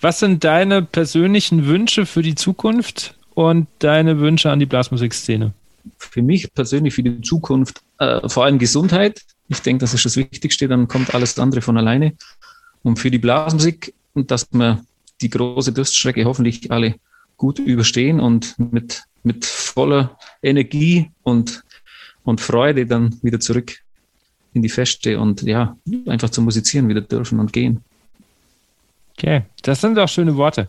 Was 0.00 0.20
sind 0.20 0.42
deine 0.42 0.82
persönlichen 0.82 1.66
Wünsche 1.66 2.06
für 2.06 2.22
die 2.22 2.34
Zukunft 2.34 3.14
und 3.34 3.68
deine 3.78 4.18
Wünsche 4.18 4.50
an 4.50 4.58
die 4.58 4.66
Blasmusikszene? 4.66 5.52
Für 5.98 6.22
mich 6.22 6.52
persönlich 6.54 6.94
für 6.94 7.02
die 7.02 7.20
Zukunft 7.20 7.82
äh, 7.98 8.26
vor 8.28 8.44
allem 8.44 8.58
Gesundheit. 8.58 9.20
Ich 9.48 9.60
denke, 9.60 9.82
das 9.82 9.92
ist 9.92 10.06
das 10.06 10.16
Wichtigste, 10.16 10.66
dann 10.66 10.88
kommt 10.88 11.14
alles 11.14 11.38
andere 11.38 11.60
von 11.60 11.76
alleine. 11.76 12.14
Und 12.82 12.98
für 12.98 13.10
die 13.10 13.18
Blasmusik, 13.18 13.92
dass 14.14 14.48
wir 14.50 14.82
die 15.20 15.28
große 15.28 15.72
Durststrecke 15.72 16.24
hoffentlich 16.24 16.70
alle 16.72 16.94
gut 17.36 17.58
überstehen 17.58 18.18
und 18.18 18.58
mit, 18.58 19.02
mit 19.22 19.44
voller 19.44 20.16
Energie 20.42 21.10
und, 21.22 21.62
und 22.24 22.40
Freude 22.40 22.86
dann 22.86 23.18
wieder 23.22 23.40
zurück 23.40 23.74
in 24.54 24.62
die 24.62 24.70
Feste 24.70 25.20
und 25.20 25.42
ja, 25.42 25.76
einfach 26.06 26.30
zum 26.30 26.44
Musizieren 26.44 26.88
wieder 26.88 27.02
dürfen 27.02 27.40
und 27.40 27.52
gehen. 27.52 27.84
Okay, 29.22 29.42
das 29.62 29.80
sind 29.80 29.96
auch 30.00 30.08
schöne 30.08 30.36
Worte. 30.36 30.66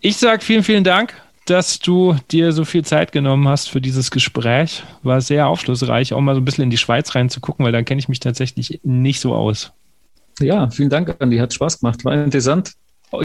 Ich 0.00 0.16
sage 0.16 0.42
vielen, 0.42 0.62
vielen 0.62 0.82
Dank, 0.82 1.12
dass 1.44 1.78
du 1.78 2.16
dir 2.30 2.52
so 2.52 2.64
viel 2.64 2.86
Zeit 2.86 3.12
genommen 3.12 3.46
hast 3.48 3.68
für 3.68 3.82
dieses 3.82 4.10
Gespräch. 4.10 4.82
War 5.02 5.20
sehr 5.20 5.46
aufschlussreich, 5.46 6.14
auch 6.14 6.22
mal 6.22 6.34
so 6.34 6.40
ein 6.40 6.44
bisschen 6.46 6.64
in 6.64 6.70
die 6.70 6.78
Schweiz 6.78 7.14
reinzugucken, 7.14 7.62
weil 7.62 7.72
dann 7.72 7.84
kenne 7.84 7.98
ich 7.98 8.08
mich 8.08 8.18
tatsächlich 8.18 8.80
nicht 8.82 9.20
so 9.20 9.34
aus. 9.34 9.72
Ja, 10.40 10.70
vielen 10.70 10.88
Dank, 10.88 11.14
Andi. 11.18 11.36
Hat 11.36 11.52
Spaß 11.52 11.80
gemacht. 11.80 12.02
War 12.02 12.14
interessant. 12.14 12.72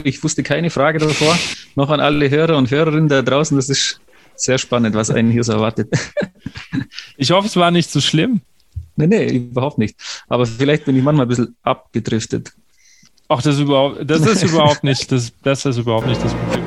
Ich 0.03 0.22
wusste 0.22 0.44
keine 0.44 0.70
Frage 0.70 0.99
davor. 0.99 1.38
Noch 1.76 1.90
an 1.90 2.02
alle 2.02 2.30
Hörer 2.30 2.57
und 2.57 2.70
Hörerinnen 2.70 3.07
da 3.07 3.22
draußen. 3.22 3.56
Das 3.56 3.70
ist 3.70 4.02
sehr 4.36 4.57
spannend, 4.57 4.95
was 4.95 5.12
einen 5.12 5.32
hier 5.32 5.45
so 5.45 5.53
erwartet. 5.53 5.94
Ich 7.18 7.32
hoffe, 7.32 7.48
es 7.48 7.56
war 7.56 7.72
nicht 7.72 7.90
so 7.90 8.02
schlimm. 8.02 8.41
Nee, 8.98 9.07
nee, 9.07 9.28
überhaupt 9.38 9.78
nicht. 9.78 9.95
Aber 10.28 10.45
vielleicht 10.45 10.84
bin 10.84 10.98
ich 10.98 11.03
manchmal 11.03 11.26
ein 11.26 11.30
bisschen 11.30 11.56
abgedriftet. 11.64 12.52
Ach, 13.28 13.42
das 13.42 13.56
ist 13.56 13.62
überhaupt, 13.62 14.10
das 14.10 14.22
ist 14.22 14.44
überhaupt 14.52 14.84
nicht, 14.84 15.12
das, 15.12 15.34
das 15.44 15.66
ist 15.66 15.78
überhaupt 15.78 16.08
nicht 16.08 16.24
das 16.24 16.34
Problem. 16.34 16.64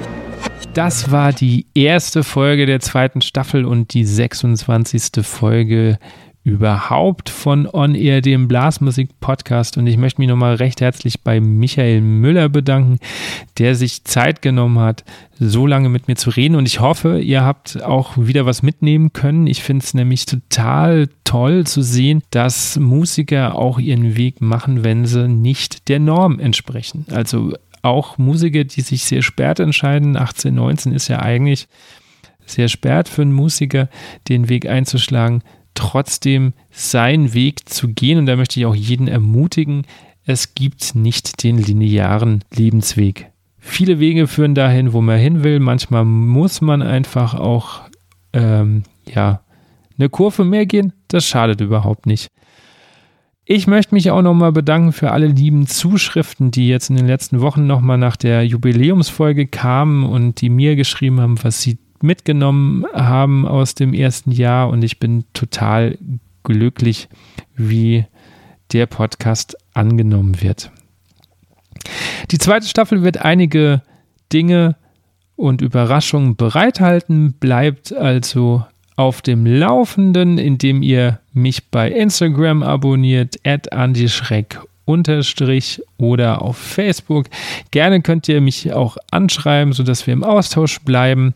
Das 0.75 1.11
war 1.11 1.33
die 1.33 1.67
erste 1.75 2.23
Folge 2.23 2.67
der 2.67 2.81
zweiten 2.81 3.21
Staffel 3.21 3.65
und 3.65 3.95
die 3.95 4.05
26. 4.05 5.25
Folge 5.25 5.99
überhaupt 6.49 7.29
von 7.29 7.69
On 7.73 7.95
Air, 7.95 8.21
dem 8.21 8.49
Blasmusik-Podcast. 8.49 9.77
Und 9.77 9.87
ich 9.87 9.97
möchte 9.99 10.21
mich 10.21 10.29
nochmal 10.29 10.55
recht 10.55 10.81
herzlich 10.81 11.23
bei 11.23 11.41
Michael 11.41 12.01
Müller 12.01 12.49
bedanken, 12.49 12.99
der 13.59 13.75
sich 13.75 14.05
Zeit 14.05 14.43
genommen 14.43 14.79
hat, 14.79 15.05
so 15.39 15.67
lange 15.67 15.89
mit 15.89 16.09
mir 16.09 16.17
zu 16.17 16.31
reden. 16.31 16.57
Und 16.57 16.67
ich 16.67 16.81
hoffe, 16.81 17.21
ihr 17.21 17.45
habt 17.45 17.83
auch 17.83 18.17
wieder 18.17 18.47
was 18.47 18.63
mitnehmen 18.63 19.13
können. 19.13 19.47
Ich 19.47 19.63
finde 19.63 19.85
es 19.85 19.95
nämlich 19.95 20.27
total 20.27 21.09
toll 21.25 21.67
zu 21.67 21.83
sehen, 21.83 22.23
dass 22.31 22.79
Musiker 22.79 23.55
auch 23.55 23.79
ihren 23.79 24.17
Weg 24.17 24.41
machen, 24.41 24.83
wenn 24.85 25.05
sie 25.05 25.29
nicht 25.29 25.89
der 25.89 26.01
Norm 26.01 26.41
entsprechen. 26.41 27.05
Also 27.11 27.53
auch 27.83 28.19
Musiker, 28.19 28.65
die 28.65 28.81
sich 28.81 29.05
sehr 29.05 29.23
spät 29.23 29.61
entscheiden. 29.61 30.17
18, 30.17 30.55
19 30.55 30.93
ist 30.93 31.09
ja 31.09 31.21
eigentlich 31.21 31.69
sehr 32.47 32.69
spät 32.69 33.09
für 33.09 33.23
einen 33.23 33.33
Musiker, 33.33 33.89
den 34.29 34.49
Weg 34.49 34.67
einzuschlagen 34.67 35.43
trotzdem 35.75 36.53
seinen 36.71 37.35
Weg 37.35 37.69
zu 37.69 37.89
gehen. 37.89 38.19
Und 38.19 38.27
da 38.27 38.37
möchte 38.37 38.61
ich 38.61 38.67
auch 38.67 38.75
jeden 38.75 39.09
ermutigen, 39.09 39.87
es 40.25 40.55
gibt 40.55 40.95
nicht 40.95 41.43
den 41.43 41.59
linearen 41.59 42.45
Lebensweg. 42.55 43.31
Viele 43.59 43.99
Wege 43.99 44.27
führen 44.27 44.55
dahin, 44.55 44.93
wo 44.93 45.01
man 45.01 45.19
hin 45.19 45.43
will. 45.43 45.59
Manchmal 45.59 46.05
muss 46.05 46.61
man 46.61 46.83
einfach 46.83 47.35
auch 47.35 47.83
ähm, 48.33 48.83
ja, 49.07 49.41
eine 49.99 50.09
Kurve 50.09 50.45
mehr 50.45 50.67
gehen. 50.67 50.93
Das 51.09 51.27
schadet 51.27 51.61
überhaupt 51.61 52.07
nicht. 52.07 52.29
Ich 53.51 53.67
möchte 53.67 53.95
mich 53.95 54.11
auch 54.11 54.21
nochmal 54.21 54.53
bedanken 54.53 54.93
für 54.93 55.11
alle 55.11 55.29
lieben 55.29 55.67
Zuschriften, 55.67 56.51
die 56.51 56.69
jetzt 56.69 56.91
in 56.91 56.97
den 56.97 57.07
letzten 57.07 57.41
Wochen 57.41 57.67
nochmal 57.67 57.97
nach 57.97 58.17
der 58.17 58.45
Jubiläumsfolge 58.45 59.47
kamen 59.47 60.05
und 60.05 60.43
die 60.43 60.51
mir 60.51 60.77
geschrieben 60.77 61.21
haben, 61.21 61.43
was 61.43 61.63
sie 61.63 61.79
mitgenommen 62.03 62.85
haben 62.93 63.47
aus 63.47 63.75
dem 63.75 63.95
ersten 63.95 64.33
Jahr 64.33 64.69
und 64.69 64.83
ich 64.83 64.99
bin 64.99 65.25
total 65.33 65.99
glücklich, 66.45 67.09
wie 67.57 68.07
der 68.73 68.87
Podcast 68.87 69.57
angenommen 69.75 70.41
wird. 70.41 70.71
Die 72.31 72.39
zweite 72.39 72.67
Staffel 72.67 73.03
wird 73.03 73.19
einige 73.19 73.83
Dinge 74.33 74.77
und 75.37 75.63
Überraschungen 75.63 76.37
bereithalten, 76.37 77.35
bleibt 77.35 77.93
also 77.93 78.65
auf 78.97 79.23
dem 79.23 79.47
Laufenden, 79.47 80.39
indem 80.39 80.83
ihr 80.83 81.21
mich 81.33 81.71
bei 81.71 81.91
Instagram 81.91 82.63
abonniert, 82.63 83.37
at 83.47 83.69
unterstrich 84.89 85.83
oder 85.99 86.41
auf 86.43 86.57
Facebook. 86.57 87.27
Gerne 87.71 88.01
könnt 88.01 88.27
ihr 88.29 88.41
mich 88.41 88.73
auch 88.73 88.97
anschreiben, 89.11 89.75
sodass 89.75 90.07
wir 90.07 90.15
im 90.15 90.25
Austausch 90.25 90.81
bleiben. 90.81 91.35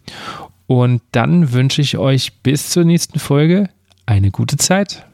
Und 0.66 1.02
dann 1.12 1.52
wünsche 1.52 1.82
ich 1.82 1.98
euch 1.98 2.40
bis 2.42 2.70
zur 2.70 2.84
nächsten 2.84 3.18
Folge 3.18 3.68
eine 4.06 4.30
gute 4.30 4.56
Zeit. 4.56 5.06